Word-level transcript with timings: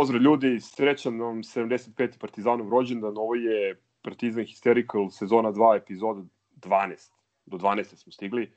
Pozdrav 0.00 0.22
ljudi, 0.22 0.60
srećan 0.60 1.16
nam 1.16 1.42
75. 1.42 2.18
Partizanov 2.18 2.68
rođendan, 2.68 3.18
ovo 3.18 3.34
je 3.34 3.80
Partizan 4.02 4.44
Hysterical 4.44 5.10
sezona 5.10 5.52
2, 5.52 5.76
epizoda 5.76 6.22
12. 6.56 7.10
Do 7.46 7.56
12. 7.56 7.84
smo 7.96 8.12
stigli. 8.12 8.52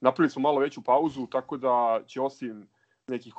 Napravili 0.00 0.30
smo 0.30 0.42
malo 0.42 0.60
veću 0.60 0.82
pauzu, 0.82 1.26
tako 1.26 1.56
da 1.56 2.00
će 2.06 2.20
osim 2.20 2.68
nekih 3.06 3.34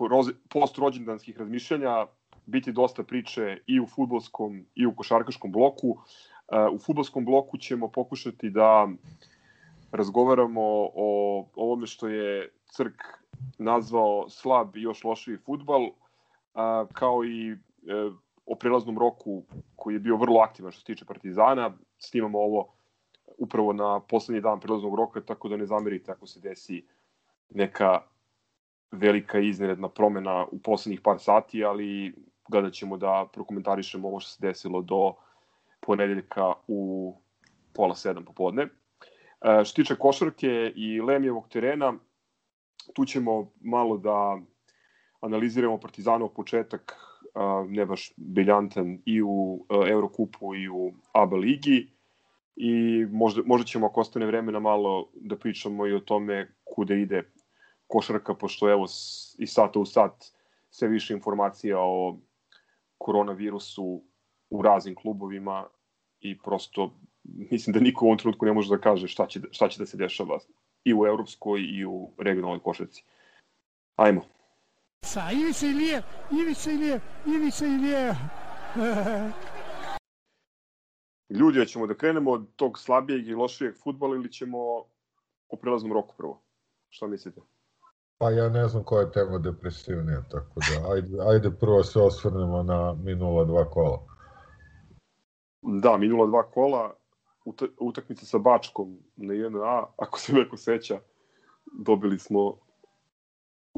post-rođendanskih 0.49 1.37
razmišljanja 1.37 2.05
biti 2.45 2.71
dosta 2.71 3.03
priče 3.03 3.57
i 3.67 3.79
u 3.79 3.87
futbolskom 3.87 4.65
i 4.75 4.85
u 4.85 4.95
košarkaškom 4.95 5.51
bloku. 5.51 5.89
Uh, 5.89 6.73
u 6.73 6.77
futbolskom 6.79 7.25
bloku 7.25 7.57
ćemo 7.57 7.91
pokušati 7.91 8.49
da 8.49 8.87
razgovaramo 9.91 10.61
o 10.95 11.47
ovome 11.55 11.87
što 11.87 12.07
je 12.07 12.51
Crk 12.71 13.01
nazvao 13.57 14.29
slab 14.29 14.75
i 14.75 14.81
još 14.81 15.03
lošiji 15.03 15.37
futbal, 15.37 15.89
kao 16.93 17.25
i 17.25 17.51
e, 17.51 17.55
o 18.45 18.55
prelaznom 18.55 18.97
roku 18.97 19.43
koji 19.75 19.95
je 19.95 19.99
bio 19.99 20.17
vrlo 20.17 20.39
aktivan 20.39 20.71
što 20.71 20.79
se 20.79 20.85
tiče 20.85 21.05
Partizana. 21.05 21.77
Snimamo 21.97 22.39
ovo 22.39 22.73
upravo 23.37 23.73
na 23.73 23.99
poslednji 23.99 24.41
dan 24.41 24.59
prelaznog 24.59 24.95
roka, 24.95 25.21
tako 25.21 25.49
da 25.49 25.57
ne 25.57 25.65
zamerite 25.65 26.11
ako 26.11 26.27
se 26.27 26.39
desi 26.39 26.85
neka 27.49 28.01
velika 28.91 29.39
iznenadna 29.39 29.89
promena 29.89 30.45
u 30.51 30.59
poslednjih 30.59 31.01
par 31.01 31.19
sati, 31.19 31.63
ali 31.63 32.15
gledat 32.49 32.73
ćemo 32.73 32.97
da 32.97 33.27
prokomentarišemo 33.33 34.07
ovo 34.07 34.19
što 34.19 34.29
se 34.29 34.47
desilo 34.47 34.81
do 34.81 35.13
ponedeljka 35.79 36.53
u 36.67 37.13
pola 37.73 37.95
sedam 37.95 38.25
popodne. 38.25 38.63
E, 38.63 38.69
što 39.65 39.75
tiče 39.75 39.95
košarke 39.95 40.73
i 40.75 41.01
Lemijevog 41.01 41.47
terena, 41.49 41.93
tu 42.93 43.05
ćemo 43.05 43.51
malo 43.61 43.97
da 43.97 44.39
analiziramo 45.21 45.79
Partizanov 45.79 46.29
početak, 46.29 46.95
ne 47.67 47.85
baš 47.85 48.13
briljantan 48.17 48.99
i 49.05 49.21
u 49.21 49.65
e, 49.69 49.91
Eurokupu 49.91 50.55
i 50.55 50.69
u 50.69 50.93
ABA 51.13 51.37
ligi 51.37 51.87
i 52.55 53.05
možda, 53.11 53.41
možda 53.45 53.65
ćemo 53.65 53.87
ako 53.87 54.01
ostane 54.01 54.25
vremena 54.25 54.59
malo 54.59 55.09
da 55.13 55.37
pričamo 55.37 55.87
i 55.87 55.93
o 55.93 55.99
tome 55.99 56.53
kude 56.63 57.01
ide 57.01 57.23
košarka, 57.87 58.33
pošto 58.33 58.71
evo 58.71 58.85
i 59.37 59.47
sata 59.47 59.79
u 59.79 59.85
sat 59.85 60.25
sve 60.69 60.87
više 60.87 61.13
informacija 61.13 61.77
o 61.79 62.17
koronavirusu 62.97 64.03
u 64.49 64.61
raznim 64.61 64.95
klubovima 64.95 65.65
i 66.19 66.37
prosto 66.37 66.93
mislim 67.23 67.73
da 67.73 67.79
niko 67.79 68.05
u 68.05 68.07
ovom 68.07 68.17
trenutku 68.17 68.45
ne 68.45 68.53
može 68.53 68.69
da 68.69 68.81
kaže 68.81 69.07
šta 69.07 69.27
će, 69.27 69.39
šta 69.51 69.69
će 69.69 69.79
da 69.79 69.85
se 69.85 69.97
dešava 69.97 70.39
i 70.83 70.93
u 70.93 71.05
evropskoj 71.05 71.61
i 71.61 71.85
u 71.85 72.11
regionalnoj 72.17 72.59
košarci. 72.59 73.03
Ajmo. 73.95 74.36
Sa 75.07 75.31
Ivica 75.31 75.65
Ilije, 75.65 76.03
Ivica 76.31 76.71
Ilije, 76.71 76.99
Ivica 77.25 77.65
Ilije. 77.65 78.15
Ljudi, 81.39 81.67
ćemo 81.67 81.87
da 81.87 81.93
krenemo 81.93 82.31
od 82.31 82.47
tog 82.55 82.79
slabijeg 82.79 83.27
i 83.27 83.33
lošijeg 83.33 83.75
futbala 83.83 84.15
ili 84.15 84.31
ćemo 84.31 84.57
o 85.49 85.57
prelaznom 85.61 85.93
roku 85.93 86.15
prvo? 86.17 86.41
Šta 86.89 87.07
mislite? 87.07 87.41
Pa 88.17 88.29
ja 88.29 88.49
ne 88.49 88.67
znam 88.67 88.83
koja 88.83 89.01
je 89.01 89.11
tema 89.11 89.37
depresivnija, 89.37 90.23
tako 90.31 90.59
da 90.59 90.93
ajde, 90.93 91.17
ajde 91.29 91.51
prvo 91.59 91.83
se 91.83 91.99
osvrnemo 91.99 92.63
na 92.63 92.93
minula 92.93 93.45
dva 93.45 93.69
kola. 93.69 93.99
Da, 95.61 95.97
minula 95.97 96.27
dva 96.27 96.51
kola, 96.51 96.95
utakmica 97.79 98.25
sa 98.25 98.37
Bačkom 98.37 98.97
na 99.15 99.33
1A, 99.33 99.85
ako 99.97 100.19
se 100.19 100.33
neko 100.33 100.57
seća, 100.57 100.99
dobili 101.79 102.19
smo 102.19 102.66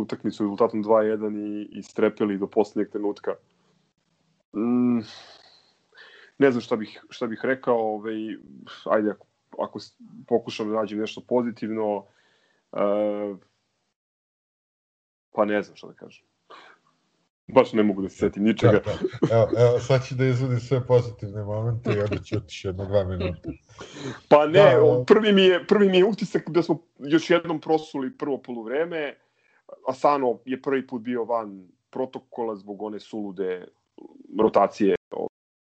utakmicu 0.01 0.43
rezultatom 0.43 0.83
2-1 0.83 1.37
i, 1.37 1.79
i 1.79 1.83
strepeli 1.83 2.37
do 2.37 2.47
poslednjeg 2.47 2.91
trenutka. 2.91 3.35
Mm, 4.55 4.99
ne 6.37 6.51
znam 6.51 6.61
šta 6.61 6.75
bih, 6.75 7.03
šta 7.09 7.27
bih 7.27 7.39
rekao, 7.43 7.77
ovaj, 7.77 8.15
ajde 8.85 9.11
ako, 9.11 9.27
ako 9.59 9.79
pokušam 10.27 10.69
da 10.69 10.75
nađem 10.75 10.99
nešto 10.99 11.21
pozitivno, 11.21 11.97
uh, 11.97 13.37
pa 15.31 15.45
ne 15.45 15.63
znam 15.63 15.75
šta 15.75 15.87
da 15.87 15.93
kažem. 15.93 16.25
Baš 17.53 17.73
ne 17.73 17.83
mogu 17.83 18.01
da 18.01 18.09
se 18.09 18.15
setim 18.15 18.43
ničega. 18.43 18.71
Da, 18.71 18.79
da. 18.79 19.35
Evo, 19.35 19.47
evo, 19.57 19.79
sad 19.79 20.05
ću 20.07 20.15
da 20.15 20.25
izvodim 20.25 20.59
sve 20.59 20.87
pozitivne 20.87 21.43
momente 21.43 21.93
i 21.93 21.99
onda 21.99 22.23
ću 22.23 22.37
otići 22.37 22.67
jedno 22.67 22.85
dva 22.85 23.03
minuta. 23.03 23.49
Pa 24.29 24.47
ne, 24.47 24.59
da, 24.59 25.03
prvi, 25.07 25.33
mi 25.33 25.43
je, 25.43 25.67
prvi 25.67 25.89
mi 25.89 25.97
je 25.97 26.05
utisak 26.05 26.49
da 26.49 26.63
smo 26.63 26.81
još 26.99 27.29
jednom 27.29 27.61
prosuli 27.61 28.17
prvo 28.17 28.41
poluvreme. 28.41 29.15
Asano 29.87 30.39
je 30.45 30.61
prvi 30.61 30.87
put 30.87 31.01
bio 31.01 31.23
van 31.25 31.67
protokola 31.89 32.55
zbog 32.55 32.81
one 32.81 32.99
sulude 32.99 33.67
rotacije 34.39 34.95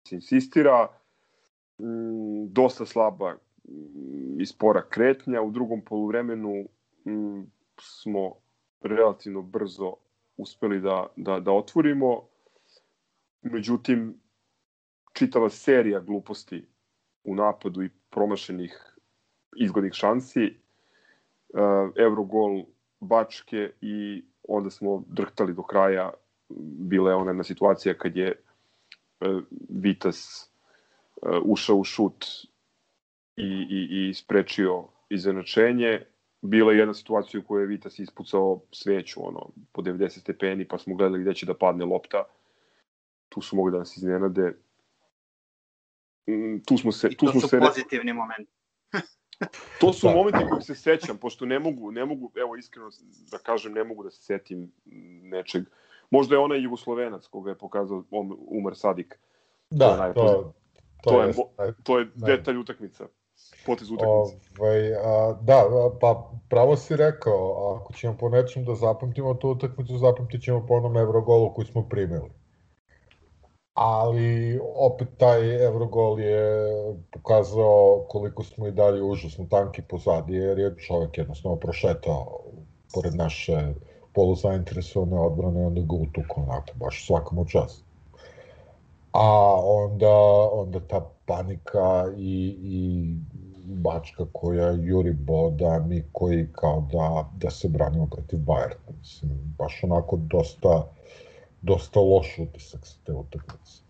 se 0.08 0.16
insistira. 0.16 0.88
Mm, 1.80 2.54
dosta 2.54 2.86
slaba 2.86 3.34
mm, 3.34 4.42
i 4.42 4.46
spora 4.46 4.82
kretnja. 4.90 5.42
U 5.42 5.52
drugom 5.52 5.82
poluvremenu 5.82 6.66
mm, 7.06 7.42
smo 7.82 8.34
relativno 8.82 9.42
brzo 9.42 9.94
uspeli 10.38 10.80
da, 10.82 11.08
da, 11.16 11.40
da 11.40 11.52
otvorimo. 11.52 12.28
Međutim, 13.42 14.22
čitava 15.14 15.50
serija 15.50 16.00
gluposti 16.00 16.68
u 17.24 17.36
napadu 17.36 17.84
i 17.84 17.90
promašenih 18.10 18.98
izgodnih 19.56 19.94
šansi, 19.94 20.46
uh, 20.46 21.92
Eurogol 21.96 22.66
Bačke 23.06 23.72
i 23.82 24.24
onda 24.48 24.70
smo 24.70 25.04
drhtali 25.08 25.54
do 25.54 25.64
kraja. 25.64 26.12
Bila 26.90 27.10
je 27.10 27.16
ona 27.16 27.32
jedna 27.32 27.44
situacija 27.44 27.98
kad 27.98 28.18
je 28.18 28.32
uh, 28.32 29.42
Vitas 29.70 30.50
uh, 31.22 31.42
ušao 31.44 31.76
u 31.76 31.84
šut 31.84 32.26
i, 33.36 33.68
i, 33.70 34.10
i 34.10 34.14
sprečio 34.14 34.84
izvenačenje 35.10 36.06
bila 36.46 36.72
je 36.72 36.78
jedna 36.78 36.94
situacija 36.94 37.40
u 37.40 37.44
kojoj 37.44 37.64
je 37.64 37.68
Vitas 37.68 38.00
ispucao 38.00 38.62
sveću 38.72 39.28
ono, 39.28 39.50
po 39.72 39.82
90 39.82 40.10
stepeni, 40.10 40.68
pa 40.68 40.78
smo 40.78 40.96
gledali 40.96 41.22
gde 41.22 41.34
će 41.34 41.46
da 41.46 41.54
padne 41.54 41.86
lopta. 41.86 42.24
Tu 43.30 43.42
su 43.42 43.56
mogli 43.56 43.72
da 43.72 43.78
nas 43.78 43.98
iznenade. 43.98 44.54
Mm, 46.30 46.58
tu 46.68 46.78
smo 46.78 46.92
se... 46.92 47.08
I 47.12 47.16
to 47.16 47.26
tu 47.26 47.32
smo 47.32 47.42
su 47.42 47.48
se... 47.48 47.60
pozitivni 47.60 48.14
momenti. 48.14 48.52
To 49.80 49.94
su 49.94 50.10
momenti 50.10 50.50
kojih 50.50 50.66
se 50.66 50.76
sećam, 50.76 51.18
pošto 51.18 51.46
ne 51.46 51.60
mogu, 51.60 51.92
ne 51.92 52.06
mogu, 52.06 52.32
evo 52.36 52.56
iskreno 52.56 52.90
da 53.32 53.38
kažem, 53.38 53.74
ne 53.74 53.84
mogu 53.84 54.04
da 54.04 54.10
se 54.10 54.22
setim 54.22 54.72
nečeg. 55.24 55.64
Možda 56.10 56.36
je 56.36 56.40
onaj 56.40 56.64
Jugoslovenac 56.64 57.28
koga 57.28 57.50
je 57.50 57.58
pokazao 57.58 58.04
Umar 58.48 58.76
Sadik. 58.76 59.20
Da, 59.70 60.14
to, 60.14 60.24
to, 60.24 60.54
to, 61.04 61.10
to 61.10 61.22
je, 61.22 61.28
je, 61.68 61.74
to 61.84 62.00
je 62.00 62.08
detalj 62.16 62.58
utakmica 62.58 63.08
potez 63.66 63.92
utakmice. 63.92 64.38
Ovaj, 64.60 64.96
a, 64.96 65.38
da, 65.42 65.64
pa 66.02 66.32
pravo 66.50 66.76
si 66.76 66.96
rekao, 66.96 67.78
ako 67.82 67.94
ćemo 67.94 68.18
po 68.18 68.30
nečem 68.30 68.66
da 68.66 68.76
zapamtimo 68.76 69.34
tu 69.34 69.50
utakmicu, 69.50 69.98
zapamtit 69.98 70.44
ćemo 70.44 70.66
po 70.68 70.74
onom 70.74 70.98
Evrogolu 70.98 71.54
koji 71.54 71.68
smo 71.68 71.90
primili. 71.90 72.30
Ali 73.76 74.60
opet 74.76 75.08
taj 75.18 75.66
Evrogol 75.66 76.20
je 76.20 76.66
pokazao 77.12 78.06
koliko 78.10 78.44
smo 78.44 78.68
i 78.68 78.72
dalje 78.72 79.04
užasno 79.04 79.46
tanki 79.50 79.82
pozadi, 79.82 80.34
jer 80.34 80.60
je 80.60 80.76
čovek 80.78 81.18
jednostavno 81.18 81.58
prošetao 81.58 82.40
pored 82.94 83.16
naše 83.16 83.74
poluzainteresovane 84.14 85.20
odbrane 85.20 85.62
i 85.62 85.66
onda 85.66 85.82
ga 85.82 85.96
utuko 85.96 86.42
onako, 86.42 86.72
baš 86.76 87.08
svakom 87.08 87.48
čast. 87.48 87.84
A 89.12 89.56
onda, 89.64 90.16
onda 90.52 90.80
ta 90.80 91.10
panika 91.26 92.14
i, 92.18 92.58
i 92.62 93.14
Bačka 93.68 94.26
koja 94.32 94.72
juri 94.72 95.14
boda, 95.14 95.80
mi 95.88 96.04
koji 96.12 96.48
kao 96.52 96.88
da, 96.92 97.30
da 97.38 97.50
se 97.50 97.68
branimo 97.70 98.08
protiv 98.08 98.40
Bajerna. 98.40 98.98
Mislim, 99.00 99.56
baš 99.58 99.84
onako 99.84 100.18
dosta, 100.18 100.88
dosta 101.66 102.00
loš 102.00 102.40
utisak 102.40 102.86
sa 102.86 102.98
te 103.06 103.14
utakmice. 103.14 103.82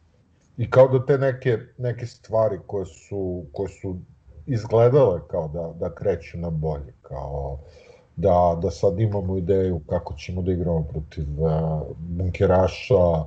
I 0.58 0.70
kao 0.70 0.88
da 0.88 1.06
te 1.06 1.18
neke, 1.18 1.58
neke 1.78 2.06
stvari 2.06 2.60
koje 2.68 2.86
su, 2.86 3.44
koje 3.54 3.70
su 3.70 3.98
izgledale 4.46 5.20
kao 5.28 5.48
da, 5.48 5.74
da 5.80 5.96
kreću 5.96 6.38
na 6.38 6.50
bolje, 6.50 6.94
kao 7.02 7.60
da, 8.16 8.60
da 8.62 8.72
sad 8.72 9.00
imamo 9.00 9.38
ideju 9.38 9.82
kako 9.90 10.14
ćemo 10.14 10.42
da 10.42 10.52
igramo 10.52 10.84
protiv 10.84 11.44
uh, 11.44 11.52
bunkeraša, 11.98 13.26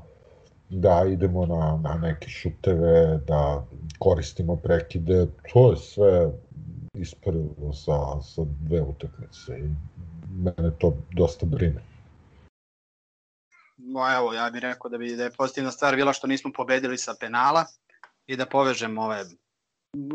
da 0.71 1.05
idemo 1.09 1.47
na, 1.47 1.81
na 1.83 1.95
neke 1.95 2.29
šuteve, 2.29 3.21
da 3.27 3.65
koristimo 3.99 4.57
prekide, 4.57 5.27
to 5.53 5.71
je 5.71 5.77
sve 5.77 6.31
isprvo 6.95 7.73
za, 7.73 8.21
za 8.35 8.47
dve 8.61 8.83
utakmice 8.83 9.59
i 9.59 9.71
mene 10.31 10.71
to 10.79 10.95
dosta 11.17 11.47
brine. 11.47 11.81
No, 13.79 14.15
evo, 14.15 14.33
ja 14.35 14.51
bih 14.51 14.63
rekao 14.63 14.91
da 14.91 14.99
bi 14.99 15.17
da 15.17 15.25
je 15.25 15.31
pozitivna 15.31 15.71
stvar 15.71 15.97
bila 15.97 16.13
što 16.13 16.27
nismo 16.27 16.53
pobedili 16.53 16.99
sa 16.99 17.15
penala 17.21 17.67
i 18.27 18.37
da 18.37 18.47
povežemo 18.47 19.03
ove 19.03 19.25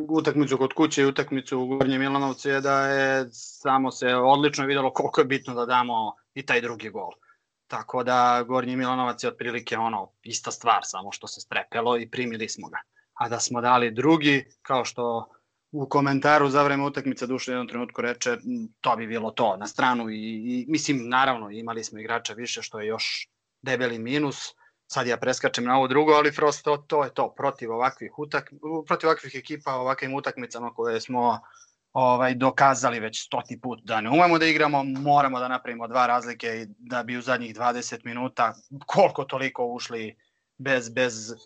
utakmicu 0.10 0.57
kod 0.57 0.74
kuće 0.74 1.01
i 1.01 1.06
utakmicu 1.06 1.60
u 1.60 1.68
Gornjem 1.68 2.01
Milanovcu 2.01 2.50
je 2.50 2.62
da 2.62 2.88
je 2.88 3.30
samo 3.31 3.92
se 3.92 4.15
odlično 4.15 4.65
videlo 4.65 4.94
koliko 4.94 5.21
je 5.21 5.25
bitno 5.25 5.54
da 5.54 5.65
damo 5.65 6.13
i 6.33 6.45
taj 6.45 6.62
drugi 6.62 6.89
gol 6.89 7.12
Tako 7.68 8.04
da 8.04 8.44
Gornji 8.48 8.75
Milanovac 8.75 9.24
je 9.24 9.30
otprilike 9.30 9.77
ono 9.77 10.12
ista 10.24 10.51
stvar, 10.51 10.81
samo 10.83 11.12
što 11.12 11.27
se 11.27 11.42
strepelo 11.42 11.98
i 11.98 12.10
primili 12.10 12.50
smo 12.50 12.68
ga. 12.68 12.77
A 13.13 13.30
da 13.30 13.39
smo 13.39 13.62
dali 13.62 13.92
drugi, 13.92 14.45
kao 14.62 14.86
što 14.86 15.30
u 15.71 15.89
komentaru 15.89 16.50
za 16.50 16.63
vreme 16.63 16.86
utakmice 16.86 17.27
Dušan 17.27 17.54
jednom 17.54 17.68
trenutku 17.68 18.01
reče, 18.01 18.38
to 18.81 18.95
bi 18.95 19.07
bilo 19.07 19.31
to 19.31 19.57
na 19.57 19.68
stranu 19.68 20.10
i, 20.10 20.15
i 20.15 20.65
mislim 20.68 21.10
naravno 21.10 21.50
imali 21.50 21.83
smo 21.83 22.00
igrača 22.00 22.33
više 22.33 22.62
što 22.62 22.80
je 22.80 22.88
još 22.88 23.32
debeli 23.63 24.00
minus. 24.00 24.54
Sad 24.88 25.07
ja 25.07 25.18
preskačem 25.18 25.65
na 25.65 25.77
ovo 25.77 25.88
drugo, 25.88 26.13
ali 26.13 26.31
prosto 26.31 26.77
to 26.77 27.04
je 27.04 27.13
to 27.13 27.33
protiv 27.38 27.71
ovakvih 27.71 28.19
utak 28.19 28.51
protiv 28.88 29.07
ovakvih 29.10 29.36
ekipa, 29.36 29.74
ovakvim 29.74 30.13
utakmicama 30.13 30.74
koje 30.74 31.01
smo 31.01 31.39
ovaj 31.94 32.36
dokazali 32.36 33.00
već 33.00 33.25
stoti 33.25 33.60
put 33.62 33.80
da 33.83 34.01
ne 34.01 34.10
umemo 34.10 34.38
da 34.39 34.45
igramo, 34.45 34.83
moramo 34.83 35.39
da 35.39 35.48
napravimo 35.48 35.88
dva 35.88 36.07
razlike 36.07 36.48
i 36.48 36.65
da 36.77 37.04
bi 37.04 37.18
u 37.18 37.21
zadnjih 37.21 37.56
20 37.56 38.06
minuta 38.06 38.54
koliko 38.86 39.24
toliko 39.24 39.65
ušli 39.65 40.15
bez 40.57 40.89
bez 40.89 41.31
uh, 41.31 41.38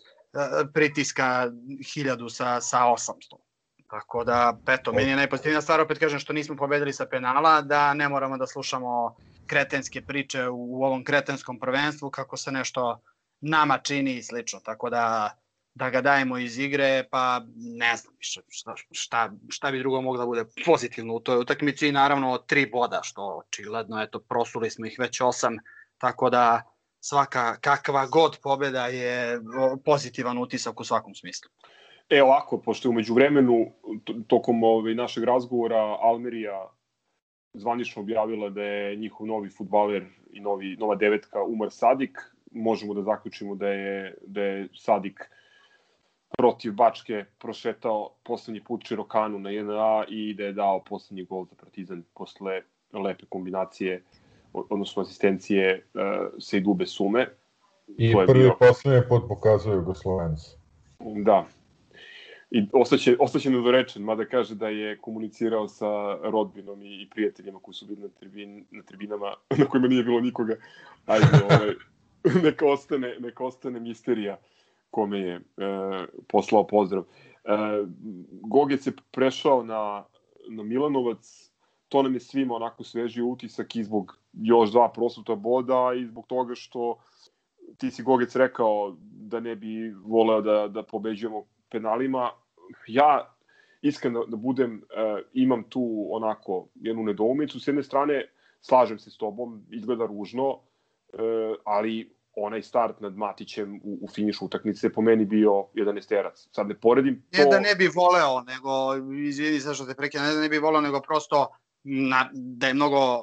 pritiska 0.74 1.48
1000 1.50 2.28
sa 2.28 2.60
sa 2.60 2.78
800. 2.78 3.48
Tako 3.90 4.24
da, 4.24 4.58
eto, 4.68 4.92
meni 4.92 5.10
je 5.10 5.16
najpozitivnija 5.16 5.60
stvar, 5.60 5.80
opet 5.80 5.98
kažem, 5.98 6.18
što 6.18 6.32
nismo 6.32 6.56
pobedili 6.56 6.92
sa 6.92 7.06
penala, 7.06 7.60
da 7.60 7.94
ne 7.94 8.08
moramo 8.08 8.36
da 8.36 8.46
slušamo 8.46 9.16
kretenske 9.48 10.02
priče 10.02 10.48
u 10.48 10.84
ovom 10.84 11.04
kretenskom 11.04 11.58
prvenstvu, 11.58 12.10
kako 12.10 12.36
se 12.36 12.52
nešto 12.52 13.00
nama 13.40 13.78
čini 13.78 14.16
i 14.16 14.22
slično. 14.22 14.60
Tako 14.60 14.90
da, 14.90 15.30
da 15.74 15.90
ga 15.90 16.00
dajemo 16.00 16.38
iz 16.38 16.58
igre, 16.58 17.04
pa 17.10 17.40
ne 17.56 17.96
znam 17.96 18.14
više 18.18 18.40
šta, 18.48 18.74
šta, 18.92 19.30
šta 19.48 19.70
bi 19.70 19.78
drugo 19.78 20.00
moglo 20.00 20.20
da 20.20 20.26
bude 20.26 20.44
pozitivno 20.66 21.14
u 21.14 21.20
toj 21.20 21.38
utakmici 21.38 21.88
i 21.88 21.92
naravno 21.92 22.38
tri 22.38 22.66
boda, 22.66 23.00
što 23.02 23.44
očigledno, 23.46 24.02
eto, 24.02 24.20
prosuli 24.20 24.70
smo 24.70 24.86
ih 24.86 24.96
već 24.98 25.20
osam, 25.20 25.56
tako 25.98 26.30
da 26.30 26.62
svaka 27.00 27.56
kakva 27.60 28.06
god 28.06 28.38
pobeda 28.42 28.86
je 28.86 29.40
pozitivan 29.84 30.38
utisak 30.38 30.80
u 30.80 30.84
svakom 30.84 31.14
smislu. 31.14 31.50
E 32.10 32.22
ovako, 32.22 32.60
pošto 32.60 32.88
je 32.88 32.90
umeđu 32.90 33.14
vremenu, 33.14 33.72
tokom 34.26 34.64
ovaj, 34.64 34.94
našeg 34.94 35.24
razgovora, 35.24 35.96
Almerija 36.00 36.70
zvanično 37.58 38.02
objavila 38.02 38.50
da 38.50 38.62
je 38.62 38.96
njihov 38.96 39.26
novi 39.26 39.50
futbaler 39.50 40.04
i 40.32 40.40
novi, 40.40 40.76
nova 40.76 40.94
devetka 40.94 41.42
Umar 41.42 41.70
Sadik. 41.70 42.18
Možemo 42.52 42.94
da 42.94 43.02
zaključimo 43.02 43.54
da 43.54 43.68
je, 43.68 44.14
da 44.26 44.42
je 44.42 44.68
Sadik 44.74 45.30
protiv 46.38 46.72
Bačke 46.72 47.24
prošetao 47.38 48.10
poslednji 48.22 48.64
put 48.64 48.84
Čirokanu 48.84 49.38
na 49.38 49.50
1A 49.50 50.04
i 50.08 50.34
da 50.34 50.44
je 50.44 50.52
dao 50.52 50.82
poslednji 50.84 51.24
gol 51.24 51.44
za 51.44 51.56
Partizan 51.56 52.02
posle 52.14 52.62
lepe 52.92 53.26
kombinacije, 53.28 54.02
odnosno 54.52 55.02
asistencije 55.02 55.84
uh, 55.94 56.00
Sejdube 56.38 56.86
Sume. 56.86 57.26
I 57.98 58.12
prvi 58.26 58.42
bio... 58.42 58.56
poslednji 58.58 59.00
put 59.08 59.28
pokazuje 59.28 59.76
Jugoslovenci. 59.76 60.56
Da, 61.24 61.46
i 62.50 62.66
ostaće, 62.72 63.16
ostaće 63.20 63.50
nedorečen, 63.50 64.02
mada 64.02 64.24
kaže 64.24 64.54
da 64.54 64.68
je 64.68 64.98
komunicirao 64.98 65.68
sa 65.68 66.14
rodbinom 66.14 66.82
i, 66.82 67.02
i 67.02 67.10
prijateljima 67.10 67.58
koji 67.58 67.74
su 67.74 67.86
bili 67.86 68.00
na, 68.00 68.08
tribin, 68.08 68.64
na 68.70 68.82
tribinama 68.82 69.34
na 69.58 69.64
kojima 69.64 69.88
nije 69.88 70.04
bilo 70.04 70.20
nikoga. 70.20 70.56
Ajde, 71.06 71.26
ovaj, 71.44 71.74
neka, 72.42 72.66
ostane, 72.66 73.16
neka 73.20 73.44
ostane 73.44 73.80
misterija 73.80 74.38
kome 74.90 75.18
je 75.18 75.34
e, 75.34 75.40
poslao 76.28 76.66
pozdrav. 76.66 77.02
E, 77.02 77.06
Gogec 78.30 78.86
je 78.86 78.92
prešao 79.10 79.64
na, 79.64 80.04
na 80.48 80.62
Milanovac, 80.62 81.50
to 81.88 82.02
nam 82.02 82.14
je 82.14 82.20
svima 82.20 82.54
onako 82.54 82.84
sveži 82.84 83.22
utisak 83.22 83.76
i 83.76 83.84
zbog 83.84 84.18
još 84.32 84.70
dva 84.70 84.92
prosuta 84.92 85.34
boda 85.34 85.92
i 85.96 86.06
zbog 86.06 86.26
toga 86.26 86.54
što 86.54 86.98
ti 87.76 87.90
si 87.90 88.02
Gogec 88.02 88.36
rekao 88.36 88.96
da 89.00 89.40
ne 89.40 89.56
bi 89.56 89.90
voleo 89.90 90.40
da, 90.40 90.68
da 90.68 90.82
pobeđujemo 90.82 91.44
penalima, 91.70 92.30
ja 92.86 93.34
iskreno 93.82 94.26
da 94.26 94.36
budem, 94.36 94.74
uh, 94.74 95.20
imam 95.32 95.62
tu 95.62 96.06
onako 96.10 96.68
jednu 96.74 97.02
nedoumicu. 97.02 97.60
S 97.60 97.68
jedne 97.68 97.82
strane, 97.82 98.28
slažem 98.60 98.98
se 98.98 99.10
s 99.10 99.16
tobom, 99.16 99.62
izgleda 99.70 100.06
ružno, 100.06 100.48
uh, 100.50 100.60
ali 101.64 102.14
onaj 102.36 102.62
start 102.62 103.00
nad 103.00 103.16
Matićem 103.16 103.80
u, 103.84 103.98
u 104.02 104.08
finišu 104.08 104.44
utakmice 104.44 104.92
po 104.92 105.02
meni 105.02 105.24
bio 105.24 105.66
jedan 105.74 105.98
esterac. 105.98 106.48
Sad 106.52 106.68
ne 106.68 106.74
poredim 106.74 107.22
to... 107.30 107.38
Ne 107.38 107.50
da 107.50 107.60
ne 107.60 107.74
bi 107.74 107.88
voleo, 107.94 108.40
nego, 108.40 108.70
izvini 109.28 109.60
sa 109.60 109.74
što 109.74 109.86
te 109.86 109.94
prekida, 109.94 110.22
ne 110.22 110.34
da 110.34 110.40
ne 110.40 110.48
bi 110.48 110.58
voleo, 110.58 110.80
nego 110.80 111.00
prosto 111.00 111.48
na, 111.84 112.30
da 112.32 112.66
je 112.66 112.74
mnogo 112.74 113.16
uh, 113.16 113.22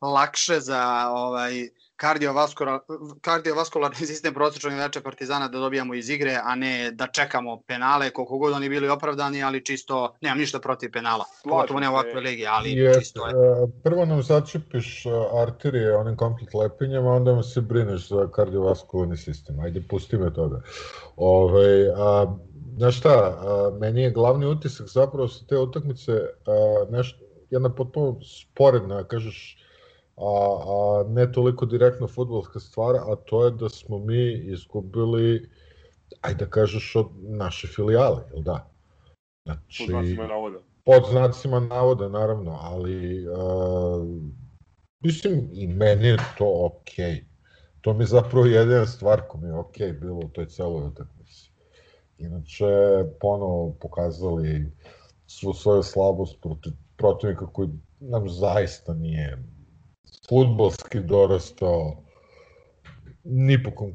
lakše 0.00 0.60
za 0.60 1.10
ovaj 1.10 1.68
kardiovaskular, 1.96 2.80
kardiovaskularni 3.20 4.06
sistem 4.12 4.34
prosječnog 4.34 4.72
igrača 4.72 5.00
Partizana 5.00 5.48
da 5.48 5.58
dobijamo 5.58 5.94
iz 5.94 6.10
igre, 6.10 6.40
a 6.44 6.54
ne 6.54 6.90
da 6.90 7.06
čekamo 7.06 7.62
penale, 7.66 8.10
koliko 8.10 8.38
god 8.38 8.52
oni 8.52 8.68
bili 8.68 8.88
opravdani, 8.88 9.42
ali 9.42 9.64
čisto, 9.64 10.16
nemam 10.20 10.38
ništa 10.38 10.60
protiv 10.60 10.92
penala, 10.92 11.24
pogotovo 11.44 11.80
ne 11.80 11.88
ovakve 11.88 12.20
ligi, 12.20 12.46
ali 12.46 12.72
je, 12.72 12.94
čisto 12.94 13.26
je. 13.26 13.34
Prvo 13.82 14.04
nam 14.04 14.22
začepiš 14.22 15.04
arterije 15.42 15.96
onim 15.96 16.16
komplet 16.16 16.54
lepinjama, 16.54 17.10
onda 17.10 17.32
vam 17.32 17.42
se 17.42 17.60
brineš 17.60 18.08
za 18.08 18.28
kardiovaskularni 18.34 19.16
sistem. 19.16 19.60
Ajde, 19.60 19.82
pusti 19.88 20.16
me 20.16 20.34
toga. 20.34 20.62
Ove, 21.16 21.92
a, 21.96 22.36
znaš 22.76 22.98
šta, 22.98 23.10
a, 23.10 23.70
meni 23.80 24.02
je 24.02 24.10
glavni 24.10 24.46
utisak 24.46 24.86
zapravo 24.86 25.28
sa 25.28 25.46
te 25.46 25.58
utakmice 25.58 26.12
a, 26.12 26.86
nešto, 26.90 27.18
jedna 27.50 27.74
potpuno 27.74 28.18
sporedna, 28.22 29.04
kažeš, 29.04 29.65
a, 30.16 30.62
a 30.66 31.04
ne 31.08 31.32
toliko 31.32 31.66
direktno 31.66 32.08
futbolska 32.08 32.60
stvar, 32.60 32.96
a 32.96 33.16
to 33.16 33.44
je 33.44 33.50
da 33.50 33.68
smo 33.68 33.98
mi 33.98 34.32
izgubili, 34.32 35.50
ajde 36.20 36.44
da 36.44 36.50
kažeš, 36.50 36.96
od 36.96 37.06
naše 37.22 37.68
filijale, 37.68 38.22
ili 38.32 38.42
da? 38.42 38.70
Znači, 39.44 39.84
pod 39.86 39.88
znacima 39.88 40.26
navoda. 40.26 40.58
Pod 40.84 41.02
znacima 41.10 41.60
navoda, 41.60 42.08
naravno, 42.08 42.58
ali 42.62 43.28
uh, 43.28 44.06
mislim 45.00 45.48
i 45.52 45.66
meni 45.66 46.06
je 46.06 46.16
to 46.38 46.66
okej. 46.66 47.04
Okay. 47.04 47.24
To 47.80 47.92
mi 47.94 48.02
je 48.02 48.06
zapravo 48.06 48.46
jedina 48.46 48.86
stvar 48.86 49.22
ko 49.28 49.38
mi 49.38 49.48
je 49.48 49.54
okej 49.54 49.88
okay 49.88 50.00
bilo 50.00 50.18
u 50.18 50.28
toj 50.28 50.46
celoj 50.46 50.86
utakmici. 50.86 51.50
Inače, 52.18 52.66
ponovo 53.20 53.76
pokazali 53.80 54.72
svu 55.26 55.52
svoju 55.52 55.82
slabost 55.82 56.40
protiv 56.42 56.72
protivnika 56.96 57.46
koji 57.46 57.68
nam 58.00 58.28
zaista 58.28 58.94
nije 58.94 59.38
futbolski 60.28 61.00
dorastao 61.00 62.06
ni 63.28 63.62
po 63.62 63.70
kom 63.70 63.92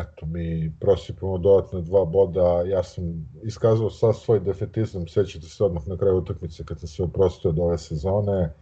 eto, 0.00 0.26
mi 0.26 0.72
prosipamo 0.80 1.38
dodatne 1.38 1.80
dva 1.80 2.04
boda, 2.04 2.62
ja 2.66 2.82
sam 2.82 3.28
iskazao 3.42 3.90
sa 3.90 4.12
svoj 4.12 4.40
defetizam, 4.40 5.08
sećate 5.08 5.46
se 5.46 5.64
odmah 5.64 5.86
na 5.86 5.96
kraju 5.96 6.16
utakmice 6.16 6.64
kad 6.64 6.80
sam 6.80 6.88
se 6.88 7.02
oprostio 7.02 7.50
od 7.50 7.58
ove 7.58 7.78
sezone, 7.78 8.52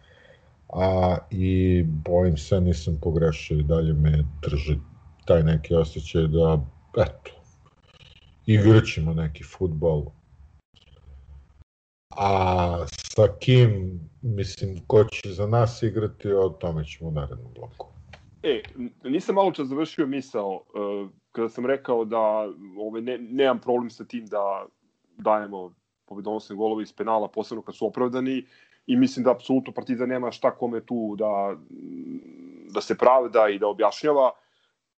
a 0.68 1.18
i 1.30 1.82
bojim 1.82 2.37
se 2.37 2.61
nisam 2.61 2.99
pogrešio 3.02 3.58
i 3.58 3.62
dalje 3.62 3.92
me 3.92 4.25
drži 4.42 4.78
taj 5.25 5.42
neki 5.42 5.75
osjećaj 5.75 6.26
da, 6.26 6.61
eto, 6.96 7.30
igraćemo 8.46 9.14
neki 9.14 9.44
futbol, 9.44 10.04
a 12.16 12.78
sa 13.16 13.28
kim, 13.38 14.00
mislim, 14.23 14.76
ko 14.87 15.04
će 15.04 15.32
za 15.32 15.46
nas 15.46 15.82
igrati, 15.82 16.32
o 16.32 16.49
tome 16.49 16.85
ćemo 16.85 17.11
u 17.11 17.12
narednom 17.12 17.52
bloku. 17.54 17.87
E, 18.42 18.62
nisam 19.04 19.35
malo 19.35 19.52
čas 19.52 19.68
završio 19.68 20.06
misao 20.06 20.54
uh, 20.54 21.11
kada 21.32 21.49
sam 21.49 21.66
rekao 21.66 22.04
da 22.04 22.49
ovaj, 22.78 23.02
ne, 23.02 23.18
nemam 23.18 23.61
problem 23.61 23.90
sa 23.90 24.04
tim 24.04 24.26
da 24.26 24.66
dajemo 25.16 25.75
pobedonosne 26.04 26.56
golove 26.56 26.82
iz 26.82 26.92
penala, 26.92 27.28
posebno 27.28 27.62
kad 27.62 27.76
su 27.76 27.87
opravdani 27.87 28.44
i 28.87 28.96
mislim 28.96 29.25
da 29.25 29.30
apsolutno 29.30 29.73
Partizan 29.73 30.08
nema 30.08 30.30
šta 30.30 30.50
kome 30.50 30.80
tu 30.80 31.16
da, 31.18 31.56
da 32.75 32.80
se 32.80 32.99
pravda 32.99 33.49
i 33.49 33.58
da 33.58 33.66
objašnjava 33.68 34.30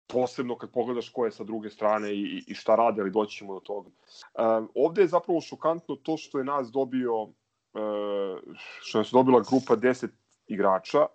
posebno 0.07 0.57
kad 0.59 0.71
pogledaš 0.71 1.09
ko 1.09 1.25
je 1.25 1.31
sa 1.31 1.45
druge 1.45 1.71
strane 1.71 2.15
i, 2.15 2.45
i 2.47 2.55
šta 2.55 2.75
rade, 2.75 3.03
ali 3.03 3.11
doći 3.11 3.37
ćemo 3.37 3.55
do 3.55 3.61
toga. 3.61 3.89
Uh, 3.89 4.69
ovde 4.75 5.03
je 5.03 5.09
zapravo 5.09 5.41
šokantno 5.41 5.97
to 5.97 6.17
što 6.17 6.39
je 6.39 6.45
nas 6.45 6.71
dobio, 6.71 7.29
što 8.81 8.99
nas 8.99 9.11
dobila 9.13 9.43
grupa 9.51 9.77
10 9.77 10.09
igrača, 10.47 11.07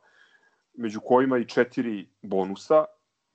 među 0.73 0.99
kojima 0.99 1.37
i 1.37 1.45
četiri 1.45 2.07
bonusa, 2.21 2.85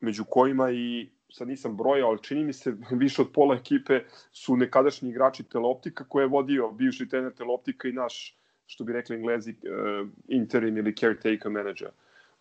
među 0.01 0.25
kojima 0.25 0.71
i 0.71 1.11
sad 1.33 1.49
nisam 1.49 1.77
brojao, 1.77 2.09
ali 2.09 2.23
čini 2.23 2.45
mi 2.45 2.53
se 2.53 2.77
više 2.91 3.23
od 3.23 3.33
pola 3.35 3.57
ekipe 3.57 4.01
su 4.33 4.57
nekadašnji 4.57 5.11
igrači 5.11 5.45
Teleoptika 5.45 6.05
koje 6.09 6.23
je 6.23 6.29
vodio 6.29 6.71
bivši 6.71 7.09
trener 7.09 7.33
Teleoptika 7.35 7.89
i 7.89 7.93
naš, 7.93 8.39
što 8.67 8.85
bi 8.85 8.93
rekli 8.93 9.17
englezi, 9.17 9.51
uh, 9.51 10.09
interim 10.29 10.77
ili 10.77 10.97
caretaker 10.97 11.51
manager, 11.51 11.89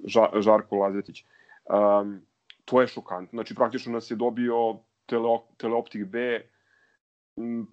Ža, 0.05 0.29
Žarko 0.39 0.75
Lazetić. 0.75 1.23
Um, 1.65 2.21
to 2.65 2.81
je 2.81 2.87
šokantno. 2.87 3.37
Znači, 3.37 3.55
praktično 3.55 3.93
nas 3.93 4.11
je 4.11 4.15
dobio 4.15 4.77
tele, 5.05 5.39
Teleoptik 5.57 6.05
B 6.05 6.41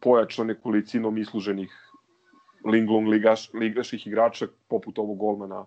pojačano 0.00 0.47
nekolicinom 0.47 1.19
isluženih 1.19 1.91
Linglong 2.64 3.09
ligaš, 3.09 3.52
ligaških 3.52 4.07
igrača, 4.07 4.47
poput 4.69 4.99
ovog 4.99 5.19
golmana 5.19 5.66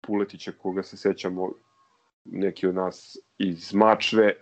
Puletića, 0.00 0.52
koga 0.52 0.82
se 0.82 0.96
sećamo 0.96 1.52
neki 2.24 2.66
od 2.66 2.74
nas 2.74 3.18
iz 3.38 3.74
Mačve, 3.74 4.34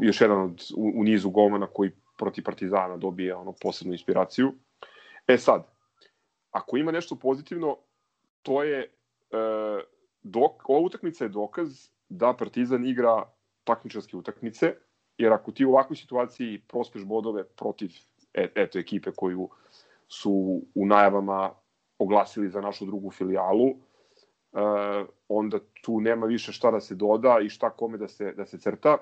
još 0.00 0.20
jedan 0.20 0.42
od, 0.42 0.62
u, 0.76 0.92
u 1.00 1.04
nizu 1.04 1.30
golmana 1.30 1.66
koji 1.66 1.90
protiv 2.18 2.44
Partizana 2.44 2.96
dobije 2.96 3.34
ono 3.34 3.52
posebnu 3.60 3.92
inspiraciju. 3.92 4.52
E 5.26 5.38
sad, 5.38 5.66
ako 6.50 6.76
ima 6.76 6.92
nešto 6.92 7.16
pozitivno, 7.16 7.76
to 8.42 8.62
je 8.62 8.80
e, 8.80 8.88
dok, 10.22 10.68
ova 10.68 10.80
utakmica 10.80 11.24
je 11.24 11.28
dokaz 11.28 11.88
da 12.08 12.36
Partizan 12.38 12.86
igra 12.86 13.24
takmičarske 13.64 14.16
utakmice, 14.16 14.74
jer 15.18 15.32
ako 15.32 15.52
ti 15.52 15.64
u 15.64 15.70
ovakvoj 15.70 15.96
situaciji 15.96 16.62
prospeš 16.68 17.04
bodove 17.04 17.44
protiv 17.44 17.90
et, 18.34 18.52
eto 18.54 18.78
ekipe 18.78 19.10
koju 19.16 19.48
su 20.12 20.62
u 20.74 20.86
najavama 20.86 21.50
oglasili 21.98 22.50
za 22.50 22.60
našu 22.60 22.86
drugu 22.86 23.10
filijalu, 23.10 23.68
e, 23.68 23.76
onda 25.28 25.58
tu 25.82 26.00
nema 26.00 26.26
više 26.26 26.52
šta 26.52 26.70
da 26.70 26.80
se 26.80 26.94
doda 26.94 27.38
i 27.42 27.48
šta 27.48 27.70
kome 27.70 27.98
da 27.98 28.08
se, 28.08 28.32
da 28.32 28.46
se 28.46 28.58
crta. 28.58 28.98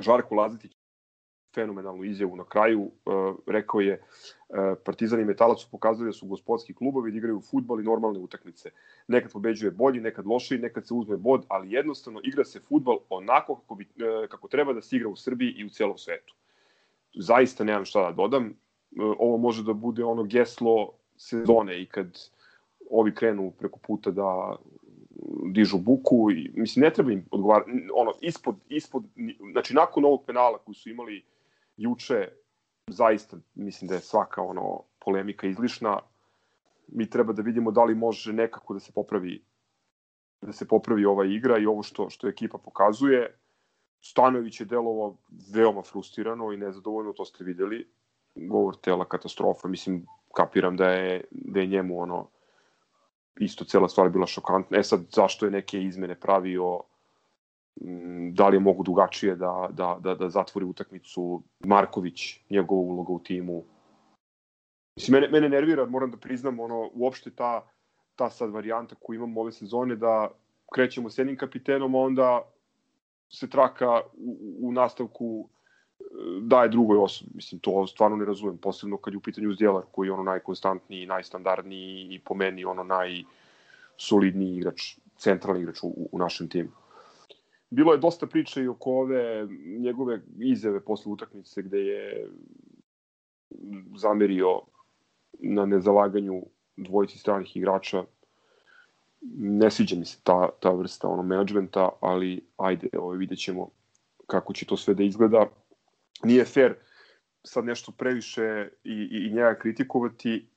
Žarko 0.00 0.34
Lazetić 0.34 0.76
fenomenalnu 1.56 2.04
izjavu 2.04 2.36
na 2.36 2.44
kraju. 2.44 2.80
Uh, 2.82 3.36
rekao 3.46 3.80
je, 3.80 4.00
uh, 4.00 4.56
Partizan 4.84 5.20
i 5.20 5.24
Metalac 5.24 5.60
su 5.60 5.70
pokazali 5.70 6.08
da 6.08 6.12
su 6.12 6.26
gospodski 6.26 6.74
klubovi, 6.74 7.12
da 7.12 7.18
igraju 7.18 7.40
futbol 7.50 7.80
i 7.80 7.84
normalne 7.84 8.20
utakmice. 8.20 8.70
Nekad 9.08 9.32
pobeđuje 9.32 9.70
bolji, 9.70 10.00
nekad 10.00 10.26
lošiji, 10.26 10.58
nekad 10.58 10.86
se 10.86 10.94
uzme 10.94 11.16
bod, 11.16 11.46
ali 11.48 11.72
jednostavno 11.72 12.20
igra 12.24 12.44
se 12.44 12.60
futbol 12.60 12.98
onako 13.08 13.56
kako, 13.56 13.74
bi, 13.74 13.88
uh, 13.96 14.28
kako 14.28 14.48
treba 14.48 14.72
da 14.72 14.82
se 14.82 14.96
igra 14.96 15.08
u 15.08 15.16
Srbiji 15.16 15.54
i 15.56 15.64
u 15.64 15.70
celom 15.70 15.98
svetu. 15.98 16.34
Zaista 17.14 17.64
nemam 17.64 17.84
šta 17.84 18.10
da 18.10 18.12
dodam. 18.12 18.52
Uh, 18.96 19.16
ovo 19.18 19.36
može 19.36 19.62
da 19.62 19.72
bude 19.72 20.04
ono 20.04 20.24
geslo 20.24 20.92
sezone 21.16 21.82
i 21.82 21.86
kad 21.86 22.18
ovi 22.90 23.14
krenu 23.14 23.52
preko 23.58 23.78
puta 23.78 24.10
da 24.10 24.56
dižu 25.52 25.78
buku 25.78 26.30
i 26.30 26.50
mislim 26.54 26.82
ne 26.82 26.90
treba 26.90 27.12
im 27.12 27.24
odgovarati 27.30 27.70
ono 27.94 28.12
ispod 28.20 28.56
ispod 28.68 29.04
znači 29.52 29.74
nakon 29.74 30.04
ovog 30.04 30.24
penala 30.26 30.58
koji 30.58 30.74
su 30.74 30.90
imali 30.90 31.24
juče 31.76 32.28
zaista 32.90 33.36
mislim 33.54 33.88
da 33.88 33.94
je 33.94 34.00
svaka 34.00 34.42
ono 34.42 34.82
polemika 35.04 35.46
izlišna. 35.46 35.98
Mi 36.88 37.10
treba 37.10 37.32
da 37.32 37.42
vidimo 37.42 37.70
da 37.70 37.84
li 37.84 37.94
može 37.94 38.32
nekako 38.32 38.74
da 38.74 38.80
se 38.80 38.92
popravi 38.92 39.42
da 40.42 40.52
se 40.52 40.68
popravi 40.68 41.04
ova 41.04 41.24
igra 41.24 41.58
i 41.58 41.66
ovo 41.66 41.82
što 41.82 42.10
što 42.10 42.28
ekipa 42.28 42.58
pokazuje. 42.58 43.38
Stanović 44.00 44.60
je 44.60 44.66
delovao 44.66 45.16
veoma 45.54 45.82
frustrirano 45.82 46.52
i 46.52 46.56
nezadovoljno, 46.56 47.12
to 47.12 47.24
ste 47.24 47.44
videli. 47.44 47.86
Govor 48.36 48.76
tela 48.76 49.04
katastrofa, 49.04 49.68
mislim, 49.68 50.06
kapiram 50.34 50.76
da 50.76 50.90
je, 50.90 51.24
da 51.30 51.60
je 51.60 51.66
njemu 51.66 52.00
ono, 52.00 52.26
isto 53.36 53.64
cela 53.64 53.88
stvar 53.88 54.08
bila 54.08 54.26
šokantna. 54.26 54.78
E 54.78 54.82
sad, 54.82 55.00
zašto 55.12 55.46
je 55.46 55.50
neke 55.50 55.82
izmene 55.82 56.14
pravio, 56.20 56.80
Mm, 57.80 58.34
da 58.34 58.48
li 58.48 58.56
je 58.56 58.60
mogu 58.60 58.82
drugačije 58.82 59.36
da, 59.36 59.68
da, 59.70 59.98
da, 60.00 60.14
da 60.14 60.28
zatvori 60.28 60.66
utakmicu 60.66 61.42
Marković, 61.60 62.40
njegova 62.50 62.80
uloga 62.80 63.12
u 63.12 63.18
timu. 63.18 63.64
Mislim, 64.96 65.14
mene, 65.14 65.28
mene 65.28 65.48
nervira, 65.48 65.86
moram 65.86 66.10
da 66.10 66.16
priznam, 66.16 66.60
ono, 66.60 66.90
uopšte 66.94 67.30
ta, 67.30 67.68
ta 68.16 68.30
sad 68.30 68.50
varijanta 68.50 68.94
koju 69.00 69.16
imamo 69.16 69.40
ove 69.40 69.52
sezone, 69.52 69.96
da 69.96 70.30
krećemo 70.74 71.10
s 71.10 71.18
jednim 71.18 71.36
kapitenom, 71.36 71.94
a 71.94 71.98
onda 71.98 72.42
se 73.28 73.50
traka 73.50 74.00
u, 74.16 74.58
u 74.60 74.72
nastavku 74.72 75.48
daje 76.46 76.68
drugoj 76.68 76.98
osobi. 76.98 77.30
Mislim, 77.34 77.60
to 77.60 77.86
stvarno 77.86 78.16
ne 78.16 78.24
razumem, 78.24 78.58
posebno 78.58 78.96
kad 78.96 79.14
je 79.14 79.18
u 79.18 79.20
pitanju 79.20 79.52
Zdjelar, 79.52 79.84
koji 79.92 80.08
je 80.08 80.12
ono 80.12 80.22
najkonstantniji, 80.22 81.06
najstandardniji 81.06 82.08
i 82.10 82.18
po 82.18 82.34
meni 82.34 82.64
ono 82.64 82.84
najsolidniji 82.84 84.56
igrač, 84.56 84.96
centralni 85.16 85.62
igrač 85.62 85.82
u, 85.82 86.08
u 86.12 86.18
našem 86.18 86.48
timu 86.48 86.70
bilo 87.70 87.92
je 87.92 87.98
dosta 87.98 88.26
priče 88.26 88.62
i 88.62 88.68
oko 88.68 88.90
ove 88.90 89.48
njegove 89.78 90.20
izjave 90.38 90.80
posle 90.80 91.12
utakmice 91.12 91.62
gde 91.62 91.78
je 91.78 92.30
zamerio 93.96 94.60
na 95.38 95.66
nezalaganju 95.66 96.42
dvojici 96.76 97.18
stranih 97.18 97.56
igrača. 97.56 98.04
Ne 99.38 99.70
sviđa 99.70 99.96
mi 99.96 100.04
se 100.04 100.18
ta, 100.22 100.48
ta 100.60 100.70
vrsta 100.70 101.08
ono, 101.08 101.22
menadžmenta, 101.22 101.88
ali 102.00 102.44
ajde, 102.56 102.88
ovaj, 102.98 103.18
vidjet 103.18 103.38
ćemo 103.38 103.68
kako 104.26 104.52
će 104.52 104.66
to 104.66 104.76
sve 104.76 104.94
da 104.94 105.02
izgleda. 105.02 105.46
Nije 106.24 106.44
fair 106.44 106.74
sad 107.44 107.64
nešto 107.64 107.92
previše 107.92 108.68
i, 108.84 108.92
i, 108.92 109.26
i 109.26 109.30
njega 109.30 109.58
kritikovati. 109.58 110.48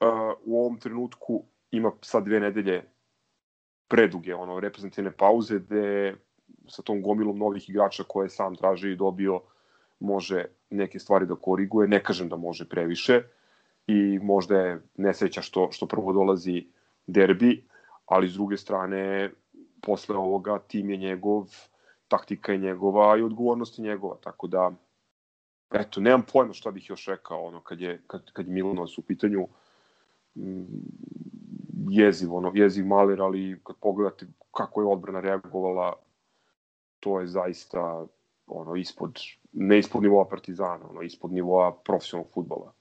Uh, 0.00 0.08
u 0.44 0.60
ovom 0.60 0.78
trenutku 0.80 1.44
ima 1.70 1.92
sad 2.02 2.24
dve 2.24 2.40
nedelje 2.40 2.82
preduge 3.88 4.34
ono, 4.34 4.60
reprezentativne 4.60 5.10
pauze 5.10 5.58
gde 5.58 6.16
sa 6.68 6.82
tom 6.82 7.02
gomilom 7.02 7.38
novih 7.38 7.70
igrača 7.70 8.02
koje 8.08 8.28
sam 8.28 8.56
traži 8.56 8.92
i 8.92 8.96
dobio 8.96 9.40
može 10.00 10.44
neke 10.70 10.98
stvari 10.98 11.26
da 11.26 11.34
koriguje. 11.34 11.88
Ne 11.88 12.02
kažem 12.02 12.28
da 12.28 12.36
može 12.36 12.68
previše 12.68 13.22
i 13.86 14.18
možda 14.22 14.60
je 14.60 14.80
nesreća 14.96 15.42
što, 15.42 15.68
što 15.72 15.86
prvo 15.86 16.12
dolazi 16.12 16.66
derbi, 17.06 17.64
ali 18.06 18.28
s 18.28 18.34
druge 18.34 18.56
strane 18.56 19.30
posle 19.82 20.16
ovoga 20.16 20.58
tim 20.58 20.90
je 20.90 20.96
njegov, 20.96 21.46
taktika 22.08 22.52
je 22.52 22.58
njegova 22.58 23.18
i 23.18 23.22
odgovornost 23.22 23.78
je 23.78 23.82
njegova, 23.82 24.16
tako 24.22 24.46
da 24.46 24.72
eto, 25.70 26.00
nemam 26.00 26.22
pojma 26.32 26.52
šta 26.52 26.70
bih 26.70 26.90
još 26.90 27.06
rekao 27.06 27.44
ono, 27.44 27.60
kad 27.60 27.80
je, 27.80 28.02
kad, 28.06 28.32
kad 28.32 28.46
je 28.46 28.52
Milanovac 28.52 28.98
u 28.98 29.02
pitanju 29.02 29.48
mm, 30.34 30.64
jeziv, 31.90 32.34
ono, 32.34 32.52
jeziv 32.54 32.86
Maler, 32.86 33.22
ali 33.22 33.60
kad 33.64 33.76
pogledate 33.76 34.26
kako 34.50 34.80
je 34.80 34.86
odbrana 34.86 35.20
reagovala 35.20 35.94
to 37.00 37.20
je 37.20 37.26
zaista 37.26 38.06
ono 38.46 38.76
ispod 38.76 39.20
ne 39.52 39.78
ispod 39.78 40.02
nivoa 40.02 40.28
Partizana, 40.28 40.90
ono 40.90 41.02
ispod 41.02 41.32
nivoa 41.32 41.72
profesionalnog 41.84 42.32
fudbala. 42.32 42.72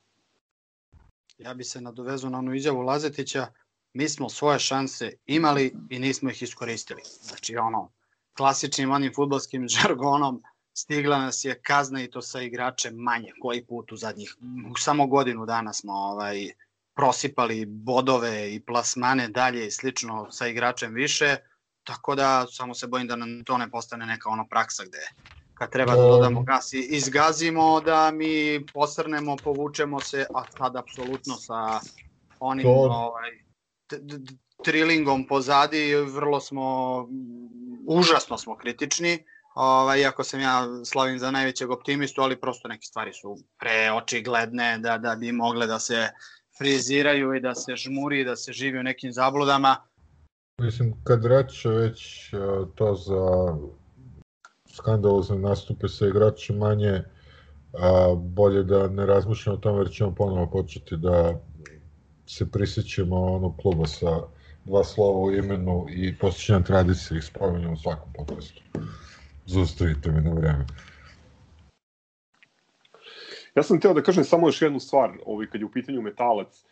Ja 1.38 1.54
bi 1.54 1.64
se 1.64 1.82
nadovezao 1.82 2.30
na 2.30 2.40
onu 2.40 2.54
izjavu 2.54 2.82
Lazetića, 2.82 3.48
mi 3.94 4.10
smo 4.10 4.30
svoje 4.30 4.60
šanse 4.60 5.12
imali 5.26 5.76
i 5.90 6.00
nismo 6.00 6.30
ih 6.30 6.42
iskoristili. 6.42 7.02
Znači 7.22 7.58
ono, 7.58 7.92
klasičnim 8.38 8.92
onim 8.92 9.14
futbolskim 9.16 9.68
žargonom 9.76 10.44
stigla 10.78 11.18
nas 11.20 11.46
je 11.46 11.60
kazna 11.62 12.04
i 12.04 12.10
to 12.10 12.22
sa 12.22 12.42
igračem 12.42 12.96
manje, 12.96 13.32
koji 13.42 13.66
put 13.66 13.92
u 13.92 13.98
zadnjih, 13.98 14.36
samo 14.78 15.08
godinu 15.08 15.46
dana 15.46 15.74
smo 15.74 15.94
ovaj, 15.94 16.50
prosipali 16.96 17.66
bodove 17.66 18.56
i 18.56 18.60
plasmane 18.60 19.28
dalje 19.28 19.68
i 19.68 19.72
slično 19.72 20.32
sa 20.32 20.48
igračem 20.48 20.94
više, 20.94 21.38
Tako 21.88 22.16
da 22.16 22.46
samo 22.52 22.74
se 22.74 22.88
bojim 22.88 23.08
da 23.08 23.16
nam 23.16 23.44
to 23.44 23.58
ne 23.58 23.72
postane 23.72 24.06
neka 24.06 24.30
ono 24.30 24.48
praksa 24.48 24.84
gde 24.86 25.08
kad 25.54 25.72
treba 25.72 25.96
da 25.96 26.02
dodamo 26.02 26.44
gas 26.44 26.74
i 26.74 26.88
izgazimo 26.92 27.82
da 27.82 28.12
mi 28.12 28.66
posrnemo, 28.74 29.36
povučemo 29.44 30.00
se, 30.00 30.26
a 30.34 30.44
tad 30.58 30.76
apsolutno 30.76 31.36
sa 31.36 31.80
onim 32.40 32.64
to... 32.64 32.70
ovaj, 32.72 33.32
trilingom 34.64 35.28
pozadi 35.28 35.96
vrlo 35.96 36.40
smo, 36.40 37.08
užasno 37.88 38.38
smo 38.38 38.58
kritični, 38.58 39.24
ovaj, 39.58 40.00
iako 40.00 40.24
sam 40.24 40.40
ja 40.40 40.68
slavim 40.86 41.20
za 41.20 41.32
najvećeg 41.32 41.72
optimistu, 41.72 42.22
ali 42.22 42.40
prosto 42.42 42.68
neke 42.68 42.84
stvari 42.84 43.14
su 43.14 43.38
preočigledne 43.60 44.78
da, 44.78 44.98
da 44.98 45.16
bi 45.16 45.32
mogle 45.32 45.68
da 45.68 45.80
se 45.80 46.10
friziraju 46.58 47.34
i 47.34 47.42
da 47.42 47.56
se 47.56 47.76
žmuri, 47.76 48.26
da 48.26 48.36
se 48.36 48.54
živi 48.54 48.80
u 48.80 48.84
nekim 48.84 49.14
zabludama 49.14 49.76
Mislim, 50.62 50.94
kad 51.04 51.26
reče 51.26 51.70
već 51.70 52.34
e, 52.34 52.38
to 52.76 52.96
za 52.96 53.56
skandalozne 54.74 55.38
nastupe 55.38 55.88
sa 55.88 56.08
igračem 56.08 56.58
manje, 56.58 57.04
a, 57.74 58.16
bolje 58.16 58.64
da 58.64 58.88
ne 58.88 59.06
razmišljamo 59.06 59.58
o 59.58 59.62
tome 59.62 59.80
jer 59.80 59.92
ćemo 59.92 60.16
ponovo 60.16 60.50
početi 60.50 60.98
da 60.98 61.40
se 62.26 62.52
prisjećamo 62.52 63.16
onog 63.16 63.58
kluba 63.62 63.86
sa 63.86 64.20
dva 64.66 64.84
slova 64.84 65.20
u 65.20 65.32
imenu 65.32 65.86
i 65.90 66.18
posjećanja 66.18 66.64
tradicije 66.64 67.18
ih 67.18 67.24
spominjamo 67.24 67.74
u 67.74 67.78
svakom 67.78 68.14
podcastu. 68.14 68.62
Zaustavite 69.48 70.12
me 70.12 70.22
na 70.22 70.34
vreme. 70.34 70.66
Ja 73.56 73.64
sam 73.64 73.80
teo 73.80 73.94
da 73.94 74.04
kažem 74.04 74.24
samo 74.24 74.48
još 74.48 74.62
jednu 74.62 74.80
stvar, 74.80 75.12
ovaj, 75.26 75.48
kad 75.48 75.62
je 75.62 75.66
u 75.66 75.72
pitanju 75.72 76.02
metalac. 76.02 76.66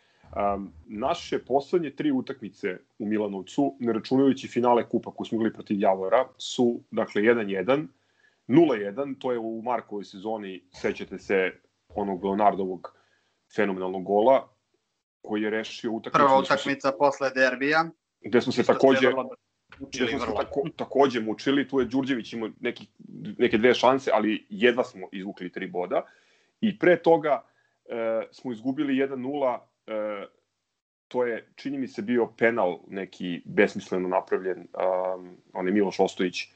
Um, 0.54 0.72
naše 0.86 1.38
poslednje 1.38 1.90
tri 1.90 2.12
utakmice 2.12 2.78
u 2.98 3.06
Milanovcu, 3.06 3.76
ne 3.80 3.92
računajući 3.92 4.48
finale 4.48 4.88
kupa 4.88 5.10
koju 5.10 5.26
smo 5.26 5.36
igrali 5.36 5.52
protiv 5.52 5.80
Javora, 5.80 6.28
su, 6.38 6.80
dakle, 6.90 7.22
1-1, 7.22 7.86
0-1, 8.48 9.18
to 9.18 9.32
je 9.32 9.38
u 9.38 9.62
Markovoj 9.62 10.04
sezoni, 10.04 10.64
sećate 10.72 11.18
se 11.18 11.52
onog 11.88 12.24
Leonardovog 12.24 12.96
fenomenalnog 13.56 14.04
gola, 14.04 14.48
koji 15.22 15.42
je 15.42 15.50
rešio 15.50 15.92
utakmicu. 15.92 16.26
Prva 16.26 16.38
utakmica 16.38 16.90
se, 16.90 16.96
posle 16.98 17.30
derbija. 17.30 17.90
Gde 18.20 18.40
smo 18.40 18.52
se 18.52 18.62
takođe 18.62 19.12
gde 19.80 20.08
smo 20.08 20.18
se 20.18 20.26
tako, 20.36 20.68
takođe 20.76 21.20
mučili, 21.20 21.68
tu 21.68 21.80
je 21.80 21.86
Đurđević 21.86 22.32
imao 22.32 22.50
neki, 22.60 22.86
neke 23.38 23.58
dve 23.58 23.74
šanse, 23.74 24.10
ali 24.14 24.46
jedva 24.50 24.84
smo 24.84 25.08
izvukli 25.12 25.52
tri 25.52 25.66
boda. 25.66 26.02
I 26.60 26.78
pre 26.78 26.96
toga 27.02 27.42
e, 27.84 28.22
smo 28.32 28.52
izgubili 28.52 28.94
1-0 28.94 29.58
e, 29.86 30.26
to 31.08 31.24
je, 31.24 31.46
čini 31.56 31.78
mi 31.78 31.88
se, 31.88 32.02
bio 32.02 32.26
penal 32.26 32.78
neki 32.88 33.42
besmisleno 33.44 34.08
napravljen, 34.08 34.58
um, 34.58 35.36
on 35.52 35.66
je 35.66 35.72
Miloš 35.72 36.00
Ostojić, 36.00 36.48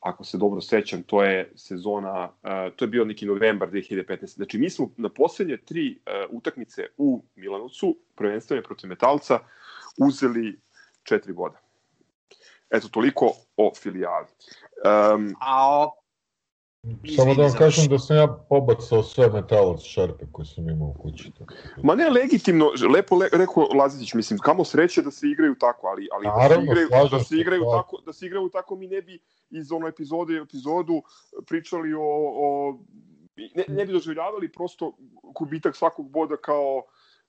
ako 0.00 0.24
se 0.24 0.38
dobro 0.38 0.60
sećam, 0.60 1.02
to 1.02 1.22
je 1.22 1.52
sezona, 1.54 2.24
uh, 2.24 2.76
to 2.76 2.84
je 2.84 2.88
bio 2.88 3.04
neki 3.04 3.26
novembar 3.26 3.70
2015. 3.70 4.26
Znači, 4.26 4.58
mi 4.58 4.70
smo 4.70 4.90
na 4.96 5.08
poslednje 5.08 5.56
tri 5.56 5.98
uh, 6.06 6.36
utakmice 6.36 6.86
u 6.96 7.22
Milanovcu, 7.36 7.96
prvenstvene 8.14 8.62
protiv 8.62 8.90
Metalca, 8.90 9.38
uzeli 9.98 10.60
četiri 11.02 11.32
boda. 11.32 11.60
Eto, 12.72 12.88
toliko 12.88 13.32
o 13.56 13.72
filijali. 13.74 14.26
Um, 15.14 15.34
A 15.40 15.78
o 15.78 16.02
Samo 17.16 17.34
da 17.34 17.42
vam 17.42 17.52
kažem 17.58 17.86
da 17.88 17.98
sam 17.98 18.16
ja 18.16 18.26
pobacao 18.48 19.02
sve 19.02 19.28
metalac 19.30 19.80
šarpe 19.82 20.24
koje 20.32 20.46
sam 20.46 20.68
imao 20.68 20.88
u 20.88 20.94
kući. 20.94 21.32
Ma 21.82 21.94
ne, 21.94 22.10
legitimno, 22.10 22.72
lepo 22.94 23.16
le, 23.16 23.28
rekao 23.32 23.68
Lazić, 23.74 24.14
mislim, 24.14 24.38
kamo 24.38 24.64
sreće 24.64 25.02
da 25.02 25.10
se 25.10 25.26
igraju 25.28 25.54
tako, 25.60 25.86
ali, 25.86 26.08
ali 26.12 26.26
Naravno, 26.26 26.74
da, 26.74 26.74
se 26.74 26.82
igraju, 26.82 27.08
da 27.10 27.24
se 27.24 27.36
igraju 27.36 27.62
se, 27.62 27.76
tako, 27.76 28.00
da 28.06 28.12
se 28.12 28.26
igraju 28.26 28.48
tako 28.48 28.76
mi 28.76 28.86
ne 28.86 29.02
bi 29.02 29.20
iz 29.50 29.72
ono 29.72 29.88
epizode 29.88 30.36
epizodu 30.36 31.02
pričali 31.46 31.94
o, 31.94 32.00
o 32.36 32.78
ne, 33.54 33.64
ne 33.68 33.86
bi 33.86 33.92
doživljavali 33.92 34.52
prosto 34.52 34.96
kubitak 35.34 35.76
svakog 35.76 36.10
boda 36.10 36.36
kao 36.36 36.82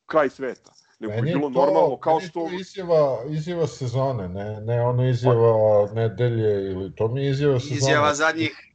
kraj 0.06 0.30
sveta 0.30 0.74
nego 1.08 1.22
meni 1.22 1.34
bilo 1.34 1.50
to, 1.50 1.66
normalno 1.66 1.98
kao 1.98 2.20
što 2.20 2.40
to 2.40 2.56
izjava 2.60 3.24
izjava 3.30 3.68
sezone 3.68 4.30
ne 4.30 4.62
ne 4.62 4.82
ono 4.82 5.10
izjava 5.10 5.92
nedelje 5.94 6.72
ili 6.72 6.96
to 6.96 7.08
mi 7.08 7.24
je 7.24 7.30
izjava 7.30 7.60
sezone 7.60 7.78
izjava 7.78 8.14
zadnjih 8.14 8.74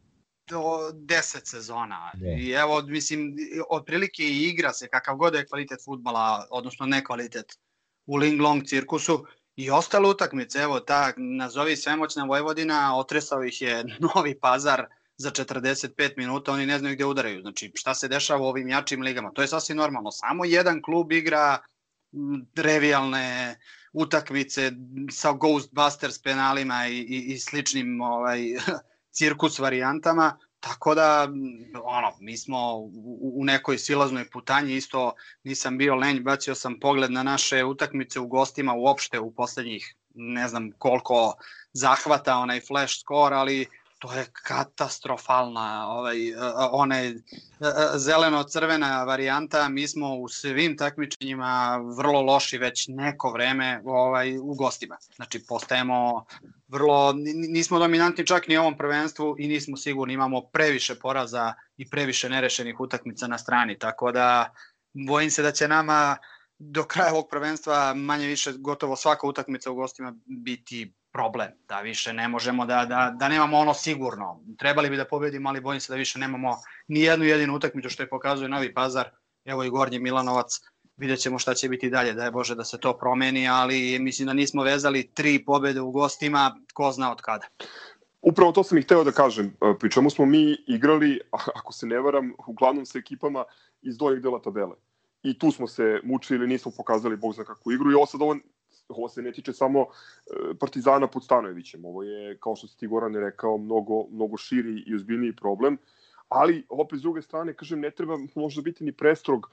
do 0.48 0.90
10 0.92 1.40
sezona. 1.44 2.10
Da. 2.14 2.28
I 2.28 2.50
evo, 2.50 2.82
mislim, 2.82 3.36
otprilike 3.70 4.22
i 4.22 4.42
igra 4.42 4.72
se 4.72 4.88
kakav 4.88 5.16
god 5.16 5.34
je 5.34 5.46
kvalitet 5.46 5.84
futbala, 5.84 6.46
odnosno 6.50 6.86
ne 6.86 7.04
kvalitet 7.04 7.58
u 8.06 8.16
Ling 8.16 8.40
Long 8.40 8.64
cirkusu 8.64 9.24
i 9.56 9.70
ostale 9.70 10.08
utakmice, 10.08 10.58
evo 10.58 10.80
ta 10.80 11.12
nazovi 11.16 11.76
svemoćna 11.76 12.24
Vojvodina, 12.24 12.98
otresao 12.98 13.44
ih 13.44 13.62
je 13.62 13.84
Novi 14.14 14.38
Pazar 14.40 14.86
za 15.16 15.30
45 15.30 16.12
minuta, 16.16 16.52
oni 16.52 16.66
ne 16.66 16.78
znaju 16.78 16.94
gde 16.94 17.04
udaraju. 17.04 17.40
Znači, 17.40 17.72
šta 17.74 17.94
se 17.94 18.08
dešava 18.08 18.40
u 18.40 18.46
ovim 18.46 18.68
jačim 18.68 19.02
ligama? 19.02 19.30
To 19.30 19.42
je 19.42 19.48
sasvim 19.48 19.76
normalno. 19.76 20.10
Samo 20.10 20.44
jedan 20.44 20.82
klub 20.82 21.12
igra 21.12 21.58
revijalne 22.56 23.56
utakmice 23.92 24.72
sa 25.10 25.32
Ghostbusters 25.32 26.22
penalima 26.22 26.86
i, 26.86 26.98
i, 26.98 27.32
i 27.32 27.38
sličnim 27.38 28.00
ovaj, 28.00 28.40
cirkus 29.18 29.58
varijantama, 29.58 30.38
tako 30.60 30.94
da, 30.94 31.28
ono, 31.84 32.12
mi 32.20 32.36
smo 32.36 32.76
u, 32.76 33.32
u 33.40 33.44
nekoj 33.44 33.78
silaznoj 33.78 34.30
putanji, 34.30 34.76
isto 34.76 35.12
nisam 35.44 35.78
bio 35.78 35.94
lenj, 35.94 36.20
bacio 36.20 36.54
sam 36.54 36.80
pogled 36.80 37.12
na 37.12 37.22
naše 37.22 37.64
utakmice 37.64 38.20
u 38.20 38.26
gostima 38.26 38.74
uopšte 38.74 39.18
u 39.18 39.34
poslednjih, 39.34 39.94
ne 40.14 40.48
znam 40.48 40.70
koliko 40.78 41.34
zahvata 41.72 42.36
onaj 42.36 42.60
flash 42.60 43.00
score, 43.00 43.36
ali 43.36 43.66
to 43.98 44.12
je 44.12 44.26
katastrofalna 44.32 45.88
ovaj 45.88 46.16
one 46.72 47.14
zeleno-crvena 47.94 49.04
varijanta. 49.04 49.68
Mi 49.68 49.88
smo 49.88 50.14
u 50.14 50.28
svim 50.28 50.76
takmičenjima 50.76 51.80
vrlo 51.96 52.20
loši 52.20 52.58
već 52.58 52.88
neko 52.88 53.30
vreme 53.30 53.82
ovaj 53.84 54.38
u 54.38 54.54
gostima. 54.54 54.96
Znači 55.16 55.46
postajemo 55.48 56.24
vrlo 56.68 57.14
nismo 57.34 57.78
dominantni 57.78 58.26
čak 58.26 58.48
ni 58.48 58.58
u 58.58 58.60
ovom 58.60 58.76
prvenstvu 58.76 59.36
i 59.38 59.48
nismo 59.48 59.76
sigurni. 59.76 60.14
Imamo 60.14 60.40
previše 60.40 60.94
poraza 60.94 61.54
i 61.76 61.90
previše 61.90 62.28
nerešenih 62.28 62.80
utakmica 62.80 63.26
na 63.26 63.38
strani 63.38 63.78
tako 63.78 64.12
da 64.12 64.54
bojim 64.92 65.30
se 65.30 65.42
da 65.42 65.52
će 65.52 65.68
nama 65.68 66.16
do 66.58 66.84
kraja 66.84 67.12
ovog 67.12 67.26
prvenstva 67.30 67.94
manje 67.94 68.26
više 68.26 68.52
gotovo 68.52 68.96
svaka 68.96 69.26
utakmica 69.26 69.70
u 69.70 69.74
gostima 69.74 70.14
biti 70.26 70.92
problem, 71.12 71.48
da 71.68 71.80
više 71.80 72.12
ne 72.12 72.28
možemo 72.28 72.66
da, 72.66 72.84
da, 72.84 73.14
da 73.16 73.28
nemamo 73.28 73.58
ono 73.58 73.74
sigurno. 73.74 74.40
Trebali 74.58 74.90
bi 74.90 74.96
da 74.96 75.04
pobedimo, 75.04 75.48
ali 75.48 75.60
bojim 75.60 75.80
se 75.80 75.92
da 75.92 75.96
više 75.96 76.18
nemamo 76.18 76.56
ni 76.88 77.00
jednu 77.00 77.24
jedinu 77.24 77.54
utakmicu 77.54 77.90
što 77.90 78.02
je 78.02 78.08
pokazuje 78.08 78.48
Novi 78.48 78.74
Pazar, 78.74 79.10
evo 79.44 79.64
i 79.64 79.70
Gornji 79.70 79.98
Milanovac, 79.98 80.60
vidjet 80.96 81.20
ćemo 81.20 81.38
šta 81.38 81.54
će 81.54 81.68
biti 81.68 81.90
dalje, 81.90 82.12
da 82.12 82.24
je 82.24 82.30
Bože 82.30 82.54
da 82.54 82.64
se 82.64 82.78
to 82.80 82.98
promeni, 82.98 83.48
ali 83.48 83.98
mislim 83.98 84.26
da 84.26 84.32
nismo 84.32 84.62
vezali 84.62 85.10
tri 85.14 85.44
pobede 85.44 85.80
u 85.80 85.90
gostima, 85.90 86.56
ko 86.74 86.92
zna 86.92 87.12
od 87.12 87.20
kada. 87.20 87.46
Upravo 88.22 88.52
to 88.52 88.64
sam 88.64 88.78
i 88.78 88.82
hteo 88.82 89.04
da 89.04 89.12
kažem, 89.12 89.56
pri 89.80 89.90
čemu 89.90 90.10
smo 90.10 90.26
mi 90.26 90.56
igrali, 90.66 91.20
ako 91.30 91.72
se 91.72 91.86
ne 91.86 92.00
varam, 92.00 92.32
uglavnom 92.46 92.86
sa 92.86 92.98
ekipama 92.98 93.44
iz 93.82 93.98
donjeg 93.98 94.22
dela 94.22 94.42
tabele. 94.42 94.74
I 95.22 95.38
tu 95.38 95.50
smo 95.50 95.66
se 95.66 96.00
mučili, 96.04 96.46
nismo 96.46 96.72
pokazali 96.76 97.16
bog 97.16 97.34
zna 97.34 97.44
kakvu 97.44 97.72
igru 97.72 97.90
i 97.90 97.94
ovo 97.94 98.06
sad 98.06 98.22
ovo 98.22 98.36
ovo 98.88 99.08
se 99.08 99.22
ne 99.22 99.32
tiče 99.32 99.52
samo 99.52 99.80
e, 99.80 100.54
Partizana 100.60 101.06
pod 101.06 101.24
Stanojevićem, 101.24 101.84
ovo 101.84 102.02
je, 102.02 102.38
kao 102.38 102.56
što 102.56 102.66
si 102.66 102.78
ti 102.78 102.86
Goran 102.86 103.14
rekao, 103.14 103.58
mnogo, 103.58 104.06
mnogo 104.10 104.36
širi 104.36 104.82
i 104.86 104.94
ozbiljniji 104.94 105.36
problem, 105.36 105.78
ali 106.28 106.64
opet 106.68 106.98
s 106.98 107.02
druge 107.02 107.22
strane, 107.22 107.54
kažem, 107.54 107.80
ne 107.80 107.90
treba 107.90 108.18
možda 108.34 108.62
biti 108.62 108.84
ni 108.84 108.92
prestrog 108.92 109.50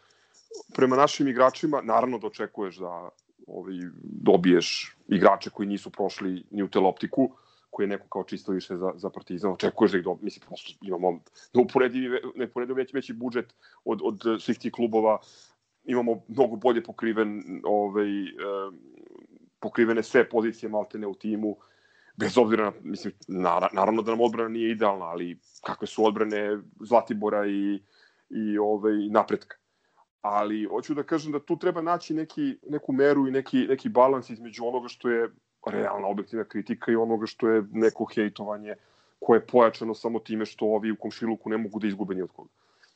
prema 0.76 0.96
našim 0.96 1.28
igračima, 1.28 1.82
naravno 1.82 2.20
da 2.20 2.28
očekuješ 2.28 2.78
da 2.78 3.10
ovaj, 3.48 3.76
dobiješ 4.04 4.98
igrače 5.08 5.50
koji 5.50 5.68
nisu 5.68 5.90
prošli 5.90 6.44
ni 6.52 6.64
u 6.64 6.68
teloptiku, 6.68 7.32
koji 7.70 7.84
je 7.84 7.88
neko 7.88 8.08
kao 8.08 8.24
čisto 8.24 8.52
više 8.52 8.78
za, 8.78 8.92
za 8.96 9.10
Partizan, 9.10 9.52
očekuješ 9.52 9.92
da 9.92 9.98
ih 9.98 10.04
dobiješ, 10.04 10.24
mislim, 10.24 10.48
prosto 10.48 10.74
imamo 10.82 11.20
neuporedivi, 11.54 12.20
neuporedivi 12.36 12.78
već, 12.78 12.94
veći 12.94 13.14
budžet 13.14 13.54
od, 13.86 14.00
od 14.04 14.42
svih 14.42 14.60
tih 14.60 14.72
klubova, 14.72 15.18
imamo 15.86 16.22
mnogo 16.28 16.56
bolje 16.56 16.84
pokriven 16.84 17.62
ovaj, 17.64 18.08
pokrivene 19.66 20.04
sve 20.04 20.28
pozicije 20.30 20.70
maltene 20.70 21.08
u 21.08 21.16
timu, 21.16 21.56
bez 22.18 22.38
obzira 22.38 22.66
na, 22.66 22.72
mislim, 22.84 23.14
naravno 23.74 24.02
da 24.02 24.12
nam 24.12 24.22
odbrana 24.22 24.50
nije 24.50 24.72
idealna, 24.72 25.06
ali 25.06 25.40
kakve 25.66 25.88
su 25.88 26.06
odbrane 26.06 26.60
Zlatibora 26.80 27.46
i, 27.48 27.80
i 28.30 28.58
ovaj, 28.58 29.08
napretka. 29.10 29.58
Ali 30.22 30.66
hoću 30.66 30.94
da 30.94 31.04
kažem 31.04 31.32
da 31.32 31.40
tu 31.40 31.58
treba 31.58 31.82
naći 31.82 32.14
neki, 32.14 32.58
neku 32.70 32.94
meru 32.94 33.28
i 33.28 33.32
neki, 33.32 33.66
neki 33.70 33.90
balans 33.90 34.30
između 34.30 34.66
onoga 34.66 34.88
što 34.88 35.10
je 35.10 35.30
realna 35.66 36.08
objektivna 36.08 36.46
kritika 36.46 36.92
i 36.92 36.96
onoga 36.96 37.26
što 37.26 37.50
je 37.50 37.64
neko 37.72 38.06
hejtovanje 38.16 38.76
koje 39.20 39.38
je 39.38 39.48
pojačano 39.48 39.94
samo 39.94 40.20
time 40.20 40.46
što 40.46 40.66
ovi 40.66 40.92
u 40.92 40.98
komšiluku 41.00 41.50
ne 41.50 41.58
mogu 41.58 41.80
da 41.80 41.88
izgube 41.88 42.16
ni 42.16 42.22
od 42.22 42.32
koga 42.36 42.50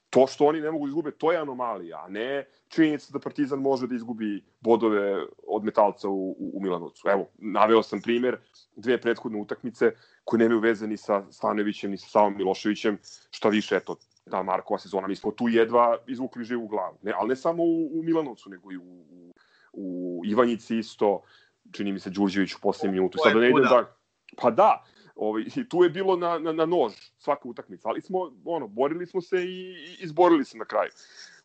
to 0.10 0.28
što 0.28 0.46
oni 0.46 0.62
ne 0.62 0.72
mogu 0.72 0.86
da 0.86 0.90
izgube, 0.90 1.12
to 1.12 1.32
je 1.32 1.38
anomalija, 1.38 2.04
a 2.06 2.10
ne 2.10 2.46
činjenica 2.68 3.14
da 3.14 3.20
Partizan 3.20 3.60
može 3.60 3.88
da 3.88 3.96
izgubi 3.96 4.44
bodove 4.60 5.26
od 5.48 5.64
metalca 5.64 6.10
u, 6.10 6.32
u, 6.32 6.52
u 6.54 6.62
Milanovcu. 6.62 7.10
Evo, 7.10 7.28
naveo 7.38 7.84
sam 7.84 8.02
primer 8.02 8.38
dve 8.76 9.02
prethodne 9.02 9.42
utakmice 9.42 9.92
koje 10.24 10.40
nemaju 10.40 10.60
veze 10.60 10.88
ni 10.88 10.98
sa 10.98 11.24
Stanovićem, 11.32 11.92
ni 11.92 11.98
sa 11.98 12.08
Savom 12.08 12.38
Miloševićem, 12.38 12.98
šta 13.32 13.50
više, 13.50 13.76
eto, 13.76 13.96
ta 14.30 14.44
Markova 14.44 14.80
sezona, 14.80 15.08
mi 15.08 15.16
smo 15.16 15.32
tu 15.32 15.48
jedva 15.48 15.98
izvukli 16.08 16.44
živu 16.44 16.68
glavu. 16.68 16.98
Ne, 17.02 17.14
ali 17.18 17.30
ne 17.30 17.36
samo 17.36 17.64
u, 17.64 18.00
u 18.00 18.04
Milanovcu, 18.04 18.50
nego 18.50 18.72
i 18.72 18.78
u, 18.78 19.06
u, 19.10 19.34
u 19.74 20.22
Ivanjici 20.26 20.78
isto, 20.78 21.22
čini 21.72 21.92
mi 21.92 22.00
se 22.00 22.10
Đurđević 22.10 22.56
u 22.56 22.62
poslednjem 22.62 22.96
minutu. 22.96 23.18
Sada 23.24 23.40
ne 23.40 23.50
idem 23.50 23.64
da... 23.64 23.96
Pa 24.42 24.52
da, 24.52 24.84
Ovaj, 25.20 25.44
I 25.56 25.70
tu 25.70 25.84
je 25.84 25.90
bilo 25.90 26.16
na, 26.16 26.40
na, 26.40 26.52
na 26.52 26.66
nož 26.66 26.94
svaka 27.18 27.48
utakmica, 27.50 27.90
ali 27.90 28.02
smo, 28.02 28.20
ono, 28.46 28.68
borili 28.68 29.06
smo 29.06 29.22
se 29.22 29.36
i, 29.38 29.72
i 29.72 30.04
izborili 30.04 30.46
se 30.46 30.58
na 30.58 30.66
kraju. 30.66 30.92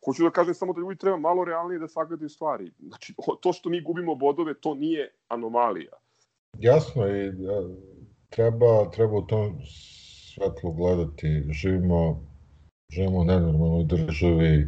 Hoću 0.05 0.23
da 0.23 0.29
kažem 0.29 0.53
samo 0.53 0.73
da 0.73 0.79
ljudi 0.79 0.99
treba 0.99 1.17
malo 1.17 1.43
realnije 1.43 1.79
da 1.79 1.87
sagledaju 1.87 2.29
stvari. 2.29 2.71
Znači, 2.79 3.13
to 3.41 3.53
što 3.53 3.69
mi 3.69 3.81
gubimo 3.81 4.15
bodove, 4.15 4.53
to 4.53 4.75
nije 4.75 5.11
anomalija. 5.27 5.91
Jasno 6.59 7.07
i 7.07 7.31
da, 7.31 7.61
treba, 8.29 8.91
treba 8.91 9.17
u 9.17 9.27
tom 9.27 9.59
svetlu 10.33 10.71
gledati. 10.71 11.43
Živimo, 11.49 12.23
živimo 12.89 13.17
u 13.17 13.23
nenormalnoj 13.23 13.83
državi, 13.83 14.67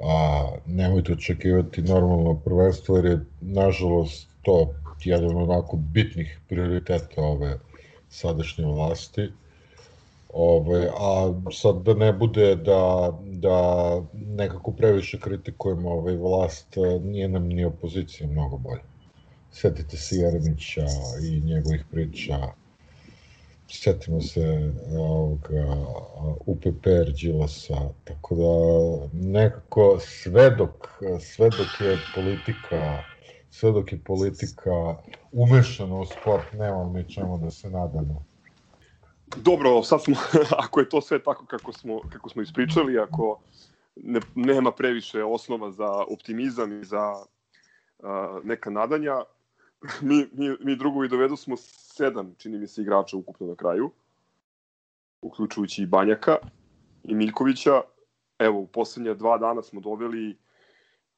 a 0.00 0.44
nemojte 0.66 1.12
očekivati 1.12 1.82
normalno 1.82 2.40
prvenstvo, 2.44 2.96
jer 2.96 3.04
je, 3.04 3.26
nažalost, 3.40 4.28
to 4.42 4.74
jedan 5.04 5.36
onako 5.36 5.76
bitnih 5.76 6.40
prioriteta 6.48 7.22
ove 7.22 7.58
sadašnje 8.10 8.64
vlasti. 8.64 9.32
Ove, 10.32 10.88
a 10.98 11.34
sad 11.52 11.82
da 11.82 11.94
ne 11.94 12.12
bude 12.12 12.56
da, 12.56 13.12
da 13.22 14.00
nekako 14.12 14.72
previše 14.72 15.20
kritikujemo 15.20 15.90
ovaj 15.90 16.16
vlast, 16.16 16.76
nije 17.02 17.28
nam 17.28 17.48
ni 17.48 17.64
opozicija 17.64 18.28
mnogo 18.28 18.56
bolje. 18.56 18.82
Sjetite 19.52 19.96
se 19.96 20.16
Jeremića 20.16 20.86
i 21.22 21.40
njegovih 21.40 21.84
priča, 21.90 22.38
setimo 23.68 24.20
se 24.20 24.72
ovoga, 24.98 25.76
UPPR 26.46 27.12
Đilasa, 27.20 27.88
tako 28.04 28.34
da 28.34 28.52
nekako 29.12 29.98
sve 30.00 30.50
dok, 30.50 30.88
sve 31.20 31.50
dok 31.50 31.80
je 31.80 31.98
politika 32.14 33.02
sve 33.50 33.72
dok 33.72 33.92
je 33.92 34.00
politika 34.04 34.96
umešana 35.32 35.96
u 35.96 36.06
sport, 36.06 36.52
nemamo 36.52 36.92
mi 36.92 37.14
čemu 37.14 37.38
da 37.38 37.50
se 37.50 37.70
nadamo. 37.70 38.24
Dobro, 39.36 39.82
sad 39.82 40.02
smo, 40.02 40.16
ako 40.64 40.80
je 40.80 40.88
to 40.88 41.00
sve 41.00 41.22
tako 41.22 41.46
kako 41.46 41.72
smo, 41.72 42.00
kako 42.12 42.28
smo 42.28 42.42
ispričali, 42.42 42.98
ako 42.98 43.40
ne, 43.96 44.20
nema 44.34 44.72
previše 44.72 45.24
osnova 45.24 45.70
za 45.70 45.88
optimizam 45.88 46.80
i 46.80 46.84
za 46.84 47.12
uh, 47.98 48.44
neka 48.44 48.70
nadanja. 48.70 49.14
mi, 50.08 50.26
mi, 50.32 50.56
mi 50.60 50.76
drugovi 50.76 51.08
dovedu 51.08 51.36
smo 51.36 51.56
sedam, 51.56 52.34
čini 52.38 52.58
mi 52.58 52.66
se, 52.66 52.82
igrača 52.82 53.16
ukupno 53.16 53.46
na 53.46 53.54
kraju, 53.54 53.90
uključujući 55.22 55.82
i 55.82 55.86
Banjaka 55.86 56.36
i 57.04 57.14
Miljkovića. 57.14 57.82
Evo, 58.38 58.58
u 58.60 58.66
poslednja 58.66 59.14
dva 59.14 59.38
dana 59.38 59.62
smo 59.62 59.80
doveli 59.80 60.30
uh, 60.30 60.49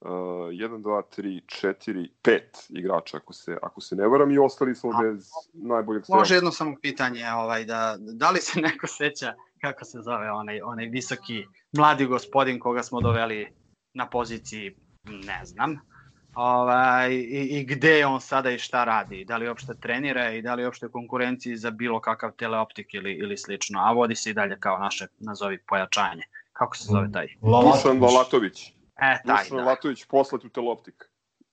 1, 0.04 0.82
2, 0.82 1.02
3, 1.16 1.40
4, 1.46 2.08
5 2.24 2.40
igrača, 2.68 3.16
ako 3.16 3.32
se, 3.32 3.58
ako 3.62 3.80
se 3.80 3.96
ne 3.96 4.08
varam, 4.08 4.30
i 4.30 4.38
ostali 4.38 4.74
smo 4.74 4.90
bez 5.02 5.30
najboljeg 5.52 6.04
strela. 6.04 6.18
Može 6.18 6.34
jedno 6.34 6.50
samo 6.50 6.76
pitanje, 6.82 7.32
ovaj, 7.32 7.64
da, 7.64 7.96
da 7.98 8.30
li 8.30 8.40
se 8.40 8.60
neko 8.60 8.86
seća 8.86 9.34
kako 9.60 9.84
se 9.84 9.98
zove 10.00 10.30
onaj, 10.30 10.60
onaj 10.60 10.86
visoki 10.86 11.46
mladi 11.72 12.06
gospodin 12.06 12.60
koga 12.60 12.82
smo 12.82 13.00
doveli 13.00 13.48
na 13.94 14.06
poziciji, 14.06 14.76
ne 15.04 15.40
znam, 15.44 15.78
ovaj, 16.34 17.14
i, 17.14 17.48
i 17.50 17.64
gde 17.64 17.98
je 17.98 18.06
on 18.06 18.20
sada 18.20 18.50
i 18.50 18.58
šta 18.58 18.84
radi, 18.84 19.24
da 19.24 19.36
li 19.36 19.48
uopšte 19.48 19.74
trenira 19.80 20.30
i 20.30 20.42
da 20.42 20.54
li 20.54 20.64
uopšte 20.64 20.88
konkurenciji 20.88 21.56
za 21.56 21.70
bilo 21.70 22.00
kakav 22.00 22.30
teleoptik 22.36 22.94
ili, 22.94 23.12
ili 23.12 23.36
slično, 23.36 23.80
a 23.80 23.92
vodi 23.92 24.14
se 24.14 24.30
i 24.30 24.34
dalje 24.34 24.56
kao 24.60 24.78
naše, 24.78 25.06
nazovi, 25.18 25.58
pojačanje. 25.58 26.22
Kako 26.52 26.76
se 26.76 26.84
zove 26.90 27.12
taj? 27.12 27.26
Dušan 27.40 28.02
Lalatović. 28.02 28.72
E, 29.02 29.22
taj, 29.26 29.44
Dušan 29.44 29.56
da. 29.56 29.62
Lalatović 29.62 30.04
poslat 30.04 30.44
u 30.44 30.48
teleoptik. 30.48 31.04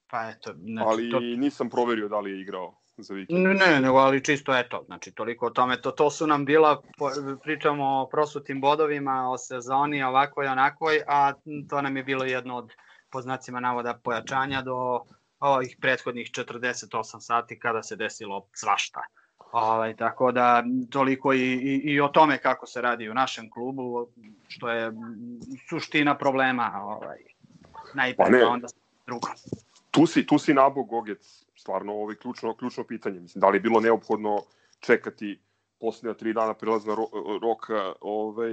Pa 0.07 0.29
eto, 0.29 0.53
znači, 0.53 0.87
Ali 0.87 1.11
to, 1.11 1.19
nisam 1.19 1.69
proverio 1.69 2.07
da 2.07 2.19
li 2.19 2.31
je 2.31 2.41
igrao 2.41 2.75
za 2.97 3.13
vikend. 3.13 3.39
Ne, 3.39 3.53
ne, 3.53 3.79
nego 3.81 3.97
ali 3.97 4.23
čisto 4.23 4.57
eto, 4.57 4.83
znači 4.85 5.11
toliko 5.11 5.45
o 5.45 5.49
tome, 5.49 5.81
to, 5.81 5.91
to 5.91 6.09
su 6.09 6.27
nam 6.27 6.45
bila, 6.45 6.81
po- 6.97 7.37
pričamo 7.43 7.85
o 7.85 8.09
prosutim 8.11 8.61
bodovima, 8.61 9.29
o 9.29 9.37
sezoni 9.37 10.03
ovakvoj 10.03 10.47
onakvoj, 10.47 11.01
a 11.07 11.33
to 11.69 11.81
nam 11.81 11.97
je 11.97 12.03
bilo 12.03 12.25
jedno 12.25 12.57
od, 12.57 12.71
po 13.11 13.21
znacima 13.21 13.59
navoda, 13.59 13.99
pojačanja 14.03 14.61
do 14.61 15.01
ovih 15.39 15.77
prethodnih 15.81 16.31
48 16.31 17.19
sati 17.19 17.59
kada 17.59 17.83
se 17.83 17.95
desilo 17.95 18.47
svašta. 18.53 19.01
Ovaj, 19.51 19.95
tako 19.95 20.31
da 20.31 20.63
toliko 20.91 21.33
i, 21.33 21.53
i, 21.53 21.81
i 21.83 22.01
o 22.01 22.07
tome 22.07 22.37
kako 22.37 22.65
se 22.65 22.81
radi 22.81 23.09
u 23.09 23.13
našem 23.13 23.49
klubu, 23.49 24.07
što 24.47 24.69
je 24.69 24.91
suština 25.69 26.17
problema 26.17 26.71
ovaj, 26.83 27.17
najpre, 27.93 28.25
Pa 28.25 28.29
ne. 28.29 28.41
pa 28.41 28.47
onda 28.47 28.67
drugo. 29.07 29.27
tu 29.91 30.05
si, 30.05 30.25
tu 30.25 30.37
si 30.39 30.53
nabog 30.53 30.87
Gogec, 30.87 31.45
stvarno 31.55 31.93
ovaj 31.93 32.15
ključno, 32.15 32.55
ključno 32.55 32.83
pitanje. 32.83 33.19
Mislim, 33.19 33.39
da 33.39 33.49
li 33.49 33.57
je 33.57 33.61
bilo 33.61 33.79
neophodno 33.79 34.41
čekati 34.79 35.39
posljednja 35.79 36.13
tri 36.13 36.33
dana 36.33 36.53
prelazna 36.53 36.95
ro, 36.95 37.05
roka 37.41 37.93
ovaj, 38.01 38.51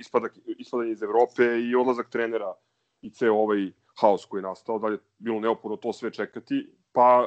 ispadak, 0.00 0.38
ispadanje 0.58 0.92
iz 0.92 1.02
Evrope 1.02 1.42
i 1.60 1.74
odlazak 1.74 2.10
trenera 2.10 2.54
i 3.02 3.10
ceo 3.10 3.34
ovaj 3.34 3.70
haos 4.00 4.24
koji 4.24 4.38
je 4.38 4.42
nastao, 4.42 4.78
da 4.78 4.86
li 4.86 4.94
je 4.94 4.98
bilo 5.18 5.40
neophodno 5.40 5.76
to 5.76 5.92
sve 5.92 6.10
čekati, 6.10 6.70
pa 6.92 7.26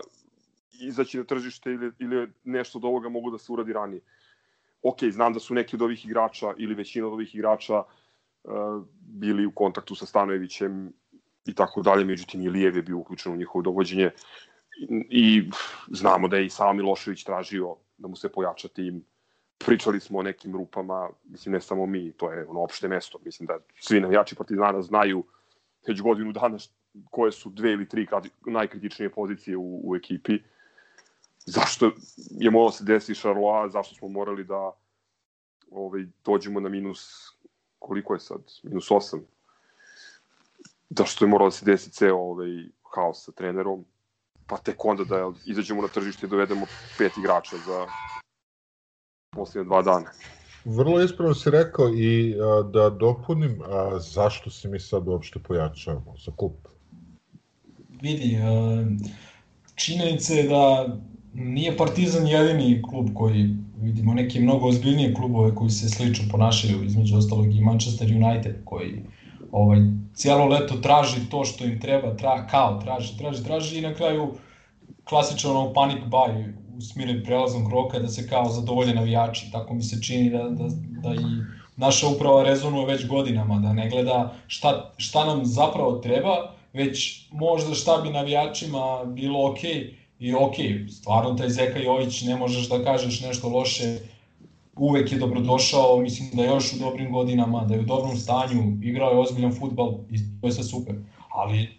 izaći 0.79 1.17
na 1.17 1.23
tržište 1.23 1.71
ili, 1.71 1.91
ili 1.99 2.31
nešto 2.43 2.77
od 2.77 2.85
ovoga 2.85 3.09
mogu 3.09 3.31
da 3.31 3.37
se 3.37 3.51
uradi 3.51 3.73
ranije. 3.73 4.01
Ok, 4.81 5.03
znam 5.11 5.33
da 5.33 5.39
su 5.39 5.53
neki 5.53 5.75
od 5.75 5.81
ovih 5.81 6.05
igrača 6.05 6.53
ili 6.57 6.75
većina 6.75 7.07
od 7.07 7.13
ovih 7.13 7.35
igrača 7.35 7.79
uh, 7.79 8.53
bili 8.99 9.45
u 9.45 9.51
kontaktu 9.51 9.95
sa 9.95 10.05
Stanojevićem 10.05 10.93
i 11.47 11.53
tako 11.53 11.81
dalje, 11.81 12.05
međutim 12.05 12.41
i 12.41 12.49
Lijev 12.49 12.75
je 12.75 12.81
bio 12.81 12.97
uključen 12.97 13.33
u 13.33 13.35
njihovo 13.35 13.61
dovođenje. 13.61 14.11
I, 15.09 15.49
znamo 15.87 16.27
da 16.27 16.37
je 16.37 16.45
i 16.45 16.49
sam 16.49 16.77
Milošević 16.77 17.23
tražio 17.23 17.75
da 17.97 18.07
mu 18.07 18.15
se 18.15 18.29
pojača 18.29 18.67
tim. 18.67 19.03
Pričali 19.57 19.99
smo 19.99 20.19
o 20.19 20.23
nekim 20.23 20.53
rupama, 20.53 21.09
mislim 21.23 21.53
ne 21.53 21.61
samo 21.61 21.85
mi, 21.85 22.11
to 22.11 22.31
je 22.31 22.45
ono 22.47 22.61
opšte 22.61 22.87
mesto, 22.87 23.19
mislim 23.25 23.47
da 23.47 23.59
svi 23.79 23.99
navijači 23.99 24.35
Partizana 24.35 24.81
znaju 24.81 25.23
već 25.87 26.01
godinu 26.01 26.31
dana 26.31 26.57
koje 27.11 27.31
su 27.31 27.49
dve 27.49 27.71
ili 27.71 27.89
tri 27.89 28.07
najkritičnije 28.45 29.09
pozicije 29.09 29.57
u, 29.57 29.81
u 29.83 29.95
ekipi. 29.95 30.39
Zašto 31.45 31.91
je 32.29 32.51
moralo 32.51 32.71
se 32.71 32.83
desi 32.83 33.15
Šarloa, 33.15 33.69
zašto 33.69 33.95
smo 33.95 34.07
morali 34.07 34.43
da 34.43 34.71
ovaj, 35.71 36.05
dođemo 36.25 36.59
na 36.59 36.69
minus, 36.69 37.29
koliko 37.79 38.13
je 38.13 38.19
sad, 38.19 38.41
minus 38.63 38.89
8, 38.89 39.21
da 40.89 41.05
što 41.05 41.25
je 41.25 41.29
moralo 41.29 41.49
da 41.49 41.55
se 41.55 41.65
desi 41.65 41.91
ceo 41.91 42.17
ovaj 42.17 42.49
haos 42.95 43.25
sa 43.25 43.31
trenerom, 43.31 43.85
pa 44.47 44.57
tek 44.57 44.85
onda 44.85 45.03
da 45.03 45.31
izađemo 45.45 45.81
na 45.81 45.87
tržište 45.87 46.25
i 46.25 46.29
dovedemo 46.29 46.65
pet 46.97 47.11
igrača 47.17 47.57
za 47.57 47.87
posljednje 49.35 49.65
dva 49.65 49.81
dana. 49.81 50.11
Vrlo 50.65 51.01
ispravno 51.01 51.33
si 51.35 51.49
rekao 51.49 51.89
i 51.89 52.35
a, 52.41 52.63
da 52.63 52.89
dopunim 52.89 53.61
a, 53.61 53.99
zašto 53.99 54.49
se 54.49 54.67
mi 54.67 54.79
sad 54.79 55.07
uopšte 55.07 55.39
pojačavamo 55.39 56.15
za 56.25 56.31
klub. 56.35 56.53
vidi, 58.01 58.35
e, 58.35 58.41
činjenica 59.75 60.33
je 60.33 60.43
da 60.43 60.97
nije 61.33 61.77
Partizan 61.77 62.27
jedini 62.27 62.81
klub 62.81 63.09
koji 63.13 63.55
vidimo 63.81 64.13
neke 64.13 64.39
mnogo 64.39 64.67
ozbiljnije 64.67 65.13
klubove 65.13 65.55
koji 65.55 65.69
se 65.69 65.89
slično 65.89 66.25
ponašaju, 66.31 66.83
između 66.83 67.17
ostalog 67.17 67.55
i 67.55 67.61
Manchester 67.61 68.07
United 68.07 68.55
koji 68.65 69.03
ovaj 69.51 69.79
cijelo 70.13 70.45
leto 70.45 70.75
traži 70.75 71.29
to 71.29 71.45
što 71.45 71.65
im 71.65 71.81
treba, 71.81 72.15
tra, 72.15 72.47
kao 72.47 72.81
traži, 72.81 73.17
traži, 73.17 73.43
traži 73.43 73.77
i 73.77 73.81
na 73.81 73.93
kraju 73.93 74.33
klasičan 75.03 75.51
ono 75.51 75.73
panic 75.73 76.03
buy 76.09 76.53
u 76.77 76.81
smiren 76.81 77.23
prelaznog 77.23 77.71
roka 77.71 77.99
da 77.99 78.07
se 78.07 78.27
kao 78.27 78.49
zadovolje 78.49 78.93
navijači. 78.93 79.51
Tako 79.51 79.73
mi 79.73 79.83
se 79.83 80.01
čini 80.01 80.29
da, 80.29 80.43
da, 80.49 80.67
da 81.01 81.13
i 81.13 81.25
naša 81.75 82.07
uprava 82.07 82.43
rezonuje 82.43 82.85
već 82.85 83.07
godinama, 83.07 83.59
da 83.59 83.73
ne 83.73 83.89
gleda 83.89 84.33
šta, 84.47 84.93
šta 84.97 85.25
nam 85.25 85.45
zapravo 85.45 85.93
treba, 85.93 86.53
već 86.73 87.27
možda 87.31 87.73
šta 87.73 87.97
bi 87.97 88.09
navijačima 88.09 89.05
bilo 89.05 89.51
okej 89.51 89.71
okay, 89.71 89.93
i 90.19 90.33
okej, 90.33 90.65
okay, 90.65 90.89
stvarno 90.89 91.33
taj 91.33 91.49
Zeka 91.49 91.79
Jović 91.79 92.21
ne 92.21 92.35
možeš 92.35 92.69
da 92.69 92.83
kažeš 92.83 93.21
nešto 93.21 93.49
loše, 93.49 93.99
uvek 94.77 95.11
je 95.11 95.17
dobrodošao, 95.17 95.97
mislim 95.97 96.29
da 96.33 96.41
je 96.43 96.47
još 96.47 96.73
u 96.73 96.79
dobrim 96.79 97.11
godinama, 97.11 97.65
da 97.65 97.73
je 97.73 97.79
u 97.79 97.83
dobrom 97.83 98.17
stanju, 98.17 98.77
igrao 98.81 99.11
je 99.11 99.19
ozbiljan 99.19 99.55
futbal 99.55 99.93
i 100.09 100.17
to 100.41 100.47
je 100.47 100.51
sve 100.51 100.63
super. 100.63 100.95
Ali 101.29 101.69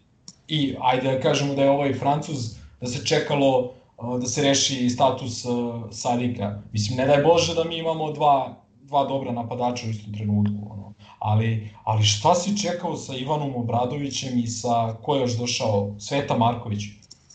i 0.49 0.75
ajde 0.81 1.13
da 1.13 1.21
kažemo 1.21 1.55
da 1.55 1.63
je 1.63 1.71
ovaj 1.71 1.95
Francuz, 1.95 2.57
da 2.81 2.87
se 2.87 3.07
čekalo 3.07 3.73
da 4.21 4.27
se 4.27 4.43
reši 4.43 4.91
status 4.91 5.45
Sadika. 5.91 6.63
Mislim, 6.73 6.97
ne 6.97 7.07
daj 7.07 7.23
Bože 7.23 7.55
da 7.55 7.65
mi 7.65 7.79
imamo 7.79 8.13
dva, 8.13 8.57
dva 8.83 9.05
dobra 9.05 9.33
napadača 9.33 9.87
u 9.87 9.91
istom 9.91 10.15
trenutku. 10.15 10.71
Ono. 10.71 10.93
Ali, 11.19 11.71
ali 11.85 12.03
šta 12.03 12.35
si 12.35 12.63
čekao 12.63 12.97
sa 12.97 13.17
Ivanom 13.17 13.57
Obradovićem 13.57 14.39
i 14.39 14.47
sa 14.47 14.95
ko 15.03 15.15
je 15.15 15.21
još 15.21 15.39
došao? 15.39 15.95
Sveta 15.99 16.37
Marković. 16.37 16.83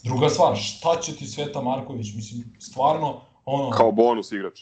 Druga 0.04 0.30
stvar, 0.30 0.56
šta 0.56 1.02
će 1.02 1.16
ti 1.16 1.26
Sveta 1.26 1.62
Marković? 1.62 2.14
Mislim, 2.16 2.54
stvarno, 2.60 3.22
ono... 3.46 3.70
Kao 3.70 3.92
bonus 3.92 4.32
igrač. 4.32 4.60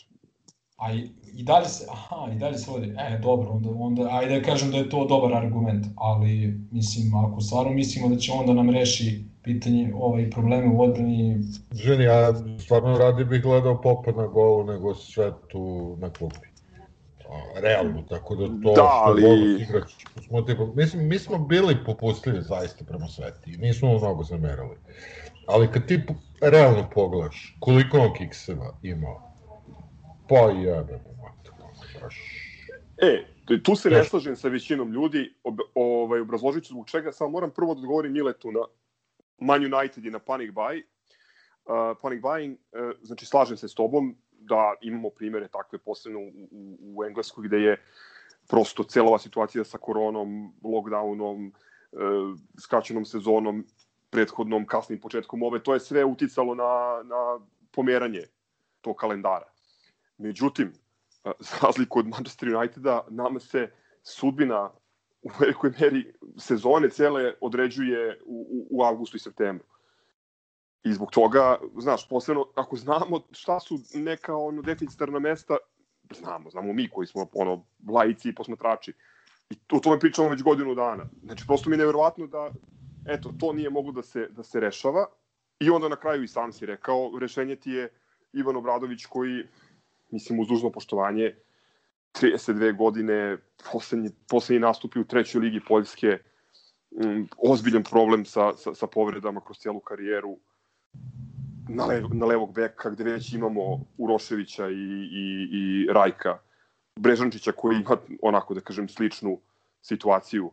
A 0.81 0.93
i, 0.93 1.09
i 1.33 1.43
dalje 1.43 1.65
se, 1.65 1.85
aha, 1.91 2.31
i 2.31 2.39
dalje 2.39 2.57
se 2.57 2.71
vodi, 2.71 2.93
e, 2.97 3.17
dobro, 3.17 3.49
onda, 3.49 3.69
onda, 3.69 4.07
ajde 4.11 4.39
da 4.39 4.45
kažem 4.45 4.71
da 4.71 4.77
je 4.77 4.89
to 4.89 5.05
dobar 5.05 5.33
argument, 5.33 5.85
ali, 5.95 6.59
mislim, 6.71 7.15
ako 7.15 7.41
stvarno 7.41 7.71
mislimo 7.71 8.09
da 8.09 8.15
će 8.15 8.31
onda 8.31 8.53
nam 8.53 8.69
reši 8.69 9.23
pitanje, 9.43 9.91
ovaj, 9.95 10.29
probleme 10.29 10.67
u 10.67 10.81
odbrani, 10.81 11.43
Ženi, 11.71 12.03
ja 12.03 12.33
stvarno 12.59 12.97
radi 12.97 13.25
bih 13.25 13.41
gledao 13.41 13.81
Popa 13.81 14.11
na 14.11 14.27
golu 14.27 14.63
nego 14.63 14.95
sve 14.95 15.31
tu 15.47 15.95
na 15.99 16.09
klupi. 16.09 16.51
Realno, 17.55 18.03
tako 18.09 18.35
da 18.35 18.45
to 18.47 18.51
Da, 18.53 18.73
što 18.73 18.89
ali- 18.91 19.21
bonus 19.21 19.61
igrač, 19.61 19.91
smo 20.27 20.41
tipa, 20.41 20.65
mislim, 20.75 21.07
mi 21.07 21.19
smo 21.19 21.37
bili 21.37 21.83
popustljivi 21.85 22.41
zaista 22.41 22.85
prema 22.85 23.07
Sveti, 23.07 23.57
nismo 23.57 23.87
mu 23.89 23.97
mnogo 23.99 24.23
zamerali. 24.23 24.75
Ali 25.47 25.71
kad 25.71 25.85
ti 25.85 26.01
realno 26.41 26.89
pogledaš 26.93 27.57
koliko 27.59 27.97
on 27.99 28.13
kikseva 28.13 28.73
imao, 28.81 29.30
pa 30.31 30.51
jebe 30.51 30.99
mu 31.05 31.23
mater, 31.23 31.53
baš. 32.01 32.15
E, 32.97 33.25
tu 33.63 33.75
se 33.75 33.89
ne 33.89 34.03
slažem 34.03 34.35
sa 34.35 34.47
većinom 34.47 34.91
ljudi, 34.91 35.33
ob, 35.43 35.59
ovaj, 35.75 36.19
obrazložit 36.19 36.63
ću 36.63 36.73
zbog 36.73 36.87
čega, 36.87 37.11
samo 37.11 37.29
moram 37.29 37.51
prvo 37.51 37.73
da 37.73 37.79
odgovorim 37.79 38.13
Miletu 38.13 38.51
na 38.51 38.59
Man 39.39 39.73
United 39.73 40.05
i 40.05 40.11
na 40.11 40.19
Panic 40.19 40.51
Buy. 40.53 40.83
Uh, 41.65 41.97
panic 42.01 42.21
Buying, 42.21 42.57
uh, 42.71 42.91
znači 43.01 43.25
slažem 43.25 43.57
se 43.57 43.67
s 43.67 43.73
tobom 43.73 44.15
da 44.31 44.73
imamo 44.81 45.09
primere 45.09 45.47
takve 45.47 45.79
posebno 45.79 46.19
u, 46.19 46.47
u, 46.51 46.77
u 46.95 47.03
Engleskoj 47.03 47.47
gde 47.47 47.57
je 47.57 47.81
prosto 48.47 48.83
cela 48.83 49.07
ova 49.07 49.19
situacija 49.19 49.63
sa 49.63 49.77
koronom, 49.77 50.53
lockdownom, 50.63 51.51
uh, 51.51 52.37
skraćenom 52.59 53.05
sezonom, 53.05 53.65
prethodnom, 54.09 54.65
kasnim 54.65 54.99
početkom 54.99 55.43
ove, 55.43 55.63
to 55.63 55.73
je 55.73 55.79
sve 55.79 56.05
uticalo 56.05 56.55
na, 56.55 57.01
na 57.03 57.39
pomeranje 57.71 58.23
tog 58.81 58.95
kalendara. 58.95 59.51
Međutim, 60.21 60.73
za 61.23 61.55
razliku 61.61 61.99
od 61.99 62.07
Manchester 62.07 62.55
Uniteda, 62.55 63.05
nama 63.09 63.39
se 63.39 63.71
sudbina 64.03 64.71
u 65.21 65.29
velikoj 65.39 65.71
meri 65.79 66.13
sezone 66.37 66.89
cele 66.89 67.33
određuje 67.41 68.19
u, 68.25 68.47
u, 68.49 68.67
u 68.69 68.83
avgustu 68.83 69.17
i 69.17 69.19
septembru. 69.19 69.67
I 70.83 70.93
zbog 70.93 71.11
toga, 71.11 71.59
znaš, 71.77 72.09
posebno 72.09 72.45
ako 72.55 72.75
znamo 72.75 73.21
šta 73.31 73.59
su 73.59 73.79
neka 73.93 74.35
ono 74.35 74.61
deficitarna 74.61 75.19
mesta, 75.19 75.57
znamo, 76.15 76.49
znamo 76.49 76.73
mi 76.73 76.89
koji 76.89 77.07
smo 77.07 77.27
ono 77.33 77.65
laici 77.89 78.29
i 78.29 78.35
posmatrači. 78.35 78.93
I 79.49 79.55
o 79.71 79.79
tome 79.79 79.99
pričamo 79.99 80.29
već 80.29 80.43
godinu 80.43 80.75
dana. 80.75 81.05
Znači, 81.23 81.43
prosto 81.47 81.69
mi 81.69 81.73
je 81.73 81.77
nevjerovatno 81.77 82.27
da 82.27 82.51
eto, 83.05 83.33
to 83.39 83.53
nije 83.53 83.69
moglo 83.69 83.91
da 83.91 84.03
se, 84.03 84.27
da 84.29 84.43
se 84.43 84.59
rešava. 84.59 85.05
I 85.59 85.69
onda 85.69 85.89
na 85.89 85.95
kraju 85.95 86.23
i 86.23 86.27
sam 86.27 86.53
si 86.53 86.65
rekao, 86.65 87.11
rešenje 87.19 87.55
ti 87.55 87.71
je 87.71 87.89
Ivan 88.33 88.55
Obradović 88.55 89.05
koji, 89.05 89.43
mislim, 90.11 90.39
uz 90.39 90.47
dužno 90.47 90.71
poštovanje, 90.71 91.35
32 92.13 92.77
godine, 92.77 93.37
poslednji, 93.71 94.09
poslednji 94.29 94.59
nastupi 94.59 94.99
u 94.99 95.07
trećoj 95.07 95.41
ligi 95.41 95.61
Poljske, 95.67 96.17
um, 96.91 97.29
ozbiljan 97.37 97.83
problem 97.83 98.25
sa, 98.25 98.53
sa, 98.57 98.75
sa 98.75 98.87
povredama 98.87 99.41
kroz 99.41 99.57
cijelu 99.57 99.79
karijeru 99.79 100.37
na, 101.69 101.85
lev, 101.85 102.05
na 102.13 102.25
levog 102.25 102.53
beka, 102.53 102.89
gde 102.89 103.03
već 103.03 103.33
imamo 103.33 103.79
Uroševića 103.97 104.69
i, 104.69 104.73
i, 105.11 105.49
i 105.51 105.87
Rajka, 105.91 106.37
Brežančića 106.95 107.51
koji 107.51 107.75
ima 107.75 107.97
onako, 108.21 108.53
da 108.53 108.61
kažem, 108.61 108.89
sličnu 108.89 109.39
situaciju 109.81 110.51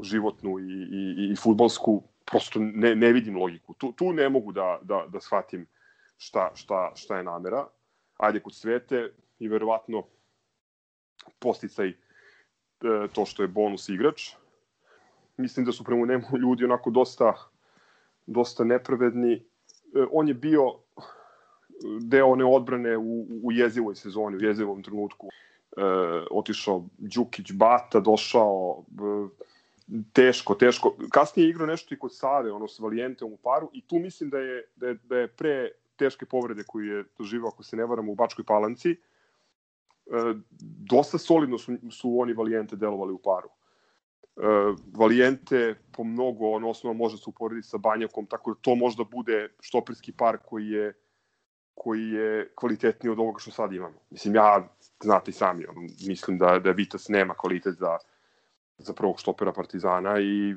životnu 0.00 0.58
i, 0.58 0.72
i, 0.92 1.32
i 1.32 1.36
futbolsku, 1.36 2.02
prosto 2.24 2.60
ne, 2.60 2.94
ne 2.94 3.12
vidim 3.12 3.36
logiku. 3.36 3.74
Tu, 3.74 3.92
tu 3.92 4.12
ne 4.12 4.28
mogu 4.28 4.52
da, 4.52 4.78
da, 4.82 5.04
da 5.08 5.20
shvatim 5.20 5.66
šta, 6.16 6.50
šta, 6.54 6.92
šta 6.94 7.16
je 7.16 7.24
namera. 7.24 7.66
Ajde 8.16 8.40
kod 8.40 8.54
svete 8.54 9.12
i 9.38 9.48
verovatno 9.48 10.04
posticaj 11.38 11.88
e, 11.88 11.94
to 13.12 13.24
što 13.24 13.42
je 13.42 13.48
bonus 13.48 13.88
igrač. 13.88 14.30
Mislim 15.36 15.66
da 15.66 15.72
su 15.72 15.84
prema 15.84 16.06
njemu 16.06 16.38
ljudi 16.38 16.64
onako 16.64 16.90
dosta, 16.90 17.34
dosta 18.26 18.64
nepravedni. 18.64 19.32
E, 19.34 19.42
on 20.12 20.28
je 20.28 20.34
bio 20.34 20.74
deo 22.00 22.26
one 22.26 22.44
odbrane 22.44 22.96
u, 22.96 23.26
u 23.42 23.52
jezivoj 23.52 23.94
sezoni, 23.94 24.36
u 24.36 24.40
jezivom 24.40 24.82
trenutku. 24.82 25.28
E, 25.76 25.82
otišao 26.30 26.84
Đukić, 26.98 27.52
Bata, 27.52 28.00
došao 28.00 28.84
e, 28.90 29.28
teško, 30.12 30.54
teško. 30.54 30.96
Kasnije 31.10 31.46
je 31.46 31.50
igrao 31.50 31.66
nešto 31.66 31.94
i 31.94 31.98
kod 31.98 32.14
Save, 32.14 32.52
ono 32.52 32.68
s 32.68 32.78
Valijenteom 32.78 33.32
u 33.32 33.36
paru 33.36 33.70
i 33.72 33.86
tu 33.86 33.98
mislim 33.98 34.30
da 34.30 34.38
je, 34.38 34.64
da 34.76 34.86
je, 34.88 34.98
da 35.04 35.16
je 35.16 35.28
pre 35.28 35.70
teške 35.96 36.26
povrede 36.26 36.64
koju 36.66 36.96
je 36.96 37.04
doživao, 37.18 37.48
ako 37.48 37.62
se 37.62 37.76
ne 37.76 37.86
varam, 37.86 38.08
u 38.08 38.14
Bačkoj 38.14 38.44
Palanci, 38.44 38.90
e, 38.90 38.98
dosta 40.90 41.18
solidno 41.18 41.58
su, 41.58 41.76
su 41.90 42.20
oni 42.20 42.32
Valijente 42.32 42.76
delovali 42.76 43.12
u 43.12 43.18
paru. 43.18 43.48
E, 43.48 44.40
Valijente 44.96 45.74
po 45.92 46.04
mnogo, 46.04 46.50
ono 46.50 46.70
osnovno 46.70 46.98
može 46.98 47.16
se 47.16 47.24
uporediti 47.26 47.68
sa 47.68 47.78
Banjakom, 47.78 48.26
tako 48.26 48.54
da 48.54 48.60
to 48.60 48.74
možda 48.74 49.04
bude 49.04 49.48
štoperski 49.60 50.12
par 50.12 50.38
koji 50.44 50.68
je 50.68 50.92
koji 51.76 52.08
je 52.10 52.52
kvalitetniji 52.54 53.10
od 53.10 53.18
ovoga 53.18 53.38
što 53.38 53.50
sad 53.50 53.72
imamo. 53.72 53.98
Mislim, 54.10 54.34
ja, 54.34 54.68
znate 55.02 55.30
i 55.30 55.34
sami, 55.34 55.66
mislim 56.06 56.38
da, 56.38 56.58
da 56.58 56.70
Vitas 56.70 57.08
nema 57.08 57.34
kvalitet 57.34 57.74
za, 57.74 57.98
za 58.78 58.94
prvog 58.94 59.20
štopera 59.20 59.52
Partizana 59.52 60.20
i 60.20 60.54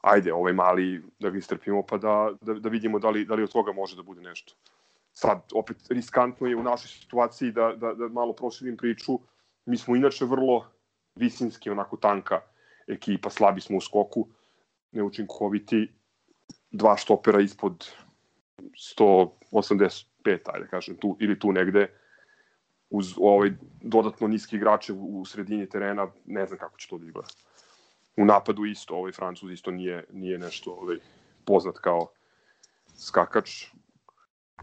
ajde, 0.00 0.32
ovaj 0.32 0.52
mali 0.52 1.02
da 1.18 1.30
ga 1.30 1.38
istrpimo 1.38 1.82
pa 1.86 1.98
da, 1.98 2.32
da, 2.40 2.54
da 2.54 2.68
vidimo 2.68 2.98
da 2.98 3.10
li, 3.10 3.24
da 3.24 3.34
li 3.34 3.42
od 3.42 3.52
toga 3.52 3.72
može 3.72 3.96
da 3.96 4.02
bude 4.02 4.20
nešto. 4.20 4.54
Sad, 5.12 5.42
opet, 5.54 5.76
riskantno 5.90 6.46
je 6.46 6.56
u 6.56 6.62
našoj 6.62 6.88
situaciji 6.88 7.52
da, 7.52 7.72
da, 7.76 7.94
da 7.94 8.08
malo 8.08 8.32
proširim 8.32 8.76
priču. 8.76 9.18
Mi 9.66 9.76
smo 9.76 9.96
inače 9.96 10.24
vrlo 10.24 10.64
visinski, 11.14 11.70
onako 11.70 11.96
tanka 11.96 12.40
ekipa, 12.86 13.30
slabi 13.30 13.60
smo 13.60 13.76
u 13.76 13.80
skoku, 13.80 14.28
neučinkoviti, 14.92 15.88
dva 16.70 16.96
štopera 16.96 17.40
ispod 17.40 17.88
185, 19.52 20.04
ajde 20.24 20.64
da 20.64 20.66
kažem, 20.70 20.96
tu, 20.96 21.16
ili 21.20 21.38
tu 21.38 21.52
negde, 21.52 21.88
uz 22.90 23.14
ovaj 23.16 23.50
dodatno 23.82 24.28
niski 24.28 24.56
igrače 24.56 24.92
u, 24.92 25.20
u 25.20 25.24
sredini 25.24 25.68
terena, 25.68 26.08
ne 26.26 26.46
znam 26.46 26.58
kako 26.58 26.78
će 26.78 26.88
to 26.88 26.98
da 26.98 27.06
izgleda. 27.06 27.28
U 28.18 28.24
napadu 28.24 28.64
isto, 28.64 28.94
ovaj 28.94 29.12
Francuz 29.12 29.52
isto 29.52 29.70
nije, 29.70 30.04
nije 30.12 30.38
nešto 30.38 30.72
ovaj, 30.72 30.96
poznat 31.44 31.78
kao 31.78 32.08
skakač. 32.96 33.64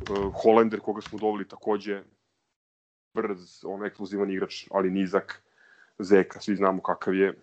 Uh, 0.10 0.34
Holender 0.44 0.80
koga 0.80 1.02
smo 1.02 1.20
doveli 1.20 1.48
takođe 1.48 2.04
brz, 3.14 3.64
on 3.66 3.86
eksplozivan 3.86 4.32
igrač, 4.32 4.68
ali 4.72 4.92
nizak. 4.92 5.42
Zeka, 6.00 6.40
svi 6.42 6.56
znamo 6.56 6.82
kakav 6.82 7.16
je. 7.16 7.34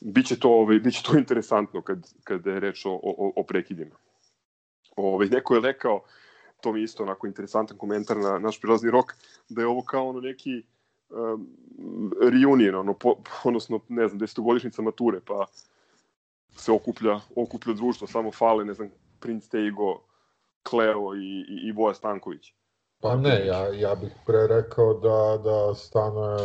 Biće 0.00 0.38
to, 0.38 0.50
ovaj, 0.50 0.78
biće 0.78 1.02
to 1.02 1.18
interesantno 1.18 1.82
kad, 1.82 2.06
kad 2.24 2.46
je 2.46 2.60
reč 2.60 2.86
o, 2.86 2.90
o, 3.02 3.32
o 3.36 3.42
prekidima. 3.42 3.96
Ovaj, 4.96 5.26
neko 5.26 5.54
je 5.54 5.60
rekao, 5.60 6.04
to 6.60 6.72
mi 6.72 6.80
je 6.80 6.84
isto 6.84 7.02
onako 7.02 7.26
interesantan 7.26 7.78
komentar 7.78 8.16
na 8.16 8.38
naš 8.38 8.60
prilazni 8.60 8.90
rok, 8.90 9.14
da 9.48 9.62
je 9.62 9.66
ovo 9.66 9.82
kao 9.82 10.08
ono 10.08 10.20
neki 10.20 10.62
reunion, 12.20 12.74
ono, 12.74 12.94
po, 12.94 13.16
odnosno, 13.44 13.80
ne 13.88 14.08
znam, 14.08 14.18
desetogodišnjica 14.18 14.82
mature, 14.82 15.20
pa 15.26 15.46
se 16.56 16.72
okuplja, 16.72 17.20
okuplja 17.36 17.74
društvo, 17.74 18.06
samo 18.06 18.32
fale, 18.32 18.64
ne 18.64 18.74
znam, 18.74 18.90
Prince 19.20 19.48
Teigo, 19.48 20.00
Kleo 20.62 21.14
i, 21.14 21.40
i, 21.48 21.68
i 21.68 21.72
Boja 21.72 21.94
Stanković. 21.94 22.52
Pa 23.00 23.16
ne, 23.16 23.46
ja, 23.46 23.68
ja 23.74 23.94
bih 23.94 24.12
pre 24.26 24.46
rekao 24.46 24.94
da, 24.94 25.42
da 25.42 25.74
Stano 25.74 26.36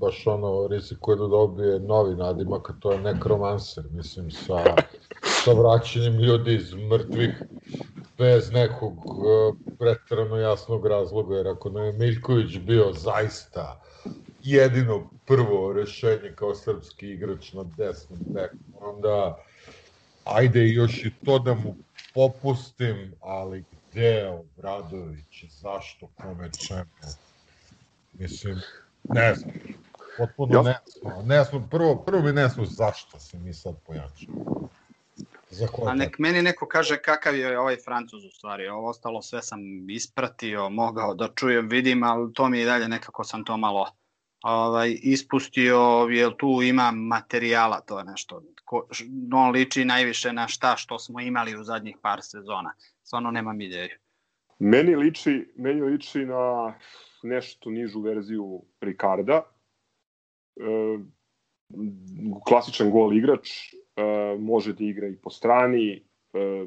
baš 0.00 0.26
ono 0.26 0.66
rizikuje 0.66 1.16
da 1.16 1.26
dobije 1.26 1.80
novi 1.80 2.14
nadimak, 2.14 2.70
a 2.70 2.72
to 2.80 2.92
je 2.92 3.00
nekromancer, 3.00 3.84
mislim, 3.90 4.30
sa, 4.30 4.64
sa 5.22 5.52
vraćanjem 5.52 6.18
ljudi 6.18 6.54
iz 6.54 6.74
mrtvih 6.74 7.42
bez 8.20 8.52
nekog 8.52 9.06
uh, 9.06 9.56
pretrano 9.78 10.36
jasnog 10.36 10.86
razloga, 10.86 11.36
jer 11.36 11.48
ako 11.48 11.70
nam 11.70 11.84
je 11.84 11.92
Miljković 11.92 12.58
bio 12.58 12.92
zaista 12.92 13.80
jedino 14.42 15.10
prvo 15.26 15.72
rešenje 15.72 16.32
kao 16.34 16.54
srpski 16.54 17.10
igrač 17.10 17.52
na 17.52 17.64
desnom 17.76 18.18
beku, 18.26 18.56
onda 18.80 19.44
ajde 20.24 20.68
još 20.68 21.04
i 21.04 21.12
to 21.24 21.38
da 21.38 21.54
mu 21.54 21.76
popustim, 22.14 23.12
ali 23.20 23.64
gde 23.90 24.28
Obradović, 24.28 25.44
zašto, 25.48 26.08
kome, 26.22 26.50
čemu? 26.66 27.14
Mislim, 28.12 28.60
ne 29.04 29.34
znam, 29.34 29.52
potpuno 30.18 30.62
ne 30.62 30.78
znam, 30.86 31.26
ne 31.26 31.44
znam, 31.44 31.68
prvo, 31.70 31.96
prvo 31.96 32.22
mi 32.22 32.32
ne 32.32 32.48
znam 32.48 32.66
zašto 32.66 33.20
se 33.20 33.38
mi 33.38 33.54
sad 33.54 33.74
pojačamo. 33.86 34.68
A 35.86 35.94
nek 35.94 36.18
meni 36.18 36.42
neko 36.42 36.66
kaže 36.68 36.96
kakav 37.02 37.36
je 37.36 37.58
ovaj 37.58 37.76
Francuz 37.84 38.24
u 38.24 38.30
stvari. 38.30 38.68
Ovo 38.68 38.88
ostalo 38.88 39.22
sve 39.22 39.42
sam 39.42 39.60
ispratio, 39.90 40.68
mogao 40.68 41.14
da 41.14 41.28
čujem, 41.36 41.68
vidim, 41.68 42.02
ali 42.02 42.32
to 42.32 42.48
mi 42.48 42.58
je 42.58 42.66
dalje 42.66 42.88
nekako 42.88 43.24
sam 43.24 43.44
to 43.44 43.56
malo 43.56 43.86
ovaj, 44.42 44.96
ispustio, 45.02 46.06
jer 46.10 46.36
tu 46.36 46.62
ima 46.62 46.90
materijala, 46.90 47.80
to 47.80 47.98
je 47.98 48.04
nešto. 48.04 48.42
Ko, 48.64 48.86
on 49.34 49.50
liči 49.50 49.84
najviše 49.84 50.32
na 50.32 50.48
šta 50.48 50.76
što 50.76 50.98
smo 50.98 51.20
imali 51.20 51.56
u 51.56 51.64
zadnjih 51.64 51.96
par 52.02 52.18
sezona. 52.22 52.72
Stvarno 53.02 53.30
nemam 53.30 53.60
ideju. 53.60 53.98
Meni 54.58 54.96
liči, 54.96 55.52
meni 55.56 55.82
liči 55.82 56.18
na 56.18 56.74
nešto 57.22 57.70
nižu 57.70 58.00
verziju 58.00 58.62
Ricarda. 58.80 59.42
E, 60.56 60.98
klasičan 62.46 62.90
gol 62.90 63.16
igrač, 63.16 63.50
može 64.38 64.72
da 64.72 64.84
igra 64.84 65.08
i 65.08 65.16
po 65.16 65.30
strani, 65.30 66.02
e, 66.34 66.66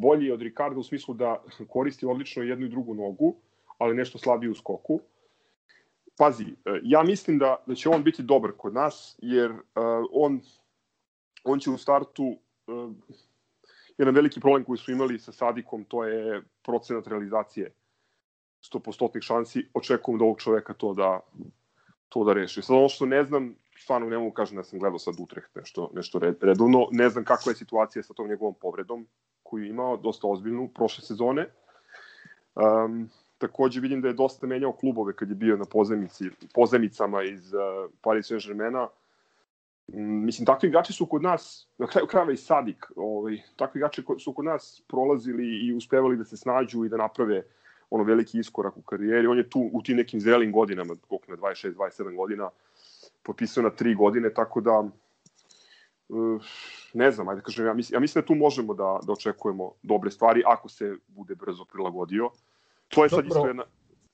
bolji 0.00 0.30
od 0.30 0.42
Ricarda 0.42 0.80
u 0.80 0.82
smislu 0.82 1.14
da 1.14 1.42
koristi 1.68 2.06
odlično 2.06 2.42
jednu 2.42 2.66
i 2.66 2.68
drugu 2.68 2.94
nogu, 2.94 3.36
ali 3.78 3.96
nešto 3.96 4.18
slabije 4.18 4.50
u 4.50 4.54
skoku. 4.54 5.00
Pazi, 6.18 6.44
e, 6.44 6.80
ja 6.82 7.02
mislim 7.02 7.38
da, 7.38 7.56
da 7.66 7.74
će 7.74 7.88
on 7.88 8.04
biti 8.04 8.22
dobar 8.22 8.52
kod 8.56 8.74
nas, 8.74 9.18
jer 9.22 9.52
on, 10.12 10.40
on 11.44 11.58
će 11.58 11.70
u 11.70 11.78
startu 11.78 12.36
jedan 13.98 14.14
veliki 14.14 14.40
problem 14.40 14.64
koji 14.64 14.78
su 14.78 14.92
imali 14.92 15.18
sa 15.18 15.32
Sadikom, 15.32 15.84
to 15.84 16.04
je 16.04 16.42
procenat 16.62 17.06
realizacije 17.06 17.72
100% 18.72 19.20
šansi. 19.20 19.66
Očekujem 19.74 20.18
da 20.18 20.24
ovog 20.24 20.40
čoveka 20.40 20.74
to 20.74 20.94
da, 20.94 21.20
to 22.08 22.24
da 22.24 22.32
reši. 22.32 22.62
Sad 22.62 22.76
ono 22.76 22.88
što 22.88 23.06
ne 23.06 23.24
znam, 23.24 23.54
stvarno 23.76 24.08
ne 24.08 24.18
mogu 24.18 24.30
kažem 24.30 24.56
da 24.56 24.64
sam 24.64 24.78
gledao 24.78 24.98
sad 24.98 25.14
Utrecht 25.20 25.54
nešto, 25.54 25.90
nešto 25.94 26.18
redovno. 26.40 26.88
Ne 26.92 27.08
znam 27.08 27.24
kakva 27.24 27.52
je 27.52 27.56
situacija 27.56 28.02
sa 28.02 28.14
tom 28.14 28.28
njegovom 28.28 28.54
povredom 28.54 29.06
koju 29.42 29.64
je 29.64 29.70
imao, 29.70 29.96
dosta 29.96 30.26
ozbiljnu, 30.26 30.68
prošle 30.74 31.04
sezone. 31.04 31.48
Um, 32.54 33.10
takođe 33.38 33.80
vidim 33.80 34.00
da 34.00 34.08
je 34.08 34.14
dosta 34.14 34.46
menjao 34.46 34.72
klubove 34.72 35.16
kad 35.16 35.28
je 35.28 35.34
bio 35.34 35.56
na 35.56 35.64
pozemici, 35.64 36.24
pozemicama 36.54 37.22
iz 37.22 37.54
uh, 37.54 37.90
Paris 38.00 38.30
Saint-Germaina. 38.30 38.82
Um, 38.82 40.24
mislim, 40.24 40.46
takvi 40.46 40.68
igrači 40.68 40.92
su 40.92 41.06
kod 41.06 41.22
nas, 41.22 41.68
na 41.78 41.86
kraju 41.86 42.06
krajeva 42.06 42.32
i 42.32 42.36
Sadik, 42.36 42.86
ovaj, 42.96 43.38
takvi 43.56 43.78
igrači 43.78 44.02
su 44.18 44.32
kod 44.32 44.44
nas 44.44 44.82
prolazili 44.88 45.66
i 45.66 45.74
uspevali 45.74 46.16
da 46.16 46.24
se 46.24 46.36
snađu 46.36 46.84
i 46.84 46.88
da 46.88 46.96
naprave 46.96 47.42
ono 47.90 48.04
veliki 48.04 48.38
iskorak 48.38 48.76
u 48.76 48.82
karijeri. 48.82 49.26
On 49.26 49.38
je 49.38 49.50
tu 49.50 49.70
u 49.72 49.82
tim 49.82 49.96
nekim 49.96 50.20
zrelim 50.20 50.52
godinama, 50.52 50.96
koliko 51.08 51.30
na 51.30 51.36
26-27 51.36 52.16
godina, 52.16 52.50
potpisao 53.26 53.62
na 53.62 53.70
tri 53.70 53.94
godine, 53.94 54.34
tako 54.34 54.60
da 54.60 54.78
uh, 54.80 56.42
ne 56.94 57.10
znam, 57.10 57.28
ajde 57.28 57.42
kažem, 57.42 57.66
ja 57.66 57.74
mislim, 57.74 57.96
ja 57.96 58.00
mislim 58.00 58.22
da 58.22 58.26
tu 58.26 58.34
možemo 58.34 58.74
da, 58.74 58.98
da 59.02 59.12
očekujemo 59.12 59.72
dobre 59.82 60.10
stvari 60.10 60.42
ako 60.46 60.68
se 60.68 60.96
bude 61.06 61.34
brzo 61.34 61.64
prilagodio. 61.64 62.30
To 62.88 63.04
je 63.04 63.10
sad 63.10 63.24
Dobro, 63.24 63.38
isto 63.38 63.46
jedna... 63.46 63.64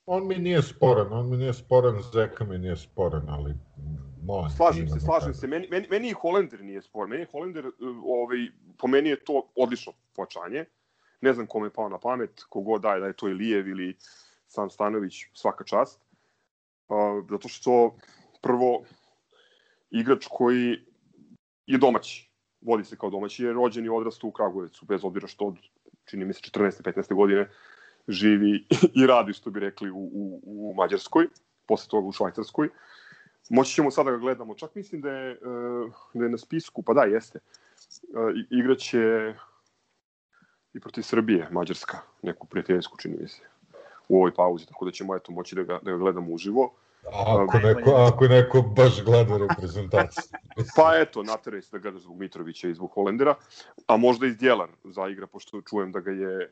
On 0.07 0.27
mi 0.27 0.39
nije 0.39 0.63
sporan, 0.63 1.13
on 1.13 1.31
mi 1.31 1.37
nije 1.37 1.55
sporan, 1.55 2.03
Zeka 2.13 2.45
mi 2.45 2.59
nije 2.59 2.77
sporan, 2.77 3.29
ali 3.29 3.55
molim. 4.25 4.51
Slažem 4.51 4.89
se, 4.89 5.01
slažem 5.01 5.35
se. 5.35 5.47
Meni, 5.47 5.69
meni, 5.71 5.87
meni 5.91 6.09
i 6.09 6.13
Holender 6.13 6.65
nije 6.65 6.83
spor. 6.83 7.09
Meni 7.09 7.27
Holender, 7.33 7.71
ovaj, 8.05 8.39
po 8.79 8.87
meni 8.87 9.09
je 9.09 9.25
to 9.25 9.43
odlično 9.57 9.93
počanje. 10.17 10.65
Ne 11.21 11.33
znam 11.33 11.47
kome 11.47 11.67
je 11.67 11.73
pao 11.73 11.89
na 11.89 11.99
pamet, 11.99 12.43
kogod 12.49 12.83
daje, 12.83 13.01
da 13.01 13.07
je 13.07 13.13
to 13.13 13.29
Ilijev 13.29 13.69
ili 13.69 13.97
Sam 14.49 14.71
Stanović, 14.71 15.15
svaka 15.35 15.65
čast. 15.65 16.01
Uh, 16.89 17.25
zato 17.31 17.49
što 17.49 17.97
prvo 18.43 18.83
igrač 19.93 20.27
koji 20.31 20.79
je 21.67 21.79
domaći, 21.79 22.31
vodi 22.61 22.85
se 22.85 22.97
kao 22.97 23.11
domaći, 23.11 23.45
je 23.45 23.53
rođen 23.53 23.85
i 23.85 23.89
odrastao 23.89 24.29
u 24.29 24.33
Kragujevcu, 24.33 24.87
bez 24.87 25.05
obzira 25.05 25.29
što 25.29 25.45
od, 25.45 25.57
čini 26.05 26.25
mi 26.25 26.35
se, 26.35 26.41
14. 26.41 26.83
15. 26.83 27.15
godine 27.15 27.49
živi 28.09 28.67
i 29.03 29.07
radi, 29.07 29.33
što 29.33 29.51
bi 29.51 29.61
rekli, 29.61 29.91
u, 29.91 30.11
u, 30.13 30.41
u 30.43 30.75
Mađarskoj, 30.75 31.29
posle 31.67 31.91
toga 31.91 32.09
u 32.09 32.13
Švajcarskoj. 32.13 32.69
Moći 33.51 33.75
ćemo 33.75 33.91
sada 33.91 34.11
da 34.11 34.17
ga 34.17 34.21
gledamo. 34.21 34.55
Čak 34.55 34.75
mislim 34.75 35.01
da 35.01 35.11
je, 35.11 35.39
da 36.15 36.25
je 36.25 36.31
na 36.31 36.39
spisku, 36.39 36.83
pa 36.83 36.95
da, 36.95 37.03
jeste. 37.03 37.39
Igraće 38.51 39.35
i 40.75 40.81
protiv 40.81 41.03
Srbije, 41.03 41.49
Mađarska, 41.51 41.99
neku 42.23 42.47
prijateljsku, 42.47 42.99
čini 42.99 43.17
mi 43.21 43.29
se, 43.29 43.43
u 44.09 44.17
ovoj 44.17 44.35
pauzi, 44.35 44.67
tako 44.67 44.85
da 44.85 44.91
ćemo 44.91 45.17
eto 45.17 45.33
moći 45.33 45.55
da 45.55 45.63
ga, 45.63 45.79
da 45.83 45.91
ga 45.91 45.97
gledamo 45.97 46.33
uživo. 46.33 46.75
Ako 47.11 47.59
neko, 47.59 47.91
ako 47.91 48.29
neko 48.29 48.63
baš 48.63 49.05
gleda 49.05 49.37
reprezentaciju. 49.37 50.23
pa 50.77 50.93
eto, 50.97 51.23
nateraj 51.23 51.63
se 51.63 51.69
da 51.73 51.79
gleda 51.79 51.99
zbog 51.99 52.19
Mitrovića 52.19 52.69
i 52.69 52.75
zbog 52.75 52.91
Holendera, 52.95 53.35
a 53.87 53.97
možda 53.97 54.27
i 54.27 54.35
Djelar 54.35 54.69
zaigra, 54.85 55.27
pošto 55.27 55.61
čujem 55.61 55.93
da 55.93 56.01
ga 56.01 56.11
je 56.11 56.51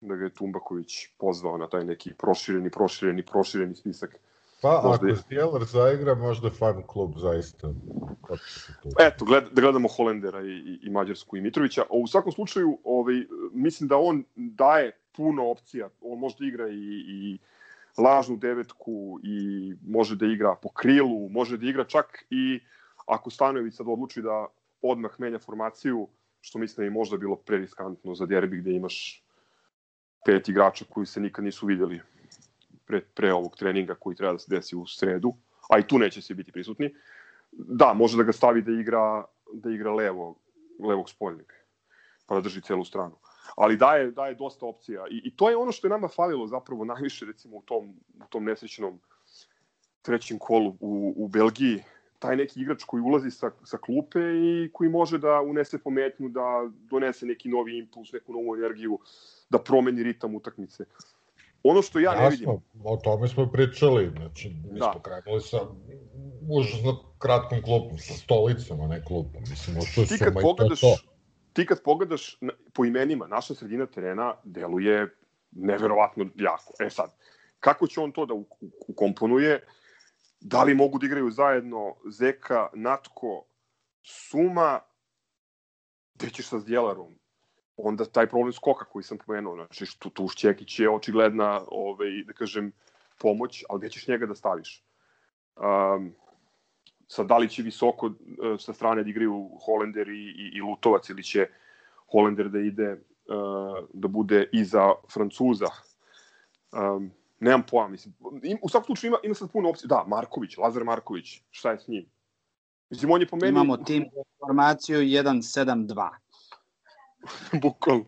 da 0.00 0.16
ga 0.16 0.24
je 0.24 0.34
Tumbaković 0.34 1.06
pozvao 1.18 1.58
na 1.58 1.68
taj 1.68 1.84
neki 1.84 2.14
prošireni, 2.14 2.70
prošireni, 2.70 3.22
prošireni 3.22 3.74
spisak. 3.74 4.16
Pa, 4.62 4.82
možda 4.84 5.06
ako 5.06 5.16
Stjelar 5.16 5.64
zaigra, 5.64 6.14
možda 6.14 6.50
fan 6.50 6.82
klub 6.86 7.12
zaista. 7.16 7.68
Eto, 9.00 9.24
gled, 9.24 9.44
da 9.52 9.60
gledamo 9.60 9.88
Holendera 9.88 10.40
i, 10.40 10.50
i, 10.50 10.78
i 10.82 10.90
Mađarsku 10.90 11.36
i 11.36 11.40
Mitrovića. 11.40 11.82
O, 11.90 11.98
u 11.98 12.06
svakom 12.06 12.32
slučaju, 12.32 12.78
ovaj, 12.84 13.14
mislim 13.52 13.88
da 13.88 13.96
on 13.96 14.24
daje 14.36 14.92
puno 15.12 15.50
opcija. 15.50 15.88
On 16.00 16.18
može 16.18 16.36
da 16.38 16.46
igra 16.46 16.68
i, 16.68 17.04
i 17.06 17.38
lažnu 17.98 18.36
devetku 18.36 19.20
i 19.22 19.72
može 19.86 20.16
da 20.16 20.26
igra 20.26 20.54
po 20.62 20.68
krilu, 20.68 21.28
može 21.28 21.56
da 21.56 21.66
igra 21.66 21.84
čak 21.84 22.24
i 22.30 22.60
ako 23.06 23.30
Stanojević 23.30 23.74
sad 23.74 23.86
odluči 23.88 24.22
da 24.22 24.46
odmah 24.82 25.10
menja 25.18 25.38
formaciju, 25.38 26.08
što 26.40 26.58
mislim 26.58 26.76
da 26.76 26.84
je 26.84 26.90
možda 26.90 27.16
bilo 27.16 27.36
preriskantno 27.36 28.14
za 28.14 28.26
derbi 28.26 28.60
gde 28.60 28.72
imaš 28.72 29.24
pet 30.24 30.48
igrača 30.48 30.84
koji 30.90 31.06
se 31.06 31.20
nikad 31.20 31.44
nisu 31.44 31.66
videli 31.66 32.00
pre, 32.86 33.00
pre 33.00 33.32
ovog 33.32 33.56
treninga 33.56 33.94
koji 33.94 34.16
treba 34.16 34.32
da 34.32 34.38
se 34.38 34.54
desi 34.54 34.76
u 34.76 34.86
sredu, 34.86 35.34
a 35.70 35.78
i 35.78 35.86
tu 35.86 35.98
neće 35.98 36.22
se 36.22 36.34
biti 36.34 36.52
prisutni. 36.52 36.94
Da, 37.52 37.92
može 37.92 38.16
da 38.16 38.22
ga 38.22 38.32
stavi 38.32 38.62
da 38.62 38.72
igra, 38.72 39.24
da 39.52 39.70
igra 39.70 39.94
levo, 39.94 40.34
levog 40.80 41.10
spoljnika, 41.10 41.54
pa 42.26 42.34
da 42.34 42.40
drži 42.40 42.60
celu 42.60 42.84
stranu. 42.84 43.16
Ali 43.56 43.76
daje, 43.76 44.10
daje 44.10 44.34
dosta 44.34 44.66
opcija. 44.66 45.04
I, 45.10 45.20
I 45.24 45.36
to 45.36 45.50
je 45.50 45.56
ono 45.56 45.72
što 45.72 45.86
je 45.86 45.90
nama 45.90 46.08
falilo 46.08 46.46
zapravo 46.46 46.84
najviše 46.84 47.26
recimo 47.26 47.56
u 47.56 47.62
tom, 47.62 47.94
u 48.14 48.28
tom 48.30 48.44
nesrećnom 48.44 49.00
trećem 50.02 50.38
kolu 50.38 50.76
u, 50.80 51.14
u 51.16 51.28
Belgiji, 51.28 51.82
taj 52.18 52.36
neki 52.36 52.60
igrač 52.60 52.84
koji 52.84 53.02
ulazi 53.02 53.30
sa, 53.30 53.50
sa 53.64 53.78
klupe 53.78 54.20
i 54.20 54.70
koji 54.72 54.90
može 54.90 55.18
da 55.18 55.40
unese 55.40 55.78
pometnju, 55.78 56.28
da 56.28 56.70
donese 56.90 57.26
neki 57.26 57.48
novi 57.48 57.78
impuls, 57.78 58.12
neku 58.12 58.32
novu 58.32 58.56
energiju, 58.56 58.98
da 59.50 59.58
promeni 59.58 60.02
ritam 60.02 60.34
utakmice. 60.34 60.84
Ono 61.62 61.82
što 61.82 61.98
ja 61.98 62.14
ne 62.14 62.30
vidim... 62.30 62.48
Jasno, 62.48 62.62
o 62.84 62.96
tome 62.96 63.28
smo 63.28 63.46
pričali, 63.46 64.10
znači 64.16 64.48
mi 64.48 64.78
da. 64.78 64.92
smo 64.92 65.00
krenuli 65.02 65.40
sa 65.40 65.58
užasno 66.48 67.02
kratkom 67.18 67.62
klupom, 67.62 67.98
sa 67.98 68.14
stolicom, 68.14 68.80
a 68.80 68.86
ne 68.86 69.04
klupom. 69.04 69.42
Mislim, 69.50 69.80
što 69.82 70.04
ti 70.04 70.18
kad 70.18 70.34
pogledaš, 70.42 70.80
to, 70.80 70.86
to. 70.86 71.11
Ti 71.52 71.66
kad 71.66 71.82
pogledaš 71.82 72.38
po 72.72 72.84
imenima, 72.84 73.26
naša 73.26 73.54
sredina 73.54 73.86
terena 73.86 74.34
deluje 74.44 75.16
neverovatno 75.50 76.26
jako. 76.34 76.72
E 76.80 76.90
sad, 76.90 77.16
kako 77.60 77.86
će 77.86 78.00
on 78.00 78.12
to 78.12 78.26
da 78.26 78.34
ukomponuje? 78.88 79.66
Da 80.40 80.62
li 80.62 80.74
mogu 80.74 80.98
da 80.98 81.06
igraju 81.06 81.30
zajedno 81.30 81.94
Zeka, 82.10 82.68
Natko, 82.74 83.44
Suma, 84.02 84.80
gde 86.14 86.30
ćeš 86.30 86.48
sa 86.48 86.58
Zdjelarom? 86.58 87.22
onda 87.76 88.04
taj 88.04 88.26
problem 88.26 88.52
skoka 88.52 88.84
koji 88.84 89.02
sam 89.02 89.18
pomenuo, 89.18 89.54
znači 89.54 89.98
tu, 89.98 90.10
tu 90.10 90.28
Šćekić 90.28 90.80
je 90.80 90.90
očigledna, 90.90 91.60
ovaj, 91.68 92.24
da 92.26 92.32
kažem, 92.32 92.72
pomoć, 93.18 93.64
ali 93.68 93.80
gde 93.80 93.88
ćeš 93.90 94.08
njega 94.08 94.26
da 94.26 94.34
staviš? 94.34 94.84
Um, 95.56 96.14
sad, 97.12 97.26
da 97.26 97.38
li 97.38 97.48
će 97.48 97.62
visoko 97.62 98.06
uh, 98.06 98.14
sa 98.58 98.72
strane 98.72 99.02
da 99.02 99.10
igraju 99.10 99.50
Holender 99.66 100.08
i, 100.08 100.12
i, 100.12 100.50
i 100.54 100.60
Lutovac 100.60 101.10
ili 101.10 101.22
će 101.22 101.46
Holender 102.12 102.48
da 102.48 102.58
ide 102.58 102.92
uh, 102.92 103.88
da 103.92 104.08
bude 104.08 104.48
iza 104.52 104.92
Francuza? 105.12 105.68
Um, 106.72 107.10
nemam 107.40 107.62
pojma, 107.70 107.88
mislim. 107.88 108.14
U 108.62 108.68
svakom 108.68 108.86
slučaju 108.86 109.08
ima, 109.08 109.18
ima 109.22 109.34
sad 109.34 109.52
puno 109.52 109.68
opcija. 109.68 109.88
Da, 109.88 110.04
Marković, 110.06 110.56
Lazar 110.56 110.84
Marković, 110.84 111.42
šta 111.50 111.70
je 111.70 111.78
s 111.78 111.88
njim? 111.88 112.06
Mislim, 112.90 113.10
on 113.10 113.20
je 113.20 113.26
po 113.28 113.36
meni... 113.36 113.50
Imamo 113.50 113.76
tim 113.76 114.04
formaciju 114.38 114.98
1-7-2. 114.98 116.08
Bukvalno. 117.62 118.04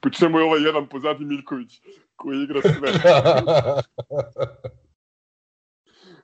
Pri 0.00 0.12
čemu 0.12 0.38
je 0.38 0.44
ovaj 0.44 0.62
jedan 0.62 0.88
pozadi 0.88 1.24
Miljković 1.24 1.80
koji 2.16 2.42
igra 2.42 2.60
sve. 2.62 2.92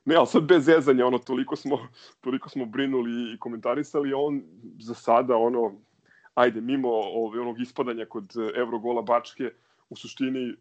ne, 0.04 0.16
ali 0.16 0.26
sad 0.26 0.42
bez 0.42 0.64
zezanja, 0.64 1.06
ono, 1.06 1.18
toliko 1.18 1.56
smo, 1.56 1.78
toliko 2.20 2.48
smo 2.48 2.66
brinuli 2.66 3.34
i 3.34 3.38
komentarisali, 3.38 4.12
on 4.14 4.42
za 4.80 4.94
sada, 4.94 5.36
ono, 5.36 5.72
ajde, 6.34 6.60
mimo 6.60 6.88
ove, 6.92 7.40
onog 7.40 7.60
ispadanja 7.60 8.06
kod 8.06 8.32
Evrogola 8.56 9.02
Bačke, 9.02 9.50
u 9.90 9.96
suštini 9.96 10.56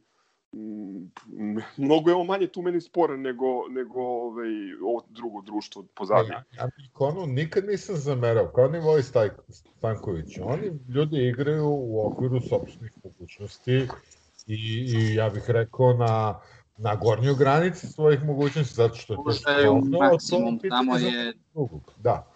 Mm, 0.54 1.58
mnogo 1.78 2.10
je 2.10 2.16
ovo 2.16 2.24
manje 2.24 2.48
tu 2.48 2.62
meni 2.62 2.82
sporan 2.82 3.22
nego, 3.22 3.68
nego 3.70 4.02
ovaj, 4.02 4.50
ovo 4.84 5.06
drugo 5.10 5.42
društvo 5.42 5.86
pozadnje. 5.96 6.32
Ja, 6.32 6.44
ja 6.52 6.70
Mikonu 6.78 7.26
nikad 7.26 7.66
nisam 7.66 7.96
zamerao, 7.96 8.48
kao 8.48 8.68
ni 8.68 8.80
Voj 8.80 9.02
Stanković. 9.78 10.40
Oni 10.44 10.72
ljudi 10.90 11.28
igraju 11.28 11.66
u 11.66 12.08
okviru 12.08 12.40
sobstvenih 12.40 12.92
mogućnosti 13.04 13.88
i, 14.48 14.58
i 14.96 15.16
ja 15.16 15.30
bih 15.30 15.44
rekao 15.48 15.94
na 15.94 16.40
na 16.84 16.96
gornjoj 16.96 17.36
granici 17.36 17.88
svojih 17.88 18.24
mogućnosti, 18.24 18.76
zato 18.76 18.96
što 18.96 19.14
je 19.14 19.18
to 19.26 19.32
što 19.32 19.52
je 19.52 19.70
maksimum, 20.00 20.60
tamo 20.70 20.98
je... 20.98 21.34
Da. 21.98 22.28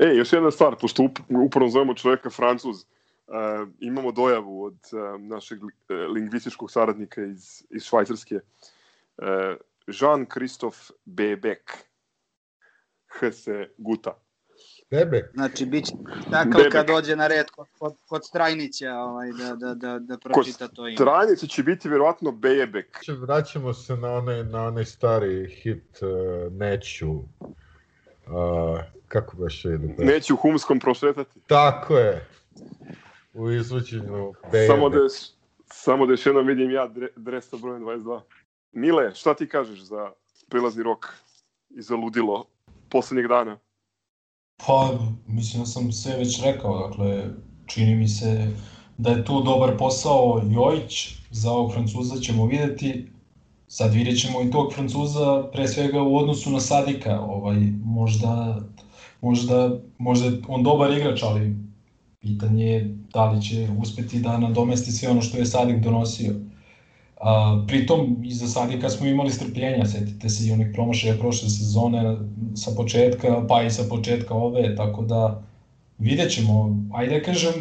E, 0.00 0.14
još 0.16 0.32
jedna 0.32 0.50
stvar, 0.50 0.76
pošto 0.80 1.08
upravo 1.46 1.70
zovemo 1.70 1.94
čoveka 1.94 2.30
Francuz, 2.30 2.76
uh, 2.76 3.68
imamo 3.80 4.12
dojavu 4.12 4.64
od 4.64 4.78
uh, 4.92 5.20
našeg 5.20 5.64
uh, 5.64 5.70
lingvističkog 6.14 6.70
saradnika 6.70 7.24
iz, 7.24 7.62
iz 7.70 7.82
Švajcarske, 7.82 8.34
uh, 8.34 9.24
Jean-Christophe 9.86 10.92
Bebek, 11.04 11.72
HS 13.06 13.48
Guta. 13.78 14.14
Bebek? 14.90 15.24
Znači, 15.34 15.66
bit 15.66 15.86
će 15.86 15.92
takav 16.30 16.60
kad 16.72 16.86
dođe 16.86 17.16
na 17.16 17.26
red 17.26 17.50
kod, 17.50 17.66
kod, 17.78 17.96
kod 18.06 18.26
Strajnića 18.26 18.94
ovaj, 18.94 19.32
da, 19.32 19.56
da, 19.56 19.74
da, 19.74 19.98
da 19.98 20.18
pročita 20.18 20.66
kod 20.66 20.76
to 20.76 20.88
ime. 20.88 20.96
Strajnića 20.96 21.46
će 21.46 21.62
biti 21.62 21.88
verovatno 21.88 22.32
Bebek. 22.32 22.98
Vraćamo 23.20 23.74
se 23.74 23.96
na 23.96 24.12
onaj, 24.12 24.44
na 24.44 24.66
onaj 24.66 24.84
stari 24.84 25.48
hit 25.48 25.98
uh, 26.02 26.52
Neću. 26.52 27.10
Uh, 27.10 27.24
kako 29.08 29.36
baš 29.36 29.64
ide? 29.64 29.94
Neću 29.98 30.36
humskom 30.36 30.80
prošetati. 30.80 31.40
Tako 31.46 31.96
je 31.96 32.26
u 33.32 33.50
izvođenju 33.50 34.32
Bejane. 34.52 34.66
Samo 34.66 34.88
da, 34.88 34.98
samo 35.64 36.06
da 36.06 36.12
još 36.12 36.26
jednom 36.26 36.46
vidim 36.46 36.70
ja 36.70 36.90
dres 37.16 37.48
sa 37.48 37.56
brojem 37.56 37.82
22. 37.82 38.20
Mile, 38.72 39.14
šta 39.14 39.34
ti 39.34 39.48
kažeš 39.48 39.80
za 39.80 40.10
prilazni 40.48 40.82
rok 40.82 41.06
i 41.70 41.82
za 41.82 41.96
ludilo 41.96 42.44
poslednjeg 42.88 43.28
dana? 43.28 43.58
Pa, 44.60 44.92
mislim 45.26 45.62
da 45.62 45.66
sam 45.66 45.92
sve 45.92 46.16
već 46.16 46.38
rekao, 46.38 46.76
dakle, 46.78 47.28
čini 47.66 47.94
mi 47.94 48.08
se 48.08 48.50
da 48.96 49.10
je 49.10 49.24
tu 49.24 49.40
dobar 49.40 49.76
posao 49.76 50.40
Jojić, 50.42 50.92
za 51.30 51.50
ovog 51.50 51.72
Francuza 51.72 52.16
ćemo 52.16 52.44
videti, 52.44 53.04
sad 53.68 53.94
vidjet 53.94 54.18
ćemo 54.18 54.42
i 54.42 54.50
tog 54.50 54.72
Francuza 54.72 55.22
pre 55.52 55.68
svega 55.68 56.02
u 56.02 56.16
odnosu 56.16 56.50
na 56.50 56.60
Sadika, 56.60 57.20
ovaj, 57.20 57.58
možda, 57.80 58.60
možda, 59.20 59.68
možda 59.98 60.30
on 60.48 60.62
dobar 60.62 60.92
igrač, 60.92 61.22
ali 61.22 61.54
Pitanje 62.20 62.64
je 62.64 62.80
da 63.12 63.26
li 63.26 63.42
će 63.42 63.68
uspeti 63.72 64.20
da 64.20 64.38
nadomesti 64.38 64.92
sve 64.92 65.08
ono 65.08 65.22
što 65.22 65.38
je 65.38 65.46
Sadik 65.46 65.76
donosio. 65.76 66.34
A, 67.20 67.32
pritom, 67.68 68.22
iza 68.24 68.46
Sadika 68.48 68.90
smo 68.90 69.06
imali 69.06 69.30
strpljenja, 69.30 69.84
setite 69.86 70.28
se 70.28 70.46
i 70.48 70.52
onih 70.52 70.70
promašaja 70.72 71.18
prošle 71.18 71.48
sezone 71.50 72.16
sa 72.56 72.72
početka, 72.72 73.46
pa 73.48 73.62
i 73.62 73.70
sa 73.70 73.84
početka 73.84 74.34
ove, 74.34 74.74
tako 74.74 75.04
da 75.04 75.42
vidjet 75.98 76.32
ćemo. 76.32 76.56
Ajde 76.92 77.18
da 77.18 77.22
kažem, 77.22 77.60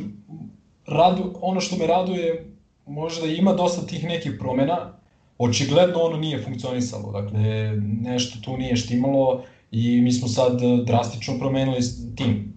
radu, 0.87 1.33
ono 1.41 1.61
što 1.61 1.77
me 1.77 1.87
raduje, 1.87 2.45
možda 2.85 3.27
ima 3.27 3.53
dosta 3.53 3.85
tih 3.85 4.05
nekih 4.05 4.33
promena, 4.39 4.93
očigledno 5.37 5.99
ono 6.01 6.17
nije 6.17 6.39
funkcionisalo, 6.39 7.11
dakle 7.11 7.75
nešto 7.79 8.39
tu 8.39 8.57
nije 8.57 8.75
štimalo 8.75 9.41
i 9.71 10.01
mi 10.01 10.11
smo 10.11 10.27
sad 10.27 10.59
drastično 10.85 11.37
promenili 11.39 11.81
tim. 12.15 12.53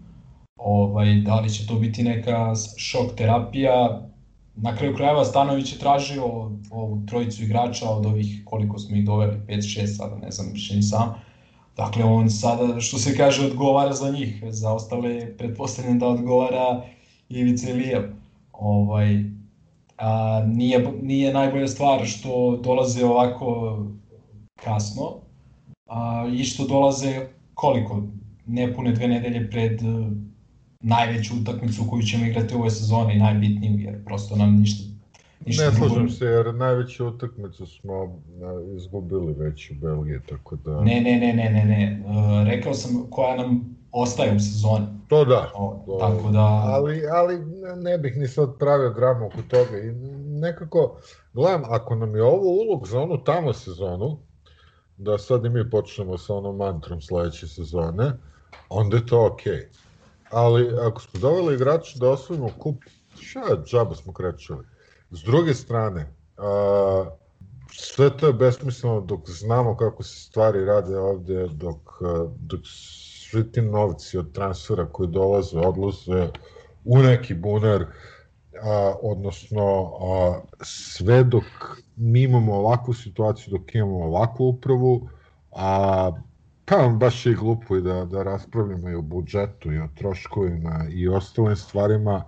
Ovaj, 0.57 1.15
da 1.17 1.41
li 1.41 1.51
će 1.51 1.67
to 1.67 1.77
biti 1.77 2.03
neka 2.03 2.53
šok 2.77 3.13
terapija, 3.17 4.03
na 4.57 4.77
kraju 4.77 4.97
krajeva 4.97 5.25
Stanović 5.25 5.73
je 5.73 5.79
tražio 5.79 6.25
ovu 6.71 7.03
trojicu 7.09 7.43
igrača 7.43 7.91
od 7.91 8.07
ovih 8.07 8.43
koliko 8.45 8.79
smo 8.79 8.97
ih 8.97 9.05
doveli, 9.05 9.41
5-6 9.49 9.87
sada, 9.87 10.17
ne 10.17 10.31
znam 10.31 10.53
više 10.53 10.77
ni 10.77 10.83
sam. 10.83 11.15
Dakle, 11.77 12.05
on 12.05 12.31
sada, 12.31 12.81
što 12.81 12.99
se 12.99 13.17
kaže, 13.17 13.47
odgovara 13.47 13.93
za 13.93 14.11
njih. 14.11 14.45
Za 14.49 14.73
ostale, 14.73 15.37
pretpostavljam 15.37 15.99
da 15.99 16.07
odgovara 16.07 16.83
Ivica 17.29 17.71
Ilijev. 17.71 18.03
Ovaj, 18.53 19.25
a, 19.99 20.43
nije, 20.47 20.93
nije 21.03 21.33
najbolja 21.33 21.69
stvar 21.69 22.07
što 22.07 22.61
dolaze 22.65 23.05
ovako 23.05 23.79
kasno 24.57 25.15
a, 25.87 26.29
i 26.33 26.45
što 26.45 26.67
dolaze 26.67 27.27
koliko? 27.55 28.03
Nepune 28.47 28.93
dve 28.93 29.09
nedelje 29.09 29.51
pred 29.51 29.81
najveću 30.83 31.35
utakmicu 31.41 31.83
koju 31.91 32.03
ćemo 32.03 32.27
igrati 32.27 32.55
u 32.55 32.59
ovoj 32.59 32.71
sezoni, 32.71 33.19
najbitniju, 33.19 33.79
jer 33.79 34.05
prosto 34.05 34.37
nam 34.37 34.55
ništa 34.55 34.93
Ništa 35.47 35.65
ne 35.65 35.73
slažem 35.73 36.09
se, 36.11 36.25
jer 36.25 36.55
najveću 36.55 37.07
utakmicu 37.07 37.67
smo 37.67 38.23
izgubili 38.77 39.33
već 39.33 39.71
u 39.71 39.75
Belgiji, 39.75 40.19
tako 40.29 40.57
da... 40.57 40.81
Ne, 40.81 41.01
ne, 41.01 41.17
ne, 41.17 41.33
ne, 41.33 41.51
ne, 41.51 41.65
ne. 41.65 42.03
Uh, 42.07 42.49
rekao 42.49 42.75
sam 42.75 43.07
koja 43.11 43.37
nam 43.37 43.77
ostaje 43.93 44.37
u 44.37 44.41
sezoni. 44.41 44.87
To 45.09 45.25
da. 45.25 45.51
O, 45.55 45.83
to, 45.87 45.99
tako 46.01 46.29
da... 46.33 46.41
Ali, 46.65 47.03
ali 47.13 47.39
ne 47.77 47.99
bih 47.99 48.17
ni 48.17 48.29
sad 48.29 48.59
pravio 48.59 48.91
dramu 48.91 49.27
oko 49.27 49.43
toga. 49.49 49.79
I 49.79 49.93
nekako, 50.41 50.97
gledam, 51.33 51.63
ako 51.69 51.95
nam 51.95 52.17
je 52.17 52.23
ovo 52.23 52.49
ulog 52.63 52.87
za 52.89 53.01
onu 53.01 53.25
tamo 53.25 53.53
sezonu, 53.53 54.19
da 54.97 55.19
sad 55.19 55.45
i 55.45 55.49
mi 55.49 55.71
počnemo 55.71 56.19
sa 56.19 56.35
onom 56.35 56.57
mantrom 56.57 57.01
sledeće 57.01 57.49
sezone, 57.49 58.13
onda 58.69 58.97
je 58.97 59.07
to 59.07 59.27
okej. 59.27 59.53
Okay 59.53 59.82
ali 60.33 60.79
ako 60.81 61.01
smo 61.01 61.21
doveli 61.21 61.55
igrača 61.55 61.99
da 61.99 62.11
osvojimo 62.11 62.49
kup, 62.59 62.85
šta 63.21 63.41
džaba 63.65 63.95
smo 63.95 64.13
krećali. 64.13 64.65
S 65.11 65.23
druge 65.23 65.55
strane, 65.55 66.15
a, 66.37 67.05
sve 67.73 68.17
to 68.17 68.27
je 68.27 68.33
besmisleno 68.33 69.01
dok 69.01 69.31
znamo 69.31 69.77
kako 69.77 70.03
se 70.03 70.21
stvari 70.21 70.65
rade 70.65 70.99
ovde, 70.99 71.49
dok, 71.49 71.77
dok 72.37 72.61
svi 72.65 73.53
ti 73.53 73.63
novci 73.63 74.19
od 74.19 74.33
transfera 74.33 74.87
koji 74.87 75.09
dolaze, 75.09 75.59
odlaze 75.59 76.29
u 76.85 76.99
neki 76.99 77.35
bunar, 77.35 77.87
a, 78.63 78.95
odnosno 79.03 79.93
a, 80.01 80.41
sve 80.63 81.25
dok 81.25 81.45
mi 81.97 82.23
imamo 82.23 82.55
ovakvu 82.55 82.95
situaciju, 82.95 83.59
dok 83.59 83.75
imamo 83.75 84.05
ovakvu 84.05 84.49
upravu, 84.49 85.09
a 85.51 86.13
Pa 86.73 86.89
baš 86.89 87.27
je 87.27 87.35
glupo 87.35 87.77
i 87.77 87.83
da, 87.83 88.05
da 88.05 88.23
raspravljamo 88.23 88.91
i 88.91 88.95
o 88.95 89.03
budžetu 89.03 89.73
i 89.73 89.79
o 89.79 89.89
troškovima 89.95 90.87
i 90.91 91.09
ostalim 91.09 91.57
stvarima 91.57 92.25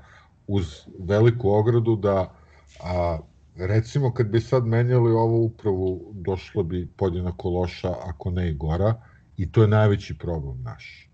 uz 0.47 0.66
veliku 0.99 1.51
ogradu 1.51 1.97
da 1.97 2.34
a, 2.82 3.18
recimo 3.57 4.12
kad 4.14 4.26
bi 4.26 4.40
sad 4.40 4.66
menjali 4.66 5.12
ovu 5.12 5.45
upravu 5.45 6.12
došlo 6.12 6.62
bi 6.62 6.88
podjednako 6.97 7.51
loša 7.51 7.95
ako 8.05 8.30
ne 8.30 8.51
i 8.51 8.55
gora 8.55 8.95
i 9.36 9.53
to 9.53 9.62
je 9.62 9.68
najveći 9.68 10.18
problem 10.18 10.62
naš. 10.62 11.11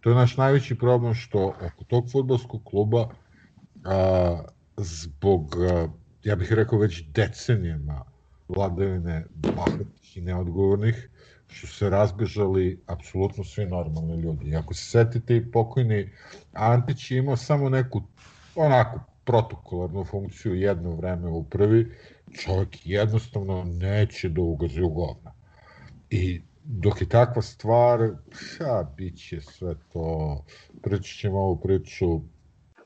To 0.00 0.10
je 0.10 0.16
naš 0.16 0.36
najveći 0.36 0.78
problem 0.78 1.14
što 1.14 1.46
oko 1.46 1.84
tog 1.84 2.10
futbolskog 2.12 2.64
kluba 2.64 3.08
a, 3.84 4.42
zbog, 4.76 5.56
a, 5.70 5.88
ja 6.24 6.36
bih 6.36 6.52
rekao 6.52 6.78
već 6.78 7.04
decenijama 7.04 8.04
vladavine 8.48 9.24
bahatih 9.34 10.16
i 10.16 10.20
neodgovornih, 10.20 11.10
su 11.52 11.66
se 11.66 11.90
razbežali 11.90 12.80
apsolutno 12.86 13.44
svi 13.44 13.66
normalni 13.66 14.20
ljudi. 14.22 14.50
I 14.50 14.56
ako 14.56 14.74
se 14.74 14.84
setite 14.84 15.36
i 15.36 15.50
pokojni 15.50 16.10
Antić 16.52 17.10
je 17.10 17.18
imao 17.18 17.36
samo 17.36 17.68
neku 17.68 18.02
onako 18.54 19.00
protokolarnu 19.24 20.04
funkciju 20.04 20.54
jedno 20.54 20.94
vreme 20.94 21.28
u 21.28 21.44
prvi, 21.44 21.92
čovjek 22.32 22.86
jednostavno 22.86 23.64
neće 23.64 24.28
da 24.28 24.40
ugazi 24.40 24.82
u 24.82 24.88
govna. 24.88 25.32
I 26.10 26.42
dok 26.64 27.00
je 27.00 27.08
takva 27.08 27.42
stvar, 27.42 28.00
ja, 28.60 28.92
bit 28.96 29.18
će 29.18 29.40
sve 29.40 29.74
to, 29.92 30.44
pričat 30.82 31.16
ćemo 31.16 31.38
ovu 31.38 31.60
priču, 31.60 32.20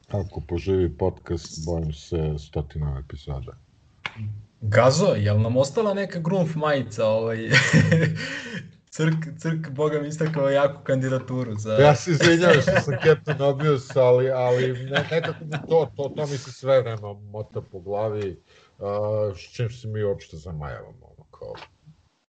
ako 0.09 0.41
poživi 0.41 0.97
podcast, 0.97 1.67
bojim 1.67 1.93
se 1.93 2.35
stotina 2.39 3.03
epizoda. 3.05 3.53
Gazo, 4.69 5.15
je 5.17 5.33
li 5.33 5.43
nam 5.43 5.57
ostala 5.57 5.95
neka 5.95 6.19
grunf 6.19 6.55
majica? 6.55 7.07
Ovaj... 7.07 7.39
Crk, 8.95 9.39
Crk, 9.39 9.71
boga 9.71 10.01
mi 10.01 10.09
istakao 10.09 10.51
jaku 10.51 10.85
kandidaturu 10.85 11.55
za... 11.55 11.73
Ja 11.73 11.95
se 11.95 12.11
izvinjam 12.11 12.53
što 12.63 12.81
sam 12.81 12.95
Captain 13.05 13.43
Obvious, 13.43 13.97
ali, 13.97 14.31
ali 14.31 14.73
ne, 14.73 15.07
nekako 15.11 15.45
mi 15.45 15.51
to, 15.69 15.91
to, 15.97 16.13
to 16.17 16.27
mi 16.27 16.39
se 16.39 16.53
sve 16.53 16.81
vreme 16.81 17.15
mota 17.33 17.61
po 17.61 17.81
glavi, 17.81 18.43
uh, 18.79 19.37
s 19.37 19.41
čim 19.41 19.71
se 19.71 19.89
mi 19.89 20.03
uopšte 20.03 20.37
zamajavamo. 20.37 21.07
Ono, 21.17 21.25
kao, 21.31 21.55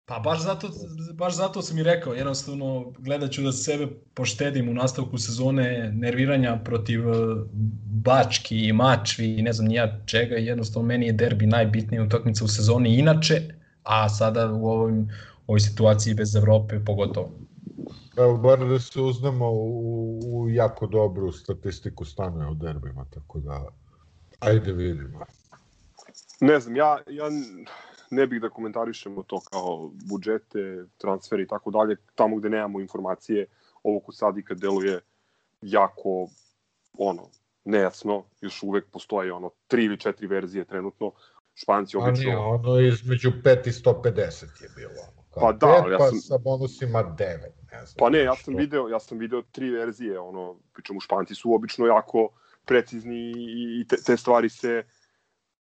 Pa 0.08 0.18
baš 0.18 0.42
zato, 0.42 0.68
baš 1.14 1.36
zato 1.36 1.62
sam 1.62 1.78
i 1.78 1.82
rekao, 1.82 2.14
jednostavno 2.14 2.92
gledat 2.98 3.30
ću 3.30 3.42
da 3.42 3.52
sebe 3.52 3.86
poštedim 4.14 4.68
u 4.68 4.74
nastavku 4.74 5.18
sezone 5.18 5.92
nerviranja 5.94 6.60
protiv 6.64 7.08
e, 7.08 7.14
Bački 7.84 8.58
i 8.68 8.72
Mačvi 8.72 9.34
i 9.34 9.42
ne 9.42 9.52
znam 9.52 9.68
nija 9.68 10.00
čega, 10.06 10.36
jednostavno 10.36 10.86
meni 10.86 11.06
je 11.06 11.12
derbi 11.12 11.46
najbitnija 11.46 12.02
utakmica 12.02 12.44
u 12.44 12.48
sezoni 12.48 12.98
inače, 12.98 13.40
a 13.82 14.08
sada 14.08 14.52
u 14.52 14.68
ovoj, 14.68 14.92
ovoj 15.46 15.60
situaciji 15.60 16.14
bez 16.14 16.36
Evrope 16.36 16.84
pogotovo. 16.84 17.30
Evo, 18.16 18.36
bar 18.36 18.68
da 18.68 18.78
se 18.78 19.00
uznamo 19.00 19.50
u, 19.50 20.20
u 20.24 20.48
jako 20.50 20.86
dobru 20.86 21.32
statistiku 21.32 22.04
stane 22.04 22.48
u 22.48 22.54
derbima, 22.54 23.06
tako 23.14 23.40
da 23.40 23.64
ajde 24.40 24.72
vidimo. 24.72 25.24
Ne 26.40 26.60
znam, 26.60 26.76
ja, 26.76 26.98
ja 27.10 27.30
ne 28.10 28.26
bih 28.26 28.40
da 28.40 28.50
komentarišemo 28.50 29.22
to 29.22 29.40
kao 29.50 29.90
budžete, 30.08 30.84
transferi 30.96 31.42
i 31.42 31.46
tako 31.46 31.70
dalje, 31.70 31.96
tamo 32.14 32.36
gde 32.36 32.48
nemamo 32.48 32.80
informacije, 32.80 33.46
ovo 33.82 34.00
kod 34.00 34.16
Sadika 34.16 34.54
deluje 34.54 35.00
jako 35.60 36.28
ono, 36.98 37.28
nejasno, 37.64 38.24
još 38.40 38.62
uvek 38.62 38.90
postoje 38.90 39.32
ono 39.32 39.50
tri 39.66 39.84
ili 39.84 40.00
četiri 40.00 40.26
verzije 40.26 40.64
trenutno, 40.64 41.12
Španci 41.54 41.96
obično... 41.96 42.10
A 42.10 42.24
nije, 42.24 42.36
ono 42.36 42.80
između 42.80 43.32
5 43.44 43.68
i 43.68 43.72
150 43.72 44.62
je 44.62 44.68
bilo. 44.76 44.92
Ono, 45.12 45.22
kao 45.30 45.40
pa 45.40 45.52
da, 45.52 45.66
5, 45.66 45.92
ja 45.92 45.98
pa 45.98 46.08
sam... 46.08 46.18
sa 46.18 46.38
bonusima 46.38 46.98
9, 46.98 47.16
ne 47.72 47.86
znam. 47.86 47.96
Pa 47.98 48.10
ne, 48.10 48.22
ja 48.22 48.34
sam 48.34 48.54
što... 48.54 48.58
video, 48.58 48.88
ja 48.88 49.00
sam 49.00 49.18
video 49.18 49.42
tri 49.42 49.70
verzije, 49.70 50.18
ono, 50.18 50.56
pričamo 50.72 51.00
Španci 51.00 51.34
su 51.34 51.54
obično 51.54 51.86
jako 51.86 52.28
precizni 52.64 53.32
i 53.80 53.86
te, 53.88 53.96
te 54.06 54.16
stvari 54.16 54.48
se 54.48 54.84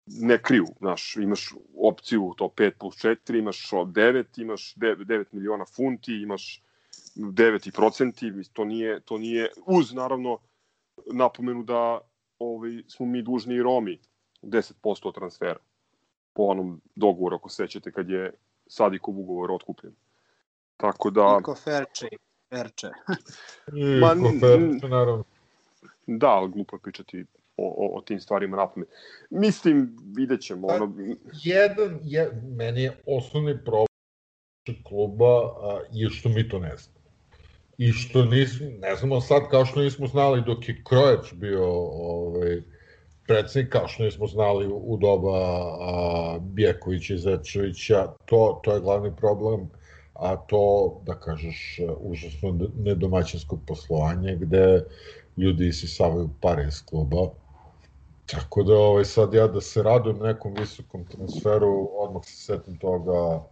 ne 0.07 0.41
kriju, 0.41 0.65
znaš, 0.79 1.15
imaš 1.15 1.53
opciju 1.77 2.33
to 2.37 2.45
5 2.45 2.71
plus 2.79 2.95
4, 2.95 3.39
imaš 3.39 3.69
9, 3.71 4.41
imaš 4.41 4.75
9, 4.75 5.05
9 5.05 5.25
miliona 5.31 5.65
funti, 5.65 6.21
imaš 6.21 6.63
9 7.15 7.67
i 7.67 7.71
procenti, 7.71 8.31
to 8.53 8.65
nije, 8.65 8.99
to 8.99 9.17
nije, 9.17 9.49
uz 9.65 9.93
naravno 9.93 10.39
napomenu 11.13 11.63
da 11.63 11.99
ovaj, 12.39 12.83
smo 12.87 13.05
mi 13.05 13.21
dužni 13.21 13.55
i 13.55 13.63
Romi 13.63 13.99
10% 14.41 15.13
transfera 15.13 15.59
po 16.33 16.43
onom 16.43 16.81
dogovoru, 16.95 17.35
ako 17.35 17.49
sećate, 17.49 17.91
kad 17.91 18.09
je 18.09 18.33
Sadikov 18.67 19.19
ugovor 19.19 19.51
otkupljen. 19.51 19.93
Tako 20.77 21.09
da... 21.09 21.37
Niko 21.37 21.55
Ferče. 21.55 22.07
Ferče. 22.49 22.87
Ma, 24.01 24.15
Ferče, 24.39 24.87
naravno. 24.87 25.23
Da, 26.07 26.27
ali 26.27 26.51
glupo 26.51 26.75
je 26.75 26.79
pričati 26.79 27.25
o, 27.57 27.67
o, 27.77 27.97
o 27.97 28.01
tim 28.01 28.19
stvarima 28.19 28.57
na 28.57 28.67
pamet. 28.67 28.89
Mislim, 29.29 29.97
vidjet 30.15 30.41
ćemo. 30.41 30.67
Ono... 30.67 30.93
Jedan, 31.43 31.99
je, 32.03 32.41
meni 32.55 32.83
je 32.83 32.97
osnovni 33.05 33.57
problem 33.65 33.87
kluba 34.83 35.35
a, 35.61 35.79
je 35.91 36.09
što 36.09 36.29
mi 36.29 36.49
to 36.49 36.59
ne 36.59 36.77
znamo. 36.77 36.97
I 37.77 37.91
što 37.91 38.25
nismo, 38.25 38.67
ne 38.79 38.95
znamo 38.95 39.21
sad 39.21 39.49
kao 39.49 39.65
što 39.65 39.81
nismo 39.81 40.07
znali 40.07 40.43
dok 40.45 40.69
je 40.69 40.81
Krojeć 40.89 41.33
bio 41.33 41.65
ovaj, 41.91 42.61
predsednik, 43.27 43.71
kao 43.71 43.87
što 43.87 44.03
nismo 44.03 44.27
znali 44.27 44.67
u 44.67 44.97
doba 44.97 45.37
a, 45.37 46.39
Bjekovića 46.41 47.13
i 47.13 47.17
Zečevića, 47.17 48.07
to, 48.25 48.59
to 48.63 48.73
je 48.73 48.79
glavni 48.79 49.15
problem, 49.15 49.69
a 50.13 50.35
to, 50.35 50.97
da 51.05 51.19
kažeš, 51.19 51.79
užasno 51.99 52.69
nedomaćinsko 52.77 53.59
poslovanje, 53.67 54.35
gde 54.35 54.83
ljudi 55.37 55.67
isisavaju 55.67 56.29
pare 56.41 56.65
iz 56.67 56.85
kluba, 56.85 57.29
Tako 58.31 58.63
da 58.63 58.73
ovaj, 58.73 59.05
sad 59.05 59.33
ja 59.33 59.47
da 59.47 59.61
se 59.61 59.83
radujem 59.83 60.19
nekom 60.19 60.53
visokom 60.53 61.05
transferu, 61.05 61.89
odmah 61.99 62.25
se 62.25 62.35
setim 62.35 62.77
toga 62.77 63.43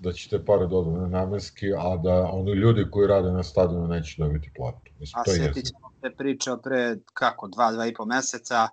da 0.00 0.12
će 0.12 0.28
te 0.28 0.44
pare 0.44 0.66
dodane 0.66 1.08
namenski, 1.08 1.72
a 1.78 1.96
da 1.96 2.30
oni 2.32 2.52
ljudi 2.52 2.86
koji 2.90 3.08
rade 3.08 3.30
na 3.32 3.42
stadionu 3.42 3.88
neće 3.88 4.22
dobiti 4.22 4.50
platu. 4.56 4.92
Mislim, 4.98 5.20
a 5.20 5.24
to 5.24 5.30
setit 5.30 5.66
ćemo 5.66 5.90
te 6.00 6.10
priče 6.10 6.50
pre, 6.62 6.96
kako, 7.12 7.48
dva, 7.48 7.72
dva 7.72 7.86
i 7.86 7.94
po 7.94 8.04
meseca, 8.04 8.68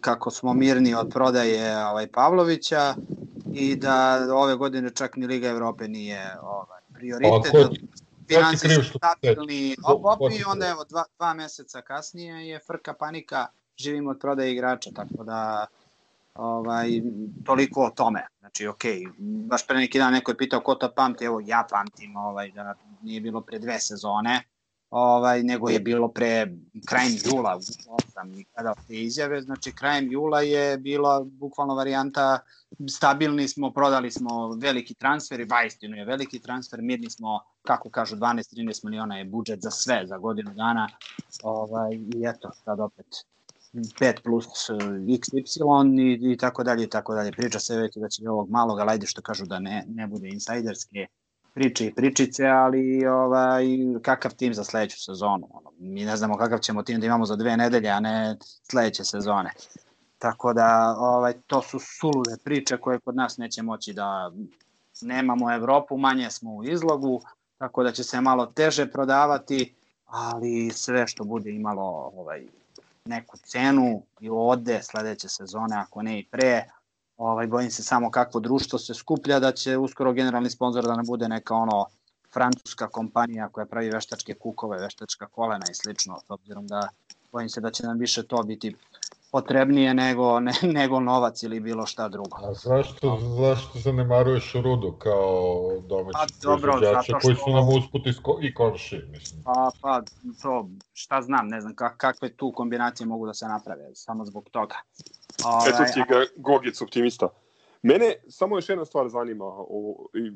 kako 0.00 0.30
smo 0.30 0.54
mirni 0.54 0.94
od 0.94 1.10
prodaje 1.10 1.86
ovaj, 1.86 2.06
Pavlovića 2.12 2.94
i 3.52 3.76
da 3.76 4.26
ove 4.34 4.54
godine 4.54 4.90
čak 4.94 5.16
ni 5.16 5.26
Liga 5.26 5.48
Evrope 5.48 5.88
nije 5.88 6.36
ovaj, 6.42 6.80
prioritet. 6.94 7.52
Da 7.52 7.68
finansijski 8.28 8.98
stabilni 8.98 9.76
obi 9.84 10.36
i 10.36 10.44
onda 10.46 10.68
evo 10.68 10.84
dva, 10.84 11.04
dva 11.18 11.34
meseca 11.34 11.82
kasnije 11.82 12.48
je 12.48 12.60
frka 12.66 12.94
panika, 12.94 13.46
živimo 13.82 14.10
od 14.10 14.18
prodaje 14.20 14.52
igrača, 14.52 14.90
tako 14.94 15.24
da 15.24 15.66
ovaj, 16.34 16.88
toliko 17.44 17.84
o 17.84 17.90
tome. 17.90 18.26
Znači, 18.40 18.66
ok, 18.66 18.84
baš 19.18 19.66
pre 19.66 19.76
neki 19.76 19.98
dan 19.98 20.12
neko 20.12 20.30
je 20.30 20.36
pitao 20.36 20.60
ko 20.60 20.74
to 20.74 20.92
pamti, 20.94 21.24
evo 21.24 21.40
ja 21.44 21.66
pamtim 21.70 22.16
ovaj, 22.16 22.50
da 22.50 22.74
nije 23.02 23.20
bilo 23.20 23.40
pre 23.40 23.58
dve 23.58 23.78
sezone, 23.80 24.42
ovaj, 24.90 25.42
nego 25.42 25.68
je 25.68 25.80
bilo 25.80 26.08
pre 26.08 26.46
krajem 26.86 27.12
jula, 27.24 27.60
sam 28.12 28.34
i 28.34 28.44
kada 28.44 28.74
te 28.88 28.94
izjave, 28.94 29.42
znači 29.42 29.72
krajem 29.72 30.12
jula 30.12 30.40
je 30.40 30.78
bila 30.78 31.24
bukvalno 31.24 31.74
varijanta 31.74 32.38
stabilni 32.90 33.48
smo, 33.48 33.72
prodali 33.72 34.10
smo 34.10 34.54
veliki 34.54 34.94
transfer 34.94 35.40
i 35.40 35.46
baistinu 35.46 35.96
je 35.96 36.04
veliki 36.04 36.38
transfer, 36.38 36.82
mirni 36.82 37.10
smo, 37.10 37.40
kako 37.62 37.90
kažu, 37.90 38.16
12-13 38.16 38.84
miliona 38.84 39.18
je 39.18 39.24
budžet 39.24 39.60
za 39.60 39.70
sve, 39.70 40.06
za 40.06 40.18
godinu 40.18 40.54
dana 40.54 40.88
ovaj, 41.42 41.94
i 41.94 42.24
eto, 42.26 42.50
sad 42.64 42.80
opet 42.80 43.06
5 43.72 44.22
plus 44.22 44.46
XY 44.46 46.00
i, 46.00 46.32
i 46.32 46.36
tako 46.36 46.64
dalje 46.64 46.84
i 46.84 46.90
tako 46.90 47.14
dalje. 47.14 47.32
Priča 47.32 47.58
se 47.58 47.76
već 47.76 47.96
da 47.96 48.08
će 48.08 48.30
ovog 48.30 48.50
malog, 48.50 48.78
ali 48.78 48.90
ajde 48.90 49.06
što 49.06 49.22
kažu 49.22 49.46
da 49.46 49.58
ne, 49.58 49.84
ne 49.88 50.06
bude 50.06 50.28
insajderske, 50.28 51.06
priče 51.54 51.86
i 51.86 51.94
pričice, 51.94 52.46
ali 52.46 53.06
ovaj, 53.06 53.64
kakav 54.02 54.34
tim 54.34 54.54
za 54.54 54.64
sledeću 54.64 55.04
sezonu. 55.04 55.48
Ono, 55.50 55.70
mi 55.78 56.04
ne 56.04 56.16
znamo 56.16 56.36
kakav 56.36 56.58
ćemo 56.58 56.82
tim 56.82 57.00
da 57.00 57.06
imamo 57.06 57.26
za 57.26 57.36
dve 57.36 57.56
nedelje, 57.56 57.88
a 57.88 58.00
ne 58.00 58.36
sledeće 58.70 59.04
sezone. 59.04 59.50
Tako 60.18 60.52
da 60.52 60.96
ovaj, 60.98 61.32
to 61.46 61.62
su 61.62 61.78
sulude 61.78 62.36
priče 62.44 62.76
koje 62.76 62.98
kod 62.98 63.16
nas 63.16 63.38
neće 63.38 63.62
moći 63.62 63.92
da 63.92 64.32
nemamo 65.00 65.52
Evropu, 65.52 65.96
manje 65.96 66.30
smo 66.30 66.54
u 66.54 66.64
izlogu, 66.64 67.20
tako 67.58 67.82
da 67.82 67.92
će 67.92 68.04
se 68.04 68.20
malo 68.20 68.46
teže 68.46 68.90
prodavati, 68.90 69.74
ali 70.06 70.70
sve 70.70 71.06
što 71.06 71.24
bude 71.24 71.50
imalo 71.50 72.10
ovaj, 72.14 72.46
neku 73.04 73.36
cenu 73.36 74.02
i 74.20 74.30
ode 74.30 74.82
sledeće 74.82 75.28
sezone, 75.28 75.76
ako 75.76 76.02
ne 76.02 76.18
i 76.18 76.26
pre, 76.30 76.64
Ovaj, 77.16 77.46
bojim 77.46 77.70
se 77.70 77.82
samo 77.82 78.10
kakvo 78.10 78.40
društvo 78.40 78.78
se 78.78 78.94
skuplja, 78.94 79.40
da 79.40 79.52
će 79.52 79.76
uskoro 79.78 80.12
generalni 80.12 80.50
sponsor 80.50 80.84
da 80.84 80.96
ne 80.96 81.02
bude 81.06 81.28
neka 81.28 81.54
ono 81.54 81.86
francuska 82.32 82.88
kompanija 82.88 83.48
koja 83.48 83.66
pravi 83.66 83.90
veštačke 83.90 84.34
kukove, 84.34 84.78
veštačka 84.80 85.26
kolena 85.26 85.66
i 85.70 85.74
slično, 85.74 86.18
s 86.26 86.30
obzirom 86.30 86.66
da 86.66 86.88
bojim 87.32 87.48
se 87.48 87.60
da 87.60 87.70
će 87.70 87.86
nam 87.86 87.98
više 87.98 88.22
to 88.22 88.42
biti 88.42 88.76
potrebnije 89.32 89.94
nego, 89.94 90.40
ne, 90.40 90.52
nego 90.78 91.00
novac 91.00 91.42
ili 91.42 91.60
bilo 91.60 91.86
šta 91.86 92.08
drugo. 92.08 92.38
A 92.42 92.54
zašto, 92.54 93.18
zašto 93.38 93.78
zanemaruješ 93.78 94.52
Rudo 94.54 94.92
kao 94.98 95.70
domaći 95.88 96.12
pa, 96.12 96.26
dobro, 96.42 96.72
proizvođača 96.72 97.18
koji 97.18 97.34
su 97.34 97.50
nam 97.50 97.68
usput 97.68 98.02
i 98.42 98.54
komši, 98.54 99.02
mislim? 99.10 99.42
Pa, 99.44 99.70
pa, 99.80 100.02
to, 100.42 100.68
šta 100.92 101.22
znam, 101.22 101.48
ne 101.48 101.60
znam 101.60 101.74
kak, 101.74 101.96
kakve 101.96 102.28
tu 102.36 102.52
kombinacije 102.52 103.06
mogu 103.06 103.26
da 103.26 103.34
se 103.34 103.46
naprave, 103.46 103.94
samo 103.94 104.24
zbog 104.24 104.48
toga. 104.50 104.76
Ove, 105.44 105.70
Eto 105.70 105.92
ti 105.94 106.00
ga 106.08 106.24
Gogec 106.36 106.82
optimista. 106.82 107.28
Mene 107.82 108.14
samo 108.28 108.56
još 108.56 108.68
jedna 108.68 108.84
stvar 108.84 109.08
zanima, 109.08 109.44
o, 109.44 110.06
i, 110.14 110.32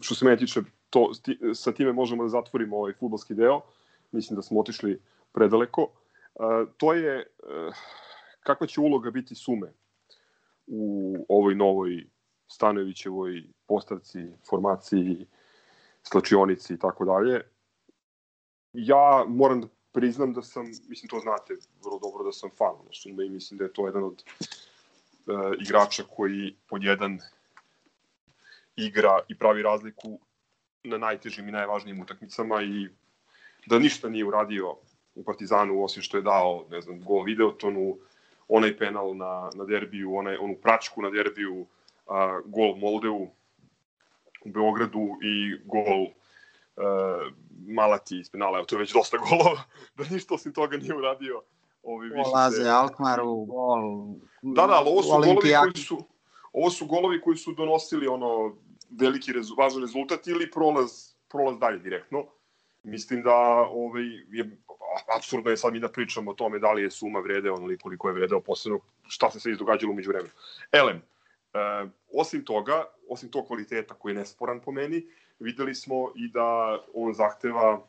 što 0.00 0.14
se 0.14 0.24
mene 0.24 0.36
tiče, 0.36 0.60
to, 0.90 1.14
sti, 1.14 1.38
sa 1.54 1.72
time 1.72 1.92
možemo 1.92 2.22
da 2.22 2.28
zatvorimo 2.28 2.76
ovaj 2.76 2.92
futbolski 2.92 3.34
deo, 3.34 3.60
mislim 4.12 4.36
da 4.36 4.42
smo 4.42 4.60
otišli 4.60 5.00
predaleko. 5.32 5.82
Uh, 5.82 6.68
to 6.76 6.92
je 6.92 7.26
uh, 7.68 7.74
kakva 8.46 8.66
će 8.66 8.80
uloga 8.80 9.10
biti 9.10 9.34
sume 9.34 9.72
u 10.66 11.16
ovoj 11.28 11.54
novoj 11.54 12.06
Stanovićevoj 12.48 13.42
postavci, 13.66 14.18
formaciji, 14.48 15.26
slačionici 16.02 16.74
i 16.74 16.78
tako 16.78 17.04
dalje. 17.04 17.40
Ja 18.72 19.24
moram 19.28 19.60
da 19.60 19.68
priznam 19.92 20.32
da 20.32 20.42
sam, 20.42 20.66
mislim 20.88 21.08
to 21.08 21.20
znate 21.20 21.56
vrlo 21.84 21.98
dobro 21.98 22.24
da 22.24 22.32
sam 22.32 22.50
fan 22.58 22.76
Sume 22.92 23.26
i 23.26 23.30
mislim 23.30 23.58
da 23.58 23.64
je 23.64 23.72
to 23.72 23.86
jedan 23.86 24.04
od 24.04 24.22
uh, 24.22 25.52
igrača 25.60 26.02
koji 26.16 26.56
pod 26.68 26.84
jedan 26.84 27.18
igra 28.76 29.20
i 29.28 29.38
pravi 29.38 29.62
razliku 29.62 30.20
na 30.84 30.98
najtežim 30.98 31.48
i 31.48 31.52
najvažnijim 31.52 32.00
utakmicama 32.00 32.62
i 32.62 32.88
da 33.66 33.78
ništa 33.78 34.08
nije 34.08 34.24
uradio 34.24 34.76
u 35.14 35.24
Partizanu 35.24 35.84
osim 35.84 36.02
što 36.02 36.16
je 36.16 36.22
dao, 36.22 36.66
ne 36.70 36.80
znam, 36.80 37.00
gol 37.04 37.22
Videotonu, 37.22 37.96
onaj 38.48 38.78
penal 38.78 39.16
na, 39.16 39.50
na 39.54 39.64
derbiju, 39.64 40.14
onaj, 40.16 40.36
onu 40.36 40.54
pračku 40.62 41.02
na 41.02 41.10
derbiju, 41.10 41.66
a, 42.06 42.40
gol 42.44 42.76
Moldeu 42.76 43.28
u 44.44 44.50
Beogradu 44.50 45.08
i 45.22 45.58
gol 45.64 46.02
uh, 46.02 47.32
Malati 47.68 48.18
iz 48.20 48.30
penala, 48.30 48.64
to 48.64 48.76
je 48.76 48.78
već 48.80 48.92
dosta 48.92 49.16
golova, 49.16 49.62
da 49.96 50.04
ništa 50.10 50.34
osim 50.34 50.52
toga 50.52 50.76
nije 50.76 50.96
uradio. 50.96 51.42
Ovi 51.82 52.08
više 52.08 52.30
Laze 52.34 52.62
se... 52.62 52.70
Alkmaru, 52.70 53.44
gol 53.44 54.14
Da, 54.42 54.66
da, 54.66 54.72
ali 54.72 54.88
ovo 54.90 55.02
su 55.02 55.08
golovi 55.08 55.54
koji 55.62 55.84
su 55.84 56.04
ovo 56.52 56.70
su 56.70 56.86
golovi 56.86 57.20
koji 57.20 57.36
su 57.36 57.52
donosili 57.52 58.06
ono 58.06 58.56
veliki 58.90 59.32
rezu, 59.32 59.54
važan 59.58 59.80
rezultat 59.80 60.26
ili 60.26 60.50
prolaz, 60.50 60.90
prolaz 61.28 61.58
dalje 61.58 61.78
direktno. 61.78 62.24
Mislim 62.82 63.22
da 63.22 63.36
ovaj, 63.70 64.04
je 64.28 64.58
apsurdno 65.16 65.50
je 65.50 65.56
sad 65.56 65.72
mi 65.72 65.80
da 65.80 65.88
pričamo 65.88 66.30
o 66.30 66.34
tome 66.34 66.58
da 66.58 66.72
li 66.72 66.82
je 66.82 66.90
suma 66.90 67.20
vrede 67.20 67.50
onoliko 67.50 67.82
koliko 67.82 68.08
je 68.08 68.14
vredeo 68.14 68.40
posebno 68.40 68.80
šta 69.08 69.30
se 69.30 69.40
sve 69.40 69.52
izdogađalo 69.52 69.92
umeđu 69.92 70.10
vremenu. 70.10 70.30
Elem, 70.72 70.96
e, 70.96 71.58
osim 72.12 72.44
toga, 72.44 72.84
osim 73.08 73.30
tog 73.30 73.46
kvaliteta 73.46 73.94
koji 73.94 74.12
je 74.12 74.18
nesporan 74.18 74.60
po 74.60 74.72
meni, 74.72 75.06
videli 75.38 75.74
smo 75.74 76.12
i 76.14 76.28
da 76.28 76.78
on 76.94 77.14
zahteva 77.14 77.86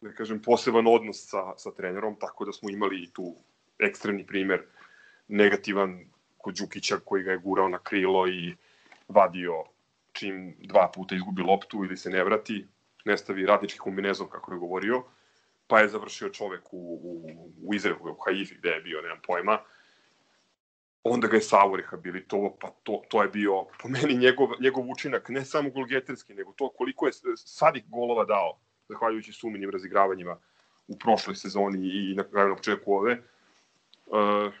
da 0.00 0.12
kažem, 0.12 0.42
poseban 0.42 0.86
odnos 0.86 1.24
sa, 1.30 1.56
sa 1.56 1.70
trenerom, 1.70 2.16
tako 2.20 2.44
da 2.44 2.52
smo 2.52 2.70
imali 2.70 3.10
tu 3.12 3.34
ekstremni 3.78 4.26
primer 4.26 4.62
negativan 5.28 5.98
kod 6.38 6.54
Đukića 6.54 6.98
koji 7.04 7.22
ga 7.22 7.30
je 7.30 7.38
gurao 7.38 7.68
na 7.68 7.78
krilo 7.78 8.28
i 8.28 8.54
vadio 9.08 9.64
čim 10.12 10.54
dva 10.60 10.90
puta 10.94 11.14
izgubi 11.14 11.42
loptu 11.42 11.84
ili 11.84 11.96
se 11.96 12.10
ne 12.10 12.24
vrati, 12.24 12.66
ne 13.04 13.16
stavi 13.16 13.46
radnički 13.46 13.78
kombinezon 13.78 14.28
kako 14.28 14.52
je 14.52 14.58
govorio, 14.58 15.02
pa 15.66 15.80
je 15.80 15.88
završio 15.88 16.28
čovek 16.28 16.72
u, 16.72 17.00
u, 17.02 17.50
u 17.62 17.74
Izraelu, 17.74 18.12
u 18.12 18.22
Haifi, 18.24 18.54
gde 18.54 18.68
je 18.68 18.80
bio, 18.80 19.02
nemam 19.02 19.18
pojma, 19.26 19.58
onda 21.02 21.28
ga 21.28 21.36
je 21.36 21.42
Savo 21.42 21.76
rehabilitovao, 21.76 22.56
pa 22.60 22.70
to, 22.82 23.02
to 23.08 23.22
je 23.22 23.28
bio 23.28 23.64
po 23.82 23.88
meni 23.88 24.16
njegov, 24.16 24.48
njegov 24.60 24.90
učinak, 24.90 25.28
ne 25.28 25.44
samo 25.44 25.70
golgeterski, 25.70 26.34
nego 26.34 26.52
to 26.52 26.68
koliko 26.68 27.06
je 27.06 27.12
Sadik 27.36 27.84
golova 27.88 28.24
dao, 28.24 28.58
zahvaljujući 28.88 29.32
suminim 29.32 29.70
razigravanjima 29.70 30.38
u 30.88 30.98
prošloj 30.98 31.36
sezoni 31.36 31.78
i 31.78 32.14
na 32.14 32.24
kraju 32.24 32.48
na 32.48 32.56
početku 32.56 32.92
ove. 32.92 33.18
Uh, 34.06 34.52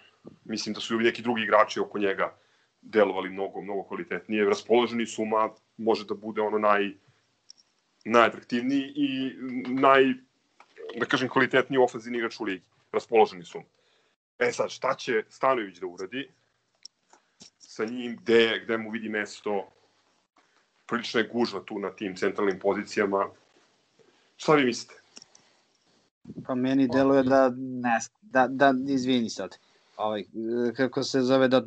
mislim 0.44 0.74
da 0.74 0.80
su 0.80 1.00
i 1.00 1.04
neki 1.04 1.22
drugi 1.22 1.42
igrači 1.42 1.80
oko 1.80 1.98
njega 1.98 2.36
delovali 2.82 3.30
mnogo, 3.30 3.60
mnogo 3.60 3.82
kvalitetnije. 3.82 4.44
Raspoloženi 4.44 5.06
suma 5.06 5.50
može 5.76 6.04
da 6.04 6.14
bude 6.14 6.40
ono 6.40 6.58
naj, 6.58 6.90
najatraktivniji 8.04 8.92
i 8.96 9.32
naj, 9.68 10.14
da 10.94 11.06
kažem, 11.06 11.28
kvalitetniji 11.28 11.78
ofenzivni 11.78 12.18
igrač 12.18 12.40
u 12.40 12.44
ligi. 12.44 12.64
Raspoloženi 12.92 13.44
su. 13.44 13.62
E 14.38 14.52
sad, 14.52 14.70
šta 14.70 14.94
će 14.94 15.24
Stanović 15.28 15.78
da 15.78 15.86
uradi 15.86 16.28
sa 17.58 17.84
njim, 17.84 18.16
gde, 18.16 18.60
gde 18.64 18.78
mu 18.78 18.90
vidi 18.90 19.08
mesto, 19.08 19.68
prilično 20.86 21.20
je 21.20 21.28
gužva 21.32 21.60
tu 21.60 21.78
na 21.78 21.90
tim 21.90 22.16
centralnim 22.16 22.58
pozicijama. 22.58 23.28
Šta 24.36 24.54
vi 24.54 24.64
mislite? 24.64 24.94
Pa 26.46 26.54
meni 26.54 26.88
deluje 26.88 27.22
da, 27.22 27.52
ne 27.56 27.98
da, 28.22 28.46
da, 28.48 28.74
izvini 28.88 29.30
sad, 29.30 29.58
ovaj, 29.96 30.24
kako 30.76 31.02
se 31.02 31.20
zove, 31.20 31.48
da 31.48 31.62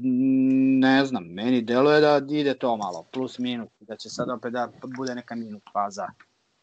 ne 0.79 1.05
znam, 1.05 1.23
meni 1.23 1.61
deluje 1.61 2.01
da 2.01 2.21
ide 2.29 2.53
to 2.53 2.77
malo, 2.77 3.05
plus 3.13 3.39
minus, 3.39 3.69
da 3.79 3.95
će 3.95 4.09
sad 4.09 4.29
opet 4.29 4.53
da 4.53 4.71
bude 4.97 5.15
neka 5.15 5.35
minus 5.35 5.63
faza. 5.73 6.07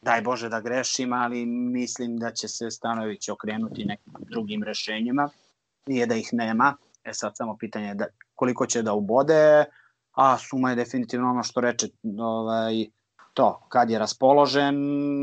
Daj 0.07 0.21
Bože 0.23 0.49
da 0.49 0.61
grešim, 0.61 1.13
ali 1.13 1.47
mislim 1.47 2.19
da 2.19 2.31
će 2.31 2.49
se 2.49 2.71
Stanović 2.71 3.29
okrenuti 3.29 3.85
nekim 3.85 4.13
drugim 4.19 4.63
rešenjima. 4.63 5.29
Nije 5.87 6.07
da 6.07 6.15
ih 6.15 6.29
nema, 6.33 6.77
e 7.05 7.13
sad 7.13 7.37
samo 7.37 7.57
pitanje 7.57 7.95
da, 7.95 8.07
koliko 8.35 8.67
će 8.67 8.83
da 8.83 8.93
ubode, 8.93 9.65
a 10.13 10.39
suma 10.39 10.71
je 10.71 10.77
definitivno 10.77 11.31
ono 11.31 11.43
što 11.43 11.61
reče 11.61 11.89
ovaj, 12.21 12.87
to, 13.35 13.67
kad 13.69 13.91
je 13.91 13.99
raspoložen, 13.99 14.77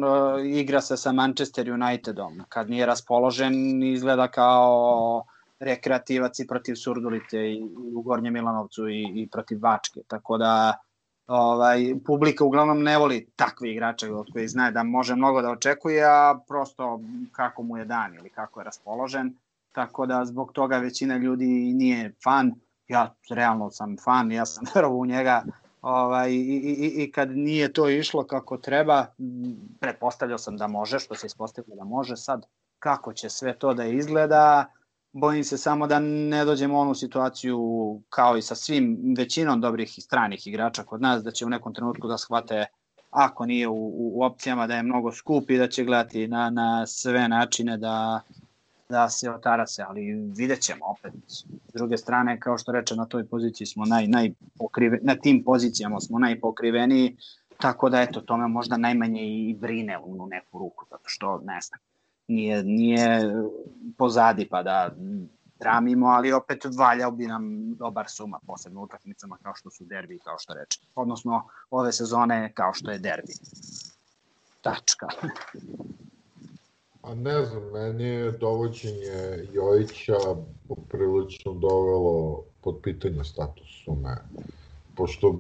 uh, 0.03 0.45
igra 0.45 0.81
se 0.81 0.97
sa 0.97 1.11
Manchester 1.11 1.71
Unitedom, 1.71 2.43
kad 2.49 2.69
nije 2.69 2.85
raspoložen, 2.85 3.83
izgleda 3.83 4.27
kao 4.27 5.23
rekreativac 5.59 6.39
i 6.39 6.47
protiv 6.47 6.75
Surdulite 6.75 7.37
i, 7.37 7.63
u 7.95 8.01
Gornjem 8.01 8.33
Milanovcu 8.33 8.89
i, 8.89 9.01
i 9.15 9.29
protiv 9.31 9.63
Vačke, 9.63 10.01
tako 10.07 10.37
da 10.37 10.73
ovaj, 11.27 11.95
publika 12.05 12.43
uglavnom 12.43 12.83
ne 12.83 12.97
voli 12.97 13.27
takve 13.35 13.71
igrače 13.71 14.11
od 14.11 14.27
koji 14.33 14.47
zna 14.47 14.71
da 14.71 14.83
može 14.83 15.15
mnogo 15.15 15.41
da 15.41 15.49
očekuje, 15.49 16.03
a 16.05 16.39
prosto 16.47 16.99
kako 17.31 17.63
mu 17.63 17.77
je 17.77 17.85
dan 17.85 18.15
ili 18.15 18.29
kako 18.29 18.59
je 18.59 18.63
raspoložen. 18.63 19.37
Tako 19.71 20.05
da 20.05 20.25
zbog 20.25 20.51
toga 20.51 20.77
većina 20.77 21.17
ljudi 21.17 21.47
nije 21.73 22.13
fan. 22.23 22.53
ja 22.87 23.15
realno 23.29 23.71
sam 23.71 23.97
fan, 24.03 24.31
ja 24.31 24.45
sam 24.45 24.63
verovao 24.75 24.97
u 24.97 25.05
njega. 25.05 25.43
Ovaj, 25.81 26.31
i, 26.31 26.37
i, 26.37 27.03
i 27.03 27.11
kad 27.11 27.31
nije 27.31 27.73
to 27.73 27.89
išlo 27.89 28.23
kako 28.23 28.57
treba, 28.57 29.05
pretpostavljao 29.79 30.37
sam 30.37 30.57
da 30.57 30.67
može, 30.67 30.99
što 30.99 31.15
se 31.15 31.27
ispostavilo 31.27 31.75
da 31.75 31.83
može, 31.83 32.17
sad 32.17 32.45
kako 32.79 33.13
će 33.13 33.29
sve 33.29 33.57
to 33.59 33.73
da 33.73 33.85
izgleda, 33.85 34.65
bojim 35.13 35.43
se 35.43 35.57
samo 35.57 35.87
da 35.87 35.99
ne 35.99 36.45
dođemo 36.45 36.77
u 36.77 36.79
onu 36.79 36.95
situaciju 36.95 37.59
kao 38.09 38.37
i 38.37 38.41
sa 38.41 38.55
svim 38.55 38.97
većinom 39.17 39.61
dobrih 39.61 39.97
i 39.97 40.01
stranih 40.01 40.47
igrača 40.47 40.83
kod 40.83 41.01
nas, 41.01 41.23
da 41.23 41.31
će 41.31 41.45
u 41.45 41.49
nekom 41.49 41.73
trenutku 41.73 42.07
da 42.07 42.17
shvate 42.17 42.65
ako 43.09 43.45
nije 43.45 43.67
u, 43.67 43.91
u 43.95 44.23
opcijama 44.23 44.67
da 44.67 44.75
je 44.75 44.83
mnogo 44.83 45.11
skup 45.11 45.49
i 45.49 45.57
da 45.57 45.67
će 45.67 45.83
gledati 45.83 46.27
na, 46.27 46.49
na 46.49 46.87
sve 46.87 47.27
načine 47.27 47.77
da, 47.77 48.21
da 48.89 49.09
se 49.09 49.31
otara 49.31 49.67
se, 49.67 49.83
ali 49.87 50.31
vidjet 50.37 50.61
ćemo 50.61 50.85
opet. 50.85 51.13
S 51.27 51.73
druge 51.73 51.97
strane, 51.97 52.39
kao 52.39 52.57
što 52.57 52.71
reče, 52.71 52.95
na 52.95 53.05
toj 53.05 53.27
poziciji 53.27 53.67
smo 53.67 53.85
naj, 53.85 54.07
najpokrive, 54.07 54.99
na 55.01 55.15
tim 55.15 55.43
pozicijama 55.43 55.99
smo 55.99 56.19
najpokriveniji, 56.19 57.17
tako 57.57 57.89
da 57.89 58.01
eto, 58.01 58.21
to 58.21 58.37
me 58.37 58.47
možda 58.47 58.77
najmanje 58.77 59.21
i 59.21 59.55
brine 59.59 59.97
u 59.97 60.27
neku 60.27 60.59
ruku, 60.59 60.85
zato 60.89 61.03
što, 61.05 61.37
ne 61.37 61.61
znam, 61.61 61.79
nije, 62.27 62.63
nije 62.63 63.33
pozadi 63.97 64.47
pa 64.49 64.63
da 64.63 64.95
dramimo, 65.59 66.07
ali 66.07 66.33
opet 66.33 66.65
valjao 66.77 67.11
bi 67.11 67.27
nam 67.27 67.75
dobar 67.75 68.05
suma, 68.09 68.39
posebno 68.47 68.81
utakmicama 68.81 69.37
kao 69.43 69.53
što 69.55 69.69
su 69.69 69.85
derbi, 69.85 70.19
kao 70.19 70.39
što 70.39 70.53
reče. 70.53 70.79
Odnosno, 70.95 71.47
ove 71.69 71.91
sezone 71.91 72.51
kao 72.53 72.73
što 72.73 72.91
je 72.91 72.99
derbi. 72.99 73.33
Tačka. 74.61 75.07
A 77.01 77.15
ne 77.15 77.45
znam, 77.45 77.63
meni 77.73 78.03
je 78.03 78.31
dovođenje 78.31 79.47
Jojića 79.53 80.17
poprilično 80.67 81.53
dovelo 81.53 82.43
pod 82.61 82.79
pitanje 82.83 83.23
status 83.23 83.83
sume. 83.85 84.17
Pošto, 84.95 85.39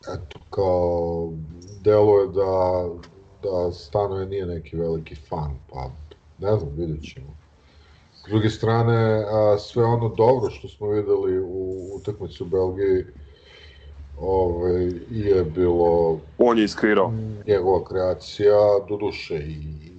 eto, 0.00 0.38
kao, 0.50 1.32
deluje 1.82 2.28
da, 2.28 2.88
da 3.42 3.72
Stanoje 3.72 4.26
nije 4.26 4.46
neki 4.46 4.76
veliki 4.76 5.14
fan, 5.14 5.50
pa 5.72 5.90
ne 6.38 6.56
znam, 6.58 6.72
vidjet 6.76 7.12
ćemo. 7.12 7.36
S 8.14 8.28
druge 8.28 8.50
strane, 8.50 9.24
a, 9.30 9.58
sve 9.58 9.84
ono 9.84 10.08
dobro 10.08 10.50
što 10.50 10.68
smo 10.68 10.88
videli 10.88 11.40
u 11.40 11.88
utakmici 11.94 12.42
u 12.42 12.46
Belgiji, 12.46 13.04
ovaj, 14.20 14.90
je 15.10 15.44
bilo... 15.44 16.18
On 16.38 16.58
je 16.58 16.64
iskrirao. 16.64 17.12
Njegova 17.46 17.84
kreacija, 17.84 18.56
do 18.88 18.96
duše 18.96 19.36
i 19.36 19.90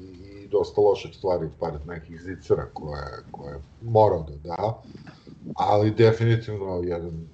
dosta 0.52 0.82
loših 0.82 1.16
stvari, 1.16 1.50
pored 1.60 1.88
nekih 1.88 2.22
zicera 2.22 2.66
koje, 2.74 3.24
koje 3.32 3.60
morao 3.82 4.26
da 4.30 4.36
da, 4.44 4.82
ali 5.56 5.92
definitivno 5.92 6.82
jedan 6.84 7.28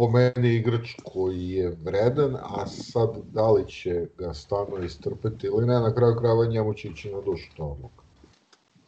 po 0.00 0.08
meni 0.08 0.54
igrač 0.54 0.94
koji 1.04 1.48
je 1.48 1.76
vredan, 1.84 2.36
a 2.36 2.66
sad 2.66 3.10
da 3.32 3.50
li 3.50 3.68
će 3.68 4.06
ga 4.18 4.34
stano 4.34 4.84
istrpeti 4.84 5.46
ili 5.46 5.66
ne, 5.66 5.80
na 5.80 5.94
kraju 5.94 6.16
krajeva 6.18 6.46
njemu 6.46 6.74
će 6.74 6.88
ići 6.88 7.10
na 7.10 7.20
dušu 7.20 7.50
to 7.56 7.64
odluka. 7.64 8.04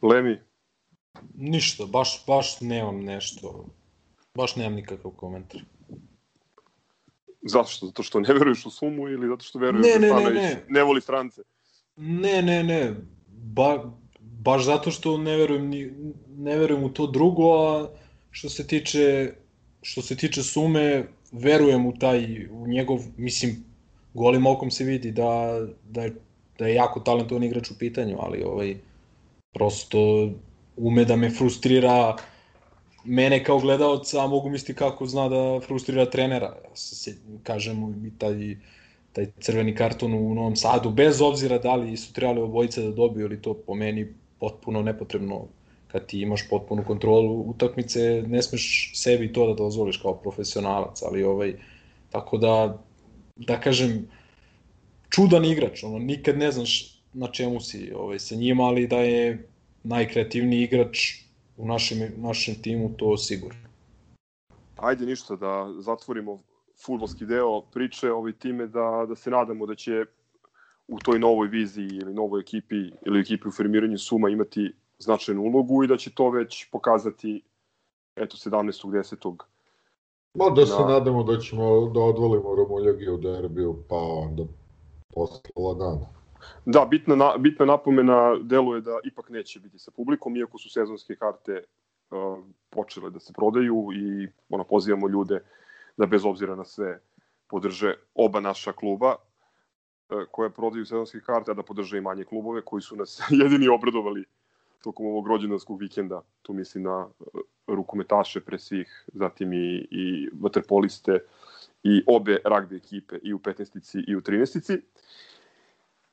Lemi? 0.01 0.39
Ništa, 1.35 1.85
baš, 1.85 2.23
baš 2.27 2.61
nemam 2.61 2.99
nešto, 2.99 3.65
baš 4.35 4.55
nemam 4.55 4.73
nikakav 4.73 5.11
komentar. 5.11 5.61
Zato 7.41 7.69
što, 7.69 7.85
zato 7.85 8.03
što 8.03 8.19
ne 8.19 8.33
veruješ 8.33 8.65
u 8.65 8.69
sumu 8.69 9.07
ili 9.09 9.27
zato 9.27 9.43
što 9.43 9.59
veruješ 9.59 9.85
ne, 9.85 10.07
da 10.07 10.19
ne, 10.19 10.23
ne, 10.23 10.31
ne. 10.31 10.65
ne 10.69 10.83
voli 10.83 11.01
strance? 11.01 11.41
Ne, 11.95 12.41
ne, 12.41 12.63
ne 12.63 12.95
ba, 13.27 13.91
baš 14.19 14.65
zato 14.65 14.91
što 14.91 15.17
ne 15.17 15.37
verujem, 15.37 15.67
ni, 15.67 15.91
ne 16.27 16.57
verujem 16.57 16.83
u 16.83 16.89
to 16.89 17.07
drugo, 17.07 17.43
a 17.43 17.89
što 18.31 18.49
se 18.49 18.67
tiče 18.67 19.33
što 19.83 20.01
se 20.01 20.15
tiče 20.15 20.43
sume, 20.43 21.03
verujem 21.31 21.85
u 21.85 21.93
taj, 21.99 22.47
u 22.47 22.67
njegov, 22.67 22.99
mislim, 23.17 23.63
golim 24.13 24.45
okom 24.45 24.71
se 24.71 24.83
vidi 24.83 25.11
da, 25.11 25.59
da, 25.89 26.03
je, 26.03 26.15
da 26.59 26.67
je 26.67 26.75
jako 26.75 26.99
talentovan 26.99 27.43
igrač 27.43 27.71
u 27.71 27.77
pitanju, 27.79 28.17
ali 28.19 28.43
ovaj, 28.43 28.75
prosto 29.53 30.29
ume 30.77 31.05
da 31.05 31.15
me 31.15 31.29
frustrira 31.29 32.15
mene 33.03 33.43
kao 33.43 33.59
gledalca, 33.59 34.23
a 34.23 34.27
mogu 34.27 34.49
misliti 34.49 34.79
kako 34.79 35.05
zna 35.05 35.29
da 35.29 35.59
frustrira 35.67 36.09
trenera. 36.09 36.55
Ja 36.63 36.75
se, 36.75 37.15
kažem, 37.43 38.05
i 38.05 38.11
taj 38.17 38.55
taj 39.13 39.27
crveni 39.39 39.75
karton 39.75 40.13
u 40.13 40.35
Novom 40.35 40.55
Sadu, 40.55 40.89
bez 40.89 41.21
obzira 41.21 41.57
da 41.57 41.75
li 41.75 41.97
su 41.97 42.13
trebali 42.13 42.41
obojice 42.41 42.81
da 42.81 42.91
dobiju 42.91 43.25
ili 43.25 43.41
to 43.41 43.53
po 43.53 43.75
meni 43.75 44.07
potpuno 44.39 44.81
nepotrebno 44.81 45.47
kad 45.93 46.05
ti 46.05 46.21
imaš 46.21 46.49
potpunu 46.49 46.83
kontrolu 46.87 47.41
utakmice, 47.49 48.23
ne 48.27 48.41
smeš 48.41 48.91
sebi 48.95 49.33
to 49.33 49.47
da 49.47 49.53
dozvoliš 49.53 49.97
kao 49.97 50.15
profesionalac, 50.15 51.01
ali 51.01 51.23
ovaj, 51.23 51.53
tako 52.09 52.37
da, 52.37 52.77
da 53.35 53.59
kažem, 53.59 54.07
čudan 55.09 55.45
igrač, 55.45 55.83
ono, 55.83 55.99
nikad 55.99 56.37
ne 56.37 56.51
znaš 56.51 57.01
na 57.13 57.27
čemu 57.27 57.61
si 57.61 57.91
ovaj, 57.95 58.19
sa 58.19 58.35
njima, 58.35 58.63
ali 58.63 58.87
da 58.87 58.97
je 58.97 59.47
najkreativniji 59.83 60.63
igrač 60.63 60.97
u 61.57 61.67
našem, 61.67 62.09
našem 62.17 62.55
timu, 62.61 62.89
to 62.97 63.17
sigurno. 63.17 63.59
Ajde 64.75 65.05
ništa 65.05 65.35
da 65.35 65.73
zatvorimo 65.79 66.39
futbolski 66.85 67.25
deo 67.25 67.61
priče 67.61 68.11
ovaj 68.11 68.33
time 68.33 68.67
da, 68.67 69.05
da 69.07 69.15
se 69.15 69.29
nadamo 69.29 69.65
da 69.65 69.75
će 69.75 70.05
u 70.87 70.99
toj 70.99 71.19
novoj 71.19 71.47
viziji 71.47 71.99
ili 72.01 72.13
novoj 72.13 72.41
ekipi 72.41 72.75
ili 73.05 73.19
ekipi 73.19 73.47
u 73.47 73.51
formiranju 73.51 73.97
Suma 73.97 74.29
imati 74.29 74.71
značajnu 75.03 75.41
ulogu 75.41 75.83
i 75.83 75.87
da 75.87 75.97
će 75.97 76.13
to 76.13 76.29
već 76.29 76.69
pokazati 76.71 77.41
eto 78.15 78.37
17. 78.37 78.91
10. 78.91 79.35
Ma 80.33 80.49
da 80.49 80.65
se 80.65 80.81
na... 80.81 80.87
nadamo 80.87 81.23
da 81.23 81.37
ćemo 81.39 81.89
da 81.89 81.99
odvolimo 81.99 82.55
Romuljagi 82.55 83.09
u 83.09 83.17
derbiju, 83.17 83.83
pa 83.89 83.95
onda 83.95 84.43
posle 85.13 85.49
lagano. 85.55 86.09
Da, 86.65 86.85
bitna, 86.85 87.15
na, 87.15 87.37
bitna 87.37 87.65
napomena 87.65 88.35
deluje 88.41 88.81
da 88.81 88.99
ipak 89.03 89.29
neće 89.29 89.59
biti 89.59 89.79
sa 89.79 89.91
publikom, 89.91 90.35
iako 90.37 90.57
su 90.57 90.69
sezonske 90.69 91.15
karte 91.15 91.63
uh, 92.11 92.37
počele 92.69 93.09
da 93.09 93.19
se 93.19 93.33
prodaju 93.33 93.87
i 93.95 94.27
ono, 94.49 94.63
pozivamo 94.63 95.07
ljude 95.07 95.43
da 95.97 96.05
bez 96.05 96.25
obzira 96.25 96.55
na 96.55 96.65
sve 96.65 96.99
podrže 97.47 97.93
oba 98.15 98.39
naša 98.39 98.71
kluba 98.71 99.15
e, 100.09 100.25
koje 100.31 100.49
prodaju 100.49 100.85
sezonske 100.85 101.19
karte, 101.19 101.51
a 101.51 101.53
da 101.53 101.63
podrže 101.63 101.97
i 101.97 102.01
manje 102.01 102.23
klubove 102.23 102.61
koji 102.65 102.81
su 102.81 102.95
nas 102.95 103.21
jedini 103.43 103.67
obradovali 103.67 104.25
tokom 104.83 105.05
ovog 105.05 105.27
rođendanskog 105.27 105.81
vikenda. 105.81 106.21
Tu 106.41 106.53
mislim 106.53 106.83
na 106.83 107.07
e, 107.07 107.23
rukometaše 107.67 108.41
pre 108.41 108.59
svih, 108.59 109.05
zatim 109.13 109.53
i, 109.53 109.87
i 109.91 110.29
vaterpoliste 110.41 111.19
i 111.83 112.03
obe 112.07 112.37
ragbi 112.45 112.75
ekipe 112.75 113.15
i 113.23 113.33
u 113.33 113.39
15 113.39 114.03
i 114.07 114.15
u 114.15 114.21
13 114.21 114.79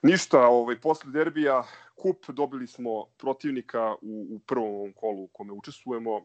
Ništa, 0.03 0.47
ovaj, 0.47 0.81
posle 0.81 1.13
derbija 1.13 1.65
kup 1.95 2.29
dobili 2.29 2.67
smo 2.67 3.05
protivnika 3.17 3.95
u, 4.03 4.27
u 4.31 4.39
prvom 4.39 4.93
kolu 4.93 5.23
u 5.23 5.27
kome 5.27 5.53
učestvujemo, 5.53 6.17
e, 6.19 6.23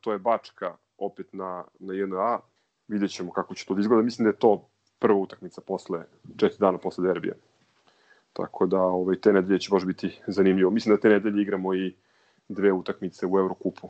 to 0.00 0.12
je 0.12 0.18
Bačka 0.18 0.76
opet 0.98 1.32
na, 1.32 1.64
na 1.78 1.94
JNA, 1.94 2.40
vidjet 2.88 3.10
ćemo 3.10 3.32
kako 3.32 3.54
će 3.54 3.66
to 3.66 3.74
da 3.74 3.80
izgleda. 3.80 4.02
Mislim 4.02 4.24
da 4.24 4.30
je 4.30 4.38
to 4.38 4.68
prva 4.98 5.18
utakmica 5.18 5.60
posle, 5.60 6.04
četiri 6.36 6.58
dana 6.58 6.78
posle 6.78 7.06
derbija. 7.06 7.34
Tako 8.32 8.66
da 8.66 8.80
ovaj, 8.82 9.16
te 9.16 9.32
nedelje 9.32 9.58
će 9.58 9.68
baš 9.70 9.84
biti 9.84 10.18
zanimljivo. 10.26 10.70
Mislim 10.70 10.96
da 10.96 11.00
te 11.00 11.08
nedelje 11.08 11.42
igramo 11.42 11.74
i 11.74 11.94
dve 12.48 12.72
utakmice 12.72 13.26
u 13.26 13.38
Evrokupu. 13.38 13.88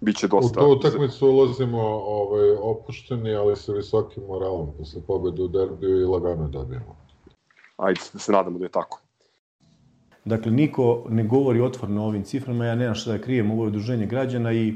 Biće 0.00 0.28
dosta... 0.28 0.60
U 0.60 0.64
tu 0.64 0.72
utakmicu 0.72 1.28
ulazimo 1.28 1.82
ovaj, 1.82 2.50
opušteni, 2.50 3.34
ali 3.34 3.56
sa 3.56 3.72
visokim 3.72 4.22
moralom. 4.24 4.72
Posle 4.78 5.02
pobede 5.06 5.42
u 5.42 5.48
derbiju 5.48 6.00
i 6.00 6.04
lagano 6.04 6.48
dobijemo. 6.48 6.96
Ajde, 7.76 8.00
da 8.12 8.18
se 8.18 8.32
nadamo 8.32 8.58
da 8.58 8.64
je 8.64 8.70
tako. 8.70 9.00
Dakle, 10.24 10.52
niko 10.52 11.04
ne 11.08 11.24
govori 11.24 11.60
otvorno 11.60 12.02
o 12.02 12.06
ovim 12.06 12.24
ciframa, 12.24 12.64
ja 12.64 12.74
nemam 12.74 12.94
šta 12.94 13.12
da 13.12 13.18
krijem, 13.18 13.50
ovo 13.50 13.64
je 13.64 13.68
udruženje 13.68 14.06
građana 14.06 14.52
i 14.52 14.74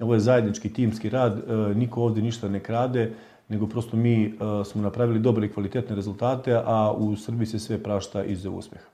Ovo 0.00 0.14
je 0.14 0.20
zajednički 0.20 0.72
timski 0.72 1.10
rad, 1.10 1.38
e, 1.38 1.74
niko 1.74 2.02
ovde 2.02 2.22
ništa 2.22 2.48
ne 2.48 2.60
krade, 2.60 3.12
nego 3.50 3.66
prosto 3.68 3.96
mi 3.96 4.24
e, 4.24 4.30
smo 4.64 4.82
napravili 4.82 5.20
dobre 5.20 5.46
i 5.46 5.52
kvalitetne 5.52 5.96
rezultate, 5.96 6.54
a 6.64 6.92
u 6.92 7.16
Srbiji 7.16 7.46
se 7.46 7.58
sve 7.58 7.82
prašta 7.82 8.24
iz 8.24 8.46
uspeha. 8.46 8.84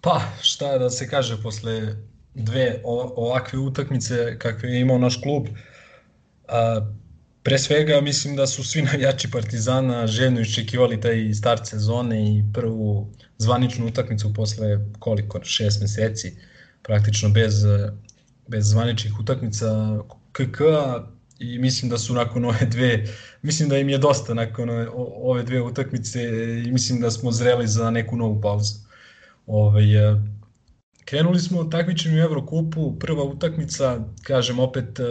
Pa, 0.00 0.20
šta 0.42 0.78
da 0.78 0.90
se 0.90 1.08
kaže 1.08 1.42
posle 1.42 1.96
dve 2.34 2.80
ovakve 3.16 3.58
utakmice 3.58 4.38
kakve 4.38 4.70
je 4.70 4.80
imao 4.80 4.98
naš 4.98 5.20
klub, 5.22 5.46
a, 6.48 6.80
pre 7.42 7.58
svega 7.58 8.00
mislim 8.00 8.36
da 8.36 8.46
su 8.46 8.64
svi 8.64 8.82
navijači 8.92 9.30
Partizana 9.30 10.06
željno 10.06 10.40
iščekivali 10.40 11.00
taj 11.00 11.34
start 11.34 11.66
sezone 11.66 12.36
i 12.36 12.44
prvu 12.54 13.12
zvaničnu 13.38 13.86
utakmicu 13.86 14.34
posle 14.34 14.78
koliko, 14.98 15.44
šest 15.44 15.80
meseci, 15.80 16.36
praktično 16.82 17.28
bez 17.28 17.64
bez 18.48 18.70
zvaničnih 18.70 19.20
utakmica 19.20 19.98
KK 20.32 20.60
i 21.38 21.58
mislim 21.58 21.90
da 21.90 21.98
su 21.98 22.14
nakon 22.14 22.44
ove 22.44 22.66
dve, 22.66 23.04
mislim 23.42 23.68
da 23.68 23.78
im 23.78 23.88
je 23.88 23.98
dosta 23.98 24.34
nakon 24.34 24.68
ove 25.22 25.42
dve 25.42 25.62
utakmice 25.62 26.22
i 26.66 26.72
mislim 26.72 27.00
da 27.00 27.10
smo 27.10 27.32
zreli 27.32 27.66
za 27.66 27.90
neku 27.90 28.16
novu 28.16 28.40
pauzu. 28.40 28.74
Ove, 29.46 29.68
ovaj, 29.68 29.86
krenuli 31.04 31.40
smo 31.40 31.64
takmičenjem 31.64 32.18
u 32.18 32.22
Evrokupu, 32.22 32.98
prva 32.98 33.24
utakmica, 33.24 34.04
kažem 34.22 34.58
opet, 34.58 35.00
e, 35.00 35.04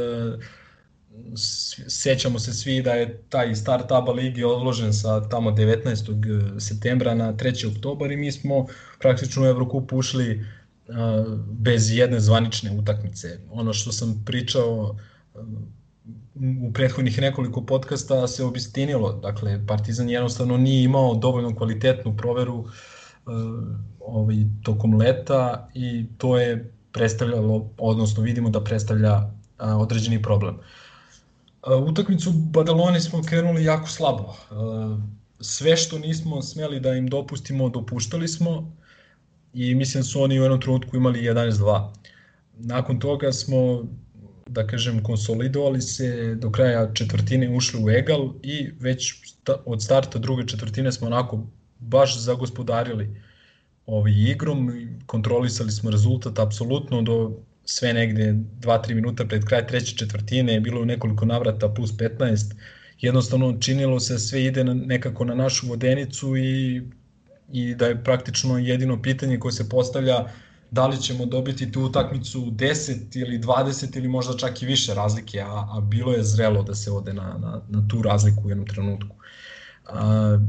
sećamo 1.88 2.40
se 2.40 2.54
svi 2.54 2.82
da 2.82 2.94
je 2.94 3.24
taj 3.30 3.56
start 3.56 3.92
ABA 3.92 4.12
ligi 4.12 4.44
odložen 4.44 4.94
sa 4.94 5.30
tamo 5.30 5.52
19. 5.52 6.60
septembra 6.60 7.16
na 7.16 7.34
3. 7.34 7.78
oktobar 7.78 8.12
i 8.12 8.18
mi 8.18 8.32
smo 8.32 8.68
praktično 9.00 9.44
u 9.44 9.46
Evrokupu 9.46 9.98
ušli 9.98 10.46
bez 11.50 11.98
jedne 11.98 12.20
zvanične 12.20 12.72
utakmice. 12.72 13.40
Ono 13.52 13.74
što 13.74 13.92
sam 13.92 14.24
pričao 14.26 14.96
u 16.36 16.74
prethodnih 16.74 17.22
nekoliko 17.22 17.62
podcasta 17.66 18.28
se 18.28 18.44
obistinilo. 18.44 19.14
Dakle, 19.14 19.66
Partizan 19.68 20.10
jednostavno 20.10 20.58
nije 20.58 20.84
imao 20.84 21.16
dovoljno 21.16 21.56
kvalitetnu 21.56 22.18
proveru 22.18 22.66
ovaj, 24.00 24.36
tokom 24.64 24.94
leta 24.94 25.70
i 25.74 26.06
to 26.18 26.38
je 26.38 26.72
predstavljalo, 26.92 27.70
odnosno 27.78 28.24
vidimo 28.24 28.50
da 28.50 28.64
predstavlja 28.64 29.32
određeni 29.60 30.22
problem. 30.22 30.58
Utakmicu 31.88 32.32
Badaloni 32.32 33.02
smo 33.02 33.22
krenuli 33.22 33.64
jako 33.64 33.88
slabo. 33.88 34.36
Sve 35.40 35.78
što 35.78 36.00
nismo 36.00 36.42
smeli 36.42 36.80
da 36.80 36.94
im 36.94 37.08
dopustimo, 37.08 37.70
dopuštali 37.70 38.28
smo 38.28 38.72
i 39.54 39.76
mislim 39.76 40.02
da 40.02 40.06
su 40.06 40.22
oni 40.22 40.40
u 40.40 40.44
jednom 40.44 40.62
trenutku 40.62 40.96
imali 40.96 41.22
11-2. 41.22 41.92
Nakon 42.58 43.00
toga 43.00 43.32
smo, 43.32 43.84
da 44.50 44.68
kažem, 44.68 45.04
konsolidovali 45.04 45.82
se, 45.82 46.36
do 46.36 46.52
kraja 46.52 46.94
četvrtine 46.94 47.50
ušli 47.50 47.84
u 47.84 47.90
egal 47.90 48.34
i 48.44 48.72
već 48.80 49.14
od 49.66 49.84
starta 49.84 50.20
druge 50.20 50.48
četvrtine 50.48 50.92
smo 50.92 51.08
onako 51.08 51.48
baš 51.80 52.20
zagospodarili 52.20 53.22
ovaj, 53.86 54.12
igrom, 54.12 54.72
kontrolisali 55.06 55.72
smo 55.72 55.92
rezultat 55.92 56.40
apsolutno 56.40 57.02
do 57.02 57.40
sve 57.66 57.94
negde 57.94 58.34
2-3 58.62 58.94
minuta 58.94 59.26
pred 59.26 59.46
kraj 59.46 59.68
treće 59.68 59.98
četvrtine 59.98 60.54
je 60.54 60.60
bilo 60.60 60.82
u 60.82 60.86
nekoliko 60.86 61.26
navrata 61.26 61.70
plus 61.70 61.92
15. 61.92 62.54
Jednostavno 63.02 63.58
činilo 63.60 64.00
se 64.00 64.20
sve 64.20 64.44
ide 64.44 64.64
nekako 64.64 65.26
na 65.26 65.36
našu 65.36 65.68
vodenicu 65.68 66.38
i, 66.38 66.82
i 67.52 67.76
da 67.76 67.88
je 67.88 68.04
praktično 68.04 68.58
jedino 68.58 69.02
pitanje 69.02 69.40
koje 69.40 69.52
se 69.52 69.70
postavlja 69.70 70.28
da 70.76 70.88
li 70.88 71.02
ćemo 71.02 71.26
dobiti 71.26 71.72
tu 71.72 71.82
utakmicu 71.82 72.40
10 72.40 73.20
ili 73.22 73.40
20 73.40 73.98
ili 73.98 74.08
možda 74.08 74.38
čak 74.38 74.62
i 74.62 74.66
više 74.66 74.94
razlike, 74.94 75.42
a, 75.42 75.68
a 75.72 75.82
bilo 75.82 76.12
je 76.12 76.24
zrelo 76.24 76.64
da 76.64 76.76
se 76.76 76.92
ode 76.92 77.14
na, 77.14 77.38
na, 77.38 77.62
na 77.70 77.88
tu 77.88 78.02
razliku 78.02 78.42
u 78.46 78.50
jednom 78.50 78.68
trenutku. 78.68 79.16
A, 79.86 80.40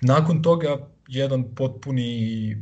nakon 0.00 0.42
toga 0.42 0.76
jedan 1.08 1.54
potpuni 1.54 2.56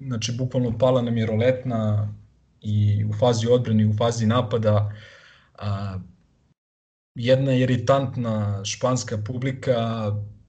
znači 0.00 0.32
bukvalno 0.32 0.78
pala 0.78 1.02
nam 1.02 1.16
je 1.16 1.26
roletna 1.26 2.08
i 2.60 3.04
u 3.04 3.12
fazi 3.12 3.46
odbrane 3.46 3.86
u 3.86 3.92
fazi 3.96 4.26
napada 4.26 4.92
a, 5.58 5.98
jedna 7.14 7.54
iritantna 7.54 8.64
španska 8.64 9.18
publika 9.26 9.76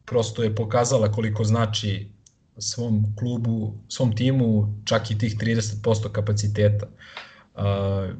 prosto 0.05 0.43
je 0.43 0.55
pokazala 0.55 1.11
koliko 1.11 1.43
znači 1.43 2.12
svom 2.57 3.15
klubu, 3.19 3.73
svom 3.87 4.15
timu 4.15 4.73
čak 4.85 5.11
i 5.11 5.17
tih 5.17 5.37
30% 5.37 6.11
kapaciteta. 6.11 6.87
A, 7.55 8.13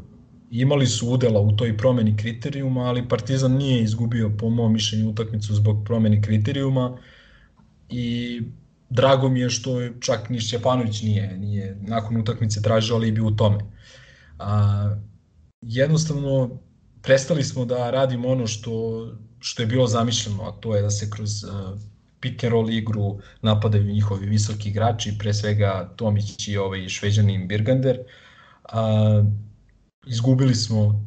imali 0.52 0.88
su 0.88 1.10
udela 1.10 1.40
u 1.40 1.56
toj 1.56 1.78
promeni 1.78 2.18
kriterijuma, 2.18 2.82
ali 2.82 3.08
Partizan 3.10 3.52
nije 3.52 3.84
izgubio 3.84 4.32
po 4.40 4.50
mom 4.50 4.74
mišljenju 4.74 5.10
utakmicu 5.10 5.56
zbog 5.56 5.84
promeni 5.86 6.22
kriterijuma 6.22 6.98
i 7.90 8.42
drago 8.90 9.30
mi 9.30 9.40
je 9.40 9.50
što 9.50 9.82
je 9.82 9.94
čak 10.00 10.30
ni 10.30 10.40
Šćepanović 10.40 11.02
nije, 11.02 11.38
nije 11.38 11.78
nakon 11.82 12.18
utakmice 12.18 12.62
tražio 12.62 12.96
alibi 12.96 13.22
u 13.22 13.36
tome. 13.36 13.58
A, 14.40 14.96
jednostavno 15.62 16.60
prestali 17.02 17.44
smo 17.44 17.66
da 17.66 17.92
radimo 17.92 18.30
ono 18.30 18.48
što, 18.48 19.08
što 19.40 19.62
je 19.62 19.68
bilo 19.68 19.88
zamišljeno, 19.88 20.44
a 20.44 20.52
to 20.52 20.76
je 20.76 20.82
da 20.82 20.90
se 20.90 21.10
kroz 21.10 21.44
uh, 21.44 21.80
pick 22.24 22.44
and 22.44 22.54
roll 22.54 22.70
igru 22.70 23.20
napadaju 23.42 23.94
njihovi 23.94 24.26
visoki 24.26 24.70
igrači, 24.70 25.18
pre 25.20 25.34
svega 25.34 25.94
Tomić 25.96 26.48
i 26.48 26.58
ovaj 26.58 26.90
šveđanin 26.90 27.48
Birgander. 27.48 28.00
A, 28.64 29.24
izgubili 30.08 30.56
smo 30.56 31.06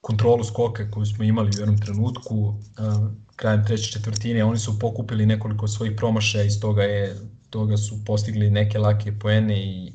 kontrolu 0.00 0.44
skoka 0.44 0.90
koju 0.90 1.06
smo 1.06 1.24
imali 1.24 1.50
u 1.56 1.60
jednom 1.60 1.78
trenutku, 1.78 2.54
a, 2.78 3.10
krajem 3.36 3.64
treće 3.66 3.92
četvrtine, 3.92 4.44
oni 4.44 4.58
su 4.58 4.78
pokupili 4.78 5.26
nekoliko 5.26 5.68
svojih 5.68 5.96
promašaja, 5.96 6.44
iz 6.44 6.60
toga, 6.60 6.82
je, 6.82 7.16
toga 7.50 7.76
su 7.76 8.04
postigli 8.04 8.50
neke 8.50 8.78
lake 8.78 9.18
poene 9.18 9.60
i, 9.60 9.92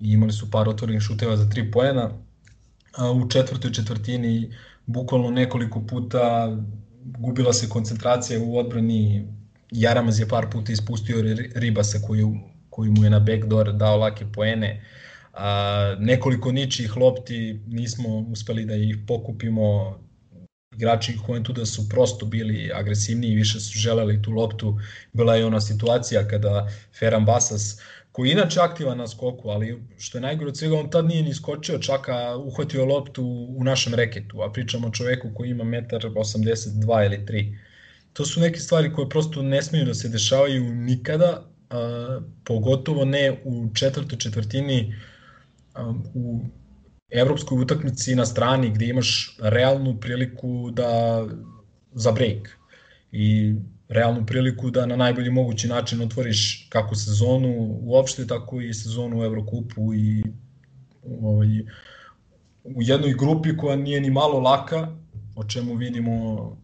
i 0.00 0.12
imali 0.12 0.32
su 0.32 0.50
par 0.50 0.68
otvorenih 0.68 1.02
šuteva 1.02 1.36
za 1.36 1.48
tri 1.50 1.70
poena. 1.70 2.10
A 2.96 3.12
u 3.12 3.28
četvrtoj 3.28 3.72
četvrtini 3.72 4.54
bukvalno 4.86 5.30
nekoliko 5.30 5.86
puta 5.86 6.56
gubila 7.04 7.52
se 7.52 7.68
koncentracija 7.68 8.40
u 8.40 8.58
odbrani, 8.58 9.26
Jaramaz 9.72 10.20
je 10.20 10.28
par 10.28 10.50
puta 10.50 10.72
ispustio 10.72 11.22
Ribasa 11.54 11.98
koji, 12.06 12.24
koji 12.70 12.90
mu 12.90 13.04
je 13.04 13.10
na 13.10 13.20
backdoor 13.20 13.72
dao 13.72 13.96
lake 13.96 14.26
poene, 14.34 14.84
a, 15.32 15.96
nekoliko 15.98 16.52
ničih 16.52 16.96
lopti 16.96 17.60
nismo 17.66 18.18
uspeli 18.18 18.64
da 18.64 18.74
ih 18.74 18.96
pokupimo, 19.06 19.98
igrači 20.76 21.16
Juventuda 21.28 21.66
su 21.66 21.88
prosto 21.88 22.26
bili 22.26 22.70
agresivniji 22.74 23.36
više 23.36 23.60
su 23.60 23.78
želeli 23.78 24.22
tu 24.22 24.30
loptu. 24.30 24.78
Bila 25.12 25.36
je 25.36 25.46
ona 25.46 25.60
situacija 25.60 26.28
kada 26.28 26.68
Ferran 26.98 27.24
Basas, 27.24 27.80
koji 28.12 28.28
je 28.28 28.32
inače 28.32 28.60
aktivan 28.60 28.98
na 28.98 29.08
skoku, 29.08 29.48
ali 29.48 29.82
što 29.98 30.18
je 30.18 30.22
najgore 30.22 30.48
od 30.48 30.58
svega, 30.58 30.78
on 30.78 30.90
tad 30.90 31.04
nije 31.04 31.22
ni 31.22 31.34
skočio, 31.34 31.78
čak 31.78 32.08
a 32.08 32.36
uhvatio 32.36 32.84
loptu 32.84 33.24
u 33.56 33.64
našem 33.64 33.94
reketu, 33.94 34.42
a 34.42 34.52
pričamo 34.52 34.88
o 34.88 34.90
čoveku 34.90 35.30
koji 35.34 35.50
ima 35.50 35.64
1,82 35.64 37.06
ili 37.06 37.18
3. 37.26 37.71
To 38.12 38.24
su 38.24 38.40
neke 38.40 38.60
stvari 38.60 38.92
koje 38.92 39.08
prosto 39.08 39.42
ne 39.42 39.62
smiju 39.62 39.84
da 39.84 39.94
se 39.94 40.08
dešavaju 40.08 40.74
nikada, 40.74 41.48
a, 41.70 42.20
pogotovo 42.44 43.04
ne 43.04 43.40
u 43.44 43.68
četvrtoj 43.74 44.18
četvrtini 44.18 44.94
a, 45.74 45.94
u 46.14 46.40
evropskoj 47.10 47.62
utakmici 47.62 48.14
na 48.14 48.26
strani 48.26 48.70
gde 48.70 48.86
imaš 48.86 49.36
realnu 49.40 50.00
priliku 50.00 50.70
da 50.70 51.22
za 51.92 52.12
break 52.12 52.58
i 53.12 53.54
realnu 53.88 54.26
priliku 54.26 54.70
da 54.70 54.86
na 54.86 54.96
najbolji 54.96 55.30
mogući 55.30 55.68
način 55.68 56.00
otvoriš 56.00 56.66
kako 56.68 56.94
sezonu 56.94 57.78
uopšte, 57.82 58.26
tako 58.26 58.60
i 58.60 58.74
sezonu 58.74 59.20
u 59.20 59.24
Evrokupu 59.24 59.94
i 59.94 60.22
ovaj, 61.02 61.48
u 62.64 62.82
jednoj 62.82 63.14
grupi 63.14 63.56
koja 63.56 63.76
nije 63.76 64.00
ni 64.00 64.10
malo 64.10 64.40
laka, 64.40 64.96
o 65.36 65.44
čemu 65.44 65.74
vidimo 65.74 66.61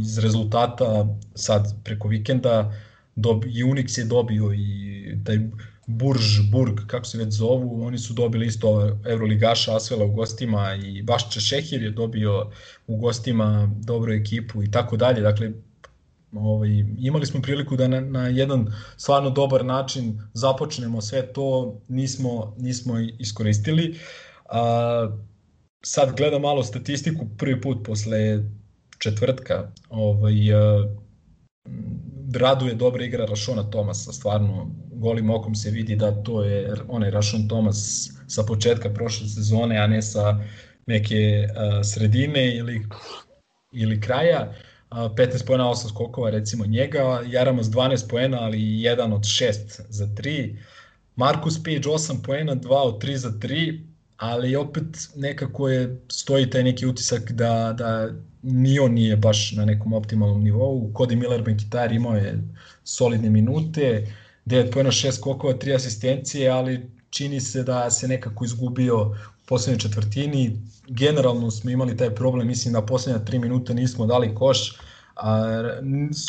iz 0.00 0.18
rezultata 0.18 1.06
sad 1.34 1.74
preko 1.84 2.08
vikenda, 2.08 2.72
dobi, 3.16 3.48
i 3.48 3.64
Unix 3.64 3.98
je 3.98 4.04
dobio 4.04 4.52
i 4.54 5.18
taj 5.24 5.38
Burž, 5.86 6.50
Burg, 6.50 6.80
kako 6.86 7.04
se 7.04 7.18
već 7.18 7.34
zovu, 7.34 7.84
oni 7.84 7.98
su 7.98 8.14
dobili 8.14 8.46
isto 8.46 8.98
Euroligaša 9.06 9.76
Asvela 9.76 10.04
u 10.04 10.12
gostima 10.12 10.74
i 10.74 11.02
Bašća 11.02 11.40
Šehir 11.40 11.82
je 11.82 11.90
dobio 11.90 12.50
u 12.86 12.96
gostima 12.96 13.70
dobru 13.80 14.12
ekipu 14.12 14.62
i 14.62 14.70
tako 14.70 14.96
dalje. 14.96 15.20
Dakle, 15.20 15.52
ovaj, 16.32 16.84
imali 16.98 17.26
smo 17.26 17.42
priliku 17.42 17.76
da 17.76 17.88
na, 17.88 18.00
na 18.00 18.28
jedan 18.28 18.72
stvarno 18.96 19.30
dobar 19.30 19.64
način 19.64 20.20
započnemo 20.32 21.00
sve 21.00 21.32
to, 21.32 21.80
nismo, 21.88 22.54
nismo 22.58 22.94
iskoristili. 23.18 23.98
A, 24.48 25.16
sad 25.82 26.16
gledam 26.16 26.42
malo 26.42 26.62
statistiku 26.62 27.26
prvi 27.38 27.60
put 27.60 27.86
posle 27.86 28.44
četvrtka. 28.98 29.70
Ovaj, 29.90 30.52
a, 30.52 30.84
raduje 32.34 32.74
dobra 32.74 33.04
igra 33.04 33.26
Rašona 33.26 33.70
Tomasa, 33.70 34.12
stvarno 34.12 34.70
golim 34.92 35.30
okom 35.30 35.54
se 35.54 35.70
vidi 35.70 35.96
da 35.96 36.22
to 36.22 36.42
je 36.44 36.74
onaj 36.88 37.10
Rašon 37.10 37.48
Tomas 37.48 38.10
sa 38.28 38.42
početka 38.42 38.90
prošle 38.90 39.28
sezone, 39.28 39.78
a 39.78 39.86
ne 39.86 40.02
sa 40.02 40.38
neke 40.86 41.46
uh, 41.46 41.80
sredine 41.84 42.56
ili, 42.56 42.86
ili 43.72 44.00
kraja. 44.00 44.52
Uh, 44.90 44.98
15 44.98 45.46
poena, 45.46 45.64
8 45.64 45.88
skokova 45.88 46.30
recimo 46.30 46.66
njega, 46.66 47.22
Jaramas 47.26 47.66
12 47.66 48.08
poena, 48.10 48.38
ali 48.40 48.58
1 48.58 49.14
od 49.14 49.22
6 49.22 49.80
za 49.88 50.06
3. 50.06 50.56
Markus 51.16 51.62
Page 51.62 51.80
8 51.80 52.22
poena, 52.24 52.56
2 52.56 52.68
od 52.74 53.02
3 53.02 53.16
za 53.16 53.30
3, 53.30 53.80
ali 54.16 54.56
opet 54.56 54.84
nekako 55.16 55.68
je 55.68 56.00
stoji 56.08 56.50
taj 56.50 56.62
neki 56.62 56.86
utisak 56.86 57.32
da, 57.32 57.74
da 57.78 58.08
ni 58.44 58.78
on 58.78 58.92
nije 58.92 59.16
baš 59.16 59.52
na 59.52 59.64
nekom 59.64 59.92
optimalnom 59.92 60.42
nivou. 60.44 60.92
Cody 60.92 61.16
Miller 61.16 61.42
Benkitar 61.42 61.92
imao 61.92 62.16
je 62.16 62.42
solidne 62.84 63.30
minute, 63.30 64.06
9 64.46 64.72
pojena, 64.72 64.90
6 64.90 65.12
skokova, 65.12 65.54
3 65.54 65.74
asistencije, 65.74 66.50
ali 66.50 66.90
čini 67.10 67.40
se 67.40 67.62
da 67.62 67.90
se 67.90 68.08
nekako 68.08 68.44
izgubio 68.44 69.00
u 69.00 69.14
poslednjoj 69.46 69.78
četvrtini. 69.78 70.56
Generalno 70.88 71.50
smo 71.50 71.70
imali 71.70 71.96
taj 71.96 72.14
problem, 72.14 72.46
mislim 72.46 72.74
da 72.74 72.86
poslednja 72.86 73.24
3 73.24 73.40
minuta 73.40 73.74
nismo 73.74 74.06
dali 74.06 74.34
koš, 74.34 74.76
a 75.16 75.60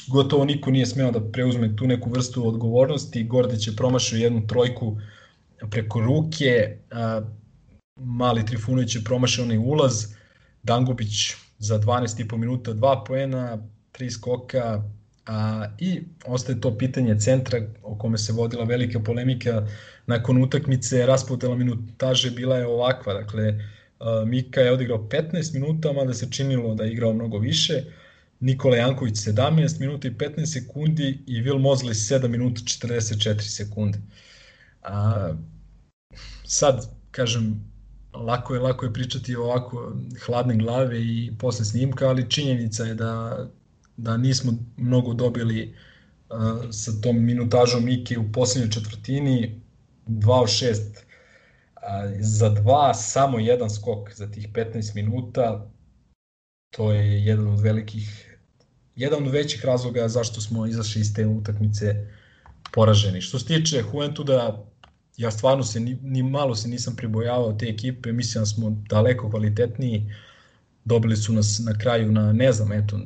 gotovo 0.08 0.46
niko 0.46 0.72
nije 0.72 0.86
smeo 0.86 1.12
da 1.12 1.32
preuzme 1.32 1.76
tu 1.76 1.88
neku 1.88 2.10
vrstu 2.10 2.48
odgovornosti. 2.48 3.24
Gordeć 3.24 3.68
je 3.68 3.76
promašio 3.76 4.18
jednu 4.18 4.48
trojku 4.48 4.98
preko 5.70 6.00
ruke, 6.00 6.78
a, 6.92 7.22
mali 7.96 8.46
Trifunović 8.46 8.96
je 8.96 9.04
promašio 9.04 9.44
onaj 9.44 9.58
ulaz, 9.58 10.06
Dangubić 10.64 11.45
za 11.66 11.80
12,5 11.80 12.38
minuta, 12.38 12.74
2 12.74 13.06
poena, 13.08 13.58
3 14.00 14.10
skoka, 14.10 14.84
a, 15.26 15.66
i 15.80 16.02
ostaje 16.26 16.62
to 16.62 16.78
pitanje 16.78 17.20
centra 17.20 17.60
o 17.84 17.96
kome 17.96 18.18
se 18.18 18.34
vodila 18.34 18.64
velika 18.64 19.00
polemika 19.00 19.68
nakon 20.08 20.44
utakmice, 20.44 21.06
raspodela 21.06 21.56
minutaže 21.56 22.32
bila 22.32 22.58
je 22.58 22.68
ovakva, 22.68 23.14
dakle 23.14 23.60
Mika 24.26 24.62
je 24.62 24.72
odigrao 24.72 24.98
15 24.98 25.54
minuta, 25.54 25.94
mada 25.94 26.14
se 26.14 26.32
činilo 26.32 26.76
da 26.76 26.84
je 26.84 26.92
igrao 26.92 27.14
mnogo 27.14 27.38
više, 27.38 27.84
Nikola 28.40 28.78
Janković 28.78 29.16
17 29.16 29.80
minuta 29.80 30.08
i 30.08 30.12
15 30.12 30.46
sekundi 30.46 31.24
i 31.28 31.42
Will 31.42 31.62
Mosley 31.62 32.20
7 32.20 32.28
minuta 32.28 32.62
44 32.62 33.40
sekunde. 33.40 34.00
A, 34.84 35.34
sad, 36.44 36.90
kažem, 37.12 37.75
lako 38.18 38.54
je 38.54 38.60
lako 38.60 38.86
je 38.86 38.94
pričati 38.94 39.36
ovako 39.36 39.94
hladne 40.26 40.56
glave 40.56 41.02
i 41.02 41.32
posle 41.40 41.66
snimka, 41.66 42.08
ali 42.08 42.30
činjenica 42.30 42.84
je 42.84 42.96
da 42.96 43.46
da 43.98 44.18
nismo 44.18 44.54
mnogo 44.78 45.14
dobili 45.14 45.76
uh, 46.30 46.72
sa 46.72 46.92
tom 47.02 47.26
minutažom 47.26 47.86
Mike 47.86 48.18
u 48.18 48.32
poslednjoj 48.32 48.72
četvrtini, 48.72 49.62
2 50.08 50.42
od 50.42 50.48
6 50.48 50.72
uh, 50.72 51.06
za 52.20 52.50
dva 52.50 52.94
samo 52.94 53.40
jedan 53.40 53.70
skok 53.70 54.14
za 54.14 54.32
tih 54.32 54.50
15 54.54 54.96
minuta 54.96 55.68
to 56.70 56.92
je 56.92 57.26
jedan 57.26 57.48
od 57.48 57.60
velikih 57.60 58.38
jedan 58.96 59.24
od 59.28 59.32
većih 59.32 59.66
razloga 59.66 60.08
zašto 60.08 60.42
smo 60.42 60.66
izašli 60.66 61.02
iz 61.02 61.14
te 61.14 61.28
utakmice 61.28 62.08
poraženi. 62.74 63.22
Što 63.22 63.40
se 63.40 63.46
tiče 63.46 63.84
Juventuda, 63.94 64.66
ja 65.18 65.32
stvarno 65.32 65.64
se 65.64 65.80
ni, 65.80 65.98
ni 66.02 66.24
malo 66.24 66.56
se 66.56 66.68
nisam 66.68 66.96
pribojavao 66.96 67.54
te 67.54 67.66
ekipe, 67.66 68.12
mislim 68.12 68.42
da 68.42 68.46
smo 68.46 68.70
daleko 68.90 69.30
kvalitetniji. 69.30 70.14
Dobili 70.86 71.18
su 71.18 71.34
nas 71.34 71.62
na 71.66 71.78
kraju 71.78 72.12
na, 72.12 72.34
ne 72.34 72.52
znam, 72.52 72.72
eto, 72.72 73.00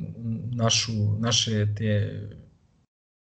našu, 0.52 0.92
naše 1.18 1.74
te 1.74 2.20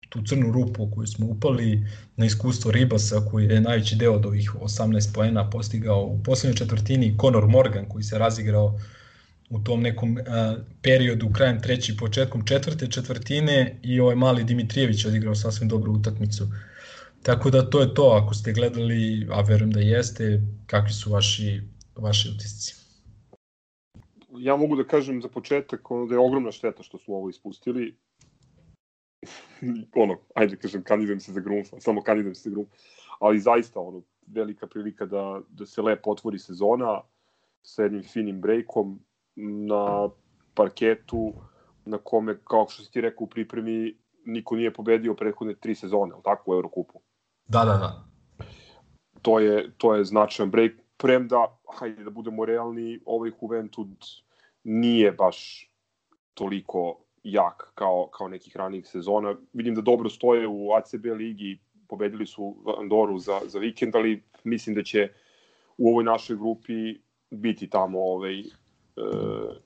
tu 0.10 0.24
crnu 0.24 0.52
rupu 0.52 0.92
koju 0.96 1.08
smo 1.08 1.28
upali 1.28 1.88
na 2.16 2.26
iskustvo 2.26 2.72
Ribasa 2.72 3.26
koji 3.32 3.46
je 3.46 3.62
najveći 3.62 3.96
deo 3.96 4.14
od 4.14 4.26
ovih 4.26 4.52
18 4.62 5.14
poena 5.14 5.50
postigao 5.50 6.06
u 6.06 6.24
poslednjoj 6.24 6.58
četvrtini 6.58 7.18
Conor 7.22 7.48
Morgan 7.48 7.86
koji 7.86 8.04
se 8.04 8.18
razigrao 8.18 8.80
u 9.50 9.60
tom 9.60 9.82
nekom 9.82 10.18
a, 10.28 10.56
periodu 10.82 11.32
krajem 11.34 11.62
treći 11.62 11.98
početkom 11.98 12.46
četvrte 12.46 12.88
četvrtine 12.88 13.80
i 13.84 14.00
ovaj 14.00 14.16
mali 14.16 14.44
Dimitrijević 14.44 15.06
odigrao 15.06 15.36
sasvim 15.36 15.70
dobru 15.70 15.94
utakmicu. 15.94 16.48
Tako 17.24 17.50
da 17.50 17.70
to 17.70 17.82
je 17.82 17.94
to, 17.94 18.20
ako 18.24 18.34
ste 18.34 18.54
gledali, 18.54 19.28
a 19.32 19.42
verujem 19.42 19.72
da 19.72 19.80
jeste, 19.80 20.42
kakvi 20.66 20.94
su 20.94 21.12
vaši, 21.12 21.62
vaši 21.96 22.30
utisci? 22.36 22.76
Ja 24.40 24.56
mogu 24.56 24.76
da 24.76 24.84
kažem 24.84 25.22
za 25.22 25.28
početak 25.28 25.92
ono 25.92 26.06
da 26.06 26.16
je 26.16 26.20
ogromna 26.20 26.52
šteta 26.52 26.84
što 26.84 26.98
smo 26.98 27.16
ovo 27.16 27.30
ispustili. 27.30 27.96
ono, 30.04 30.18
ajde 30.36 30.56
da 30.56 30.62
kažem, 30.62 30.84
kandidujem 30.84 31.20
se 31.20 31.34
za 31.34 31.40
Grumfa, 31.40 31.80
samo 31.80 32.02
kandidujem 32.02 32.36
se 32.36 32.50
za 32.50 32.54
Grumfa, 32.54 32.76
ali 33.20 33.40
zaista 33.40 33.80
ono, 33.80 34.02
velika 34.28 34.68
prilika 34.68 35.06
da, 35.06 35.42
da 35.50 35.66
se 35.66 35.82
lepo 35.82 36.12
otvori 36.12 36.40
sezona 36.40 37.02
sa 37.64 37.84
jednim 37.84 38.04
finim 38.04 38.42
brejkom 38.42 39.00
na 39.36 40.10
parketu 40.54 41.34
na 41.86 41.98
kome, 41.98 42.38
kao 42.44 42.68
što 42.70 42.84
si 42.84 42.92
ti 42.92 43.02
rekao 43.02 43.24
u 43.24 43.30
pripremi, 43.30 43.96
niko 44.26 44.56
nije 44.56 44.74
pobedio 44.74 45.14
prethodne 45.14 45.56
tri 45.56 45.76
sezone, 45.76 46.16
tako, 46.24 46.52
u 46.52 46.54
Eurokupu. 46.54 47.00
Da, 47.48 47.66
da, 47.66 47.78
da. 47.78 48.04
To 49.22 49.40
je, 49.40 49.72
to 49.78 49.96
je 49.96 50.06
značajan 50.06 50.52
break, 50.52 50.72
premda, 50.98 51.58
hajde 51.80 52.04
da 52.04 52.10
budemo 52.10 52.46
realni, 52.46 53.00
ovaj 53.06 53.32
Juventud 53.42 53.88
nije 54.64 55.12
baš 55.12 55.70
toliko 56.34 57.00
jak 57.24 57.72
kao, 57.76 58.10
kao 58.14 58.28
nekih 58.28 58.56
ranijih 58.58 58.88
sezona. 58.88 59.36
Vidim 59.54 59.76
da 59.76 59.82
dobro 59.82 60.10
stoje 60.10 60.48
u 60.48 60.74
ACB 60.74 61.06
ligi, 61.06 61.60
pobedili 61.88 62.26
su 62.26 62.56
Andoru 62.80 63.20
za, 63.20 63.40
za 63.46 63.60
vikend, 63.60 63.96
ali 63.96 64.24
mislim 64.44 64.76
da 64.76 64.84
će 64.84 65.10
u 65.78 65.90
ovoj 65.90 66.04
našoj 66.04 66.38
grupi 66.38 66.98
biti 67.30 67.70
tamo 67.70 68.00
ovaj, 68.00 68.40
e, 68.40 68.44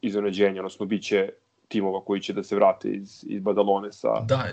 iznenađenja, 0.01 0.61
odnosno 0.61 0.85
bit 0.85 1.03
će 1.03 1.29
timova 1.67 2.05
koji 2.05 2.21
će 2.21 2.33
da 2.33 2.43
se 2.43 2.55
vrate 2.55 2.89
iz, 2.89 3.25
iz 3.27 3.41
Badalone 3.41 3.91
sa... 3.91 4.19
Da, 4.19 4.47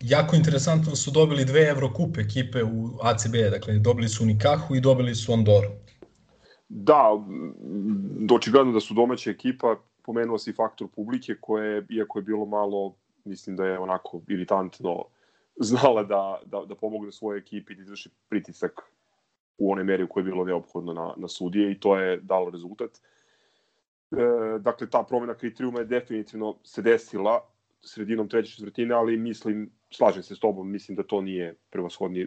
jako 0.00 0.36
interesantno 0.36 0.96
su 0.96 1.10
dobili 1.10 1.44
dve 1.44 1.60
Evrokup 1.60 2.18
ekipe 2.18 2.62
u 2.62 2.98
ACB, 3.02 3.34
dakle 3.50 3.78
dobili 3.78 4.08
su 4.08 4.24
Nikahu 4.24 4.74
i 4.74 4.80
dobili 4.80 5.14
su 5.14 5.32
Andoru. 5.32 5.68
Da, 6.68 7.10
očigledno 8.34 8.72
da 8.72 8.80
su 8.80 8.94
domaća 8.94 9.30
ekipa, 9.30 9.76
pomenuo 10.02 10.38
si 10.38 10.52
faktor 10.52 10.88
publike 10.94 11.34
koje, 11.40 11.86
iako 11.90 12.18
je 12.18 12.22
bilo 12.22 12.46
malo, 12.46 12.94
mislim 13.24 13.56
da 13.56 13.66
je 13.66 13.78
onako 13.78 14.20
iritantno, 14.28 15.04
znala 15.60 16.02
da, 16.02 16.40
da, 16.44 16.64
da 16.68 16.74
pomogne 16.74 17.12
svojoj 17.12 17.38
ekipi 17.38 17.74
da 17.74 17.82
izvrši 17.82 18.10
pritisak 18.28 18.80
u 19.58 19.72
one 19.72 19.84
meri 19.84 20.02
u 20.02 20.08
kojoj 20.08 20.22
je 20.24 20.30
bilo 20.30 20.44
neophodno 20.44 20.92
na, 20.92 21.14
na 21.16 21.28
sudije 21.28 21.72
i 21.72 21.80
to 21.80 21.96
je 21.96 22.16
dalo 22.16 22.50
rezultat. 22.50 22.90
E, 24.10 24.58
dakle, 24.58 24.90
ta 24.90 25.02
promena 25.02 25.34
kriterijuma 25.34 25.78
je 25.78 25.84
definitivno 25.84 26.56
se 26.64 26.82
desila 26.82 27.50
sredinom 27.82 28.28
treće 28.28 28.52
četvrtine, 28.52 28.94
ali 28.94 29.16
mislim, 29.16 29.70
slažem 29.90 30.22
se 30.22 30.36
s 30.36 30.40
tobom, 30.40 30.70
mislim 30.70 30.96
da 30.96 31.02
to 31.02 31.20
nije 31.20 31.54
prevashodni 31.70 32.26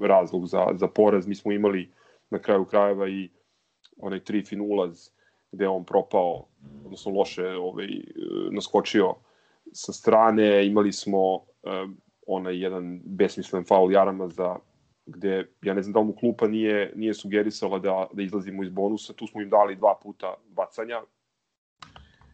razlog 0.00 0.46
za, 0.46 0.66
za 0.74 0.88
poraz. 0.88 1.26
Mi 1.26 1.34
smo 1.34 1.52
imali 1.52 1.92
na 2.30 2.38
kraju 2.38 2.64
krajeva 2.64 3.08
i 3.08 3.30
onaj 3.96 4.24
tri 4.24 4.44
fin 4.44 4.60
ulaz 4.60 5.10
gde 5.52 5.68
on 5.68 5.84
propao, 5.84 6.46
odnosno 6.84 7.12
loše 7.12 7.46
ovaj, 7.46 7.88
naskočio 8.50 9.14
sa 9.72 9.92
strane. 9.92 10.66
Imali 10.66 10.92
smo 10.92 11.34
um, 11.34 11.42
onaj 12.26 12.62
jedan 12.62 13.00
besmislen 13.04 13.64
faul 13.64 13.92
Jarama 13.92 14.28
za 14.28 14.56
gde, 15.06 15.46
ja 15.62 15.74
ne 15.74 15.82
znam 15.82 15.92
da 15.92 16.02
mu 16.02 16.16
klupa 16.16 16.48
nije, 16.48 16.92
nije 16.96 17.14
sugerisala 17.14 17.78
da, 17.78 18.06
da 18.12 18.22
izlazimo 18.22 18.62
iz 18.62 18.68
bonusa, 18.68 19.12
tu 19.12 19.26
smo 19.26 19.42
im 19.42 19.50
dali 19.50 19.76
dva 19.76 19.98
puta 20.02 20.34
bacanja. 20.46 21.00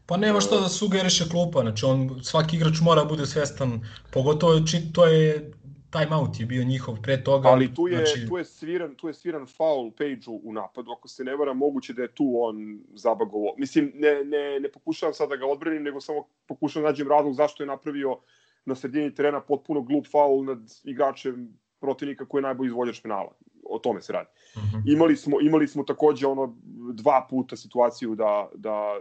Pa 0.07 0.17
nema 0.17 0.41
što 0.41 0.61
da 0.61 0.69
sugeriše 0.69 1.29
klupa, 1.31 1.61
znači 1.61 1.85
on, 1.85 2.21
svaki 2.23 2.57
igrač 2.57 2.81
mora 2.81 3.05
bude 3.05 3.27
svestan, 3.27 3.81
pogotovo 4.13 4.61
to 4.93 5.07
je 5.07 5.53
time 5.95 6.17
out 6.17 6.41
je 6.41 6.47
bio 6.47 6.65
njihov 6.65 6.97
pre 7.03 7.25
toga. 7.25 7.49
Ali 7.49 7.75
tu 7.75 7.89
je, 7.89 7.97
znači... 7.97 8.29
tu 8.29 8.39
je 8.39 8.45
sviran, 8.45 8.95
tu 8.95 9.09
je 9.09 9.15
sviran 9.15 9.47
foul 9.47 9.91
page 9.91 10.27
u 10.43 10.53
napadu, 10.53 10.91
ako 10.93 11.09
se 11.09 11.25
ne 11.25 11.37
vara, 11.37 11.53
moguće 11.53 11.93
da 11.93 12.03
je 12.03 12.15
tu 12.15 12.33
on 12.37 12.81
zabagovo. 12.95 13.55
Mislim, 13.59 13.93
ne, 13.95 14.25
ne, 14.25 14.61
ne 14.61 14.69
pokušavam 14.69 15.15
sad 15.15 15.29
da 15.29 15.37
ga 15.37 15.47
odbranim, 15.47 15.83
nego 15.83 16.01
samo 16.01 16.27
pokušavam 16.47 16.85
da 16.85 16.91
nađem 16.91 17.09
razlog 17.09 17.35
zašto 17.35 17.63
je 17.63 17.67
napravio 17.67 18.19
na 18.65 18.75
sredini 18.75 19.15
terena 19.15 19.41
potpuno 19.41 19.83
glup 19.83 20.07
faul 20.13 20.45
nad 20.45 20.59
igračem 20.85 21.59
protivnika 21.81 22.27
koji 22.27 22.39
je 22.39 22.43
najbolji 22.43 22.69
izvođač 22.69 23.01
penala. 23.01 23.33
O 23.71 23.79
tome 23.79 24.01
se 24.01 24.13
radi. 24.13 24.29
Uh 24.57 24.63
mhm. 24.63 24.77
-huh. 24.77 24.93
imali, 24.95 25.17
smo, 25.17 25.41
imali 25.41 25.69
smo 25.69 25.85
takođe 25.85 26.27
ono 26.27 26.57
dva 26.93 27.27
puta 27.31 27.57
situaciju 27.57 28.15
da, 28.15 28.49
da 28.55 29.01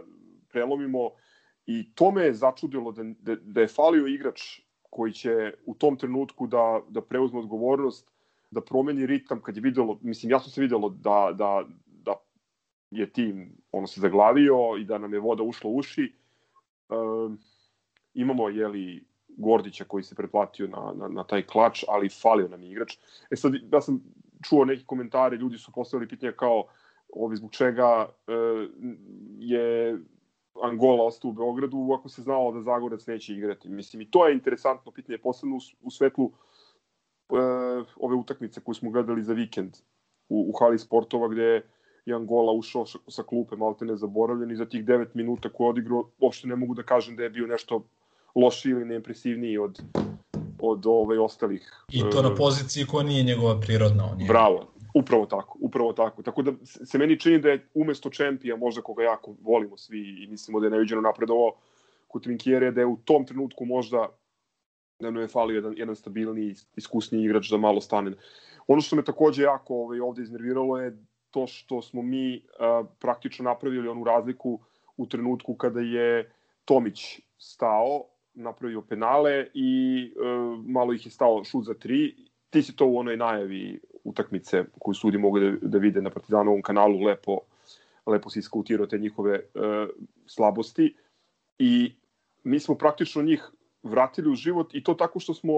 prelomimo 0.54 1.10
i 1.66 1.82
to 1.94 2.10
me 2.10 2.28
je 2.28 2.34
začudilo 2.34 2.92
da, 2.92 3.02
da, 3.20 3.36
da 3.36 3.60
je 3.60 3.68
falio 3.68 4.06
igrač 4.06 4.60
koji 4.90 5.12
će 5.12 5.52
u 5.66 5.74
tom 5.74 5.96
trenutku 5.98 6.46
da, 6.46 6.80
da 6.88 7.02
preuzme 7.02 7.38
odgovornost, 7.38 8.10
da 8.50 8.60
promeni 8.60 9.06
ritam 9.06 9.40
kad 9.42 9.56
je 9.56 9.62
videlo, 9.62 9.98
mislim 10.02 10.30
jasno 10.30 10.52
se 10.52 10.60
videlo 10.60 10.88
da, 10.88 11.32
da, 11.34 11.64
da 12.04 12.14
je 12.90 13.10
tim 13.10 13.56
ono 13.72 13.86
se 13.86 14.00
zaglavio 14.00 14.76
i 14.78 14.84
da 14.84 14.98
nam 14.98 15.14
je 15.14 15.20
voda 15.20 15.42
ušla 15.42 15.70
u 15.70 15.76
uši. 15.76 16.04
E, 16.04 16.94
imamo 18.14 18.48
jeli 18.48 19.04
Gordića 19.36 19.84
koji 19.84 20.04
se 20.04 20.14
pretplatio 20.14 20.68
na, 20.68 20.92
na, 20.94 21.08
na 21.08 21.24
taj 21.24 21.42
klač, 21.42 21.84
ali 21.88 22.08
falio 22.08 22.48
nam 22.48 22.62
je 22.62 22.70
igrač. 22.70 22.96
E 23.30 23.36
sad, 23.36 23.54
ja 23.72 23.80
sam 23.80 24.02
čuo 24.48 24.64
neki 24.64 24.84
komentare, 24.86 25.36
ljudi 25.36 25.58
su 25.58 25.72
postavili 25.72 26.08
pitanja 26.08 26.32
kao 26.32 26.66
ovi 27.08 27.36
zbog 27.36 27.50
čega 27.52 28.08
e, 28.26 28.32
je 29.38 29.98
Angola 30.64 31.04
ostao 31.04 31.28
u 31.28 31.32
Beogradu 31.32 31.92
ako 31.98 32.08
se 32.08 32.22
znalo 32.22 32.52
da 32.52 32.62
Zagorac 32.62 33.06
neće 33.06 33.32
igrati. 33.32 33.68
Mislim, 33.68 34.02
i 34.02 34.10
to 34.10 34.26
je 34.26 34.34
interesantno 34.34 34.92
pitanje, 34.92 35.18
posebno 35.18 35.56
u, 35.56 35.60
u 35.82 35.90
svetlu 35.90 36.30
e, 37.30 37.34
ove 37.96 38.16
utakmice 38.16 38.60
koju 38.60 38.74
smo 38.74 38.90
gledali 38.90 39.22
za 39.22 39.32
vikend 39.32 39.76
u, 40.28 40.46
u 40.48 40.52
hali 40.58 40.78
sportova 40.78 41.28
gde 41.28 41.62
je 42.06 42.14
Angola 42.14 42.52
ušao 42.52 42.86
sa, 42.86 42.98
sa 43.08 43.22
klupe 43.22 43.56
malte 43.56 43.84
ne 43.84 43.96
zaboravljen 43.96 44.50
i 44.50 44.56
za 44.56 44.64
tih 44.64 44.84
9 44.84 45.06
minuta 45.14 45.48
koje 45.48 45.70
odigrao 45.70 46.10
uopšte 46.18 46.48
ne 46.48 46.56
mogu 46.56 46.74
da 46.74 46.82
kažem 46.82 47.16
da 47.16 47.22
je 47.22 47.30
bio 47.30 47.46
nešto 47.46 47.82
lošiji 48.34 48.70
ili 48.70 48.84
neimpresivniji 48.84 49.58
od 49.58 49.80
od 50.58 50.86
ove 50.86 51.20
ostalih. 51.20 51.84
I 51.92 52.02
to 52.12 52.22
na 52.22 52.28
e, 52.28 52.36
poziciji 52.36 52.86
koja 52.86 53.04
nije 53.04 53.22
njegova 53.22 53.60
prirodna. 53.60 54.04
On 54.12 54.20
je. 54.20 54.26
Bravo, 54.26 54.66
Upravo 54.94 55.26
tako, 55.26 55.58
upravo 55.60 55.92
tako. 55.92 56.22
Tako 56.22 56.42
da 56.42 56.52
se 56.64 56.98
meni 56.98 57.20
čini 57.20 57.38
da 57.38 57.48
je 57.48 57.68
umesto 57.74 58.10
čempija, 58.10 58.56
možda 58.56 58.82
koga 58.82 59.02
jako 59.02 59.34
volimo 59.42 59.76
svi 59.76 60.22
i 60.22 60.26
mislimo 60.26 60.60
da 60.60 60.66
je 60.66 60.70
neviđeno 60.70 61.00
napredovao 61.00 61.52
kod 62.08 62.22
Trinkjere, 62.22 62.70
da 62.70 62.80
je 62.80 62.86
u 62.86 62.96
tom 63.04 63.26
trenutku 63.26 63.64
možda 63.64 64.08
da 65.00 65.10
nam 65.10 65.22
je 65.22 65.28
falio 65.28 65.54
jedan, 65.54 65.74
jedan 65.76 65.96
stabilni, 65.96 66.54
iskusni 66.76 67.24
igrač 67.24 67.50
da 67.50 67.56
malo 67.56 67.80
stane. 67.80 68.12
Ono 68.66 68.80
što 68.80 68.96
me 68.96 69.04
takođe 69.04 69.42
jako 69.42 69.74
ovaj, 69.74 70.00
ovde 70.00 70.22
iznerviralo 70.22 70.78
je 70.78 70.96
to 71.30 71.46
što 71.46 71.82
smo 71.82 72.02
mi 72.02 72.36
uh, 72.36 72.86
praktično 72.98 73.44
napravili 73.44 73.88
onu 73.88 74.04
razliku 74.04 74.60
u 74.96 75.06
trenutku 75.06 75.54
kada 75.54 75.80
je 75.80 76.32
Tomić 76.64 77.20
stao, 77.38 78.04
napravio 78.34 78.82
penale 78.82 79.46
i 79.54 80.02
e, 80.06 80.24
malo 80.66 80.92
ih 80.92 81.06
je 81.06 81.10
stao 81.10 81.44
šut 81.44 81.64
za 81.64 81.74
tri. 81.74 82.14
Ti 82.50 82.62
si 82.62 82.76
to 82.76 82.86
u 82.86 82.98
onoj 82.98 83.16
najavi 83.16 83.80
utakmice 84.04 84.64
koju 84.78 84.94
sudi 84.94 85.18
mogu 85.18 85.40
da, 85.40 85.52
da 85.62 85.78
vide 85.78 86.02
na 86.02 86.10
Partizanovom 86.10 86.62
kanalu 86.62 87.00
lepo, 87.02 87.38
lepo 88.06 88.30
si 88.30 88.38
iskautirao 88.38 88.86
te 88.86 88.98
njihove 88.98 89.34
e, 89.34 89.42
slabosti 90.26 90.94
i 91.58 91.92
mi 92.44 92.60
smo 92.60 92.74
praktično 92.74 93.22
njih 93.22 93.50
vratili 93.82 94.30
u 94.30 94.34
život 94.34 94.74
i 94.74 94.82
to 94.84 94.94
tako 94.94 95.20
što 95.20 95.34
smo 95.34 95.52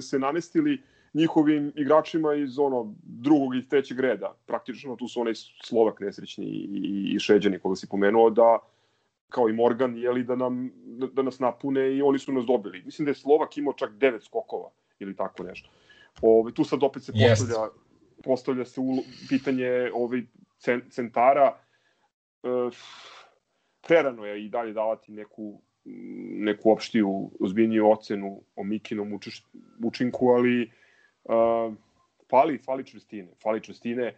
se 0.00 0.18
namestili 0.18 0.82
njihovim 1.14 1.72
igračima 1.76 2.34
iz 2.34 2.58
ono 2.58 2.94
drugog 3.02 3.56
i 3.56 3.68
trećeg 3.68 4.00
reda. 4.00 4.34
Praktično 4.46 4.96
tu 4.96 5.08
su 5.08 5.20
onaj 5.20 5.34
Slovak 5.64 6.00
nesrećni 6.00 6.46
i, 6.46 7.12
i 7.14 7.18
Šeđani 7.18 7.58
koga 7.58 7.76
si 7.76 7.88
pomenuo 7.88 8.30
da 8.30 8.58
kao 9.28 9.48
i 9.48 9.52
Morgan, 9.52 9.96
jeli, 9.96 10.24
da, 10.24 10.36
nam, 10.36 10.70
da, 10.74 11.06
da 11.06 11.22
nas 11.22 11.38
napune 11.38 11.96
i 11.96 12.02
oni 12.02 12.18
su 12.18 12.32
nas 12.32 12.44
dobili. 12.44 12.82
Mislim 12.84 13.04
da 13.06 13.10
je 13.10 13.14
Slovak 13.14 13.58
imao 13.58 13.72
čak 13.72 13.92
devet 13.92 14.24
skokova 14.24 14.70
ili 14.98 15.16
tako 15.16 15.42
nešto. 15.42 15.70
Ove, 16.22 16.52
tu 16.54 16.64
sad 16.64 16.82
opet 16.82 17.04
se 17.04 17.12
postavlja, 17.12 17.54
yes. 17.54 17.70
postavlja 18.24 18.64
se 18.64 18.80
u, 18.80 19.02
pitanje 19.28 19.90
ovaj, 19.94 20.22
centara. 20.90 21.58
E, 22.42 22.48
prerano 23.86 24.24
je 24.24 24.44
i 24.44 24.48
dalje 24.48 24.72
davati 24.72 25.12
neku 25.12 25.60
neku 25.84 26.72
opštiju, 26.72 27.30
ozbiljniju 27.40 27.90
ocenu 27.90 28.42
o 28.56 28.64
Mikinom 28.64 29.12
učeš, 29.12 29.46
učinku, 29.84 30.28
ali 30.28 30.70
uh, 31.24 31.74
fali, 32.30 32.58
fali 32.58 32.86
čvrstine. 32.86 33.32
Fali 33.42 33.62
čvrstine. 33.62 34.16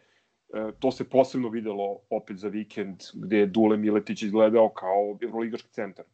Uh, 0.49 0.71
to 0.79 0.91
se 0.91 1.09
posebno 1.09 1.49
videlo 1.49 2.01
opet 2.11 2.37
za 2.37 2.49
vikend, 2.49 2.97
gde 3.15 3.37
je 3.37 3.47
Dule 3.47 3.77
Miletić 3.77 4.23
izgledao 4.23 4.69
kao 4.69 5.19
evroligaški 5.23 5.73
centar 5.73 6.05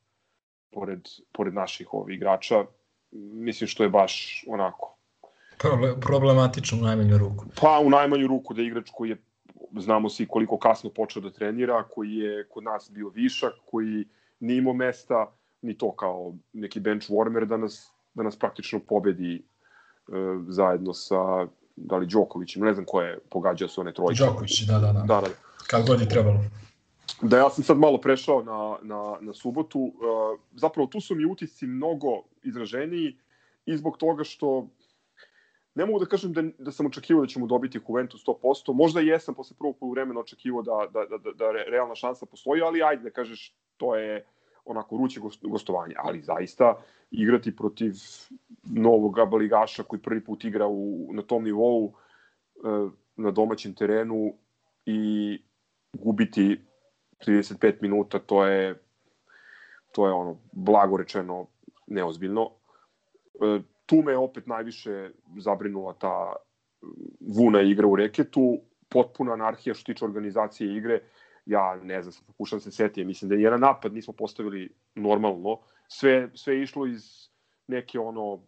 pored, 0.70 1.00
pored 1.32 1.54
naših 1.54 1.94
ovih 1.94 2.16
igrača. 2.16 2.64
Mislim 3.12 3.68
što 3.68 3.82
je 3.82 3.88
baš 3.88 4.44
onako 4.48 4.97
problematično 6.00 6.78
u 6.78 6.80
najmanju 6.80 7.18
ruku. 7.18 7.44
Pa 7.60 7.80
u 7.84 7.90
najmanju 7.90 8.26
ruku 8.26 8.54
da 8.54 8.62
igrač 8.62 8.90
koji 8.92 9.10
je 9.10 9.16
znamo 9.78 10.08
svi 10.08 10.26
koliko 10.26 10.58
kasno 10.58 10.90
počeo 10.90 11.22
da 11.22 11.30
trenira, 11.30 11.82
koji 11.82 12.14
je 12.14 12.48
kod 12.48 12.64
nas 12.64 12.90
bio 12.90 13.08
višak, 13.08 13.52
koji 13.70 14.04
nije 14.40 14.58
imao 14.58 14.74
mesta, 14.74 15.32
ni 15.62 15.78
to 15.78 15.92
kao 15.92 16.34
neki 16.52 16.80
bench 16.80 17.10
warmer 17.10 17.44
da 17.44 17.56
nas, 17.56 17.92
da 18.14 18.22
nas 18.22 18.36
praktično 18.36 18.80
pobedi 18.88 19.34
e, 19.34 19.42
zajedno 20.48 20.94
sa 20.94 21.46
da 21.76 21.96
li 21.96 22.06
Đokovićem, 22.06 22.62
ne 22.62 22.74
znam 22.74 22.84
ko 22.84 23.02
je 23.02 23.18
pogađao 23.30 23.68
su 23.68 23.80
one 23.80 23.92
trojke. 23.92 24.24
Đoković, 24.24 24.60
da, 24.60 24.78
da, 24.78 24.92
da. 24.92 25.00
da, 25.00 25.20
da. 25.20 25.28
Kako 25.66 25.86
god 25.86 26.00
je 26.00 26.08
trebalo. 26.08 26.40
Da, 27.22 27.38
ja 27.38 27.50
sam 27.50 27.64
sad 27.64 27.78
malo 27.78 27.98
prešao 28.00 28.42
na, 28.42 28.76
na, 28.82 29.16
na 29.20 29.32
subotu. 29.32 29.78
E, 29.86 29.90
zapravo 30.54 30.86
tu 30.86 31.00
su 31.00 31.14
mi 31.14 31.24
utisci 31.24 31.66
mnogo 31.66 32.22
izraženiji 32.42 33.16
i 33.66 33.76
zbog 33.76 33.96
toga 33.96 34.24
što 34.24 34.66
ne 35.78 35.86
mogu 35.86 35.98
da 35.98 36.06
kažem 36.06 36.32
da, 36.32 36.42
da 36.58 36.72
sam 36.72 36.86
očekivao 36.86 37.22
da 37.22 37.28
ćemo 37.30 37.46
dobiti 37.46 37.78
Juventus 37.88 38.24
100%. 38.26 38.72
Možda 38.74 39.00
jesam 39.00 39.34
posle 39.34 39.56
prvog 39.58 39.76
vremena 39.92 40.20
očekivao 40.20 40.62
da, 40.62 40.88
da, 40.92 41.04
da, 41.04 41.18
da, 41.18 41.32
da 41.32 41.50
realna 41.52 41.94
šansa 41.94 42.26
postoji, 42.26 42.62
ali 42.62 42.82
ajde 42.82 43.02
da 43.02 43.10
kažeš 43.10 43.54
to 43.76 43.94
je 43.96 44.24
onako 44.64 44.96
ruće 44.96 45.20
gostovanje, 45.42 45.94
ali 45.98 46.22
zaista 46.22 46.74
igrati 47.10 47.56
protiv 47.56 47.92
novog 48.62 49.18
abaligaša 49.18 49.82
koji 49.82 50.02
prvi 50.02 50.24
put 50.24 50.44
igra 50.44 50.66
u, 50.66 51.10
na 51.12 51.22
tom 51.22 51.44
nivou 51.44 51.92
e, 51.92 52.88
na 53.16 53.30
domaćem 53.30 53.74
terenu 53.74 54.34
i 54.86 55.00
gubiti 55.92 56.60
35 57.26 57.82
minuta, 57.82 58.18
to 58.18 58.46
je 58.46 58.82
to 59.92 60.06
je 60.06 60.12
ono 60.12 60.36
blago 60.52 60.96
rečeno 60.96 61.46
neozbiljno. 61.86 62.50
Tu 63.88 64.02
me 64.04 64.16
opet 64.16 64.46
najviše 64.46 65.10
zabrinula 65.40 65.94
ta 65.96 66.36
vuna 67.20 67.62
igra 67.64 67.86
u 67.86 67.96
reketu, 67.96 68.58
potpuna 68.88 69.32
anarhija 69.32 69.74
što 69.74 69.92
tiče 69.92 70.04
organizacije 70.04 70.76
igre. 70.76 71.00
Ja 71.46 71.76
ne 71.76 72.02
znam, 72.02 72.14
pokušam 72.26 72.58
da 72.58 72.62
se 72.62 72.70
setiti, 72.70 73.04
mislim 73.04 73.28
da 73.28 73.34
je 73.34 73.42
jedan 73.42 73.60
napad 73.60 73.94
nismo 73.94 74.12
postavili 74.12 74.68
normalno, 74.94 75.58
sve, 75.88 76.28
sve 76.34 76.54
je 76.54 76.62
išlo 76.62 76.86
iz 76.86 77.28
neke 77.66 77.98
ono, 77.98 78.42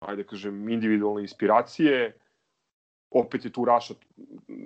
ajde 0.00 0.22
da 0.22 0.28
kažem, 0.28 0.68
individualne 0.68 1.22
inspiracije, 1.22 2.18
opet 3.10 3.44
je 3.44 3.52
tu 3.52 3.64
Raša 3.64 3.94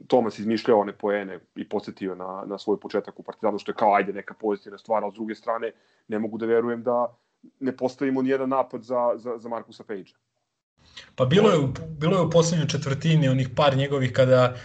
Tomas 0.06 0.38
izmišljao 0.38 0.80
one 0.80 0.92
poene 0.92 1.40
i 1.56 1.68
podsjetio 1.68 2.14
na, 2.14 2.44
na 2.46 2.58
svoj 2.58 2.80
početak 2.80 3.20
u 3.20 3.22
Partizanu, 3.22 3.58
što 3.58 3.70
je 3.72 3.76
kao 3.76 3.94
ajde 3.94 4.12
neka 4.12 4.34
pozitivna 4.34 4.78
stvar, 4.78 5.04
ali 5.04 5.12
s 5.12 5.14
druge 5.14 5.34
strane 5.34 5.72
ne 6.08 6.18
mogu 6.18 6.38
da 6.38 6.46
verujem 6.46 6.82
da 6.82 7.16
ne 7.61 7.76
postavimo 7.76 8.22
ni 8.22 8.30
jedan 8.30 8.49
napad 8.49 8.82
za, 8.82 9.12
za, 9.16 9.39
za 9.39 9.49
Markusa 9.49 9.84
Pejđa. 9.84 10.14
Pa 11.14 11.24
bilo 11.24 11.51
je, 11.51 11.59
bilo 11.99 12.16
je 12.16 12.22
u 12.22 12.30
poslednjoj 12.30 12.68
četvrtini 12.68 13.28
onih 13.28 13.49
par 13.57 13.76
njegovih 13.76 14.12
kada 14.12 14.57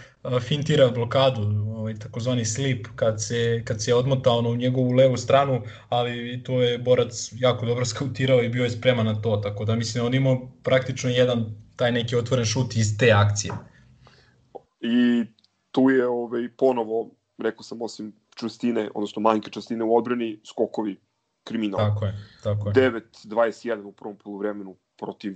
fintira 0.47 0.89
blokadu, 0.89 1.41
ovaj, 1.75 1.99
takozvani 1.99 2.45
slip, 2.45 2.87
kad 2.95 3.23
se, 3.23 3.63
kad 3.65 3.83
se 3.83 3.93
odmotao 3.93 4.37
ono, 4.37 4.49
u 4.49 4.55
njegovu 4.55 4.91
levu 4.91 5.17
stranu, 5.17 5.61
ali 5.89 6.43
to 6.43 6.61
je 6.61 6.77
borac 6.77 7.29
jako 7.33 7.65
dobro 7.65 7.85
skautirao 7.85 8.43
i 8.43 8.49
bio 8.49 8.63
je 8.63 8.69
spreman 8.69 9.05
na 9.05 9.21
to, 9.21 9.37
tako 9.37 9.65
da 9.65 9.75
mislim 9.75 10.01
da 10.01 10.07
on 10.07 10.13
imao 10.13 10.51
praktično 10.63 11.09
jedan 11.09 11.45
taj 11.75 11.91
neki 11.91 12.15
otvoren 12.15 12.45
šut 12.45 12.75
iz 12.75 12.97
te 12.97 13.11
akcije. 13.11 13.53
I 14.81 15.25
tu 15.71 15.89
je 15.89 16.07
ovaj, 16.07 16.49
ponovo, 16.57 17.09
rekao 17.37 17.63
sam, 17.63 17.81
osim 17.81 18.13
čustine, 18.35 18.89
odnosno 18.95 19.21
manjke 19.21 19.51
čustine 19.51 19.83
u 19.83 19.95
odbrani, 19.95 20.39
skokovi 20.45 20.97
kriminal. 21.43 21.79
Tako 21.79 22.05
je, 22.05 22.13
tako 22.43 22.69
je. 22.69 22.73
9-21 22.73 23.83
u 23.83 23.91
prvom 23.91 24.17
poluvremenu 24.17 24.75
protiv 24.97 25.35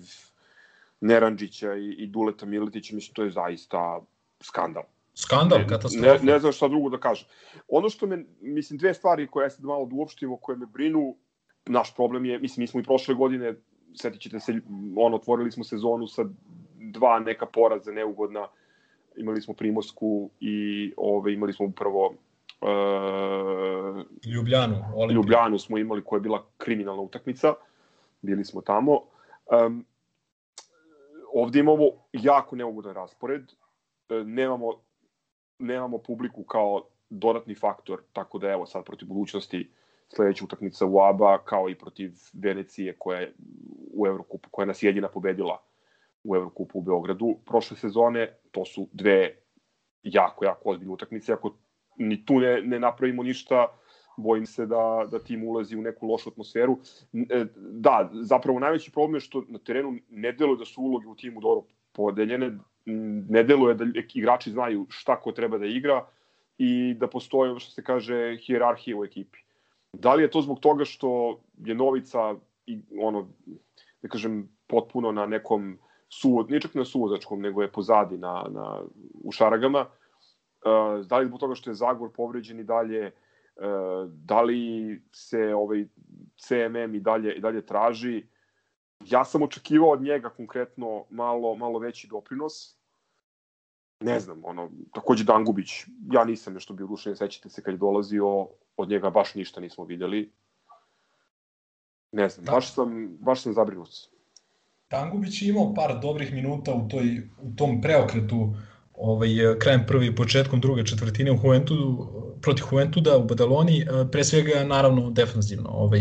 Neranđića 1.01 1.73
i, 1.73 1.89
i 1.89 2.07
Duleta 2.07 2.45
Miletića, 2.45 2.95
mislim, 2.95 3.13
to 3.13 3.23
je 3.23 3.31
zaista 3.31 4.01
skandal. 4.41 4.83
Skandal, 5.13 5.59
ne, 5.59 5.67
katastrofa. 5.67 6.07
Ne, 6.07 6.31
ne 6.31 6.39
znam 6.39 6.51
šta 6.51 6.67
drugo 6.67 6.89
da 6.89 6.99
kažem. 6.99 7.27
Ono 7.67 7.89
što 7.89 8.07
me, 8.07 8.23
mislim, 8.41 8.77
dve 8.77 8.93
stvari 8.93 9.27
koje 9.27 9.45
ja 9.45 9.49
sad 9.49 9.65
malo 9.65 9.85
da 9.85 9.95
uopštimo, 9.95 10.37
koje 10.37 10.57
me 10.57 10.65
brinu, 10.65 11.15
naš 11.65 11.95
problem 11.95 12.25
je, 12.25 12.39
mislim, 12.39 12.63
mi 12.63 12.67
smo 12.67 12.79
i 12.79 12.83
prošle 12.83 13.15
godine, 13.15 13.55
setit 13.95 14.21
ćete 14.21 14.39
se, 14.39 14.59
ono, 14.97 15.15
otvorili 15.15 15.51
smo 15.51 15.63
sezonu 15.63 16.07
sa 16.07 16.25
dva 16.75 17.19
neka 17.19 17.45
poraza 17.45 17.91
neugodna, 17.91 18.47
imali 19.17 19.41
smo 19.41 19.53
Primorsku 19.53 20.29
i 20.39 20.93
ove, 20.97 21.33
imali 21.33 21.53
smo 21.53 21.65
upravo 21.65 22.13
Ljubljanu. 24.25 24.75
Olimpiju. 24.95 25.15
Ljubljanu 25.15 25.59
smo 25.59 25.77
imali 25.77 26.03
koja 26.03 26.17
je 26.17 26.21
bila 26.21 26.45
kriminalna 26.57 27.01
utakmica, 27.01 27.53
bili 28.21 28.45
smo 28.45 28.61
tamo. 28.61 29.01
Um, 29.65 29.85
ovde 31.33 31.59
imamo 31.59 31.83
jako 32.13 32.55
neugodan 32.55 32.93
raspored, 32.93 33.51
e, 34.09 34.23
nemamo, 34.23 34.73
nemamo 35.59 35.97
publiku 35.97 36.43
kao 36.43 36.83
dodatni 37.09 37.55
faktor, 37.55 38.01
tako 38.13 38.37
da 38.37 38.49
evo 38.49 38.65
sad 38.65 38.85
protiv 38.85 39.07
budućnosti 39.07 39.71
sledeća 40.15 40.45
utakmica 40.45 40.85
u 40.85 40.99
ABA, 41.01 41.37
kao 41.45 41.69
i 41.69 41.75
protiv 41.75 42.11
Venecije 42.33 42.95
koja 42.97 43.19
je 43.19 43.33
u 43.93 44.07
Evrokupu, 44.07 44.49
koja 44.51 44.65
nas 44.65 44.83
jedina 44.83 45.07
pobedila 45.07 45.61
u 46.23 46.35
Evrokupu 46.35 46.79
u 46.79 46.81
Beogradu 46.81 47.37
prošle 47.45 47.77
sezone. 47.77 48.37
To 48.51 48.65
su 48.65 48.87
dve 48.93 49.35
jako, 50.03 50.45
jako 50.45 50.69
ozbiljne 50.69 50.93
utakmice. 50.93 51.33
Ako 51.33 51.53
ni 51.97 52.25
tu 52.25 52.39
ne, 52.39 52.61
ne 52.61 52.79
napravimo 52.79 53.23
ništa, 53.23 53.67
bojim 54.17 54.45
se 54.45 54.65
da, 54.65 55.07
da 55.11 55.19
tim 55.19 55.43
ulazi 55.47 55.77
u 55.77 55.81
neku 55.81 56.07
lošu 56.07 56.29
atmosferu. 56.29 56.77
E, 57.13 57.45
da, 57.55 58.09
zapravo 58.13 58.59
najveći 58.59 58.91
problem 58.91 59.15
je 59.15 59.19
što 59.19 59.43
na 59.47 59.59
terenu 59.59 59.95
ne 60.09 60.31
deluje 60.31 60.57
da 60.57 60.65
su 60.65 60.81
uloge 60.81 61.07
u 61.07 61.15
timu 61.15 61.41
dobro 61.41 61.63
podeljene, 61.91 62.57
ne 63.29 63.43
deluje 63.43 63.75
da 63.75 63.85
igrači 64.13 64.51
znaju 64.51 64.85
šta 64.89 65.19
ko 65.19 65.31
treba 65.31 65.57
da 65.57 65.65
igra 65.65 66.05
i 66.57 66.93
da 66.93 67.07
postoji 67.07 67.51
ono 67.51 67.59
što 67.59 67.71
se 67.71 67.83
kaže 67.83 68.37
hijerarhija 68.37 68.97
u 68.97 69.05
ekipi. 69.05 69.39
Da 69.93 70.13
li 70.13 70.23
je 70.23 70.31
to 70.31 70.41
zbog 70.41 70.59
toga 70.59 70.85
što 70.85 71.41
je 71.57 71.75
Novica 71.75 72.35
i 72.65 72.79
ono 73.01 73.27
da 74.01 74.09
kažem 74.09 74.49
potpuno 74.67 75.11
na 75.11 75.25
nekom 75.25 75.77
suvod, 76.09 76.61
čak 76.61 76.75
na 76.75 76.85
suvozačkom, 76.85 77.41
nego 77.41 77.61
je 77.61 77.71
pozadi 77.71 78.17
na, 78.17 78.45
na, 78.49 78.81
u 79.23 79.31
šaragama. 79.31 79.85
Da 81.05 81.17
li 81.17 81.25
zbog 81.25 81.39
toga 81.39 81.55
što 81.55 81.69
je 81.69 81.75
Zagor 81.75 82.11
povređen 82.13 82.59
i 82.59 82.63
dalje, 82.63 83.11
da 84.07 84.41
li 84.41 85.01
se 85.11 85.55
ovaj 85.55 85.85
CMM 86.37 86.95
i 86.95 86.99
dalje 86.99 87.35
i 87.35 87.39
dalje 87.39 87.65
traži. 87.65 88.23
Ja 89.05 89.25
sam 89.25 89.41
očekivao 89.41 89.89
od 89.89 90.01
njega 90.01 90.29
konkretno 90.29 91.05
malo 91.09 91.55
malo 91.55 91.79
veći 91.79 92.07
doprinos. 92.07 92.77
Ne 93.99 94.19
znam, 94.19 94.45
ono, 94.45 94.71
takođe 94.93 95.23
Dangubić, 95.23 95.85
ja 96.11 96.25
nisam 96.25 96.53
nešto 96.53 96.73
bio 96.73 96.85
udušen, 96.85 97.15
sećate 97.15 97.49
se 97.49 97.63
kad 97.63 97.73
je 97.73 97.77
dolazio, 97.77 98.47
od 98.77 98.89
njega 98.89 99.09
baš 99.09 99.35
ništa 99.35 99.61
nismo 99.61 99.85
videli. 99.85 100.31
Ne 102.11 102.29
znam, 102.29 102.45
da. 102.45 102.51
baš 102.51 102.73
sam, 102.73 103.17
baš 103.19 103.41
sam 103.41 103.53
zabrinut. 103.53 103.89
Dangubić 104.89 105.41
je 105.41 105.49
imao 105.49 105.73
par 105.73 105.99
dobrih 106.01 106.33
minuta 106.33 106.73
u, 106.73 106.87
toj, 106.87 107.29
u 107.41 107.55
tom 107.55 107.81
preokretu 107.81 108.55
ovaj, 108.97 109.29
krajem 109.59 109.85
prvi 109.87 110.07
i 110.07 110.15
početkom 110.15 110.61
druge 110.61 110.85
četvrtine 110.85 111.31
u 111.31 111.39
Juventudu 111.43 112.07
protiv 112.41 112.65
Juventuda 112.71 113.17
u 113.17 113.23
Badaloni, 113.23 113.81
e, 113.81 113.85
pre 114.11 114.23
svega 114.23 114.63
naravno 114.63 115.09
defanzivno, 115.11 115.69
ovaj, 115.69 115.99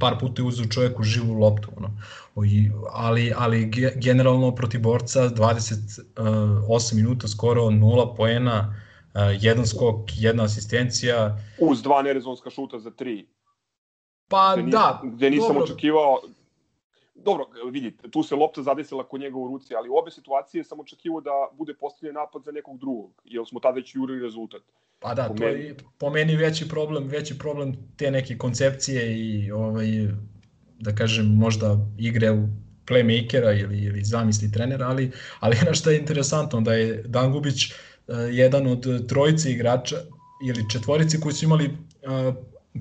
par 0.00 0.18
puta 0.20 0.42
je 0.42 0.46
uzeo 0.46 0.66
čovjeku 0.66 1.02
živu 1.02 1.34
loptu, 1.34 1.68
ono. 1.76 1.90
ali, 2.92 3.32
ali 3.36 3.70
generalno 3.94 4.54
protiv 4.54 4.80
borca 4.80 5.28
28 5.28 6.94
minuta 6.94 7.28
skoro 7.28 7.62
0 7.62 8.16
poena, 8.16 8.74
jedan 9.40 9.66
skok, 9.66 10.10
jedna 10.14 10.44
asistencija. 10.44 11.38
Uz 11.60 11.82
dva 11.82 12.02
nerezonska 12.02 12.50
šuta 12.50 12.78
za 12.78 12.90
tri. 12.90 13.26
Pa 14.28 14.56
gde 14.56 14.70
da. 14.70 15.00
Gde 15.04 15.30
nisam 15.30 15.48
dobro. 15.48 15.64
očekivao, 15.64 16.20
dobro, 17.26 17.44
vidite, 17.70 18.10
tu 18.10 18.22
se 18.22 18.34
lopta 18.34 18.62
zadesila 18.62 19.04
kod 19.08 19.20
njega 19.20 19.36
u 19.38 19.48
ruci, 19.48 19.74
ali 19.74 19.88
u 19.88 19.96
obe 19.96 20.10
situacije 20.10 20.64
sam 20.64 20.80
očekivao 20.80 21.20
da 21.20 21.30
bude 21.52 21.74
postavljen 21.74 22.14
napad 22.14 22.42
za 22.44 22.52
nekog 22.52 22.78
drugog, 22.78 23.10
jer 23.24 23.46
smo 23.46 23.60
tada 23.60 23.74
već 23.74 23.94
jurili 23.94 24.22
rezultat. 24.22 24.62
Pa 24.98 25.14
da, 25.14 25.28
po 25.28 25.34
to 25.34 25.44
meni... 25.44 25.64
je 25.64 25.76
po 25.98 26.10
meni 26.10 26.36
veći 26.36 26.68
problem, 26.68 27.08
veći 27.08 27.38
problem 27.38 27.74
te 27.96 28.10
neke 28.10 28.38
koncepcije 28.38 29.18
i 29.18 29.50
ovaj, 29.52 29.88
da 30.78 30.94
kažem 30.94 31.26
možda 31.26 31.76
igre 31.98 32.30
u 32.30 32.48
playmakera 32.86 33.60
ili, 33.62 33.78
ili 33.78 34.04
zamisli 34.04 34.52
trenera, 34.52 34.86
ali, 34.86 35.10
ali 35.40 35.56
na 35.68 35.74
što 35.74 35.90
je 35.90 35.98
interesantno 35.98 36.60
da 36.60 36.74
je 36.74 37.02
Dangubić 37.02 37.70
uh, 37.70 38.16
jedan 38.30 38.66
od 38.66 39.08
trojice 39.08 39.50
igrača 39.50 39.96
ili 40.48 40.70
četvorice 40.70 41.20
koji 41.20 41.34
su 41.34 41.44
imali 41.44 41.66
uh, 41.66 42.34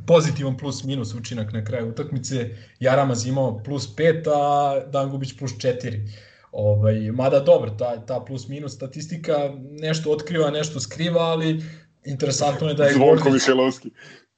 pozitivan 0.08 0.58
plus 0.58 0.84
minus 0.84 1.14
učinak 1.14 1.54
na 1.54 1.66
kraju 1.66 1.90
utakmice. 1.90 2.50
Jaramaz 2.80 3.26
imao 3.26 3.64
plus 3.64 3.96
5, 3.96 4.30
a 4.36 4.80
Dangubić 4.90 5.38
plus 5.38 5.52
4. 5.52 6.10
Ovaj, 6.52 7.12
mada 7.12 7.40
dobro, 7.40 7.70
ta, 7.70 8.06
ta 8.06 8.20
plus 8.28 8.48
minus 8.48 8.76
statistika 8.76 9.34
nešto 9.82 10.12
otkriva, 10.12 10.52
nešto 10.52 10.80
skriva, 10.80 11.22
ali 11.22 11.64
interesantno 12.06 12.68
je 12.68 12.74
da 12.74 12.86
je 12.86 12.94
Zvonko 12.94 13.24
Gordić... 13.24 13.44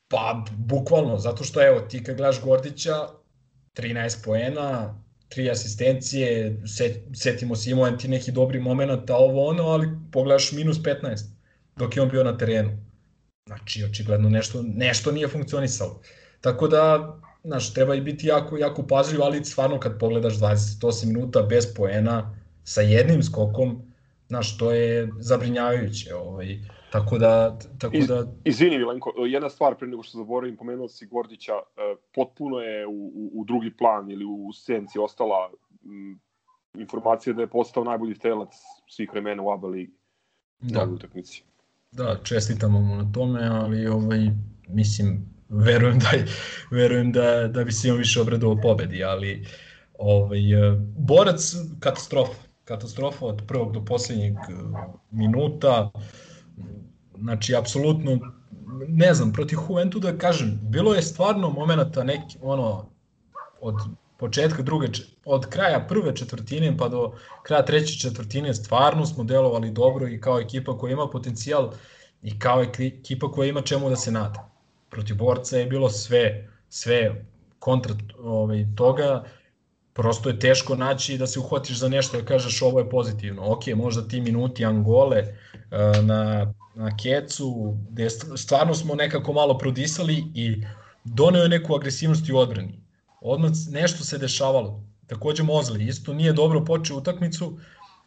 Pa, 0.08 0.46
bukvalno, 0.58 1.18
zato 1.18 1.44
što 1.44 1.68
evo, 1.68 1.80
ti 1.80 2.04
kad 2.04 2.18
gledaš 2.18 2.42
Gordića, 2.42 3.08
13 3.76 4.24
poena, 4.26 5.02
tri 5.30 5.50
asistencije, 5.50 6.62
set, 6.78 6.98
setimo 7.14 7.56
se 7.56 7.72
imao 7.72 7.92
ti 7.92 8.08
neki 8.08 8.32
dobri 8.32 8.60
moment, 8.60 9.10
ovo 9.10 9.48
ono, 9.48 9.64
ali 9.64 9.88
pogledaš 10.12 10.52
minus 10.52 10.78
15 10.78 11.38
dok 11.76 11.96
je 11.96 12.02
on 12.02 12.10
bio 12.10 12.24
na 12.24 12.38
terenu. 12.38 12.87
Znači, 13.48 13.84
očigledno 13.84 14.30
nešto, 14.30 14.64
nešto 14.64 15.12
nije 15.12 15.28
funkcionisalo. 15.28 16.02
Tako 16.42 16.68
da, 16.68 17.16
znaš, 17.44 17.74
treba 17.74 17.96
i 17.96 18.02
biti 18.02 18.28
jako, 18.28 18.58
jako 18.58 18.84
pažljiv, 18.88 19.24
ali 19.24 19.46
stvarno 19.46 19.80
kad 19.80 20.00
pogledaš 20.00 20.34
28 20.34 21.06
minuta 21.08 21.42
bez 21.42 21.74
poena, 21.76 22.36
sa 22.64 22.82
jednim 22.82 23.24
skokom, 23.24 23.82
znaš, 24.28 24.58
to 24.58 24.72
je 24.72 25.10
zabrinjavajuće. 25.20 26.16
Ovaj, 26.16 26.60
tako 26.92 27.18
da... 27.18 27.58
Tako 27.80 27.98
da... 27.98 28.26
izvini, 28.46 28.78
Milenko, 28.78 29.14
jedna 29.28 29.50
stvar 29.50 29.78
pre 29.78 29.88
nego 29.88 30.04
što 30.04 30.18
zaboravim, 30.18 30.58
pomenuo 30.58 30.88
si 30.88 31.06
Gordića, 31.06 31.54
e, 31.54 31.96
potpuno 32.16 32.60
je 32.60 32.88
u, 32.88 32.92
u, 32.92 33.32
u 33.34 33.46
drugi 33.46 33.78
plan 33.78 34.12
ili 34.12 34.26
u 34.26 34.54
senci 34.54 35.00
ostala 35.00 35.52
m, 35.86 36.20
informacija 36.82 37.34
da 37.34 37.42
je 37.42 37.48
postao 37.48 37.84
najbolji 37.84 38.16
strelac 38.16 38.50
svih 38.88 39.10
vremena 39.12 39.44
u 39.44 39.52
ABA 39.52 39.68
ligi. 39.68 39.94
Da. 40.60 40.86
Na 40.86 40.94
utakmici. 40.94 41.44
Da, 41.98 42.20
čestitamo 42.24 42.82
mu 42.82 42.96
na 42.96 43.12
tome, 43.12 43.48
ali 43.48 43.88
ovaj, 43.88 44.32
mislim, 44.68 45.26
verujem 45.50 46.00
da, 46.00 46.10
verujem 46.72 47.12
da, 47.12 47.48
da 47.48 47.64
bi 47.64 47.72
se 47.72 47.88
imao 47.88 47.98
više 47.98 48.22
obradovao 48.22 48.62
pobedi, 48.62 49.04
ali 49.04 49.46
ovaj, 50.00 50.54
e, 50.54 50.76
borac 50.98 51.56
katastrofa, 51.80 52.42
katastrofa 52.66 53.26
od 53.26 53.42
prvog 53.48 53.74
do 53.74 53.86
poslednjeg 53.86 54.34
e, 54.34 54.54
minuta, 55.12 55.92
znači, 57.20 57.56
apsolutno, 57.56 58.20
ne 58.88 59.14
znam, 59.14 59.34
protiv 59.34 59.58
da 60.00 60.18
kažem, 60.18 60.60
bilo 60.62 60.94
je 60.94 61.02
stvarno 61.02 61.50
momenta 61.50 62.04
neki, 62.04 62.38
ono, 62.42 62.90
od 63.62 63.76
početka 64.18 64.62
druge, 64.62 64.88
od 65.26 65.46
kraja 65.50 65.86
prve 65.90 66.16
četvrtine 66.16 66.78
pa 66.78 66.90
do 66.90 67.12
kraja 67.44 67.66
treće 67.66 68.00
četvrtine 68.00 68.54
stvarno 68.54 69.06
smo 69.06 69.24
delovali 69.24 69.72
dobro 69.72 70.08
i 70.08 70.22
kao 70.22 70.40
ekipa 70.40 70.78
koja 70.78 70.92
ima 70.92 71.08
potencijal 71.10 71.72
i 72.24 72.40
kao 72.40 72.64
ekipa 72.64 73.32
koja 73.32 73.50
ima 73.50 73.62
čemu 73.62 73.90
da 73.90 73.96
se 73.96 74.12
nada. 74.12 74.50
Protiv 74.90 75.16
borca 75.16 75.58
je 75.58 75.66
bilo 75.66 75.90
sve, 75.90 76.50
sve 76.70 77.26
kontra 77.60 77.96
ovaj, 78.24 78.66
toga, 78.76 79.24
prosto 79.94 80.30
je 80.30 80.40
teško 80.40 80.76
naći 80.76 81.18
da 81.18 81.28
se 81.28 81.40
uhvatiš 81.40 81.78
za 81.78 81.90
nešto 81.90 82.18
da 82.18 82.26
kažeš 82.26 82.62
ovo 82.62 82.80
je 82.80 82.90
pozitivno. 82.90 83.52
Ok, 83.52 83.68
možda 83.76 84.08
ti 84.08 84.22
minuti 84.22 84.66
Angole 84.66 85.18
eh, 85.18 86.02
na, 86.02 86.54
na 86.76 86.98
kecu, 86.98 87.78
gde 87.90 88.10
stvarno 88.36 88.74
smo 88.74 88.96
nekako 88.96 89.34
malo 89.34 89.58
prodisali 89.58 90.24
i 90.36 90.64
doneo 91.04 91.44
je 91.44 91.50
neku 91.50 91.76
agresivnost 91.76 92.30
u 92.30 92.38
odbrani 92.38 92.87
odmah 93.22 93.52
nešto 93.72 94.04
se 94.04 94.18
dešavalo. 94.18 94.84
Takođe 95.08 95.44
Mozli 95.44 95.88
isto 95.88 96.14
nije 96.14 96.34
dobro 96.34 96.66
počeo 96.66 96.98
utakmicu, 96.98 97.58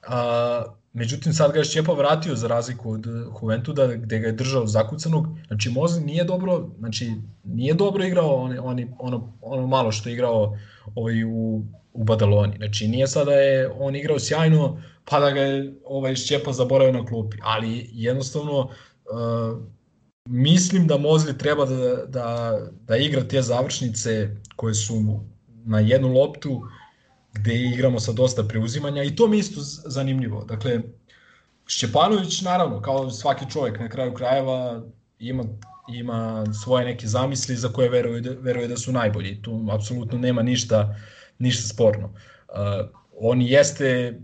a, 0.08 0.62
međutim 0.92 1.32
sad 1.32 1.52
ga 1.52 1.58
je 1.58 1.64
Šćepa 1.64 1.92
vratio 1.92 2.34
za 2.34 2.48
razliku 2.48 2.92
od 2.92 3.06
Juventuda 3.42 3.86
gde 3.86 4.18
ga 4.18 4.26
je 4.26 4.32
držao 4.32 4.66
zakucanog. 4.66 5.26
Znači 5.46 5.70
Mozli 5.70 6.04
nije 6.04 6.24
dobro, 6.24 6.68
znači 6.78 7.12
nije 7.44 7.74
dobro 7.74 8.04
igrao 8.04 8.34
on, 8.34 8.58
on, 8.62 8.78
ono, 8.98 9.32
ono 9.42 9.66
malo 9.66 9.92
što 9.92 10.08
je 10.08 10.12
igrao 10.12 10.58
ovaj, 10.94 11.24
u, 11.24 11.62
u 11.92 12.04
Badaloni. 12.04 12.56
Znači 12.56 12.88
nije 12.88 13.06
sada 13.06 13.32
je 13.32 13.72
on 13.78 13.96
igrao 13.96 14.18
sjajno 14.18 14.82
pa 15.04 15.20
da 15.20 15.30
ga 15.30 15.40
je 15.40 15.74
ovaj 15.84 16.16
Šćepa 16.16 16.52
zaboravio 16.52 16.92
na 16.92 17.06
klupi, 17.06 17.36
ali 17.42 17.90
jednostavno 17.92 18.58
uh, 18.58 19.58
mislim 20.28 20.86
da 20.86 20.98
Mozli 20.98 21.38
treba 21.38 21.64
da, 21.66 22.06
da, 22.06 22.58
da 22.86 22.96
igra 22.96 23.28
te 23.28 23.42
završnice 23.42 24.36
koje 24.56 24.74
su 24.74 25.20
na 25.64 25.80
jednu 25.80 26.12
loptu 26.12 26.62
gde 27.32 27.54
igramo 27.54 28.00
sa 28.00 28.12
dosta 28.12 28.44
preuzimanja 28.44 29.02
i 29.02 29.16
to 29.16 29.28
mi 29.28 29.38
isto 29.38 29.60
zanimljivo. 29.86 30.44
Dakle, 30.44 30.80
Šćepanović 31.66 32.42
naravno, 32.42 32.82
kao 32.82 33.10
svaki 33.10 33.50
čovjek 33.50 33.78
na 33.80 33.88
kraju 33.88 34.14
krajeva 34.14 34.82
ima, 35.18 35.44
ima 35.94 36.44
svoje 36.64 36.84
neke 36.84 37.06
zamisli 37.06 37.56
za 37.56 37.68
koje 37.68 37.88
veruje, 37.88 38.20
da, 38.20 38.30
veruje 38.30 38.68
da 38.68 38.76
su 38.76 38.92
najbolji. 38.92 39.42
Tu 39.42 39.66
apsolutno 39.72 40.18
nema 40.18 40.42
ništa, 40.42 40.96
ništa 41.38 41.68
sporno. 41.68 42.06
Uh, 42.06 42.90
on 43.18 43.42
jeste 43.42 44.20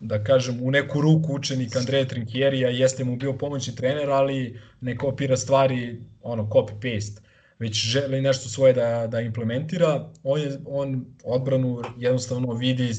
da 0.00 0.24
kažem, 0.24 0.58
u 0.62 0.70
neku 0.70 1.00
ruku 1.00 1.34
učenik 1.34 1.76
Andreja 1.76 2.04
Trinkjerija, 2.04 2.68
jeste 2.68 3.04
mu 3.04 3.16
bio 3.16 3.32
pomoćni 3.32 3.74
trener, 3.74 4.10
ali 4.10 4.60
ne 4.80 4.96
kopira 4.96 5.36
stvari, 5.36 6.00
ono, 6.22 6.42
copy-paste, 6.42 7.20
već 7.58 7.74
želi 7.74 8.22
nešto 8.22 8.48
svoje 8.48 8.72
da, 8.72 9.06
da 9.06 9.20
implementira. 9.20 10.10
On, 10.22 10.40
je, 10.40 10.58
on 10.66 11.04
odbranu 11.24 11.82
jednostavno 11.98 12.54
vidi, 12.54 12.92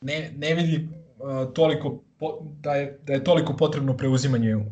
ne, 0.00 0.32
ne 0.36 0.54
vidi 0.54 0.88
uh, 1.18 1.52
toliko 1.54 2.02
da 2.60 2.74
je, 2.74 2.98
da 3.06 3.12
je 3.12 3.24
toliko 3.24 3.56
potrebno 3.56 3.96
preuzimanje 3.96 4.56
u, 4.56 4.62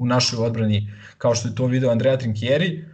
u 0.00 0.06
našoj 0.06 0.46
odbrani 0.46 0.92
kao 1.18 1.34
što 1.34 1.48
je 1.48 1.54
to 1.54 1.66
video 1.66 1.90
Andrea 1.90 2.16
Trinkieri 2.16 2.84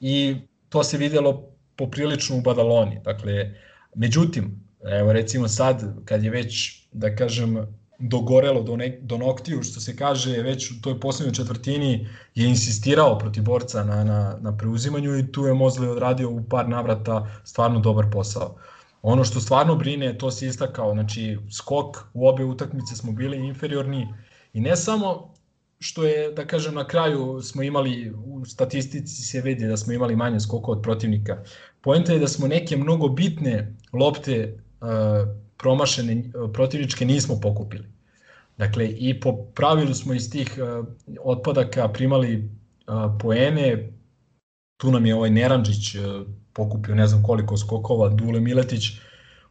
i 0.00 0.36
to 0.68 0.84
se 0.84 0.98
videlo 0.98 1.50
poprilično 1.76 2.36
u 2.36 2.40
Badaloni. 2.40 3.00
Dakle, 3.04 3.54
međutim, 3.94 4.60
evo 4.84 5.12
recimo 5.12 5.48
sad 5.48 6.04
kad 6.04 6.24
je 6.24 6.30
već 6.30 6.85
da 6.92 7.16
kažem, 7.16 7.66
dogorelo 7.98 8.62
do, 8.62 8.76
ne, 8.76 8.98
do 9.02 9.18
noktiju, 9.18 9.62
što 9.62 9.80
se 9.80 9.96
kaže, 9.96 10.42
već 10.42 10.70
u 10.70 10.80
toj 10.82 11.00
poslednjoj 11.00 11.34
četvrtini 11.34 12.08
je 12.34 12.48
insistirao 12.48 13.18
protiv 13.18 13.42
borca 13.42 13.84
na, 13.84 14.04
na, 14.04 14.38
na 14.40 14.56
preuzimanju 14.56 15.18
i 15.18 15.32
tu 15.32 15.46
je 15.46 15.54
Mozli 15.54 15.88
odradio 15.88 16.30
u 16.30 16.44
par 16.44 16.68
navrata 16.68 17.26
stvarno 17.44 17.80
dobar 17.80 18.06
posao. 18.12 18.56
Ono 19.02 19.24
što 19.24 19.40
stvarno 19.40 19.76
brine, 19.76 20.18
to 20.18 20.30
se 20.30 20.46
istakao, 20.46 20.92
znači 20.92 21.38
skok 21.52 21.96
u 22.14 22.28
obe 22.28 22.44
utakmice 22.44 22.96
smo 22.96 23.12
bili 23.12 23.46
inferiorni 23.46 24.08
i 24.52 24.60
ne 24.60 24.76
samo 24.76 25.34
što 25.78 26.04
je, 26.04 26.32
da 26.32 26.46
kažem, 26.46 26.74
na 26.74 26.86
kraju 26.86 27.42
smo 27.42 27.62
imali, 27.62 28.10
u 28.10 28.44
statistici 28.44 29.22
se 29.22 29.40
vidi 29.40 29.66
da 29.66 29.76
smo 29.76 29.92
imali 29.92 30.16
manje 30.16 30.40
skokova 30.40 30.78
od 30.78 30.82
protivnika. 30.82 31.42
Poenta 31.80 32.12
je 32.12 32.18
da 32.18 32.28
smo 32.28 32.48
neke 32.48 32.76
mnogo 32.76 33.08
bitne 33.08 33.74
lopte 33.92 34.58
uh, 34.80 34.88
promašene 35.58 36.12
e, 36.12 36.22
protivničke 36.52 37.04
nismo 37.04 37.40
pokupili. 37.40 37.96
Dakle, 38.58 38.88
i 38.88 39.20
po 39.20 39.36
pravilu 39.54 39.94
smo 39.94 40.14
iz 40.14 40.30
tih 40.30 40.58
uh, 40.58 40.86
otpadaka 41.24 41.88
primali 41.88 42.36
uh, 42.38 43.18
poene, 43.20 43.92
tu 44.76 44.90
nam 44.90 45.06
je 45.06 45.14
ovaj 45.14 45.30
Neranđić 45.30 45.94
uh, 45.94 46.02
pokupio 46.52 46.94
ne 46.94 47.06
znam 47.06 47.22
koliko 47.22 47.56
skokova, 47.56 48.08
Dule 48.08 48.40
Miletić, 48.40 48.90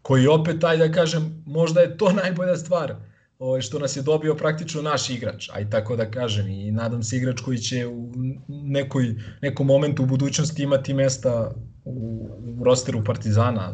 koji 0.02 0.28
opet, 0.28 0.62
taj 0.62 0.78
da 0.78 0.92
kažem, 0.92 1.44
možda 1.46 1.82
je 1.82 1.98
to 1.98 2.12
najbolja 2.24 2.56
stvar, 2.58 2.96
ovaj, 3.40 3.62
što 3.62 3.80
nas 3.80 3.96
je 3.96 4.02
dobio 4.02 4.36
praktično 4.36 4.82
naš 4.82 5.10
igrač, 5.10 5.50
aj 5.54 5.70
tako 5.70 5.96
da 5.96 6.12
kažem, 6.12 6.48
i 6.48 6.72
nadam 6.72 7.04
se 7.04 7.18
igrač 7.18 7.42
koji 7.42 7.58
će 7.58 7.88
u 7.88 8.14
nekoj, 8.48 9.16
nekom 9.42 9.68
momentu 9.68 10.04
u 10.04 10.06
budućnosti 10.06 10.64
imati 10.64 10.94
mesta 10.94 11.52
u, 11.86 12.30
u 12.60 12.64
rosteru 12.64 13.04
Partizana, 13.04 13.72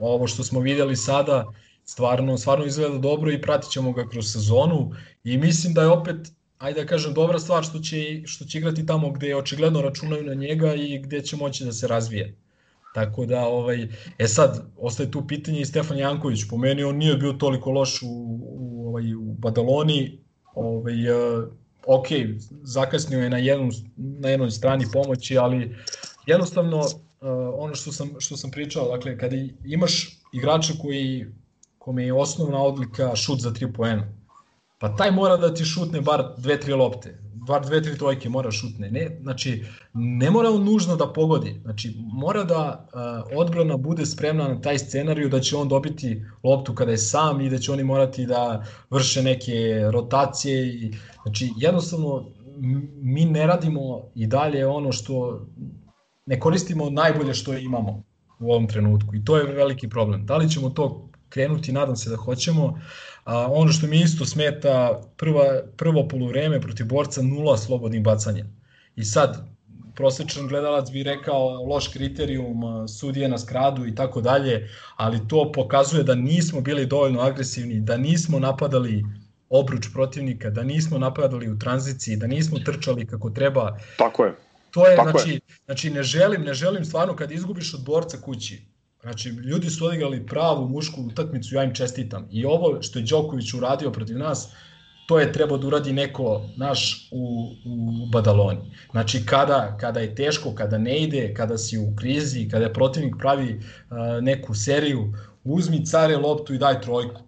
ovo 0.00 0.26
što 0.26 0.44
smo 0.44 0.60
videli 0.60 0.96
sada 0.96 1.44
stvarno, 1.84 2.38
stvarno 2.38 2.64
izgleda 2.64 2.98
dobro 2.98 3.32
i 3.32 3.42
pratit 3.42 3.70
ćemo 3.70 3.92
ga 3.92 4.08
kroz 4.08 4.32
sezonu. 4.32 4.92
I 5.24 5.38
mislim 5.38 5.74
da 5.74 5.82
je 5.82 5.88
opet 5.88 6.16
ajde 6.60 6.80
da 6.80 6.86
kažem, 6.86 7.14
dobra 7.14 7.38
stvar 7.38 7.64
što 7.64 7.78
će, 7.78 8.22
što 8.24 8.44
će 8.44 8.58
igrati 8.58 8.86
tamo 8.86 9.10
gde 9.10 9.36
očigledno 9.36 9.82
računaju 9.82 10.24
na 10.24 10.34
njega 10.34 10.74
i 10.74 10.98
gde 10.98 11.22
će 11.22 11.36
moći 11.36 11.64
da 11.64 11.72
se 11.72 11.88
razvije. 11.88 12.34
Tako 12.94 13.26
da, 13.26 13.40
ovaj, 13.46 13.88
e 14.18 14.28
sad, 14.28 14.62
ostaje 14.76 15.10
tu 15.10 15.26
pitanje 15.26 15.60
i 15.60 15.64
Stefan 15.64 15.98
Janković, 15.98 16.44
po 16.50 16.56
meni 16.56 16.84
on 16.84 16.96
nije 16.96 17.16
bio 17.16 17.32
toliko 17.32 17.70
loš 17.70 18.02
u, 18.02 18.06
u, 18.40 18.88
ovaj, 18.88 19.14
u 19.14 19.34
Badaloni, 19.38 20.18
ovaj, 20.54 21.10
uh, 21.10 21.48
ok, 21.86 22.06
zakasnio 22.62 23.20
je 23.20 23.30
na, 23.30 23.38
jednu, 23.38 23.70
na 23.96 24.28
jednoj 24.28 24.50
strani 24.50 24.86
pomoći, 24.92 25.38
ali 25.38 25.76
jednostavno 26.26 26.82
ono 27.58 27.74
što 27.74 27.92
sam, 27.92 28.10
što 28.18 28.36
sam 28.36 28.50
pričao, 28.50 28.96
dakle, 28.96 29.18
kada 29.18 29.36
imaš 29.64 30.20
igrača 30.32 30.72
koji, 30.82 31.26
kome 31.78 32.04
je 32.04 32.12
osnovna 32.12 32.62
odlika 32.62 33.16
šut 33.16 33.40
za 33.40 33.50
3 33.50 33.72
poena, 33.76 34.12
pa 34.78 34.96
taj 34.96 35.10
mora 35.10 35.36
da 35.36 35.54
ti 35.54 35.64
šutne 35.64 36.00
bar 36.00 36.24
dve, 36.38 36.60
tri 36.60 36.72
lopte, 36.72 37.18
bar 37.46 37.66
dve, 37.66 37.82
tri 37.82 37.98
trojke 37.98 38.28
mora 38.28 38.50
šutne. 38.50 38.90
Ne, 38.90 39.18
znači, 39.22 39.64
ne 39.94 40.30
mora 40.30 40.50
on 40.50 40.64
nužno 40.64 40.96
da 40.96 41.12
pogodi. 41.12 41.60
Znači, 41.62 41.94
mora 42.12 42.44
da 42.44 42.88
uh, 42.92 43.38
odbrana 43.38 43.76
bude 43.76 44.06
spremna 44.06 44.48
na 44.48 44.60
taj 44.60 44.78
scenariju 44.78 45.28
da 45.28 45.40
će 45.40 45.56
on 45.56 45.68
dobiti 45.68 46.22
loptu 46.42 46.74
kada 46.74 46.90
je 46.90 46.98
sam 46.98 47.40
i 47.40 47.50
da 47.50 47.58
će 47.58 47.72
oni 47.72 47.84
morati 47.84 48.26
da 48.26 48.64
vrše 48.90 49.22
neke 49.22 49.80
rotacije. 49.92 50.68
I, 50.68 50.92
znači, 51.22 51.50
jednostavno, 51.56 52.24
mi 53.02 53.24
ne 53.24 53.46
radimo 53.46 54.02
i 54.14 54.26
dalje 54.26 54.66
ono 54.66 54.92
što 54.92 55.46
ne 56.30 56.40
koristimo 56.40 56.90
najbolje 56.90 57.34
što 57.34 57.54
imamo 57.58 58.02
u 58.38 58.52
ovom 58.52 58.66
trenutku 58.68 59.14
i 59.16 59.24
to 59.24 59.36
je 59.36 59.52
veliki 59.54 59.88
problem. 59.88 60.26
Da 60.26 60.36
li 60.36 60.50
ćemo 60.50 60.70
to 60.70 61.08
krenuti, 61.28 61.72
nadam 61.72 61.96
se 61.96 62.10
da 62.10 62.16
hoćemo, 62.16 62.78
A, 63.24 63.46
ono 63.52 63.72
što 63.72 63.86
mi 63.86 64.00
isto 64.00 64.24
smeta, 64.24 65.00
prva, 65.16 65.44
prvo 65.76 66.08
polovreme 66.08 66.60
protiv 66.60 66.86
borca 66.86 67.22
nula 67.22 67.56
slobodnih 67.56 68.02
bacanja. 68.02 68.44
I 68.96 69.04
sad, 69.04 69.46
prosečan 69.94 70.48
gledalac 70.48 70.90
bi 70.90 71.02
rekao 71.02 71.64
loš 71.66 71.88
kriterijum, 71.88 72.88
sudije 72.88 73.28
na 73.28 73.38
skradu 73.38 73.86
i 73.86 73.94
tako 73.94 74.20
dalje, 74.20 74.68
ali 74.96 75.28
to 75.28 75.52
pokazuje 75.54 76.02
da 76.02 76.14
nismo 76.14 76.60
bili 76.60 76.86
dovoljno 76.86 77.20
agresivni, 77.20 77.80
da 77.80 77.96
nismo 77.96 78.38
napadali 78.38 79.04
obruč 79.48 79.86
protivnika, 79.92 80.50
da 80.50 80.62
nismo 80.62 80.98
napadali 80.98 81.50
u 81.50 81.58
tranziciji, 81.58 82.16
da 82.16 82.26
nismo 82.26 82.58
trčali 82.58 83.06
kako 83.06 83.30
treba. 83.30 83.78
Tako 83.98 84.24
je. 84.24 84.34
To 84.70 84.86
je, 84.86 84.96
Tako 84.96 85.10
znači, 85.10 85.30
je. 85.30 85.40
znači 85.64 85.90
ne 85.90 86.02
želim, 86.02 86.42
ne 86.42 86.54
želim 86.54 86.84
stvarno 86.84 87.16
kad 87.16 87.30
izgubiš 87.32 87.74
od 87.74 87.84
borca 87.84 88.18
kući, 88.20 88.70
Znači, 89.02 89.28
ljudi 89.28 89.70
su 89.70 89.86
odigrali 89.86 90.26
pravu 90.26 90.68
mušku 90.68 91.00
utakmicu, 91.02 91.54
ja 91.54 91.64
im 91.64 91.74
čestitam. 91.74 92.28
I 92.30 92.44
ovo 92.44 92.82
što 92.82 92.98
je 92.98 93.04
Đoković 93.04 93.54
uradio 93.54 93.90
protiv 93.90 94.18
nas, 94.18 94.48
to 95.08 95.18
je 95.18 95.32
trebao 95.32 95.58
da 95.58 95.66
uradi 95.66 95.92
neko 95.92 96.42
naš 96.56 97.08
u, 97.10 97.50
u 97.64 98.06
Badaloni. 98.12 98.74
Znači, 98.90 99.26
kada, 99.26 99.76
kada 99.80 100.00
je 100.00 100.14
teško, 100.14 100.54
kada 100.54 100.78
ne 100.78 100.98
ide, 101.02 101.34
kada 101.34 101.58
si 101.58 101.78
u 101.78 101.96
krizi, 101.96 102.48
kada 102.48 102.64
je 102.64 102.72
protivnik 102.72 103.14
pravi 103.18 103.54
uh, 103.54 103.96
neku 104.22 104.54
seriju, 104.54 105.12
uzmi 105.44 105.86
care 105.86 106.16
loptu 106.16 106.54
i 106.54 106.58
daj 106.58 106.80
trojku. 106.80 107.20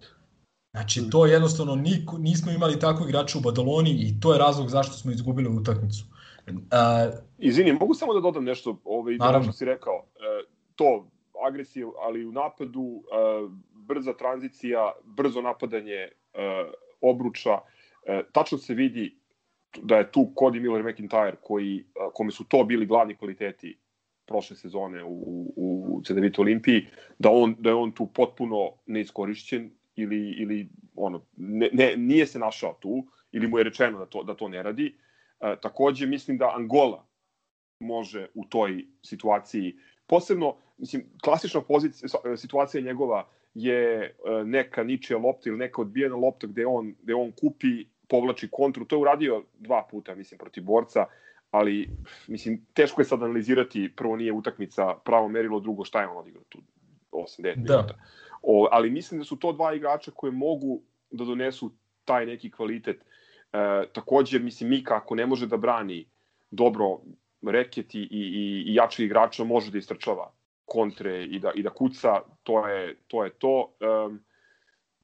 Znači, 0.71 1.09
to 1.09 1.25
jednostavno 1.25 1.75
niko, 1.75 2.17
nismo 2.17 2.51
imali 2.51 2.79
tako 2.79 3.07
igrača 3.07 3.37
u 3.37 3.41
Badaloni 3.41 3.91
i 3.91 4.19
to 4.19 4.33
je 4.33 4.39
razlog 4.39 4.69
zašto 4.69 4.93
smo 4.93 5.11
izgubili 5.11 5.49
utakmicu. 5.49 6.05
Uh, 6.47 7.19
Izvini, 7.37 7.73
mogu 7.73 7.93
samo 7.93 8.13
da 8.13 8.19
dodam 8.19 8.43
nešto 8.43 8.77
ovaj, 8.83 9.15
naravno. 9.15 9.43
što 9.43 9.53
si 9.53 9.65
rekao. 9.65 10.05
E, 10.15 10.43
to 10.75 11.07
agresiv, 11.47 11.87
ali 11.99 12.25
u 12.25 12.31
napadu 12.31 12.81
uh, 12.81 13.51
brza 13.71 14.13
tranzicija, 14.13 14.91
brzo 15.03 15.41
napadanje 15.41 16.07
uh, 16.07 16.73
obruča. 17.01 17.53
Uh, 17.53 18.25
tačno 18.31 18.57
se 18.57 18.73
vidi 18.73 19.17
da 19.81 19.97
je 19.97 20.11
tu 20.11 20.31
Cody 20.35 20.61
Miller 20.61 20.83
McIntyre 20.83 21.35
koji, 21.41 21.85
kome 22.13 22.31
su 22.31 22.43
to 22.43 22.63
bili 22.63 22.85
glavni 22.85 23.15
kvaliteti 23.15 23.77
prošle 24.25 24.55
sezone 24.55 25.03
u, 25.03 25.09
u, 25.55 25.85
u 25.89 26.01
CDVT 26.01 26.39
Olimpiji, 26.39 26.87
da, 27.19 27.29
on, 27.31 27.55
da 27.59 27.69
je 27.69 27.75
on 27.75 27.91
tu 27.91 28.07
potpuno 28.13 28.71
neiskorišćen 28.85 29.71
ili, 29.95 30.35
ili 30.39 30.69
ono, 30.95 31.25
ne, 31.37 31.69
ne, 31.73 31.93
nije 31.97 32.27
se 32.27 32.39
našao 32.39 32.77
tu 32.81 33.07
ili 33.31 33.47
mu 33.47 33.57
je 33.57 33.63
rečeno 33.63 33.99
da 33.99 34.05
to, 34.05 34.23
da 34.23 34.35
to 34.35 34.47
ne 34.47 34.63
radi. 34.63 34.95
E, 35.43 35.55
takođe, 35.61 36.05
mislim 36.07 36.37
da 36.37 36.53
Angola 36.55 37.05
može 37.79 38.27
u 38.33 38.45
toj 38.45 38.85
situaciji, 39.01 39.75
posebno 40.07 40.55
mislim, 40.77 41.05
klasična 41.23 41.61
pozicija, 41.61 42.09
situacija 42.37 42.81
njegova 42.81 43.27
je 43.53 44.03
e, 44.03 44.13
neka 44.45 44.83
ničija 44.83 45.19
lopta 45.19 45.49
ili 45.49 45.57
neka 45.57 45.81
odbijena 45.81 46.15
lopta 46.15 46.47
gde 46.47 46.65
on, 46.65 46.95
gde 47.01 47.13
on 47.13 47.31
kupi, 47.31 47.85
povlači 48.09 48.47
kontru. 48.51 48.85
To 48.85 48.95
je 48.95 48.99
uradio 48.99 49.43
dva 49.59 49.87
puta, 49.91 50.15
mislim, 50.15 50.37
protiv 50.37 50.63
borca, 50.63 51.05
ali, 51.51 51.89
mislim, 52.27 52.65
teško 52.73 53.01
je 53.01 53.05
sad 53.05 53.23
analizirati, 53.23 53.91
prvo 53.95 54.15
nije 54.15 54.33
utakmica 54.33 54.95
pravo 55.05 55.27
merilo, 55.27 55.59
drugo 55.59 55.85
šta 55.85 56.01
je 56.01 56.07
on 56.07 56.17
odigrao 56.17 56.43
tu 56.49 56.59
8-9 57.11 57.41
da. 57.41 57.51
minuta. 57.55 57.95
O, 58.41 58.67
ali 58.71 58.89
mislim 58.89 59.19
da 59.19 59.25
su 59.25 59.35
to 59.35 59.53
dva 59.53 59.73
igrača 59.73 60.11
koje 60.11 60.31
mogu 60.31 60.81
da 61.11 61.25
donesu 61.25 61.71
taj 62.05 62.25
neki 62.25 62.51
kvalitet. 62.51 63.05
E, 63.53 63.85
takođe, 63.93 64.39
mislim, 64.39 64.69
Mika 64.69 64.95
ako 64.95 65.15
ne 65.15 65.25
može 65.25 65.47
da 65.47 65.57
brani 65.57 66.05
dobro 66.51 66.99
reket 67.41 67.95
i, 67.95 67.99
i, 67.99 68.63
i 68.67 68.75
jači 68.75 69.05
igrača, 69.05 69.43
može 69.43 69.71
da 69.71 69.77
istrčava 69.77 70.31
kontre 70.65 71.23
i 71.23 71.39
da, 71.39 71.51
i 71.55 71.63
da 71.63 71.69
kuca, 71.69 72.21
to 72.43 72.67
je 72.67 72.95
to. 73.07 73.23
Je 73.23 73.29
to. 73.29 73.73
Um, 73.79 74.23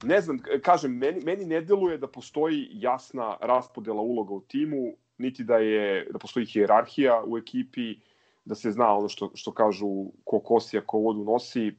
ne 0.02 0.20
znam, 0.20 0.38
kažem, 0.62 0.96
meni, 0.96 1.20
meni 1.24 1.44
ne 1.44 1.60
deluje 1.60 1.98
da 1.98 2.08
postoji 2.08 2.68
jasna 2.72 3.36
raspodela 3.40 4.00
uloga 4.00 4.34
u 4.34 4.40
timu, 4.40 4.94
niti 5.18 5.44
da 5.44 5.56
je 5.56 6.06
da 6.10 6.18
postoji 6.18 6.46
hijerarhija 6.46 7.22
u 7.26 7.38
ekipi, 7.38 7.94
da 8.44 8.54
se 8.54 8.70
zna 8.70 8.94
ono 8.96 9.08
što, 9.08 9.30
što 9.34 9.52
kažu 9.52 9.86
ko 10.24 10.40
kosija, 10.40 10.82
ko 10.86 10.98
vodu 10.98 11.24
nosi, 11.24 11.72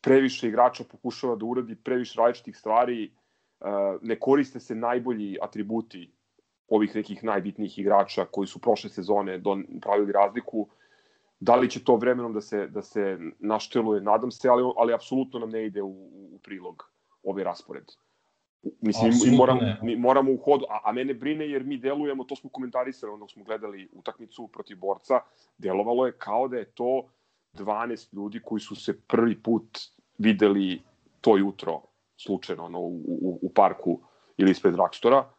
previše 0.00 0.48
igrača 0.48 0.84
pokušava 0.84 1.36
da 1.36 1.46
uradi 1.46 1.76
previše 1.76 2.18
različitih 2.18 2.56
stvari, 2.56 3.12
ne 4.02 4.18
koriste 4.20 4.60
se 4.60 4.74
najbolji 4.74 5.38
atributi 5.42 6.12
ovih 6.68 6.94
nekih 6.94 7.24
najbitnijih 7.24 7.78
igrača 7.78 8.24
koji 8.24 8.46
su 8.46 8.58
prošle 8.58 8.90
sezone 8.90 9.38
don, 9.38 9.66
pravili 9.82 10.12
razliku. 10.12 10.68
Da 11.40 11.56
li 11.56 11.70
će 11.70 11.84
to 11.84 11.96
vremenom 11.96 12.32
da 12.32 12.40
se, 12.40 12.66
da 12.66 12.82
se 12.82 13.18
našteluje, 13.38 14.00
nadam 14.00 14.30
se, 14.30 14.48
ali, 14.48 14.72
ali 14.76 14.94
apsolutno 14.94 15.40
nam 15.40 15.50
ne 15.50 15.66
ide 15.66 15.82
u, 15.82 15.88
u 16.34 16.38
prilog 16.42 16.90
ovaj 17.22 17.44
raspored. 17.44 17.84
Mislim, 18.80 19.12
mi 19.24 19.36
moramo, 19.36 19.60
mi 19.82 19.96
moramo 19.96 20.32
u 20.32 20.36
hodu, 20.36 20.64
a, 20.68 20.80
a 20.84 20.92
mene 20.92 21.14
brine 21.14 21.48
jer 21.48 21.64
mi 21.64 21.78
delujemo, 21.78 22.24
to 22.24 22.36
smo 22.36 22.50
komentarisali 22.50 23.12
onog 23.12 23.30
smo 23.30 23.44
gledali 23.44 23.88
utakmicu 23.92 24.48
protiv 24.52 24.78
borca, 24.78 25.20
delovalo 25.58 26.06
je 26.06 26.12
kao 26.12 26.48
da 26.48 26.56
je 26.56 26.64
to 26.64 27.08
12 27.54 28.14
ljudi 28.14 28.40
koji 28.44 28.60
su 28.60 28.76
se 28.76 29.00
prvi 29.00 29.42
put 29.42 29.78
videli 30.18 30.82
to 31.20 31.36
jutro 31.36 31.89
slučajno 32.22 32.64
ono, 32.64 32.80
u, 32.80 33.02
u, 33.06 33.38
u 33.42 33.52
parku 33.54 34.00
ili 34.36 34.50
ispred 34.50 34.74
Drakstora, 34.74 35.30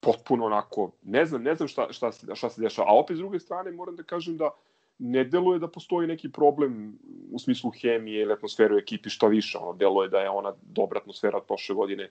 potpuno 0.00 0.46
onako, 0.46 0.90
ne 1.02 1.24
znam, 1.26 1.42
ne 1.42 1.54
znam 1.54 1.68
šta, 1.68 1.92
šta, 1.92 2.12
šta 2.34 2.50
se 2.50 2.60
dešava. 2.60 2.90
A 2.90 2.94
opet 2.94 3.16
s 3.16 3.20
druge 3.20 3.40
strane 3.40 3.72
moram 3.72 3.96
da 3.96 4.02
kažem 4.02 4.36
da 4.36 4.50
ne 4.98 5.24
deluje 5.24 5.58
da 5.58 5.68
postoji 5.68 6.08
neki 6.08 6.32
problem 6.32 6.98
u 7.32 7.38
smislu 7.38 7.70
hemije 7.70 8.22
ili 8.22 8.32
atmosfere 8.32 8.74
u 8.74 8.78
ekipi, 8.78 9.10
što 9.10 9.28
više, 9.28 9.58
ono, 9.58 9.72
deluje 9.72 10.08
da 10.08 10.20
je 10.20 10.30
ona 10.30 10.54
dobra 10.62 11.00
atmosfera 11.00 11.36
od 11.36 11.46
prošle 11.46 11.74
godine 11.74 12.10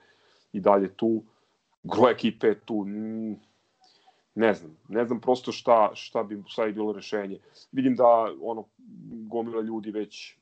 i 0.53 0.60
dalje 0.60 0.94
tu. 0.95 1.24
Gro 1.84 2.10
ekipe 2.10 2.56
tu, 2.56 2.86
ne 4.36 4.53
znam, 4.53 4.78
ne 4.88 5.06
znam 5.06 5.22
prosto 5.22 5.52
šta, 5.52 5.91
šta 5.94 6.24
bi 6.24 6.36
bi 6.36 6.74
bilo 6.74 6.94
rešenje. 6.94 7.40
Vidim 7.72 7.95
da 7.95 8.34
ono 8.41 8.65
gomila 9.28 9.61
ljudi 9.61 9.91
već 9.91 10.38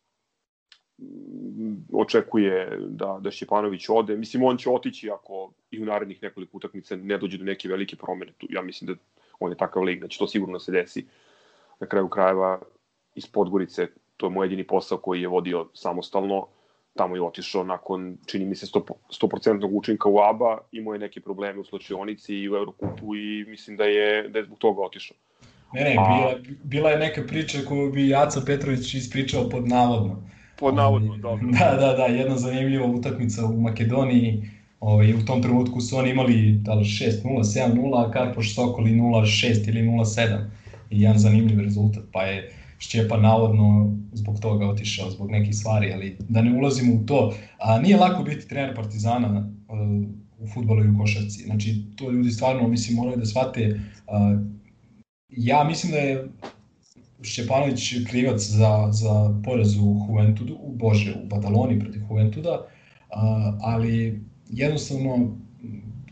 očekuje 1.94 2.78
da, 2.80 3.18
da 3.22 3.32
Šćepanović 3.32 3.90
ode. 3.90 4.18
Mislim, 4.18 4.44
on 4.44 4.58
će 4.58 4.70
otići 4.70 5.10
ako 5.10 5.52
i 5.72 5.82
u 5.82 5.86
narednih 5.86 6.24
nekoliko 6.24 6.58
utakmica 6.58 6.96
ne 6.96 7.18
dođe 7.18 7.38
do 7.38 7.44
neke 7.44 7.68
velike 7.68 7.96
promene. 7.96 8.32
Tu, 8.38 8.48
ja 8.50 8.62
mislim 8.62 8.88
da 8.88 9.00
on 9.40 9.52
je 9.52 9.58
takav 9.58 9.84
lig, 9.84 10.02
da 10.02 10.08
će 10.08 10.18
to 10.18 10.28
sigurno 10.28 10.60
se 10.60 10.72
desi 10.72 11.06
na 11.80 11.88
kraju 11.88 12.08
krajeva 12.08 12.62
iz 13.16 13.28
Podgorice. 13.28 13.88
To 14.18 14.26
je 14.26 14.30
moj 14.30 14.46
jedini 14.46 14.64
posao 14.64 14.98
koji 14.98 15.22
je 15.22 15.28
vodio 15.28 15.68
samostalno. 15.74 16.48
Tamo 16.94 17.16
je 17.16 17.22
otišao 17.22 17.64
nakon, 17.64 18.18
čini 18.26 18.46
mi 18.46 18.56
se, 18.56 18.66
100%, 18.66 19.70
učinka 19.72 20.10
u 20.10 20.20
ABA, 20.20 20.58
imao 20.72 20.94
je 20.94 21.00
neke 21.00 21.22
probleme 21.22 21.60
u 21.60 21.64
slučajonici 21.64 22.36
i 22.36 22.50
u 22.50 22.56
Eurokupu 22.56 23.16
i 23.16 23.46
mislim 23.48 23.78
da 23.78 23.84
je, 23.84 24.30
da 24.30 24.40
je 24.40 24.46
zbog 24.46 24.58
toga 24.58 24.82
otišao. 24.82 25.18
Ne, 25.74 25.84
ne, 25.84 25.90
bila, 25.90 26.36
bila 26.64 26.90
je 26.90 27.00
neka 27.00 27.24
priča 27.28 27.58
koju 27.68 27.92
bi 27.92 28.10
Jaca 28.10 28.42
Petrović 28.46 28.94
ispričao 28.94 29.50
pod 29.50 29.68
navodno 29.68 30.24
Pod 30.60 30.76
navodno, 30.76 31.18
dobro. 31.18 31.48
Da, 31.60 31.78
da, 31.80 31.94
da, 31.94 32.06
jedna 32.06 32.38
zanimljiva 32.38 32.86
utakmica 32.86 33.46
u 33.46 33.62
Makedoniji. 33.62 34.50
Ovaj, 34.80 35.14
u 35.14 35.26
tom 35.26 35.42
trenutku 35.42 35.82
su 35.82 35.98
oni 35.98 36.10
imali 36.10 36.52
da 36.52 36.74
li 36.74 36.84
6-0, 36.84 37.24
7-0, 37.24 38.08
a 38.08 38.12
Karpoš 38.12 38.56
Sokoli 38.56 38.92
0-6 38.92 39.70
ili 39.70 39.82
0-7. 39.82 40.46
I 40.90 41.02
jedan 41.02 41.18
zanimljiv 41.18 41.60
rezultat, 41.60 42.04
pa 42.12 42.22
je 42.22 42.52
Šćepa 42.80 43.18
navodno 43.18 43.96
zbog 44.14 44.40
toga 44.40 44.68
otišao, 44.68 45.12
zbog 45.12 45.32
nekih 45.32 45.56
stvari, 45.56 45.94
ali 45.94 46.18
da 46.30 46.42
ne 46.42 46.58
ulazimo 46.58 46.94
u 46.94 47.06
to. 47.06 47.34
A 47.60 47.80
nije 47.80 47.98
lako 47.98 48.24
biti 48.24 48.48
trener 48.48 48.76
Partizana, 48.76 49.50
u 50.40 50.48
futbolu 50.48 50.84
i 50.84 50.90
u 50.90 50.98
košarci. 51.00 51.44
Znači, 51.44 51.82
to 51.96 52.12
ljudi 52.12 52.32
stvarno, 52.32 52.68
mislim, 52.68 52.98
moraju 52.98 53.18
da 53.18 53.26
shvate. 53.26 53.80
Uh, 54.08 54.42
ja 55.30 55.64
mislim 55.64 55.92
da 55.92 55.98
je 55.98 56.28
Šćepanović 57.26 57.94
krivac 58.10 58.42
za, 58.42 58.88
za 58.92 59.42
poraz 59.44 59.78
u 59.78 60.06
Juventudu, 60.10 60.58
u 60.62 60.72
Bože, 60.72 61.16
u 61.24 61.28
Badaloni 61.28 61.80
protiv 61.80 62.02
Juventuda, 62.10 62.68
ali 63.62 64.22
jednostavno 64.50 65.38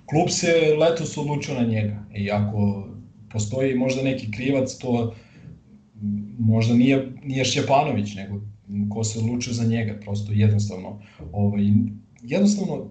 klub 0.05 0.29
se 0.29 0.47
letos 0.79 1.17
odlučio 1.17 1.55
na 1.55 1.67
njega. 1.67 2.03
I 2.15 2.31
ako 2.31 2.87
postoji 3.31 3.75
možda 3.75 4.03
neki 4.03 4.31
krivac, 4.31 4.77
to 4.77 5.13
možda 6.39 6.73
nije, 6.73 7.11
nije 7.23 7.45
Šćepanović, 7.45 8.15
nego 8.15 8.41
ko 8.89 9.03
se 9.03 9.19
odlučio 9.19 9.53
za 9.53 9.63
njega, 9.63 9.99
prosto 10.01 10.31
jednostavno. 10.31 10.99
Ovaj, 11.31 11.63
jednostavno, 12.21 12.89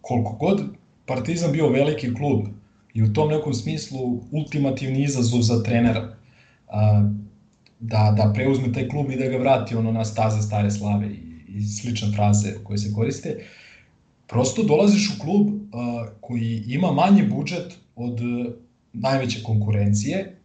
koliko 0.00 0.32
god 0.32 0.62
Partizan 1.06 1.52
bio 1.52 1.68
veliki 1.68 2.14
klub 2.14 2.46
i 2.94 3.02
u 3.02 3.12
tom 3.12 3.28
nekom 3.28 3.54
smislu 3.54 4.20
ultimativni 4.30 5.02
izazov 5.02 5.40
za 5.40 5.62
trenera, 5.62 6.16
da, 7.78 8.14
da 8.16 8.32
preuzme 8.34 8.72
taj 8.72 8.88
klub 8.88 9.10
i 9.10 9.16
da 9.16 9.26
ga 9.26 9.36
vrati 9.36 9.74
ono 9.74 9.92
na 9.92 10.04
staze 10.04 10.42
stare 10.42 10.70
slave 10.70 11.06
i, 11.06 11.20
i 11.48 11.62
slične 11.62 12.12
fraze 12.14 12.54
koje 12.64 12.78
se 12.78 12.92
koriste, 12.92 13.36
prosto 14.26 14.62
dolaziš 14.62 15.10
u 15.10 15.18
klub 15.20 15.48
uh, 15.48 15.54
koji 16.20 16.62
ima 16.66 16.92
manji 16.92 17.22
budžet 17.22 17.78
od 17.96 18.20
najveće 18.92 19.42
konkurencije 19.42 20.38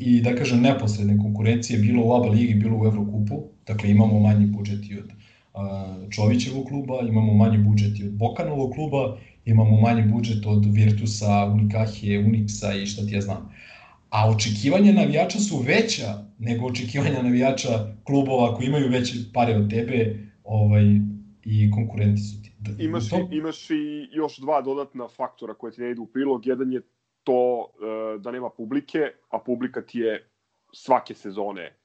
i 0.00 0.20
da 0.20 0.34
kažem 0.34 0.60
neposredne 0.60 1.18
konkurencije 1.18 1.78
bilo 1.78 2.04
u 2.04 2.12
ABA 2.12 2.28
ligi, 2.28 2.54
bilo 2.54 2.78
u 2.78 2.86
Evrokupu, 2.86 3.42
dakle 3.66 3.90
imamo 3.90 4.20
manji 4.20 4.46
budžet 4.46 4.90
i 4.90 4.98
od 4.98 5.12
Čovićevog 6.10 6.66
kluba, 6.68 7.00
imamo 7.08 7.34
manji 7.34 7.58
budžet 7.58 7.98
i 7.98 8.04
od 8.04 8.12
Bokanovog 8.12 8.72
kluba, 8.74 9.18
imamo 9.44 9.80
manji 9.80 10.02
budžet 10.02 10.46
od 10.46 10.66
Virtusa, 10.66 11.44
Unikahije, 11.44 12.24
Unixa 12.24 12.82
i 12.82 12.86
šta 12.86 13.06
ti 13.06 13.14
ja 13.14 13.20
znam. 13.20 13.50
A 14.10 14.30
očekivanja 14.30 14.92
navijača 14.92 15.38
su 15.38 15.56
veća 15.66 16.24
nego 16.38 16.66
očekivanja 16.66 17.22
navijača 17.22 17.68
klubova 18.04 18.54
koji 18.54 18.66
imaju 18.66 18.88
veće 18.90 19.14
pare 19.34 19.56
od 19.56 19.70
tebe 19.70 20.16
ovaj, 20.44 20.84
i 21.44 21.70
konkurenti 21.70 22.20
su 22.20 22.42
ti. 22.42 22.48
Imaš, 22.84 23.10
to... 23.10 23.28
imaš 23.32 23.70
i 23.70 24.08
još 24.12 24.38
dva 24.38 24.62
dodatna 24.62 25.08
faktora 25.08 25.54
koje 25.54 25.72
ti 25.72 25.80
ne 25.80 25.90
idu 25.90 26.02
u 26.02 26.06
prilog. 26.06 26.46
Jedan 26.46 26.72
je 26.72 26.80
to 27.24 27.66
e, 27.66 28.18
da 28.18 28.30
nema 28.30 28.50
publike, 28.50 28.98
a 29.28 29.38
publika 29.38 29.82
ti 29.82 29.98
je 29.98 30.30
svake 30.72 31.14
sezone 31.14 31.76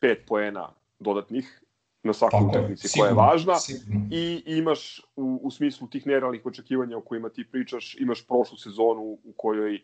pet 0.00 0.18
poena 0.26 0.72
dodatnih 0.98 1.62
na 2.02 2.12
svakoj 2.12 2.40
utakmici 2.48 2.88
koja 2.98 3.08
je 3.08 3.14
važna 3.14 3.54
sigurno. 3.54 4.08
i 4.10 4.42
imaš 4.46 5.00
u, 5.16 5.40
u 5.42 5.50
smislu 5.50 5.88
tih 5.88 6.06
nerealnih 6.06 6.46
očekivanja 6.46 6.96
o 6.96 7.00
kojima 7.00 7.28
ti 7.28 7.44
pričaš, 7.52 7.96
imaš 8.00 8.26
prošlu 8.26 8.56
sezonu 8.58 9.02
u 9.02 9.32
kojoj 9.36 9.80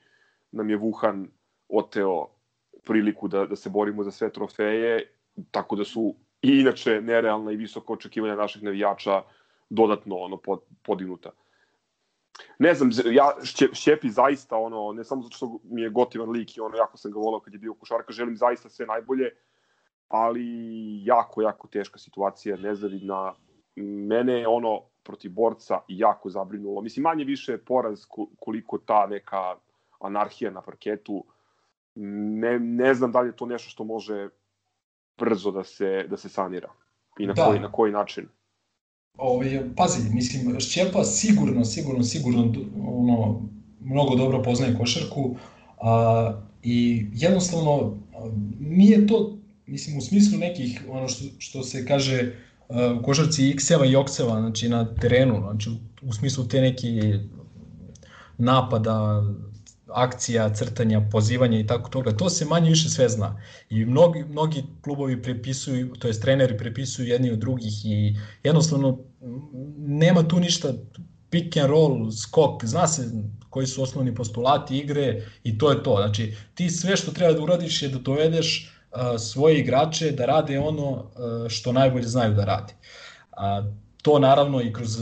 nam 0.52 0.70
je 0.70 0.78
Wuhan 0.78 1.26
oteo 1.68 2.26
priliku 2.84 3.28
da, 3.28 3.46
da 3.46 3.56
se 3.56 3.70
borimo 3.70 4.04
za 4.04 4.10
sve 4.10 4.32
trofeje, 4.32 5.12
tako 5.50 5.76
da 5.76 5.84
su 5.84 6.14
i 6.42 6.60
inače 6.60 7.00
nerealna 7.00 7.52
i 7.52 7.56
visoka 7.56 7.92
očekivanja 7.92 8.36
naših 8.36 8.62
navijača 8.62 9.22
dodatno 9.70 10.16
ono 10.16 10.36
pod, 10.36 10.60
podignuta 10.82 11.30
ne 12.58 12.74
znam, 12.74 12.90
ja 13.12 13.30
Šćepi 13.72 14.10
zaista 14.10 14.56
ono, 14.56 14.92
ne 14.92 15.04
samo 15.04 15.22
zato 15.22 15.36
što 15.36 15.58
mi 15.64 15.82
je 15.82 15.90
gotivan 15.90 16.30
lik 16.30 16.56
i 16.56 16.60
ono, 16.60 16.76
jako 16.76 16.96
sam 16.96 17.12
ga 17.12 17.18
volao 17.18 17.40
kad 17.40 17.52
je 17.52 17.58
bio 17.58 17.74
košarka, 17.74 18.12
želim 18.12 18.36
zaista 18.36 18.68
sve 18.68 18.86
najbolje, 18.86 19.30
ali 20.08 20.44
jako, 21.04 21.42
jako 21.42 21.68
teška 21.68 21.98
situacija, 21.98 22.56
nezavidna. 22.56 23.34
Mene 24.08 24.40
je 24.40 24.48
ono 24.48 24.82
protiv 25.02 25.30
borca 25.32 25.80
jako 25.88 26.30
zabrinulo. 26.30 26.80
Mislim, 26.80 27.02
manje 27.02 27.24
više 27.24 27.58
poraz 27.58 28.04
koliko 28.40 28.78
ta 28.78 29.06
neka 29.06 29.56
anarhija 30.00 30.50
na 30.50 30.62
parketu. 30.62 31.24
Ne, 31.94 32.58
ne 32.58 32.94
znam 32.94 33.12
da 33.12 33.20
li 33.20 33.28
je 33.28 33.36
to 33.36 33.46
nešto 33.46 33.70
što 33.70 33.84
može 33.84 34.28
brzo 35.18 35.50
da 35.50 35.64
se, 35.64 36.06
da 36.10 36.16
se 36.16 36.28
sanira 36.28 36.68
i 37.18 37.26
na, 37.26 37.32
da. 37.32 37.44
koji, 37.44 37.60
na 37.60 37.72
koji 37.72 37.92
način. 37.92 38.28
Ovaj, 39.18 39.60
pazi, 39.76 40.14
mislim, 40.14 40.60
Šćepa 40.60 41.04
sigurno, 41.04 41.64
sigurno, 41.64 42.02
sigurno 42.02 42.52
ono, 42.88 43.42
mnogo 43.80 44.16
dobro 44.16 44.42
poznaje 44.42 44.76
košarku 44.78 45.36
a, 45.80 46.40
i 46.62 47.06
jednostavno 47.12 47.96
nije 48.60 49.06
to, 49.06 49.36
mislim, 49.66 49.98
u 49.98 50.00
smislu 50.00 50.38
nekih, 50.38 50.82
ono 50.90 51.08
što, 51.08 51.24
što 51.38 51.62
se 51.62 51.86
kaže 51.86 52.32
u 53.00 53.02
košarci 53.02 53.50
X-eva 53.50 53.86
i 53.86 53.96
Okseva, 53.96 54.40
znači 54.40 54.68
na 54.68 54.94
terenu, 54.94 55.40
znači 55.40 55.70
u, 55.70 56.08
u 56.08 56.12
smislu 56.12 56.48
te 56.48 56.60
neki 56.60 57.00
napada, 58.38 59.22
akcija, 59.86 60.54
crtanja, 60.54 61.08
pozivanja 61.12 61.58
i 61.58 61.66
tako 61.66 61.90
toga, 61.90 62.16
to 62.16 62.30
se 62.30 62.44
manje 62.44 62.70
više 62.70 62.88
sve 62.88 63.08
zna. 63.08 63.40
I 63.70 63.84
mnogi, 63.84 64.24
mnogi 64.24 64.64
klubovi 64.82 65.22
prepisuju, 65.22 65.94
to 65.98 66.08
jest 66.08 66.22
treneri 66.22 66.58
prepisuju 66.58 67.08
jedni 67.08 67.30
od 67.30 67.38
drugih 67.38 67.84
i 67.84 68.16
jednostavno 68.42 68.98
nema 69.78 70.28
tu 70.28 70.40
ništa 70.40 70.72
pick 71.30 71.56
and 71.56 71.70
roll, 71.70 72.10
skok, 72.12 72.64
zna 72.64 72.86
se 72.88 73.10
koji 73.50 73.66
su 73.66 73.82
osnovni 73.82 74.14
postulati 74.14 74.78
igre 74.78 75.22
i 75.44 75.58
to 75.58 75.70
je 75.70 75.82
to. 75.82 75.96
Znači, 75.96 76.34
ti 76.54 76.70
sve 76.70 76.96
što 76.96 77.12
treba 77.12 77.32
da 77.32 77.42
uradiš 77.42 77.82
je 77.82 77.88
da 77.88 77.98
dovedeš 77.98 78.72
uh, 78.92 79.20
svoje 79.20 79.60
igrače 79.60 80.10
da 80.10 80.26
rade 80.26 80.58
ono 80.58 80.90
uh, 80.90 81.48
što 81.48 81.72
najbolje 81.72 82.06
znaju 82.06 82.34
da 82.34 82.44
rade. 82.44 82.74
A, 83.32 83.62
to 84.02 84.18
naravno 84.18 84.62
i 84.62 84.72
kroz 84.72 85.00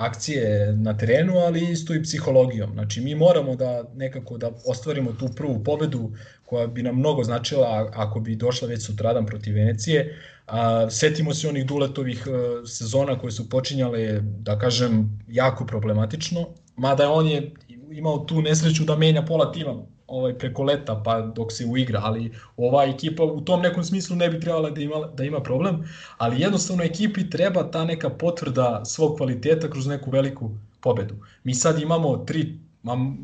akcije 0.00 0.72
na 0.72 0.96
terenu, 0.96 1.38
ali 1.38 1.70
isto 1.70 1.94
i 1.94 2.02
psihologijom. 2.02 2.72
Znači, 2.72 3.00
mi 3.00 3.14
moramo 3.14 3.56
da 3.56 3.84
nekako 3.94 4.38
da 4.38 4.50
ostvarimo 4.66 5.12
tu 5.12 5.28
prvu 5.36 5.64
pobedu 5.64 6.10
koja 6.44 6.66
bi 6.66 6.82
nam 6.82 6.96
mnogo 6.98 7.24
značila 7.24 7.90
ako 7.94 8.20
bi 8.20 8.36
došla 8.36 8.68
već 8.68 8.86
sutradan 8.86 9.26
protiv 9.26 9.54
Venecije. 9.54 10.18
A, 10.46 10.90
setimo 10.90 11.34
se 11.34 11.48
onih 11.48 11.66
duletovih 11.66 12.26
a, 12.26 12.30
e, 12.30 12.66
sezona 12.66 13.18
koje 13.18 13.30
su 13.30 13.48
počinjale, 13.48 14.20
da 14.22 14.58
kažem, 14.58 15.20
jako 15.28 15.66
problematično, 15.66 16.46
mada 16.76 17.10
on 17.10 17.26
je 17.26 17.52
imao 17.92 18.18
tu 18.18 18.42
nesreću 18.42 18.84
da 18.84 18.96
menja 18.96 19.22
pola 19.22 19.52
tima 19.52 19.74
ovaj 20.10 20.34
preko 20.38 20.62
leta 20.62 21.02
pa 21.04 21.20
dok 21.20 21.52
se 21.52 21.66
uigra, 21.66 22.00
ali 22.02 22.32
ova 22.56 22.84
ekipa 22.84 23.24
u 23.24 23.40
tom 23.40 23.62
nekom 23.62 23.84
smislu 23.84 24.16
ne 24.16 24.28
bi 24.28 24.40
trebala 24.40 24.70
da 24.70 24.80
ima 24.80 25.06
da 25.14 25.24
ima 25.24 25.40
problem, 25.40 25.84
ali 26.18 26.40
jednostavno 26.40 26.84
ekipi 26.84 27.30
treba 27.30 27.70
ta 27.70 27.84
neka 27.84 28.10
potvrda 28.10 28.84
svog 28.84 29.16
kvaliteta 29.16 29.70
kroz 29.70 29.86
neku 29.86 30.10
veliku 30.10 30.50
pobedu. 30.80 31.14
Mi 31.44 31.54
sad 31.54 31.82
imamo 31.82 32.16
tri 32.16 32.58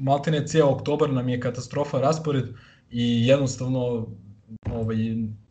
maltene 0.02 0.46
ceo 0.46 0.70
oktobar 0.70 1.12
nam 1.12 1.28
je 1.28 1.40
katastrofa 1.40 2.00
raspored 2.00 2.44
i 2.90 3.26
jednostavno 3.26 4.06
ovaj 4.72 4.96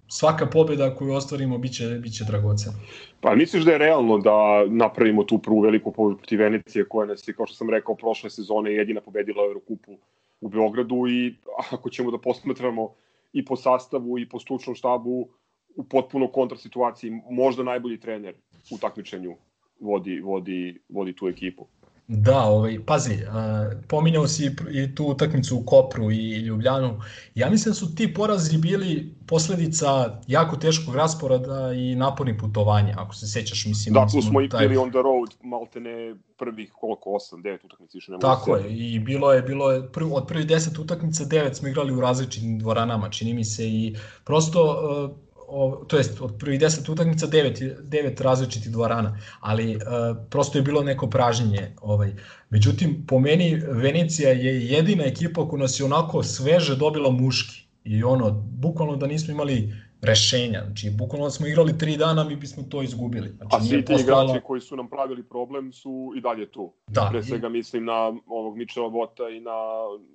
svaka 0.08 0.46
pobeda 0.46 0.96
koju 0.96 1.14
ostvarimo 1.14 1.58
biće 1.58 1.88
biće 1.88 2.24
dragocena. 2.24 2.76
Pa 3.22 3.36
misliš 3.36 3.64
da 3.64 3.72
je 3.72 3.78
realno 3.78 4.18
da 4.18 4.66
napravimo 4.70 5.24
tu 5.24 5.38
prvu 5.38 5.60
veliku 5.60 5.92
pobedu 5.92 6.18
protiv 6.18 6.40
Venecije 6.40 6.86
koja 6.90 7.08
nas 7.08 7.28
je 7.28 7.34
kao 7.34 7.46
što 7.46 7.56
sam 7.56 7.70
rekao 7.70 7.96
prošle 7.96 8.30
sezone 8.30 8.74
jedina 8.74 9.02
pobedila 9.02 9.44
u 9.44 9.48
Eurokupu 9.48 9.98
u 10.42 10.50
Beogradu 10.50 11.08
i 11.08 11.36
ako 11.72 11.90
ćemo 11.90 12.12
da 12.12 12.18
posmatramo 12.18 12.94
i 13.34 13.46
po 13.46 13.56
sastavu 13.56 14.20
i 14.20 14.30
po 14.30 14.40
stručnom 14.40 14.76
štabu 14.76 15.30
u 15.76 15.84
potpuno 15.84 16.28
kontrasituaciji, 16.32 17.12
možda 17.32 17.64
najbolji 17.64 18.00
trener 18.00 18.36
u 18.72 18.78
takmičenju 18.78 19.36
vodi, 19.80 20.20
vodi, 20.20 20.80
vodi 20.90 21.16
tu 21.16 21.28
ekipu. 21.28 21.68
Da, 22.08 22.44
ovaj, 22.44 22.80
pazi, 22.86 23.14
uh, 23.14 23.82
pominjao 23.88 24.28
si 24.28 24.52
i 24.72 24.96
tu 24.96 25.06
utakmicu 25.06 25.58
u 25.58 25.64
Kopru 25.66 26.12
i 26.12 26.38
Ljubljanu. 26.38 27.00
Ja 27.36 27.50
mislim 27.50 27.72
da 27.72 27.76
su 27.76 27.96
ti 27.96 28.14
porazi 28.14 28.58
bili 28.58 29.16
posledica 29.28 30.20
jako 30.28 30.56
teškog 30.56 30.96
rasporada 30.96 31.74
i 31.74 31.96
napornih 31.96 32.36
putovanja, 32.40 32.96
ako 32.98 33.16
se 33.16 33.28
sećaš, 33.28 33.66
mislim. 33.66 33.94
Da, 33.94 34.08
tu 34.12 34.22
smo 34.22 34.42
i 34.42 34.50
taj... 34.50 34.68
bili 34.68 34.78
on 34.78 34.90
the 34.90 35.02
road, 35.02 35.30
maltene 35.44 36.16
prvih 36.38 36.72
koliko, 36.72 37.10
8, 37.10 37.42
9 37.44 37.66
utakmica 37.66 37.98
više 37.98 38.12
ne 38.12 38.20
Tako 38.20 38.56
je, 38.56 38.78
i 38.78 39.00
bilo 39.00 39.34
je, 39.34 39.42
bilo 39.42 39.72
je 39.72 39.92
prv, 39.92 40.14
od 40.14 40.28
prvih 40.28 40.46
10 40.46 40.82
utakmica 40.82 41.24
9 41.24 41.54
smo 41.54 41.68
igrali 41.68 41.94
u 41.94 42.02
različitim 42.02 42.60
dvoranama, 42.60 43.10
čini 43.10 43.34
mi 43.34 43.46
se, 43.46 43.68
i 43.68 43.96
prosto 44.26 44.62
uh, 44.64 45.25
o, 45.48 45.86
to 45.88 45.98
jest 45.98 46.22
od 46.22 46.36
prvih 46.40 46.60
10 46.60 46.92
utakmica 46.92 47.28
9, 47.28 47.82
9 47.84 48.22
različitih 48.22 48.72
dvorana, 48.72 49.18
ali 49.40 49.76
uh, 49.76 49.82
prosto 50.30 50.58
je 50.58 50.62
bilo 50.62 50.84
neko 50.84 51.10
pražnjenje. 51.10 51.72
Ovaj. 51.82 52.14
Međutim, 52.50 53.06
po 53.08 53.20
meni 53.20 53.62
Venecija 53.68 54.30
je 54.30 54.66
jedina 54.68 55.04
ekipa 55.04 55.48
koja 55.50 55.62
nas 55.62 55.80
je 55.80 55.86
onako 55.86 56.24
sveže 56.24 56.76
dobila 56.76 57.12
muški. 57.12 57.66
I 57.84 58.04
ono, 58.04 58.32
bukvalno 58.32 58.96
da 58.96 59.08
nismo 59.08 59.34
imali 59.34 59.74
rešenja. 60.02 60.64
Znači, 60.66 60.90
bukvalno 60.90 61.26
da 61.26 61.32
smo 61.32 61.48
igrali 61.48 61.78
tri 61.78 61.98
dana, 61.98 62.24
mi 62.24 62.36
bismo 62.36 62.64
to 62.64 62.82
izgubili. 62.82 63.30
Znači, 63.30 63.56
A 63.56 63.62
svi 63.62 63.86
ti 63.86 63.94
postala... 63.94 64.24
igrači 64.24 64.46
koji 64.46 64.62
su 64.62 64.76
nam 64.76 64.90
pravili 64.90 65.24
problem 65.24 65.74
su 65.74 66.14
i 66.18 66.22
dalje 66.22 66.52
tu. 66.52 66.74
Da. 66.88 67.08
Pre 67.12 67.24
svega 67.24 67.50
mislim 67.50 67.86
na 67.86 68.14
ovog 68.28 68.58
Mitchell 68.58 68.90
Vota 68.90 69.30
i 69.30 69.40
na 69.40 69.52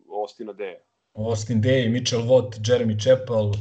Ostina 0.09 0.53
Deja. 0.53 0.79
Austin 1.15 1.63
Day, 1.63 1.89
Mitchell 1.89 2.23
Watt, 2.23 2.61
Jeremy 2.61 2.97
Chappell, 3.03 3.53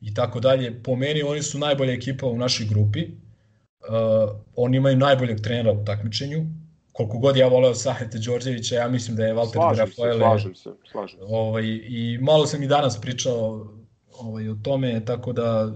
i 0.00 0.14
tako 0.14 0.40
dalje. 0.40 0.82
Po 0.82 0.96
meni 0.96 1.22
oni 1.22 1.42
su 1.42 1.58
najbolja 1.58 1.92
ekipa 1.92 2.26
u 2.26 2.38
našoj 2.38 2.66
grupi. 2.66 3.04
Uh, 3.04 4.36
oni 4.56 4.76
imaju 4.76 4.96
najboljeg 4.96 5.40
trenera 5.40 5.72
u 5.72 5.84
takmičenju, 5.84 6.46
koliko 6.92 7.18
god 7.18 7.36
ja 7.36 7.48
voleo 7.48 7.74
Sahete 7.74 8.18
Đorđevića, 8.18 8.74
ja 8.74 8.88
mislim 8.88 9.16
da 9.16 9.24
je 9.24 9.32
Valter 9.32 9.52
slažem 9.52 9.86
Grafoele... 9.86 10.18
Slažem 10.18 10.54
se, 10.54 10.70
slažem 10.92 11.18
se. 11.18 11.24
Ovaj, 11.28 11.64
I 11.88 12.18
malo 12.20 12.46
sam 12.46 12.62
i 12.62 12.66
danas 12.66 13.00
pričao 13.00 13.66
ovaj, 14.12 14.48
o 14.48 14.56
tome, 14.62 15.04
tako 15.04 15.32
da 15.32 15.72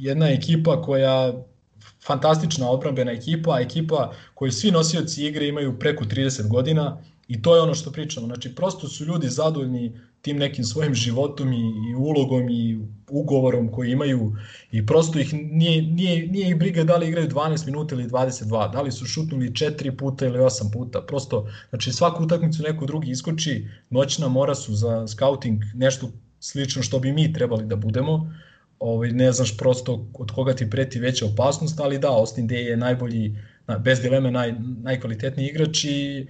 jedna 0.00 0.28
ekipa 0.28 0.82
koja 0.82 1.32
fantastična 2.06 2.70
odbrambena 2.70 3.12
ekipa, 3.12 3.60
ekipa 3.60 4.12
koju 4.34 4.52
svi 4.52 4.70
nosioci 4.70 5.26
igre 5.26 5.48
imaju 5.48 5.78
preko 5.78 6.04
30 6.04 6.48
godina 6.48 7.02
i 7.28 7.42
to 7.42 7.56
je 7.56 7.62
ono 7.62 7.74
što 7.74 7.92
pričamo. 7.92 8.26
Znači, 8.26 8.54
prosto 8.54 8.88
su 8.88 9.04
ljudi 9.04 9.28
zadovoljni 9.28 10.00
tim 10.26 10.38
nekim 10.42 10.64
svojim 10.64 10.94
životom 10.94 11.52
i, 11.52 11.94
ulogom 11.94 12.48
i 12.50 12.78
ugovorom 13.10 13.68
koji 13.72 13.92
imaju 13.92 14.32
i 14.72 14.86
prosto 14.86 15.18
ih 15.18 15.34
nije, 15.34 15.82
nije, 15.82 16.26
nije 16.26 16.48
ih 16.48 16.56
briga 16.58 16.84
da 16.84 16.96
li 16.96 17.08
igraju 17.08 17.28
12 17.28 17.66
minuta 17.66 17.94
ili 17.94 18.08
22, 18.08 18.72
da 18.72 18.82
li 18.82 18.92
su 18.92 19.06
šutnuli 19.06 19.50
4 19.50 19.96
puta 19.96 20.26
ili 20.26 20.38
8 20.38 20.72
puta, 20.72 21.02
prosto, 21.02 21.46
znači 21.68 21.92
svaku 21.92 22.24
utakmicu 22.24 22.62
neko 22.62 22.86
drugi 22.86 23.10
iskoči, 23.10 23.68
noćna 23.90 24.28
mora 24.28 24.54
su 24.54 24.74
za 24.74 25.06
scouting 25.06 25.62
nešto 25.74 26.10
slično 26.40 26.82
što 26.82 26.98
bi 26.98 27.12
mi 27.12 27.32
trebali 27.32 27.66
da 27.66 27.76
budemo, 27.76 28.34
ovaj, 28.78 29.12
ne 29.12 29.32
znaš 29.32 29.56
prosto 29.56 30.08
od 30.14 30.30
koga 30.30 30.54
ti 30.54 30.70
preti 30.70 30.98
veća 30.98 31.26
opasnost, 31.26 31.80
ali 31.80 31.98
da, 31.98 32.10
Austin 32.10 32.48
Day 32.48 32.66
je 32.70 32.76
najbolji, 32.76 33.36
bez 33.78 34.00
dileme 34.00 34.30
naj, 34.30 34.54
najkvalitetniji 34.82 35.46
igrač 35.46 35.84
i 35.84 36.26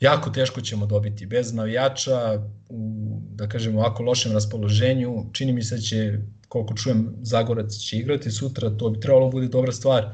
jako 0.00 0.30
teško 0.30 0.60
ćemo 0.60 0.86
dobiti. 0.86 1.26
Bez 1.26 1.54
navijača, 1.54 2.42
u, 2.68 3.20
da 3.34 3.48
kažemo, 3.48 3.78
ovako 3.78 4.02
lošem 4.02 4.32
raspoloženju, 4.32 5.26
čini 5.32 5.52
mi 5.52 5.62
se 5.62 5.74
da 5.74 5.80
će, 5.80 6.18
koliko 6.48 6.74
čujem, 6.74 7.16
Zagorac 7.22 7.72
će 7.72 7.96
igrati 7.96 8.30
sutra, 8.30 8.70
to 8.70 8.90
bi 8.90 9.00
trebalo 9.00 9.26
da 9.26 9.30
bude 9.30 9.48
dobra 9.48 9.72
stvar. 9.72 10.12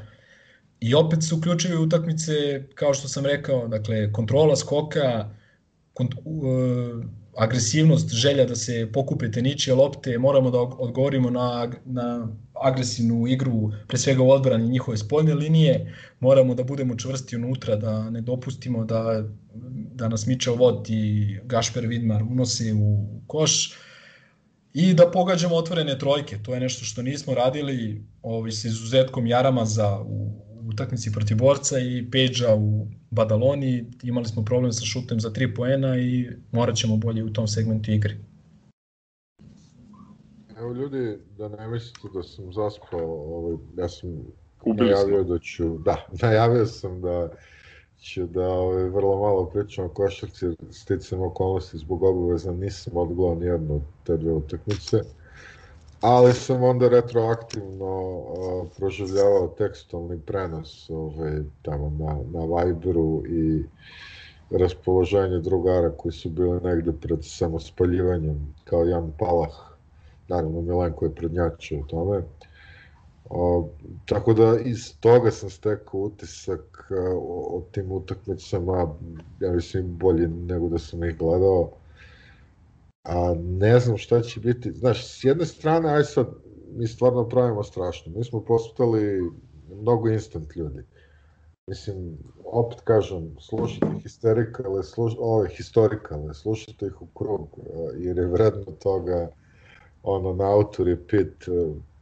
I 0.79 0.95
opet 0.95 1.23
su 1.23 1.41
ključevi 1.41 1.77
utakmice, 1.77 2.63
kao 2.75 2.93
što 2.93 3.07
sam 3.07 3.25
rekao, 3.25 3.67
dakle, 3.67 4.11
kontrola 4.13 4.55
skoka, 4.55 5.29
kont, 5.93 6.13
uh, 6.25 7.05
agresivnost, 7.37 8.09
želja 8.09 8.45
da 8.45 8.55
se 8.55 8.89
pokupe 8.93 9.31
teničije 9.31 9.75
lopte, 9.75 10.17
moramo 10.17 10.51
da 10.51 10.59
odgovorimo 10.59 11.29
na, 11.29 11.71
na 11.85 12.27
agresivnu 12.53 13.27
igru, 13.27 13.71
pre 13.87 13.97
svega 13.97 14.23
u 14.23 14.29
odbrani 14.29 14.69
njihove 14.69 14.97
spoljne 14.97 15.33
linije, 15.33 15.93
moramo 16.19 16.55
da 16.55 16.63
budemo 16.63 16.95
čvrsti 16.95 17.35
unutra, 17.35 17.75
da 17.75 18.09
ne 18.09 18.21
dopustimo 18.21 18.85
da, 18.85 19.23
da 19.93 20.07
nas 20.07 20.25
Mičel 20.25 20.55
Vot 20.55 20.89
i 20.89 21.37
Gašper 21.43 21.85
Vidmar 21.85 22.23
unose 22.23 22.73
u 22.73 23.07
koš 23.27 23.73
i 24.73 24.93
da 24.93 25.11
pogađamo 25.11 25.55
otvorene 25.55 25.99
trojke. 25.99 26.37
To 26.43 26.53
je 26.53 26.59
nešto 26.59 26.85
što 26.85 27.01
nismo 27.01 27.33
radili 27.33 28.03
ovaj, 28.21 28.51
sa 28.51 28.67
izuzetkom 28.67 29.27
Jarama 29.27 29.65
za 29.65 29.99
u, 29.99 30.46
utakmici 30.69 31.11
protiv 31.11 31.37
borca 31.37 31.79
i 31.79 32.07
Peđa 32.11 32.55
u 32.55 32.87
Badaloni. 33.09 33.85
Imali 34.03 34.25
smo 34.25 34.45
problem 34.45 34.73
sa 34.73 34.85
šutem 34.85 35.19
za 35.19 35.29
3 35.29 35.55
poena 35.55 35.97
i 35.97 36.29
morat 36.51 36.75
ćemo 36.75 36.97
bolje 36.97 37.23
u 37.23 37.33
tom 37.33 37.47
segmentu 37.47 37.91
igre. 37.91 38.17
Evo 40.57 40.73
ljudi, 40.73 41.17
da 41.37 41.49
ne 41.49 41.67
mislite 41.67 42.07
da 42.13 42.23
sam 42.23 42.53
zaspao, 42.53 42.99
ovaj, 43.05 43.57
ja 43.77 43.89
sam 43.89 44.09
Ubili 44.65 44.89
najavio 44.89 45.23
smo. 45.23 45.33
da 45.33 45.39
ću, 45.39 45.77
da, 45.77 46.07
najavio 46.21 46.65
sam 46.65 47.01
da 47.01 47.29
ću 47.99 48.25
da 48.25 48.49
ovaj, 48.49 48.83
vrlo 48.83 49.19
malo 49.19 49.45
pričam 49.45 49.85
o 49.85 49.89
košarci, 49.89 50.45
sticam 50.71 51.21
okolnosti 51.21 51.77
zbog 51.77 52.03
obaveza, 52.03 52.51
nisam 52.51 52.97
odgledao 52.97 53.35
nijednu 53.35 53.75
od 53.75 53.81
te 54.03 54.17
dve 54.17 54.31
utakmice 54.31 55.01
ali 56.01 56.33
sam 56.33 56.63
onda 56.63 56.89
retroaktivno 56.89 58.17
uh, 58.17 58.67
proživljavao 58.77 59.47
tekstualni 59.47 60.19
prenos 60.19 60.89
ovaj, 60.89 61.39
tamo 61.61 61.89
na, 61.89 62.39
na 62.39 62.45
Viberu 62.45 63.23
i 63.27 63.63
raspoloženje 64.49 65.39
drugara 65.39 65.91
koji 65.97 66.11
su 66.11 66.29
bili 66.29 66.61
negde 66.61 66.91
pred 67.01 67.19
samospaljivanjem, 67.21 68.55
kao 68.63 68.85
Jan 68.85 69.11
Palah, 69.19 69.55
naravno 70.27 70.61
Milenko 70.61 71.05
je 71.05 71.15
prednjačio 71.15 71.79
u 71.79 71.83
tome. 71.83 72.21
O, 73.29 73.67
tako 74.05 74.33
da 74.33 74.59
iz 74.59 74.99
toga 74.99 75.31
sam 75.31 75.49
stekao 75.49 75.99
utisak 75.99 76.91
o, 77.19 77.57
o 77.57 77.63
tim 77.71 77.91
utakmicama, 77.91 78.93
ja 79.39 79.51
mislim 79.51 79.97
bolje 79.97 80.27
nego 80.27 80.69
da 80.69 80.77
sam 80.77 81.03
ih 81.03 81.17
gledao 81.17 81.71
a 83.07 83.35
ne 83.39 83.79
znam 83.79 83.97
šta 83.97 84.21
će 84.21 84.39
biti. 84.39 84.71
Znaš, 84.71 85.07
s 85.07 85.23
jedne 85.23 85.45
strane, 85.45 85.89
aj 85.89 86.03
sad, 86.03 86.27
mi 86.75 86.87
stvarno 86.87 87.29
pravimo 87.29 87.63
strašno. 87.63 88.11
Mi 88.15 88.23
smo 88.23 88.41
postali 88.41 89.31
mnogo 89.81 90.09
instant 90.09 90.55
ljudi. 90.55 90.83
Mislim, 91.67 92.17
opet 92.45 92.81
kažem, 92.81 93.35
slušajte 93.39 93.87
histerikale, 94.03 94.83
sluš, 94.83 95.13
ove 95.19 95.49
historikale, 95.49 96.33
slušajte 96.33 96.85
ih 96.85 97.01
u 97.01 97.05
krug, 97.05 97.47
jer 97.97 98.17
je 98.17 98.27
vredno 98.27 98.71
toga, 98.83 99.29
ono, 100.03 100.33
na 100.33 100.51
autor 100.51 100.87
je 100.87 101.07
pit, 101.07 101.45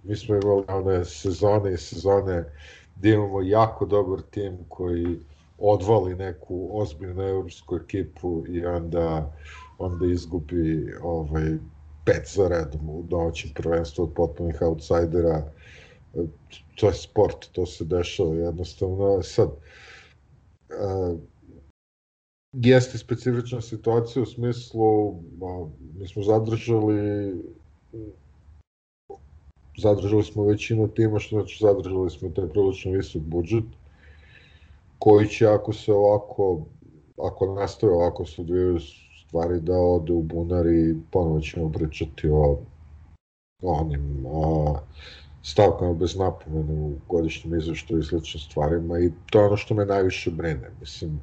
mi 0.03 0.15
smo 0.15 0.35
imali 0.35 0.63
one 0.67 1.05
sezone 1.05 1.73
i 1.73 1.77
sezone 1.77 2.45
gde 2.95 3.09
imamo 3.09 3.41
jako 3.41 3.85
dobar 3.85 4.21
tim 4.21 4.57
koji 4.69 5.19
odvali 5.57 6.15
neku 6.15 6.69
ozbiljnu 6.71 7.23
evropsku 7.23 7.75
ekipu 7.75 8.43
i 8.47 8.65
onda 8.65 9.33
onda 9.77 10.05
izgubi 10.05 10.93
ovaj, 11.01 11.57
pet 12.05 12.31
za 12.35 12.47
redom 12.47 12.89
u 12.89 13.03
domaćem 13.03 13.51
prvenstvu 13.55 14.03
od 14.03 14.13
potpunih 14.15 14.61
outsidera. 14.61 15.51
To 16.75 16.87
je 16.87 16.93
sport, 16.93 17.49
to 17.51 17.65
se 17.65 17.85
dešava 17.85 18.35
jednostavno. 18.35 19.23
Sad, 19.23 19.49
uh, 19.49 21.19
jeste 22.53 22.97
specifična 22.97 23.61
situacija 23.61 24.23
u 24.23 24.25
smislu, 24.25 25.09
a, 25.43 25.67
mi 25.99 26.07
smo 26.07 26.23
zadržali 26.23 27.33
zadržali 29.77 30.23
smo 30.23 30.43
većinu 30.43 30.87
tima, 30.87 31.19
što 31.19 31.35
znači 31.35 31.57
zadržali 31.61 32.09
smo 32.09 32.29
taj 32.29 32.47
prilično 32.49 32.91
visok 32.91 33.21
budžet, 33.21 33.63
koji 34.99 35.27
će 35.27 35.47
ako 35.47 35.73
se 35.73 35.93
ovako, 35.93 36.61
ako 37.17 37.53
nastave 37.53 37.93
ovako 37.93 38.25
se 38.25 38.41
odvijaju 38.41 38.79
stvari 39.35 39.59
da 39.59 39.77
ode 39.77 40.13
u 40.13 40.21
bunar 40.21 40.67
i 40.67 40.95
ponovo 41.11 41.39
ćemo 41.39 41.71
pričati 41.71 42.29
o 42.29 42.59
onim 43.61 44.25
a, 44.25 44.79
stavkama 45.43 45.93
bez 45.93 46.15
napomene 46.15 46.73
u 46.73 46.93
godišnjem 47.09 47.59
izveštaju 47.59 47.99
i 47.99 48.03
sličnim 48.03 48.41
stvarima 48.41 48.99
i 48.99 49.11
to 49.29 49.39
je 49.39 49.45
ono 49.45 49.57
što 49.57 49.73
me 49.73 49.85
najviše 49.85 50.31
brine. 50.31 50.71
Mislim, 50.79 51.19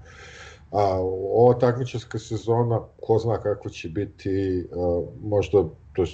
a, 0.70 1.00
ova 1.34 1.58
takmičarska 1.58 2.18
sezona, 2.18 2.80
ko 3.00 3.18
zna 3.18 3.40
kako 3.40 3.70
će 3.70 3.88
biti, 3.88 4.66
a, 4.72 5.02
možda, 5.22 5.64
to 5.92 6.02
je, 6.02 6.08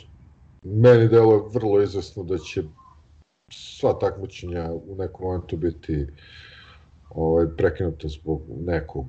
meni 0.63 1.09
delo 1.09 1.35
je 1.35 1.43
vrlo 1.53 1.83
izvesno 1.83 2.23
da 2.23 2.39
će 2.39 2.63
sva 3.53 3.99
takmičenja 3.99 4.71
u 4.73 4.97
nekom 4.99 5.27
momentu 5.27 5.57
biti 5.57 6.07
ovaj, 7.11 7.47
prekinuta 7.57 8.09
zbog 8.09 8.43
nekog 8.67 9.07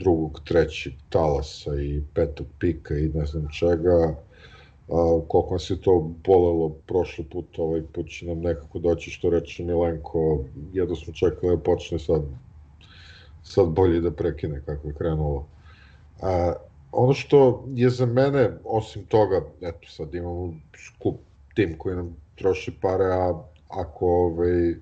drugog, 0.00 0.40
trećeg 0.44 0.92
talasa 1.08 1.80
i 1.80 2.02
petog 2.14 2.46
pika 2.58 2.94
i 2.94 3.08
ne 3.14 3.26
znam 3.26 3.48
čega. 3.58 4.16
A, 4.88 5.20
koliko 5.28 5.48
nas 5.52 5.70
je 5.70 5.80
to 5.80 6.10
bolelo 6.24 6.68
prošli 6.86 7.24
put, 7.24 7.58
ovaj 7.58 7.82
put 7.92 8.08
će 8.08 8.26
nam 8.26 8.40
nekako 8.40 8.78
doći 8.78 9.10
što 9.10 9.30
reče 9.30 9.64
Milenko, 9.64 10.44
jedno 10.72 10.96
smo 10.96 11.12
čekali 11.12 11.56
da 11.56 11.62
počne 11.62 11.98
sad, 11.98 12.22
sad 13.42 13.68
bolje 13.68 14.00
da 14.00 14.10
prekine 14.10 14.62
kako 14.66 14.88
je 14.88 14.94
krenulo. 14.94 15.46
A, 16.22 16.52
ono 16.92 17.12
što 17.14 17.64
je 17.74 17.90
za 17.90 18.06
mene, 18.06 18.50
osim 18.64 19.04
toga, 19.04 19.40
eto 19.60 19.88
sad 19.88 20.14
imamo 20.14 20.54
skup 20.86 21.16
tim 21.54 21.78
koji 21.78 21.96
nam 21.96 22.16
troši 22.34 22.72
pare, 22.80 23.04
a 23.04 23.42
ako 23.68 24.06
ovaj, 24.06 24.74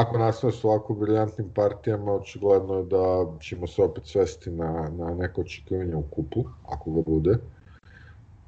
ako 0.00 0.18
nastave 0.18 0.52
s 0.52 0.64
ovako 0.64 0.94
briljantnim 0.94 1.50
partijama, 1.54 2.12
očigledno 2.12 2.74
je 2.74 2.84
da 2.84 3.26
ćemo 3.40 3.66
se 3.66 3.82
opet 3.82 4.06
svesti 4.06 4.50
na, 4.50 4.90
na 4.98 5.14
neko 5.14 5.40
očekivanje 5.40 5.96
u 5.96 6.02
kupu, 6.02 6.44
ako 6.68 6.90
ga 6.92 7.02
bude. 7.02 7.38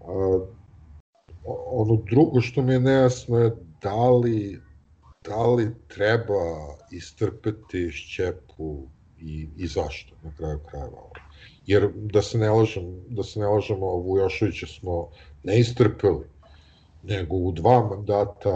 A, 0.00 0.40
ono 1.66 1.96
drugo 2.10 2.40
što 2.40 2.62
mi 2.62 2.72
je 2.72 2.80
nejasno 2.80 3.38
je 3.38 3.56
da 3.82 4.10
li, 4.10 4.60
da 5.24 5.46
li 5.46 5.74
treba 5.88 6.74
istrpeti 6.90 7.90
šćepu 7.90 8.82
i, 9.20 9.48
i 9.56 9.66
zašto 9.66 10.14
na 10.22 10.30
kraju 10.36 10.58
krajeva. 10.70 11.02
Jer 11.66 11.90
da 11.94 12.22
se 12.22 12.38
ne 12.38 12.50
lažem, 12.50 13.00
da 13.08 13.22
se 13.22 13.40
ne 13.40 13.46
lažemo, 13.46 13.86
Vujošovića 13.86 14.66
smo 14.66 15.08
ne 15.42 15.58
istrpeli 15.58 16.35
nego 17.08 17.36
u 17.36 17.52
dva 17.52 17.88
mandata 17.88 18.54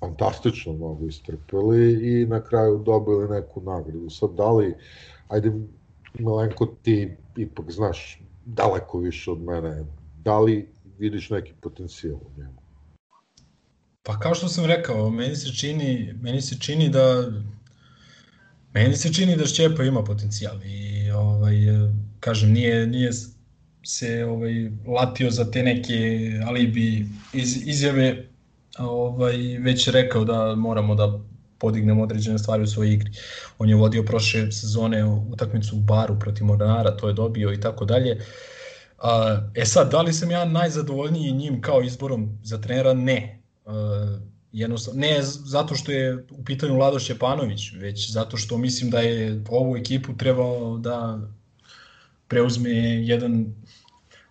fantastično 0.00 0.72
mnogo 0.72 1.06
istrpeli 1.06 1.92
i 2.12 2.26
na 2.26 2.44
kraju 2.44 2.82
dobili 2.86 3.28
neku 3.28 3.60
nagradu. 3.60 4.10
Sad 4.10 4.30
da 4.34 4.50
li, 4.52 4.74
ajde 5.28 5.52
Milenko 6.18 6.66
ti 6.82 7.16
ipak 7.36 7.70
znaš 7.70 8.20
daleko 8.44 8.98
više 8.98 9.30
od 9.30 9.42
mene, 9.42 9.84
da 10.24 10.40
li 10.40 10.68
vidiš 10.98 11.30
neki 11.30 11.52
potencijal 11.60 12.16
u 12.16 12.40
njemu? 12.40 12.58
Pa 14.02 14.18
kao 14.18 14.34
što 14.34 14.48
sam 14.48 14.64
rekao, 14.64 15.10
meni 15.10 15.36
se 15.36 15.52
čini, 15.52 16.14
meni 16.22 16.40
se 16.40 16.58
čini 16.60 16.88
da 16.88 17.30
Meni 18.74 18.96
se 18.96 19.12
čini 19.12 19.36
da 19.36 19.46
Šćepa 19.46 19.84
ima 19.84 20.04
potencijal 20.04 20.56
i 20.64 21.10
ovaj, 21.10 21.54
kažem, 22.20 22.52
nije, 22.52 22.86
nije 22.86 23.10
se 23.84 24.24
ovaj, 24.24 24.70
latio 24.86 25.30
za 25.30 25.50
te 25.50 25.62
neke 25.62 26.30
alibi 26.46 27.06
iz, 27.32 27.66
izjave, 27.66 28.26
ovaj, 28.78 29.36
već 29.36 29.88
rekao 29.88 30.24
da 30.24 30.54
moramo 30.54 30.94
da 30.94 31.20
podignemo 31.58 32.02
određene 32.02 32.38
stvari 32.38 32.62
u 32.62 32.66
svojoj 32.66 32.92
igri. 32.92 33.10
On 33.58 33.68
je 33.68 33.74
vodio 33.74 34.02
prošle 34.02 34.52
sezone 34.52 35.04
utakmicu 35.04 35.76
u 35.76 35.80
baru 35.80 36.18
protiv 36.18 36.46
Mornara, 36.46 36.96
to 36.96 37.08
je 37.08 37.14
dobio 37.14 37.52
i 37.52 37.60
tako 37.60 37.84
dalje. 37.84 38.20
E 39.54 39.64
sad, 39.64 39.90
da 39.90 40.02
li 40.02 40.12
sam 40.12 40.30
ja 40.30 40.44
najzadovoljniji 40.44 41.32
njim 41.32 41.60
kao 41.60 41.82
izborom 41.82 42.38
za 42.42 42.60
trenera? 42.60 42.94
Ne. 42.94 43.42
Jednostavno, 44.52 45.00
ne 45.00 45.22
zato 45.22 45.74
što 45.74 45.92
je 45.92 46.26
u 46.30 46.44
pitanju 46.44 46.78
Lado 46.78 46.98
Šćepanović, 46.98 47.72
već 47.72 48.10
zato 48.12 48.36
što 48.36 48.58
mislim 48.58 48.90
da 48.90 49.00
je 49.00 49.44
ovu 49.48 49.76
ekipu 49.76 50.16
trebao 50.16 50.78
da 50.78 51.18
preuzme 52.28 52.70
jedan, 53.04 53.54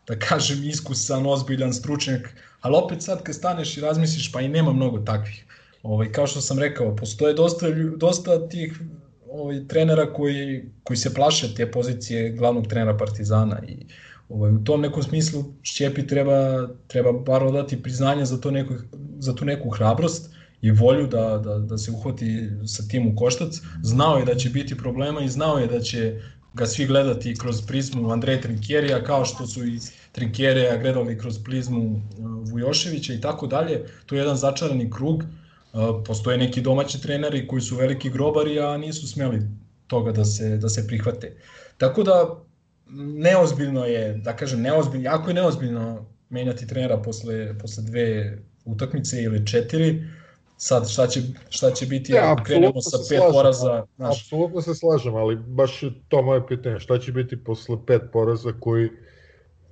da 0.07 0.19
kažem, 0.19 0.63
iskusan, 0.63 1.25
ozbiljan 1.25 1.73
stručnjak, 1.73 2.29
ali 2.61 2.75
opet 2.75 3.01
sad 3.01 3.23
kad 3.23 3.35
staneš 3.35 3.77
i 3.77 3.81
razmisliš, 3.81 4.31
pa 4.31 4.41
i 4.41 4.49
nema 4.49 4.73
mnogo 4.73 4.99
takvih. 4.99 5.45
Ovaj, 5.83 6.11
kao 6.11 6.27
što 6.27 6.41
sam 6.41 6.59
rekao, 6.59 6.95
postoje 6.95 7.33
dosta, 7.33 7.67
dosta 7.97 8.47
tih 8.49 8.79
ovaj, 9.31 9.67
trenera 9.67 10.13
koji, 10.13 10.63
koji 10.83 10.97
se 10.97 11.13
plaše 11.13 11.53
te 11.55 11.71
pozicije 11.71 12.29
glavnog 12.29 12.67
trenera 12.67 12.97
Partizana 12.97 13.61
i 13.67 13.85
ovaj, 14.29 14.51
u 14.51 14.63
tom 14.63 14.81
nekom 14.81 15.03
smislu 15.03 15.43
Šćepi 15.63 16.07
treba, 16.07 16.67
treba 16.87 17.11
bar 17.11 17.51
dati 17.51 17.83
priznanje 17.83 18.25
za, 18.25 18.41
to 18.41 18.51
neku, 18.51 18.73
za 19.19 19.35
tu 19.35 19.45
neku 19.45 19.69
hrabrost 19.69 20.29
i 20.61 20.71
volju 20.71 21.07
da, 21.07 21.37
da, 21.37 21.59
da 21.59 21.77
se 21.77 21.91
uhvati 21.91 22.49
sa 22.65 22.83
tim 22.87 23.07
u 23.07 23.15
koštac. 23.15 23.61
Znao 23.83 24.17
je 24.17 24.25
da 24.25 24.35
će 24.35 24.49
biti 24.49 24.77
problema 24.77 25.21
i 25.21 25.29
znao 25.29 25.57
je 25.57 25.67
da 25.67 25.79
će 25.79 26.21
ga 26.57 26.65
svi 26.65 26.85
gledati 26.85 27.35
kroz 27.35 27.61
prizmu 27.67 28.11
Andreja 28.11 28.41
Trinkjerija, 28.41 29.03
kao 29.03 29.25
što 29.25 29.47
su 29.47 29.65
i 29.65 29.79
Trinkjerija 30.11 30.77
gledali 30.77 31.17
kroz 31.17 31.39
prizmu 31.43 31.83
uh, 31.85 32.01
Vujoševića 32.51 33.13
i 33.13 33.21
tako 33.21 33.47
dalje. 33.47 33.83
To 34.05 34.15
je 34.15 34.19
jedan 34.19 34.37
začarani 34.37 34.91
krug. 34.91 35.23
Uh, 35.23 36.03
postoje 36.05 36.37
neki 36.37 36.61
domaći 36.61 37.01
treneri 37.01 37.47
koji 37.47 37.61
su 37.61 37.75
veliki 37.75 38.09
grobari, 38.09 38.59
a 38.59 38.77
nisu 38.77 39.07
smeli 39.07 39.41
toga 39.87 40.11
da 40.11 40.25
se, 40.25 40.57
da 40.57 40.69
se 40.69 40.87
prihvate. 40.87 41.35
Tako 41.77 42.03
da 42.03 42.43
neozbiljno 43.17 43.85
je, 43.85 44.13
da 44.13 44.35
kažem 44.35 44.61
neozbiljno, 44.61 45.05
jako 45.05 45.29
je 45.29 45.33
neozbiljno 45.33 46.05
menjati 46.29 46.67
trenera 46.67 46.97
posle, 46.97 47.59
posle 47.59 47.83
dve 47.83 48.37
utakmice 48.65 49.23
ili 49.23 49.47
četiri, 49.47 50.03
sad 50.57 50.89
šta 50.89 51.07
će, 51.07 51.21
šta 51.49 51.71
će 51.71 51.85
biti 51.85 52.11
ja, 52.13 52.31
ako 52.31 52.43
krenemo 52.43 52.81
sa 52.81 52.97
pet 52.97 53.17
slažem, 53.17 53.33
poraza. 53.33 53.85
Naš... 53.97 54.21
Apsolutno 54.21 54.61
se 54.61 54.75
slažem, 54.75 55.15
ali 55.15 55.35
baš 55.35 55.81
to 56.07 56.21
moje 56.21 56.47
pitanje, 56.47 56.79
šta 56.79 56.99
će 56.99 57.11
biti 57.11 57.43
posle 57.43 57.77
pet 57.87 58.01
poraza 58.13 58.53
koji 58.59 58.89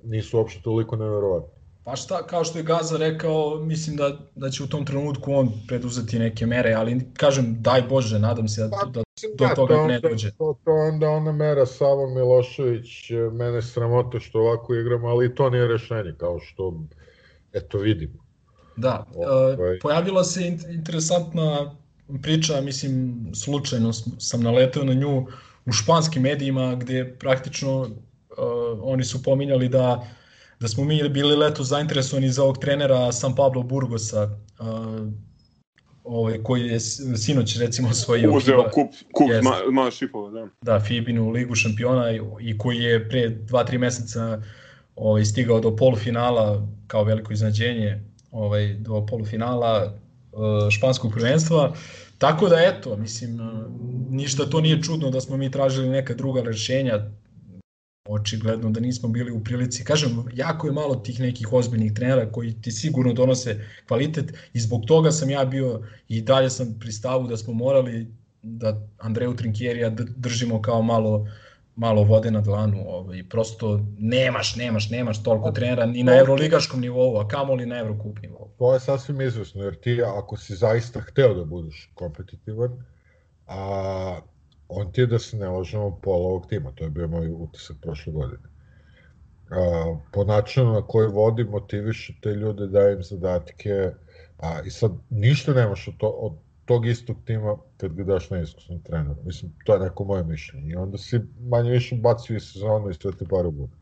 nisu 0.02 0.38
uopšte 0.38 0.62
toliko 0.62 0.96
neverovatni? 0.96 1.56
Pa 1.84 1.96
šta, 1.96 2.26
kao 2.26 2.44
što 2.44 2.58
je 2.58 2.64
Gaza 2.64 2.96
rekao, 2.96 3.60
mislim 3.60 3.96
da, 3.96 4.16
da 4.34 4.50
će 4.50 4.62
u 4.64 4.66
tom 4.66 4.86
trenutku 4.86 5.32
on 5.32 5.52
preduzeti 5.68 6.18
neke 6.18 6.46
mere, 6.46 6.74
ali 6.74 7.06
kažem, 7.14 7.56
daj 7.60 7.82
Bože, 7.82 8.18
nadam 8.18 8.48
se 8.48 8.62
da, 8.62 8.68
pa, 8.70 8.84
da 8.84 9.02
do 9.38 9.46
da, 9.46 9.54
toga 9.54 9.74
to 9.74 9.86
ne 9.86 10.00
dođe. 10.00 10.30
To, 10.30 10.58
to 10.64 10.72
onda 10.72 11.08
ona 11.10 11.32
mera 11.32 11.66
Savo 11.66 12.06
Milošević, 12.14 13.10
mene 13.32 13.62
sramota 13.62 14.20
što 14.20 14.38
ovako 14.38 14.74
igram, 14.74 15.04
ali 15.04 15.34
to 15.34 15.50
nije 15.50 15.68
rešenje, 15.68 16.14
kao 16.18 16.38
što, 16.38 16.80
eto, 17.52 17.78
vidimo. 17.78 18.25
Da, 18.76 19.06
ovaj. 19.14 19.78
pojavila 19.82 20.24
se 20.24 20.56
interesantna 20.68 21.76
priča, 22.22 22.60
mislim, 22.60 23.26
slučajno 23.34 23.92
sam 24.18 24.42
naletao 24.42 24.84
na 24.84 24.94
nju 24.94 25.26
u 25.66 25.72
španskim 25.72 26.22
medijima, 26.22 26.74
gde 26.74 27.16
praktično 27.18 27.80
uh, 27.80 27.88
oni 28.82 29.04
su 29.04 29.22
pominjali 29.22 29.68
da 29.68 30.08
da 30.60 30.68
smo 30.68 30.84
mi 30.84 31.08
bili 31.08 31.36
leto 31.36 31.62
zainteresovani 31.62 32.30
za 32.30 32.42
ovog 32.42 32.58
trenera 32.58 33.12
San 33.12 33.34
Pablo 33.34 33.62
Burgosa, 33.62 34.22
uh, 34.58 35.12
ovaj, 36.04 36.42
koji 36.42 36.66
je 36.66 36.80
sinoć 37.16 37.56
recimo 37.56 37.88
osvojio 37.88 38.32
Uzeo 38.32 38.70
kup, 38.74 38.90
kup 39.12 39.28
yes. 39.28 39.42
ma, 39.42 39.82
ma 39.82 39.90
šipova, 39.90 40.30
da. 40.30 40.48
Da, 40.62 40.80
Fibinu 40.80 41.30
ligu 41.30 41.54
šampiona 41.54 42.10
i, 42.12 42.20
i 42.40 42.58
koji 42.58 42.78
je 42.78 43.08
pre 43.08 43.30
2-3 43.30 43.78
meseca 43.78 44.42
ovaj, 44.96 45.24
stigao 45.24 45.60
do 45.60 45.76
polufinala 45.76 46.66
kao 46.86 47.04
veliko 47.04 47.32
iznadženje 47.32 48.00
ovaj, 48.36 48.74
do 48.74 49.06
polufinala 49.06 49.94
uh, 50.32 50.70
španskog 50.70 51.12
prvenstva. 51.12 51.72
Tako 52.18 52.48
da 52.48 52.56
eto, 52.60 52.96
mislim, 52.96 53.40
uh, 53.40 53.66
ništa 54.10 54.46
to 54.46 54.60
nije 54.60 54.82
čudno 54.82 55.10
da 55.10 55.20
smo 55.20 55.36
mi 55.36 55.50
tražili 55.50 55.88
neka 55.88 56.14
druga 56.14 56.42
rešenja, 56.42 57.00
očigledno 58.08 58.70
da 58.70 58.80
nismo 58.80 59.08
bili 59.08 59.32
u 59.32 59.44
prilici. 59.44 59.84
Kažem, 59.84 60.24
jako 60.34 60.66
je 60.66 60.72
malo 60.72 60.94
tih 60.94 61.20
nekih 61.20 61.52
ozbiljnih 61.52 61.92
trenera 61.92 62.32
koji 62.32 62.52
ti 62.62 62.72
sigurno 62.72 63.12
donose 63.12 63.60
kvalitet 63.88 64.32
i 64.52 64.60
zbog 64.60 64.84
toga 64.86 65.10
sam 65.10 65.30
ja 65.30 65.44
bio 65.44 65.82
i 66.08 66.20
dalje 66.20 66.50
sam 66.50 66.76
pri 66.80 66.92
stavu 66.92 67.26
da 67.26 67.36
smo 67.36 67.52
morali 67.52 68.06
da 68.42 68.88
Andreju 68.98 69.36
Trinkjerija 69.36 69.90
držimo 70.16 70.62
kao 70.62 70.82
malo 70.82 71.28
malo 71.76 72.04
vode 72.04 72.30
na 72.30 72.40
dlanu, 72.40 72.84
ovaj, 72.86 73.28
prosto 73.28 73.80
nemaš, 73.98 74.56
nemaš, 74.56 74.90
nemaš 74.90 75.22
toliko 75.22 75.50
trenera 75.50 75.86
ni 75.86 76.02
na 76.02 76.16
evroligaškom 76.18 76.80
nivou, 76.80 77.18
a 77.20 77.28
kamoli 77.28 77.66
na 77.66 77.78
evrokup 77.78 78.22
nivou. 78.22 78.50
To 78.58 78.74
je 78.74 78.80
sasvim 78.80 79.20
izvesno, 79.20 79.64
jer 79.64 79.74
ti 79.80 80.02
ako 80.02 80.36
si 80.36 80.54
zaista 80.54 81.00
hteo 81.00 81.34
da 81.34 81.44
budeš 81.44 81.90
kompetitivan, 81.94 82.84
a 83.46 84.20
on 84.68 84.92
ti 84.92 85.00
je 85.00 85.06
da 85.06 85.18
se 85.18 85.36
ne 85.36 85.48
lažemo 85.48 85.98
pola 86.02 86.28
ovog 86.28 86.46
tima, 86.48 86.72
to 86.72 86.84
je 86.84 86.90
bio 86.90 87.08
moj 87.08 87.28
utisak 87.32 87.76
prošle 87.82 88.12
godine. 88.12 88.48
A, 89.50 89.96
po 90.12 90.24
načinu 90.24 90.72
na 90.72 90.82
koji 90.82 91.08
vodi, 91.08 91.44
motiviše 91.44 92.14
te 92.22 92.30
ljude, 92.30 92.66
daje 92.66 92.94
im 92.94 93.02
zadatke, 93.02 93.92
a, 94.38 94.60
i 94.66 94.70
sad 94.70 94.92
ništa 95.10 95.54
nemaš 95.54 95.88
od, 95.88 95.94
to, 95.98 96.08
od 96.08 96.32
tog 96.66 96.86
istog 96.86 97.16
tima 97.24 97.56
kad 97.76 97.92
ga 97.92 98.04
daš 98.04 98.30
na 98.30 98.40
iskusnom 98.40 98.80
treneru. 98.82 99.16
Mislim, 99.24 99.52
to 99.64 99.74
je 99.74 99.80
neko 99.80 100.04
moje 100.04 100.24
mišljenje. 100.24 100.70
I 100.70 100.76
onda 100.76 100.98
si 100.98 101.20
manje 101.40 101.70
više 101.70 101.96
bacio 101.96 102.36
i 102.36 102.40
sezonu 102.40 102.90
i 102.90 102.94
sve 102.94 103.12
te 103.12 103.24
pare 103.30 103.50
bude. 103.50 103.72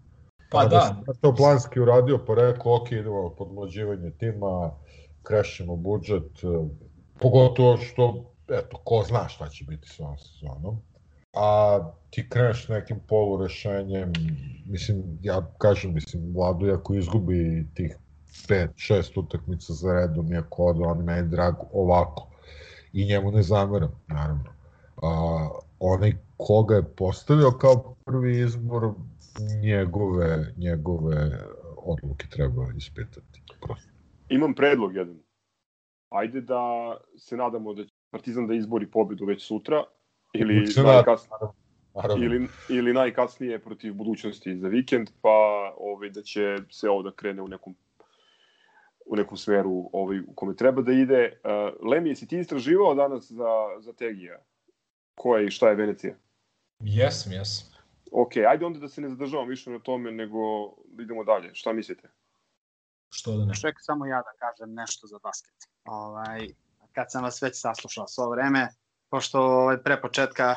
Pa 0.51 0.59
onda 0.59 1.03
da. 1.07 1.13
To 1.13 1.35
planski 1.35 1.81
uradio, 1.81 2.19
pa 2.27 2.35
rekao, 2.35 2.77
ok, 2.77 2.93
idemo 2.93 3.35
podmlađivanje 3.39 4.11
tima, 4.11 4.71
krešimo 5.23 5.77
budžet, 5.77 6.31
pogotovo 7.21 7.77
što 7.77 8.35
eto, 8.49 8.81
ko 8.85 9.05
zna 9.09 9.29
šta 9.29 9.49
će 9.49 9.65
biti 9.65 9.89
s 9.89 10.01
ovom 10.01 10.19
sezonom. 10.19 10.79
A 11.37 11.79
ti 12.11 12.29
kreneš 12.29 12.69
nekim 12.69 13.01
polurešenjem, 13.09 14.13
mislim, 14.67 15.19
ja 15.23 15.47
kažem, 15.59 15.95
mislim, 15.95 16.33
Vladu 16.35 16.73
ako 16.73 16.95
izgubi 16.95 17.67
tih 17.75 17.97
5, 18.49 18.69
6 18.75 19.21
utakmica 19.21 19.73
za 19.73 19.93
redom, 19.93 20.33
iako 20.33 20.65
ode, 20.65 20.85
on 20.85 21.05
meni 21.05 21.29
drag 21.29 21.55
ovako. 21.73 22.34
I 22.95 23.07
njemu 23.07 23.31
ne 23.31 23.43
zameram, 23.43 23.93
naravno. 24.09 24.55
A, 25.03 25.49
onaj 25.79 26.13
koga 26.37 26.75
je 26.75 26.95
postavio 26.97 27.51
kao 27.51 27.95
prvi 28.05 28.41
izbor, 28.41 28.93
njegove, 29.63 30.55
njegove 30.57 31.45
odluke 31.77 32.27
treba 32.31 32.67
ispitati. 32.77 33.43
Prosto. 33.61 33.91
Imam 34.29 34.55
predlog 34.55 34.97
jedan. 34.97 35.19
Ajde 36.09 36.41
da 36.41 36.97
se 37.17 37.37
nadamo 37.37 37.75
da 37.75 37.85
će 37.85 37.91
Partizan 38.11 38.47
da 38.47 38.55
izbori 38.55 38.87
pobedu 38.87 39.25
već 39.25 39.47
sutra 39.47 39.85
ili 40.33 40.55
najkasnije, 40.85 41.39
ili, 42.19 42.49
ili 42.69 42.93
najkasnije 42.93 43.59
protiv 43.59 43.95
budućnosti 43.95 44.57
za 44.59 44.69
vikend, 44.69 45.11
pa 45.21 45.31
ovaj, 45.79 46.11
da 46.11 46.23
će 46.23 46.57
se 46.71 46.89
ovo 46.89 47.03
da 47.03 47.13
krene 47.13 47.43
u 47.43 47.49
nekom 47.49 47.75
u 49.07 49.17
nekom 49.17 49.37
smeru 49.37 49.91
ovaj, 49.93 50.21
u 50.21 50.35
kome 50.35 50.57
treba 50.57 50.83
da 50.83 50.93
ide. 50.93 51.41
Uh, 51.45 51.91
Lemi, 51.91 52.09
jesi 52.09 52.29
ti 52.29 52.39
istraživao 52.39 52.95
danas 52.95 53.31
za, 53.31 53.53
za 53.81 53.93
Tegija? 53.93 54.39
Ko 55.15 55.37
je 55.37 55.47
i 55.47 55.51
šta 55.51 55.69
je 55.69 55.75
Venecija? 55.75 56.15
Jesam, 56.81 57.33
jesam. 57.33 57.69
Ok, 58.13 58.37
ajde 58.49 58.65
onda 58.65 58.79
da 58.79 58.89
se 58.89 59.01
ne 59.01 59.09
zadržavamo 59.09 59.49
više 59.49 59.71
na 59.71 59.79
tome, 59.79 60.13
nego 60.13 60.39
da 60.87 61.03
idemo 61.03 61.25
dalje. 61.25 61.55
Šta 61.55 61.73
mislite? 61.73 62.11
Što 63.11 63.37
da 63.37 63.45
ne? 63.45 63.55
Ček, 63.55 63.75
samo 63.79 64.07
ja 64.07 64.23
da 64.23 64.49
kažem 64.49 64.75
nešto 64.75 65.07
za 65.07 65.19
basket. 65.23 65.55
Ovaj, 65.85 66.49
kad 66.93 67.13
sam 67.13 67.23
vas 67.23 67.43
već 67.43 67.61
saslušao 67.61 68.09
svo 68.09 68.31
vreme, 68.31 68.69
pošto 69.11 69.41
ovaj, 69.41 69.83
pre 69.83 70.01
početka 70.01 70.57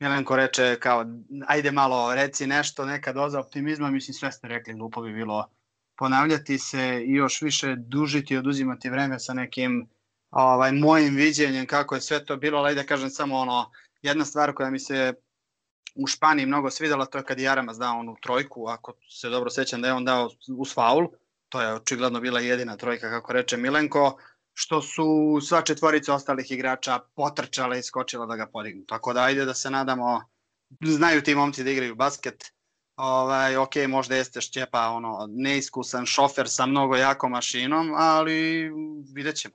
Milenko 0.00 0.36
reče 0.36 0.76
kao 0.80 1.04
ajde 1.46 1.70
malo 1.70 2.14
reci 2.14 2.46
nešto, 2.46 2.84
neka 2.84 3.12
doza 3.12 3.40
optimizma, 3.40 3.90
mislim 3.90 4.14
sve 4.14 4.32
ste 4.32 4.48
rekli, 4.48 4.74
glupo 4.74 5.02
bi 5.02 5.12
bilo 5.12 5.50
ponavljati 5.96 6.58
se 6.58 7.02
i 7.06 7.14
još 7.14 7.42
više 7.42 7.76
dužiti 7.76 8.34
i 8.34 8.36
oduzimati 8.36 8.90
vreme 8.90 9.18
sa 9.18 9.34
nekim 9.34 9.88
ovaj, 10.30 10.72
mojim 10.72 11.14
viđenjem 11.14 11.66
kako 11.66 11.94
je 11.94 12.00
sve 12.00 12.24
to 12.24 12.36
bilo, 12.36 12.58
ali 12.58 12.74
da 12.74 12.86
kažem 12.86 13.10
samo 13.10 13.36
ono, 13.36 13.70
jedna 14.02 14.24
stvar 14.24 14.54
koja 14.54 14.70
mi 14.70 14.78
se 14.78 15.14
u 15.94 16.06
Španiji 16.06 16.46
mnogo 16.46 16.70
svidela, 16.70 17.06
to 17.06 17.18
je 17.18 17.24
kad 17.24 17.40
Jaramas 17.40 17.78
dao 17.78 17.98
onu 17.98 18.16
trojku, 18.22 18.66
ako 18.66 18.92
se 19.10 19.28
dobro 19.28 19.50
sećam 19.50 19.82
da 19.82 19.88
je 19.88 19.94
on 19.94 20.04
dao 20.04 20.30
uz 20.58 20.74
faul, 20.74 21.08
to 21.48 21.60
je 21.60 21.74
očigledno 21.74 22.20
bila 22.20 22.40
jedina 22.40 22.76
trojka, 22.76 23.10
kako 23.10 23.32
reče 23.32 23.56
Milenko, 23.56 24.18
što 24.54 24.82
su 24.82 25.38
sva 25.42 25.62
četvorica 25.62 26.14
ostalih 26.14 26.50
igrača 26.50 26.98
potrčala 27.14 27.76
i 27.76 27.82
skočila 27.82 28.26
da 28.26 28.36
ga 28.36 28.46
podignu. 28.46 28.84
Tako 28.86 29.12
da 29.12 29.22
ajde 29.22 29.44
da 29.44 29.54
se 29.54 29.70
nadamo, 29.70 30.22
znaju 30.80 31.22
ti 31.22 31.34
momci 31.34 31.64
da 31.64 31.70
igraju 31.70 31.94
basket, 31.94 32.53
ovaj, 32.96 33.56
ok, 33.56 33.76
možda 33.88 34.16
jeste 34.16 34.40
Šćepa 34.40 34.88
ono, 34.88 35.28
neiskusan 35.30 36.06
šofer 36.06 36.48
sa 36.48 36.66
mnogo 36.66 36.96
jako 36.96 37.28
mašinom, 37.28 37.94
ali 37.96 38.70
vidjet 39.14 39.36
ćemo. 39.36 39.54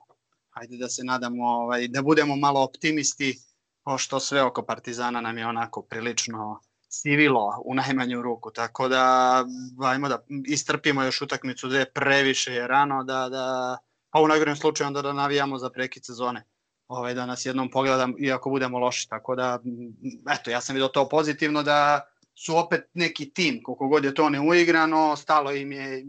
Ajde 0.50 0.76
da 0.76 0.88
se 0.88 1.04
nadamo, 1.04 1.44
ovaj, 1.44 1.88
da 1.88 2.02
budemo 2.02 2.36
malo 2.36 2.62
optimisti, 2.62 3.38
pošto 3.84 4.20
sve 4.20 4.42
oko 4.42 4.62
Partizana 4.62 5.20
nam 5.20 5.38
je 5.38 5.46
onako 5.46 5.82
prilično 5.82 6.60
sivilo 6.88 7.62
u 7.64 7.74
najmanju 7.74 8.22
ruku, 8.22 8.50
tako 8.50 8.88
da 8.88 9.44
ajmo 9.84 10.08
da 10.08 10.24
istrpimo 10.46 11.02
još 11.02 11.22
utakmicu 11.22 11.68
dve 11.68 11.92
previše 11.92 12.52
je 12.52 12.66
rano 12.66 13.04
da, 13.04 13.28
da 13.28 13.76
pa 14.10 14.20
u 14.20 14.28
najgorem 14.28 14.56
slučaju 14.56 14.86
onda 14.86 15.02
da 15.02 15.12
navijamo 15.12 15.58
za 15.58 15.70
prekid 15.70 16.04
sezone 16.04 16.44
ovaj, 16.88 17.14
da 17.14 17.26
nas 17.26 17.46
jednom 17.46 17.70
pogledam 17.70 18.14
iako 18.18 18.50
budemo 18.50 18.78
loši, 18.78 19.08
tako 19.08 19.36
da 19.36 19.58
eto, 20.34 20.50
ja 20.50 20.60
sam 20.60 20.74
vidio 20.74 20.88
to 20.88 21.08
pozitivno 21.08 21.62
da 21.62 22.06
su 22.40 22.56
opet 22.56 22.84
neki 22.94 23.30
tim, 23.30 23.62
koliko 23.62 23.88
god 23.88 24.04
je 24.04 24.14
to 24.14 24.30
neuigrano, 24.30 25.16
stalo 25.16 25.52
im 25.52 25.72
je, 25.72 26.04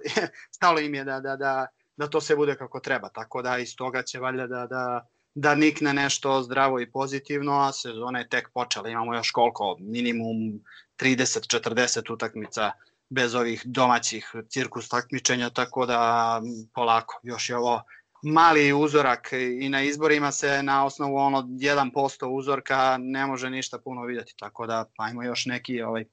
stalo 0.56 0.80
im 0.80 0.94
je 0.94 1.04
da, 1.04 1.20
da, 1.20 1.36
da, 1.36 1.66
da 1.96 2.06
to 2.06 2.20
sve 2.20 2.36
bude 2.36 2.54
kako 2.54 2.80
treba, 2.80 3.08
tako 3.08 3.42
da 3.42 3.58
iz 3.58 3.76
toga 3.76 4.02
će 4.02 4.18
valjda 4.18 4.46
da, 4.46 4.66
da, 4.66 5.06
da 5.34 5.54
nikne 5.54 5.94
nešto 5.94 6.42
zdravo 6.42 6.80
i 6.80 6.90
pozitivno, 6.90 7.60
a 7.60 7.72
sezona 7.72 8.18
je 8.18 8.28
tek 8.28 8.48
počela, 8.54 8.88
imamo 8.88 9.14
još 9.14 9.30
koliko, 9.30 9.76
minimum 9.80 10.64
30-40 11.00 12.12
utakmica 12.12 12.72
bez 13.08 13.34
ovih 13.34 13.62
domaćih 13.64 14.34
cirkus 14.48 14.88
takmičenja, 14.88 15.50
tako 15.50 15.86
da 15.86 16.42
polako, 16.74 17.20
još 17.22 17.50
je 17.50 17.56
ovo 17.56 17.82
mali 18.22 18.72
uzorak 18.72 19.28
i 19.60 19.68
na 19.68 19.82
izborima 19.82 20.32
se 20.32 20.62
na 20.62 20.84
osnovu 20.84 21.16
ono 21.16 21.42
1% 21.42 22.26
uzorka 22.26 22.96
ne 23.00 23.26
može 23.26 23.50
ništa 23.50 23.78
puno 23.78 24.02
videti, 24.02 24.34
tako 24.38 24.66
da 24.66 24.84
ajmo 24.98 25.22
još 25.22 25.46
neki 25.46 25.82
ovaj 25.82 26.04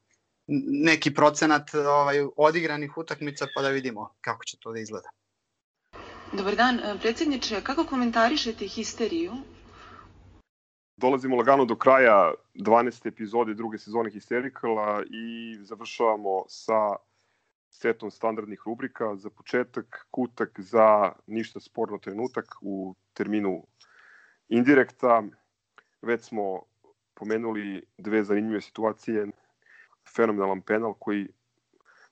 neki 0.68 1.14
procenat 1.14 1.74
ovaj 1.74 2.26
odigranih 2.38 2.98
utakmica 2.98 3.48
pa 3.56 3.62
da 3.62 3.70
vidimo 3.70 4.16
kako 4.22 4.44
će 4.44 4.58
to 4.60 4.72
da 4.72 4.80
izgleda. 4.80 5.10
Dobar 6.34 6.56
dan, 6.56 6.80
predsjedniče, 7.02 7.62
kako 7.62 7.86
komentarišete 7.86 8.68
histeriju? 8.68 9.32
Dolazimo 10.98 11.36
lagano 11.36 11.66
do 11.66 11.76
kraja 11.76 12.34
12. 12.56 13.08
epizode 13.08 13.54
druge 13.54 13.78
sezone 13.78 14.10
Hystericala 14.10 15.04
i 15.10 15.56
završavamo 15.64 16.44
sa 16.48 16.96
setom 17.70 18.12
standardnih 18.12 18.62
rubrika. 18.66 19.16
Za 19.16 19.30
početak, 19.30 20.08
kutak 20.12 20.60
za 20.60 21.12
ništa 21.28 21.60
sporno 21.60 21.98
trenutak 21.98 22.46
u 22.62 22.96
terminu 23.14 23.64
indirekta. 24.50 25.24
Već 26.02 26.22
smo 26.22 26.62
pomenuli 27.14 27.86
dve 27.98 28.24
zanimljive 28.24 28.62
situacije. 28.62 29.28
Fenomenalan 30.16 30.62
penal 30.62 30.94
koji, 31.00 31.28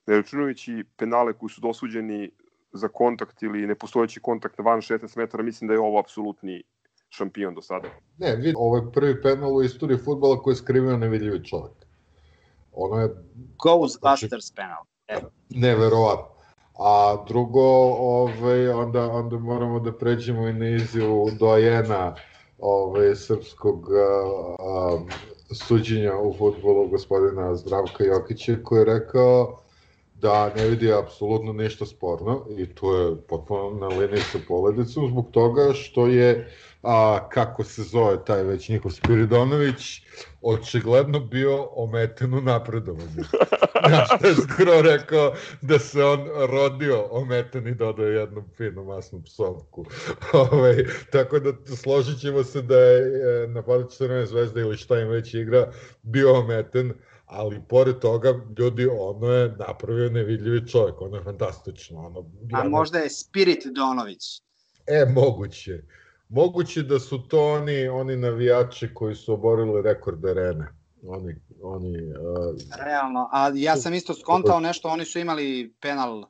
ne 0.06 0.16
računajući 0.16 0.84
penale 0.96 1.32
koji 1.32 1.50
su 1.50 1.60
dosuđeni 1.60 2.30
za 2.72 2.88
kontakt 2.88 3.42
ili 3.42 3.66
nepostojeći 3.66 4.20
kontakt 4.20 4.58
na 4.58 4.64
van 4.64 4.80
16 4.80 5.16
metara, 5.16 5.42
mislim 5.42 5.68
da 5.68 5.74
je 5.74 5.80
ovo 5.80 6.00
apsolutni 6.00 6.62
šampion 7.08 7.54
do 7.54 7.62
sada. 7.62 7.88
Ne, 8.18 8.36
vidi, 8.36 8.54
ovo 8.56 8.76
je 8.76 8.92
prvi 8.92 9.22
penal 9.22 9.56
u 9.56 9.62
istoriji 9.62 9.98
futbola 9.98 10.42
koji 10.42 10.52
je 10.52 10.56
skrivio 10.56 10.96
nevidljivi 10.96 11.44
čovjek. 11.44 11.86
Ono 12.72 13.00
je... 13.00 13.08
Ghostbusters 13.64 14.30
znači, 14.30 14.54
penal. 14.56 14.84
Neverovatno. 15.50 16.36
A 16.78 17.24
drugo, 17.28 17.62
ovaj, 17.98 18.68
onda, 18.68 19.10
onda 19.10 19.38
moramo 19.38 19.80
da 19.80 19.92
pređemo 19.92 20.48
i 20.48 20.52
na 20.52 20.68
izjavu 20.68 21.30
dojena 21.38 22.14
ovaj, 22.58 23.14
srpskog 23.16 23.88
a, 23.90 24.98
suđenja 25.54 26.16
u 26.18 26.34
futbolu 26.38 26.88
gospodina 26.88 27.56
Zdravka 27.56 28.04
Jokića 28.04 28.56
koji 28.62 28.78
je 28.78 28.84
rekao 28.84 29.58
da 30.14 30.54
ne 30.54 30.66
vidi 30.66 30.92
apsolutno 30.92 31.52
ništa 31.52 31.86
sporno 31.86 32.46
i 32.56 32.74
to 32.74 32.96
je 32.96 33.16
potpuno 33.16 33.70
na 33.70 33.86
liniji 33.86 34.20
sa 34.20 34.38
poledicom 34.48 35.08
zbog 35.08 35.30
toga 35.30 35.72
što 35.72 36.06
je 36.06 36.52
a, 36.82 37.28
kako 37.28 37.64
se 37.64 37.82
zove 37.82 38.24
taj 38.24 38.42
već 38.42 38.68
njihov 38.68 38.90
Spiridonović 38.90 40.02
očigledno 40.42 41.20
bio 41.20 41.68
ometen 41.72 42.34
u 42.34 42.40
napredovanju. 42.40 43.24
Znaš 43.88 44.08
što 44.18 44.26
je 44.28 44.34
skoro 44.34 44.82
rekao 44.82 45.34
da 45.60 45.78
se 45.78 46.04
on 46.04 46.28
rodio 46.48 47.08
ometen 47.10 47.66
i 47.66 47.74
dodao 47.74 48.06
jednu 48.06 48.44
finu 48.56 48.84
masnu 48.84 49.22
psovku. 49.22 49.84
Ove, 50.32 50.48
ovaj, 50.52 50.84
tako 51.12 51.38
da 51.38 51.52
složit 51.76 52.20
ćemo 52.20 52.44
se 52.44 52.62
da 52.62 52.78
je 52.78 53.00
e, 53.00 53.46
napadač 53.48 53.96
Crvene 53.96 54.26
zvezde 54.26 54.60
ili 54.60 54.76
šta 54.76 55.00
im 55.00 55.08
već 55.08 55.34
igra 55.34 55.72
bio 56.02 56.38
ometen, 56.38 56.92
ali 57.26 57.60
pored 57.68 57.98
toga, 57.98 58.40
ljudi, 58.58 58.86
ono 58.86 59.32
je 59.32 59.54
napravio 59.58 60.10
nevidljivi 60.10 60.68
čovjek, 60.68 61.00
ono 61.00 61.16
je 61.16 61.22
fantastično. 61.22 61.98
Ono, 61.98 62.20
A 62.52 62.58
ja 62.58 62.68
možda 62.68 62.98
je 62.98 63.10
Spirit 63.10 63.66
Donović. 63.66 64.42
E, 64.86 65.04
moguće. 65.14 65.82
Moguće 66.28 66.82
da 66.82 66.98
su 66.98 67.18
to 67.28 67.52
oni, 67.52 67.88
oni 67.88 68.16
navijači 68.16 68.94
koji 68.94 69.14
su 69.14 69.32
oborili 69.32 69.82
rekord 69.82 70.26
arene. 70.26 70.68
Oni, 71.06 71.34
oni, 71.62 71.98
uh, 71.98 72.56
Realno, 72.84 73.28
a 73.32 73.50
ja 73.54 73.76
sam 73.76 73.94
isto 73.94 74.14
skontao 74.14 74.60
nešto, 74.60 74.88
oni 74.88 75.04
su 75.04 75.18
imali 75.18 75.74
penal 75.80 76.24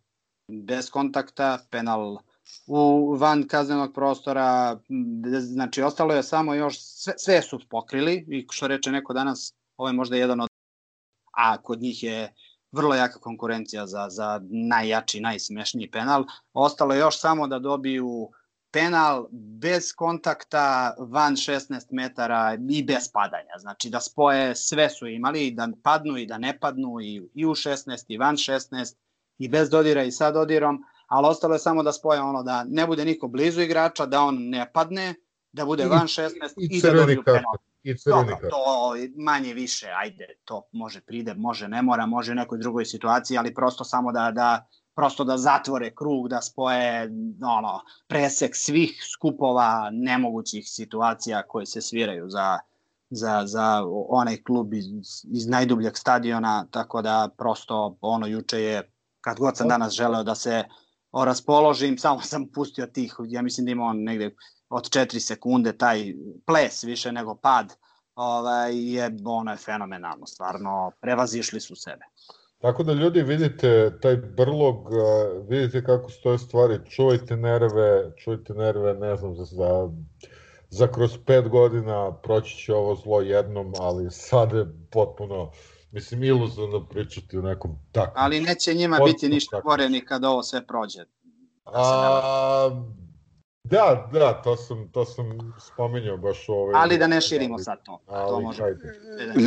bez 0.48 0.90
kontakta, 0.90 1.58
penal 1.70 2.18
u 2.66 3.14
van 3.14 3.48
kaznenog 3.48 3.94
prostora, 3.94 4.78
znači 5.40 5.82
ostalo 5.82 6.14
je 6.14 6.22
samo 6.22 6.54
još, 6.54 6.80
sve, 6.80 7.14
sve 7.16 7.42
su 7.42 7.60
pokrili 7.68 8.26
i 8.28 8.46
što 8.50 8.66
reče 8.66 8.90
neko 8.90 9.12
danas, 9.12 9.54
ovo 9.76 9.88
je 9.88 9.92
možda 9.92 10.16
jedan 10.16 10.40
od 10.40 10.48
a 11.36 11.62
kod 11.62 11.80
njih 11.80 12.02
je 12.02 12.34
vrlo 12.72 12.94
jaka 12.94 13.18
konkurencija 13.18 13.86
za, 13.86 14.06
za 14.10 14.40
najjači, 14.50 15.20
najsmešniji 15.20 15.90
penal. 15.90 16.24
Ostalo 16.52 16.94
je 16.94 17.00
još 17.00 17.20
samo 17.20 17.46
da 17.46 17.58
dobiju 17.58 18.30
penal 18.76 19.28
bez 19.32 19.92
kontakta 19.92 20.94
van 20.98 21.36
16 21.36 21.86
metara 21.90 22.56
i 22.70 22.82
bez 22.84 23.08
padanja. 23.12 23.58
Znači 23.58 23.90
da 23.90 24.00
spoje 24.00 24.54
sve 24.56 24.90
su 24.90 25.06
imali, 25.06 25.50
da 25.50 25.68
padnu 25.82 26.18
i 26.18 26.26
da 26.26 26.38
ne 26.38 26.58
padnu 26.60 27.00
i, 27.00 27.22
i 27.34 27.46
u 27.46 27.50
16 27.50 28.04
i 28.08 28.18
van 28.18 28.36
16 28.36 28.94
i 29.38 29.48
bez 29.48 29.70
dodira 29.70 30.02
i 30.04 30.12
sa 30.12 30.30
dodirom, 30.30 30.84
ali 31.06 31.26
ostalo 31.26 31.54
je 31.54 31.58
samo 31.58 31.82
da 31.82 31.92
spoje 31.92 32.20
ono 32.20 32.42
da 32.42 32.64
ne 32.64 32.86
bude 32.86 33.04
niko 33.04 33.28
blizu 33.28 33.62
igrača, 33.62 34.06
da 34.06 34.20
on 34.20 34.36
ne 34.48 34.72
padne, 34.72 35.14
da 35.52 35.64
bude 35.64 35.86
van 35.86 36.06
16 36.06 36.30
i, 36.56 36.74
i, 36.74 36.78
i 36.78 36.80
da 36.80 36.92
dobiju 36.92 37.22
penal 37.24 37.56
i 37.82 37.94
Dobro, 38.06 38.38
to 38.50 38.94
manje 39.16 39.54
više, 39.54 39.86
ajde, 39.96 40.26
to 40.44 40.62
može 40.72 41.00
pride, 41.00 41.34
može 41.34 41.68
ne 41.68 41.82
mora, 41.82 42.06
može 42.06 42.32
u 42.32 42.34
nekoj 42.34 42.58
drugoj 42.58 42.84
situaciji, 42.84 43.38
ali 43.38 43.54
prosto 43.54 43.84
samo 43.84 44.12
da, 44.12 44.30
da 44.30 44.66
prosto 44.96 45.24
da 45.24 45.38
zatvore 45.38 45.94
krug, 45.94 46.28
da 46.28 46.40
spoje 46.42 47.10
ono, 47.58 47.80
presek 48.06 48.56
svih 48.56 49.02
skupova 49.12 49.90
nemogućih 49.92 50.64
situacija 50.68 51.42
koje 51.42 51.66
se 51.66 51.80
sviraju 51.80 52.30
za, 52.30 52.58
za, 53.10 53.42
za 53.46 53.82
onaj 54.08 54.42
klub 54.42 54.74
iz, 54.74 54.86
iz 55.32 55.46
najdubljeg 55.46 55.96
stadiona, 55.96 56.66
tako 56.70 57.02
da 57.02 57.28
prosto 57.38 57.96
ono 58.00 58.26
juče 58.26 58.60
je, 58.60 58.90
kad 59.20 59.38
god 59.38 59.56
sam 59.56 59.68
danas 59.68 59.92
želeo 59.92 60.22
da 60.22 60.34
se 60.34 60.64
raspoložim, 61.12 61.98
samo 62.04 62.20
sam 62.20 62.48
pustio 62.54 62.86
tih, 62.86 63.14
ja 63.28 63.42
mislim 63.42 63.64
da 63.64 63.72
ima 63.72 63.84
on 63.84 64.02
negde 64.02 64.34
od 64.68 64.90
4 64.90 65.18
sekunde 65.18 65.78
taj 65.78 66.14
ples 66.46 66.84
više 66.84 67.12
nego 67.12 67.34
pad 67.34 67.76
ovaj, 68.14 68.94
je, 68.94 69.16
ono 69.24 69.50
je 69.50 69.56
fenomenalno, 69.56 70.26
stvarno 70.26 70.90
prevazišli 71.00 71.60
su 71.60 71.76
sebe. 71.76 72.04
Tako 72.58 72.82
da 72.82 72.92
ljudi 72.92 73.22
vidite 73.22 73.98
taj 74.02 74.16
brlog, 74.16 74.88
vidite 75.48 75.84
kako 75.84 76.10
stoje 76.10 76.38
stvari, 76.38 76.78
čuvajte 76.90 77.36
nerve, 77.36 78.12
čuvajte 78.16 78.54
nerve, 78.54 78.94
ne 78.94 79.16
znam, 79.16 79.34
za, 79.34 79.44
za, 79.44 79.90
za 80.68 80.86
kroz 80.86 81.18
pet 81.26 81.48
godina 81.48 82.12
proći 82.22 82.56
će 82.56 82.74
ovo 82.74 82.94
zlo 82.94 83.20
jednom, 83.20 83.72
ali 83.78 84.10
sad 84.10 84.52
je 84.52 84.66
potpuno, 84.90 85.50
mislim, 85.90 86.24
iluzorno 86.24 86.86
pričati 86.88 87.38
u 87.38 87.42
nekom 87.42 87.78
takvom. 87.92 88.24
Ali 88.24 88.40
neće 88.40 88.74
njima 88.74 88.98
biti 89.04 89.28
ništa 89.28 89.60
gore 89.60 89.88
ni 89.88 90.04
kad 90.04 90.24
ovo 90.24 90.42
sve 90.42 90.66
prođe. 90.66 91.04
A, 91.64 92.70
Da, 93.70 94.08
da, 94.12 94.42
to 94.42 94.56
sam, 94.56 94.88
to 94.92 95.04
sam 95.04 95.54
spominjao 95.60 96.16
baš 96.16 96.48
u 96.48 96.52
ovoj... 96.52 96.72
Ali 96.76 96.98
da 96.98 97.06
ne 97.06 97.20
širimo 97.20 97.58
sad 97.58 97.82
to. 97.84 98.00
Ali, 98.06 98.30
to 98.30 98.40
može. 98.40 98.62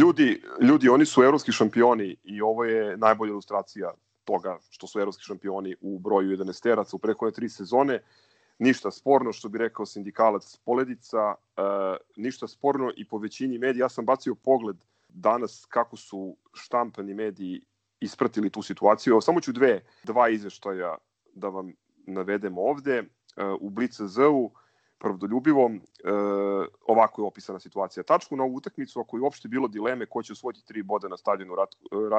Ljudi, 0.02 0.42
ljudi, 0.62 0.90
oni 0.90 1.06
su 1.06 1.24
evropski 1.24 1.52
šampioni 1.52 2.16
i 2.24 2.42
ovo 2.42 2.64
je 2.64 2.98
najbolja 2.98 3.30
ilustracija 3.30 3.94
toga 4.24 4.58
što 4.70 4.88
su 4.88 5.00
evropski 5.00 5.24
šampioni 5.24 5.76
u 5.82 6.00
broju 6.00 6.38
11 6.38 6.64
teraca 6.64 6.96
u 6.96 7.00
preko 7.00 7.32
tri 7.32 7.50
sezone. 7.50 8.02
Ništa 8.60 8.92
sporno, 8.92 9.34
što 9.34 9.50
bi 9.50 9.58
rekao 9.58 9.86
sindikalac 9.86 10.58
Poledica, 10.66 11.30
uh, 11.30 11.64
ništa 12.16 12.48
sporno 12.48 12.92
i 12.98 13.08
po 13.08 13.18
većini 13.18 13.58
medija. 13.58 13.86
Ja 13.86 13.90
sam 13.90 14.06
bacio 14.06 14.36
pogled 14.36 14.78
danas 15.10 15.66
kako 15.70 15.98
su 15.98 16.36
štampani 16.54 17.14
mediji 17.14 17.62
ispratili 18.00 18.50
tu 18.50 18.62
situaciju. 18.62 19.12
Evo, 19.12 19.22
samo 19.22 19.42
ću 19.42 19.52
dve, 19.52 19.82
dva 20.04 20.30
izveštaja 20.30 20.98
da 21.34 21.50
vam 21.50 21.74
navedemo 22.06 22.62
ovde 22.62 23.04
u 23.60 23.70
Blitz-u, 23.70 24.52
pravdoljubivom, 25.00 25.76
e, 25.76 25.82
ovako 26.88 27.22
je 27.22 27.26
opisana 27.26 27.60
situacija. 27.60 28.04
Tačku 28.04 28.36
na 28.36 28.44
ovu 28.44 28.56
utakmicu, 28.56 29.00
ako 29.00 29.18
je 29.18 29.22
uopšte 29.22 29.48
bilo 29.48 29.68
dileme 29.68 30.06
ko 30.06 30.24
će 30.24 30.34
osvojiti 30.34 30.66
tri 30.66 30.84
boda 30.84 31.08
na 31.08 31.18
stadionu 31.18 31.56
Ra, 31.56 31.66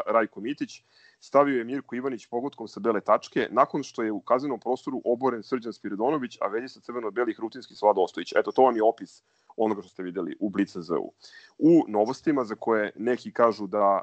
Rajko 0.07 0.41
Mitić, 0.41 0.83
stavio 1.21 1.59
je 1.59 1.65
Mirko 1.65 1.95
Ivanić 1.95 2.27
pogodkom 2.27 2.69
sa 2.69 2.81
bele 2.81 3.01
tačke, 3.01 3.49
nakon 3.51 3.83
što 3.83 4.03
je 4.03 4.13
u 4.13 4.21
kaznenom 4.21 4.61
prostoru 4.61 5.03
oboren 5.05 5.43
Srđan 5.43 5.73
Spiridonović, 5.73 6.39
a 6.41 6.49
velji 6.49 6.69
sa 6.69 6.81
crveno-belih 6.81 7.41
rutinski 7.41 7.75
Slado 7.75 8.01
Ostojić. 8.01 8.33
Eto, 8.37 8.53
to 8.53 8.63
vam 8.63 8.77
je 8.77 8.83
opis 8.83 9.23
onoga 9.57 9.83
što 9.83 9.91
ste 9.91 10.03
videli 10.03 10.37
u 10.41 10.51
Blitz-u. 10.51 11.13
U 11.59 11.85
novostima 11.89 12.45
za 12.45 12.55
koje 12.55 12.93
neki 12.97 13.33
kažu 13.33 13.67
da 13.67 14.03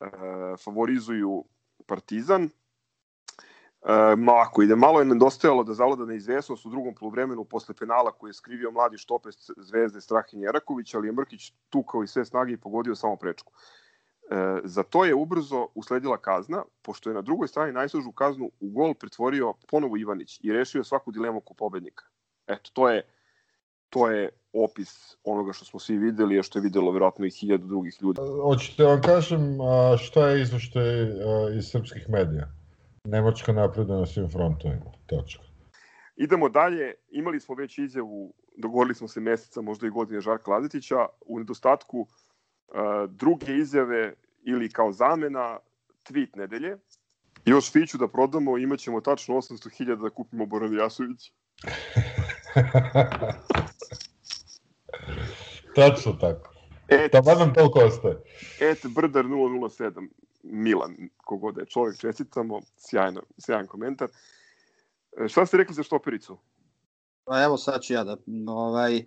e, 0.00 0.06
favorizuju 0.64 1.44
Partizan, 1.86 2.48
E, 3.84 4.16
mako 4.16 4.62
ide. 4.62 4.76
Malo 4.76 4.98
je 4.98 5.04
nedostajalo 5.04 5.64
da 5.64 5.74
zavlada 5.74 6.04
neizvesnost 6.04 6.66
u 6.66 6.70
drugom 6.70 6.94
poluvremenu 6.94 7.44
posle 7.44 7.74
penala 7.74 8.12
koji 8.12 8.30
je 8.30 8.34
skrivio 8.34 8.70
mladi 8.70 8.98
štopes 8.98 9.50
zvezde 9.56 10.00
Strahin 10.00 10.42
Jeraković, 10.42 10.94
ali 10.94 11.08
je 11.08 11.12
Mrkić 11.12 11.52
tukao 11.68 12.02
i 12.02 12.06
sve 12.06 12.24
snage 12.24 12.52
i 12.52 12.56
pogodio 12.56 12.94
samo 12.94 13.16
prečku. 13.16 13.52
E, 14.30 14.60
za 14.64 14.82
to 14.82 15.04
je 15.04 15.14
ubrzo 15.14 15.66
usledila 15.74 16.16
kazna, 16.16 16.62
pošto 16.82 17.10
je 17.10 17.14
na 17.14 17.22
drugoj 17.22 17.48
strani 17.48 17.72
najslužu 17.72 18.12
kaznu 18.12 18.50
u 18.60 18.70
gol 18.70 18.94
pretvorio 18.94 19.54
ponovo 19.70 19.96
Ivanić 19.96 20.40
i 20.42 20.52
rešio 20.52 20.84
svaku 20.84 21.12
dilemu 21.12 21.38
oko 21.38 21.54
pobednika. 21.54 22.04
Eto, 22.46 22.70
to 22.72 22.88
je 22.88 23.02
to 23.88 24.10
je 24.10 24.28
opis 24.52 25.16
onoga 25.24 25.52
što 25.52 25.64
smo 25.64 25.80
svi 25.80 25.96
videli, 25.98 26.38
a 26.38 26.42
što 26.42 26.58
je 26.58 26.62
videlo 26.62 26.92
verovatno 26.92 27.26
i 27.26 27.30
hiljadu 27.30 27.66
drugih 27.66 27.98
ljudi. 28.02 28.20
Hoćete 28.42 28.82
da 28.82 28.88
vam 28.88 29.02
kažem 29.02 29.58
šta 29.98 30.28
je 30.28 30.42
izvoštaj 30.42 30.84
iz 31.58 31.64
srpskih 31.70 32.08
medija? 32.08 32.63
Nemačka 33.04 33.52
napreduje 33.52 34.00
na 34.00 34.06
svim 34.06 34.28
frontovima. 34.28 34.92
Točka. 35.06 35.42
Idemo 36.16 36.48
dalje. 36.48 36.94
Imali 37.10 37.40
smo 37.40 37.54
već 37.54 37.78
izjavu, 37.78 38.34
dogovorili 38.56 38.94
smo 38.94 39.08
se 39.08 39.20
meseca, 39.20 39.60
možda 39.60 39.86
i 39.86 39.90
godine 39.90 40.20
Žarka 40.20 40.50
Lazetića, 40.50 41.06
u 41.26 41.38
nedostatku 41.38 42.00
uh, 42.00 42.06
druge 43.08 43.56
izjave 43.56 44.14
ili 44.42 44.70
kao 44.70 44.92
zamena 44.92 45.58
tweet 46.04 46.36
nedelje. 46.36 46.76
Još 47.44 47.72
fiću 47.72 47.98
da 47.98 48.08
prodamo, 48.08 48.58
imaćemo 48.58 49.00
tačno 49.00 49.34
800.000 49.34 50.02
da 50.02 50.10
kupimo 50.10 50.46
Boran 50.46 50.74
Jasović. 50.74 51.32
tačno 55.76 56.12
tako. 56.12 56.54
Et, 56.88 57.12
Taman 57.12 57.38
nam 57.38 57.54
toliko 57.54 57.78
ostaje. 57.78 58.16
Et 58.60 58.86
Brdar 58.94 59.24
007. 59.24 60.08
Milan, 60.44 60.96
kogod 61.16 61.56
je 61.58 61.66
čovjek, 61.66 62.00
čestitamo, 62.00 62.60
sjajno, 62.76 63.22
sjajan 63.38 63.66
komentar. 63.66 64.08
E, 65.24 65.28
šta 65.28 65.46
ste 65.46 65.56
rekli 65.56 65.74
za 65.74 65.82
štopericu? 65.82 66.38
Pa 67.24 67.42
evo 67.42 67.56
sad 67.56 67.82
ću 67.82 67.92
ja 67.92 68.04
da, 68.04 68.16
ovaj, 68.48 69.04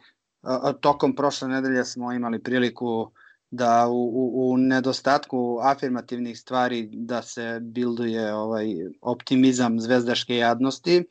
tokom 0.80 1.16
prošle 1.16 1.48
nedelje 1.48 1.86
smo 1.86 2.14
imali 2.14 2.44
priliku 2.44 3.12
da 3.52 3.88
u, 3.88 3.94
u, 3.94 4.52
u 4.52 4.58
nedostatku 4.58 5.60
afirmativnih 5.62 6.40
stvari 6.40 6.90
da 6.92 7.22
se 7.22 7.60
bilduje 7.62 8.34
ovaj 8.34 8.68
optimizam 9.02 9.80
zvezdaške 9.80 10.38
jadnosti. 10.38 10.98
E, 10.98 11.04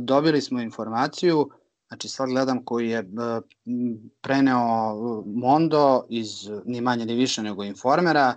dobili 0.00 0.40
smo 0.40 0.60
informaciju, 0.60 1.50
znači 1.88 2.08
sad 2.08 2.28
gledam 2.28 2.64
koji 2.64 2.88
je 2.88 2.98
e, 2.98 3.04
preneo 4.20 4.94
Mondo 5.26 6.06
iz 6.08 6.28
ni 6.64 6.80
manje 6.80 7.06
ni 7.06 7.14
više 7.14 7.42
nego 7.42 7.64
informera, 7.64 8.36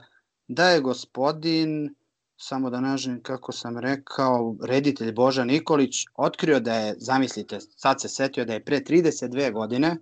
da 0.54 0.70
je 0.70 0.82
gospodin, 0.82 1.96
samo 2.38 2.70
da 2.70 2.82
nažem 2.82 3.22
kako 3.24 3.52
sam 3.52 3.78
rekao, 3.78 4.56
reditelj 4.64 5.12
Boža 5.12 5.44
Nikolić 5.44 6.06
otkrio 6.16 6.60
da 6.60 6.74
je, 6.74 6.96
zamislite, 6.98 7.60
sad 7.60 8.02
se 8.02 8.10
setio 8.10 8.46
da 8.46 8.54
je 8.54 8.66
pre 8.66 8.80
32 8.80 9.54
godine 9.54 9.98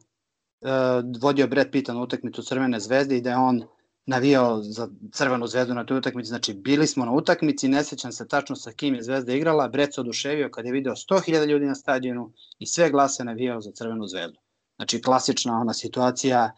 uh, 0.62 1.22
vodio 1.22 1.48
Brad 1.48 1.72
Pitt 1.72 1.88
na 1.88 2.02
utakmicu 2.02 2.44
Crvene 2.44 2.80
zvezde 2.80 3.18
i 3.18 3.22
da 3.22 3.30
je 3.30 3.38
on 3.38 3.64
navijao 4.06 4.64
za 4.64 4.88
Crvenu 5.12 5.48
zvezdu 5.48 5.74
na 5.74 5.86
toj 5.86 5.98
utakmici. 5.98 6.28
Znači, 6.28 6.54
bili 6.54 6.88
smo 6.88 7.06
na 7.06 7.12
utakmici, 7.12 7.68
ne 7.68 7.84
sećam 7.84 8.12
se 8.12 8.28
tačno 8.28 8.56
sa 8.56 8.72
kim 8.72 8.96
je 8.96 9.04
Zvezda 9.04 9.34
igrala, 9.34 9.68
Brad 9.68 9.94
se 9.94 10.02
oduševio 10.02 10.50
kad 10.50 10.66
je 10.66 10.72
video 10.72 10.94
100.000 10.94 11.46
ljudi 11.46 11.66
na 11.66 11.76
stadionu 11.76 12.32
i 12.60 12.66
sve 12.66 12.90
glase 12.90 13.24
navijao 13.24 13.62
za 13.62 13.72
Crvenu 13.72 14.08
zvezdu. 14.08 14.40
Znači, 14.76 15.02
klasična 15.02 15.60
ona 15.62 15.74
situacija, 15.74 16.52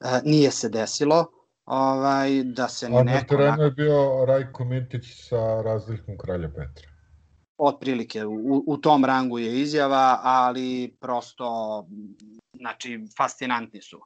uh, 0.00 0.06
nije 0.24 0.50
se 0.50 0.68
desilo, 0.68 1.26
ovaj, 1.68 2.42
da 2.44 2.68
se 2.68 2.86
A 2.86 3.02
neko... 3.02 3.02
Na 3.02 3.24
terenu 3.24 3.62
je 3.62 3.70
bio 3.70 4.24
Rajko 4.24 4.64
Mintić 4.64 5.28
sa 5.28 5.62
razlikom 5.62 6.18
Kralja 6.18 6.48
Petra. 6.48 6.88
Otprilike, 7.56 8.24
u, 8.24 8.64
u 8.66 8.76
tom 8.76 9.04
rangu 9.04 9.38
je 9.38 9.60
izjava, 9.60 10.20
ali 10.22 10.96
prosto, 11.00 11.86
znači, 12.56 13.04
fascinantni 13.16 13.82
su. 13.82 14.00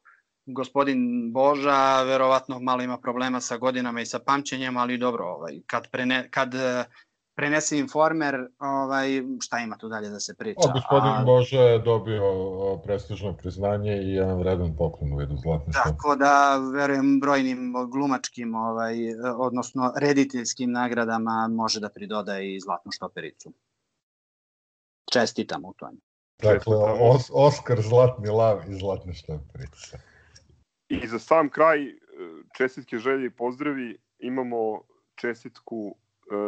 Gospodin 0.47 1.32
Boža 1.32 2.02
verovatno 2.02 2.59
malo 2.59 2.82
ima 2.82 2.98
problema 2.98 3.40
sa 3.40 3.56
godinama 3.56 4.01
i 4.01 4.06
sa 4.06 4.18
pamćenjem, 4.18 4.76
ali 4.76 4.98
dobro, 4.98 5.24
ovaj, 5.24 5.60
kad, 5.66 5.90
prene, 5.90 6.28
kad 6.30 6.55
prenese 7.35 7.79
informer, 7.79 8.35
ovaj, 8.59 9.09
šta 9.41 9.59
ima 9.59 9.77
tu 9.77 9.89
dalje 9.89 10.09
da 10.09 10.21
se 10.21 10.35
priča. 10.35 10.69
O, 10.69 10.73
gospodin 10.73 11.11
A, 11.11 11.25
Bože 11.25 11.59
je 11.59 11.79
dobio 11.79 12.23
prestižno 12.85 13.37
priznanje 13.37 13.97
i 13.97 14.13
jedan 14.15 14.39
vredan 14.39 14.77
poklon 14.77 15.13
u 15.13 15.17
vidu 15.17 15.37
zlatne 15.37 15.73
štope. 15.73 15.89
Tako 15.89 16.17
da, 16.17 16.57
verujem, 16.75 17.21
brojnim 17.21 17.75
glumačkim, 17.93 18.55
ovaj, 18.55 18.95
odnosno 19.39 19.93
rediteljskim 19.97 20.73
nagradama 20.73 21.49
može 21.51 21.81
da 21.81 21.89
pridoda 21.89 22.41
i 22.41 22.61
zlatnu 22.61 22.93
štopericu. 22.93 23.53
Čestitam 25.13 25.65
u 25.65 25.75
tome. 25.77 25.99
Dakle, 26.43 26.77
os, 27.01 27.31
Oskar 27.33 27.81
Zlatni 27.81 28.29
lav 28.29 28.59
i 28.69 28.75
zlatne 28.75 29.15
štoperice. 29.15 29.99
I 30.89 31.07
za 31.07 31.19
sam 31.19 31.51
kraj, 31.51 31.79
čestitke 32.57 32.99
želje 32.99 33.27
i 33.27 33.31
pozdravi, 33.31 33.99
imamo 34.19 34.81
čestitku 35.15 35.97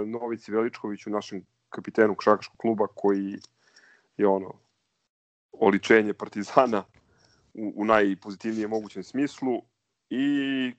Novici 0.06 0.52
Veličkoviću, 0.52 1.10
našem 1.10 1.46
kapitenu 1.68 2.14
Kšakaškog 2.14 2.56
kluba, 2.56 2.86
koji 2.94 3.36
je 4.16 4.26
ono 4.26 4.52
oličenje 5.52 6.14
Partizana 6.14 6.84
u, 7.54 7.72
u 7.76 7.84
najpozitivnijem 7.84 8.70
mogućem 8.70 9.04
smislu 9.04 9.62
i 10.10 10.26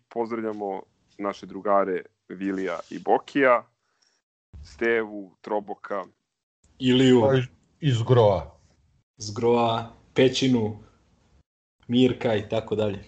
pozdravljamo 0.09 0.81
naše 1.17 1.45
drugare 1.45 2.01
Vilija 2.29 2.79
i 2.89 2.99
Bokija, 2.99 3.67
Stevu, 4.63 5.31
Troboka, 5.41 6.03
Iliju, 6.79 7.21
pa 7.21 7.37
iz 7.79 8.03
Groa, 8.07 8.59
Zgroa, 9.17 9.93
Pećinu, 10.13 10.83
Mirka 11.87 12.35
i 12.35 12.49
tako 12.49 12.75
dalje. 12.75 13.03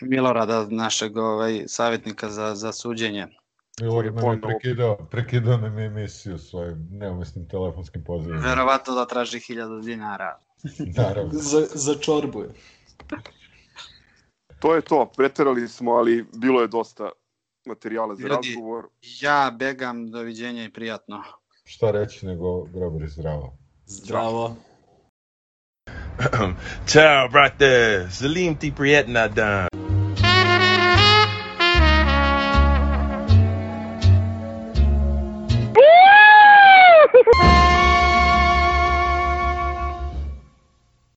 Milorada, 0.00 0.66
našeg 0.70 1.16
ovaj, 1.16 1.64
savjetnika 1.66 2.28
za, 2.28 2.54
za 2.54 2.72
suđenje. 2.72 3.26
Milorad 3.80 4.14
nam 4.14 4.32
je 4.32 4.40
prekidao, 4.40 4.96
prekidao 5.10 5.56
nam 5.56 5.78
je 5.78 5.86
emisiju 5.86 6.38
svojim 6.38 6.88
neumesnim 6.90 7.48
telefonskim 7.48 8.04
pozivima. 8.04 8.40
Verovatno 8.40 8.94
da 8.94 9.06
traži 9.06 9.38
1000 9.38 9.84
dinara. 9.84 10.38
Naravno. 10.96 11.30
za, 11.32 11.66
za 11.74 11.94
čorbu 11.94 12.40
je. 12.40 12.48
to 14.58 14.74
je 14.74 14.82
to, 14.82 15.12
preterali 15.16 15.68
smo, 15.68 15.92
ali 15.92 16.26
bilo 16.36 16.60
je 16.60 16.68
dosta 16.68 17.10
materijala 17.66 18.14
za 18.14 18.22
Ljudi, 18.22 18.34
razgovor. 18.34 18.84
Ja 19.20 19.56
begam, 19.58 20.10
doviđenja 20.10 20.64
i 20.64 20.72
prijatno. 20.72 21.22
Šta 21.64 21.90
reći 21.90 22.26
nego 22.26 22.64
grobar 22.64 23.08
zdravo. 23.08 23.58
Zdravo. 23.86 24.56
Ciao, 26.92 27.28
brate. 27.28 28.06
Salim 28.10 28.56
ti 28.56 28.72
prijetna 28.76 29.28
dan. 29.28 29.89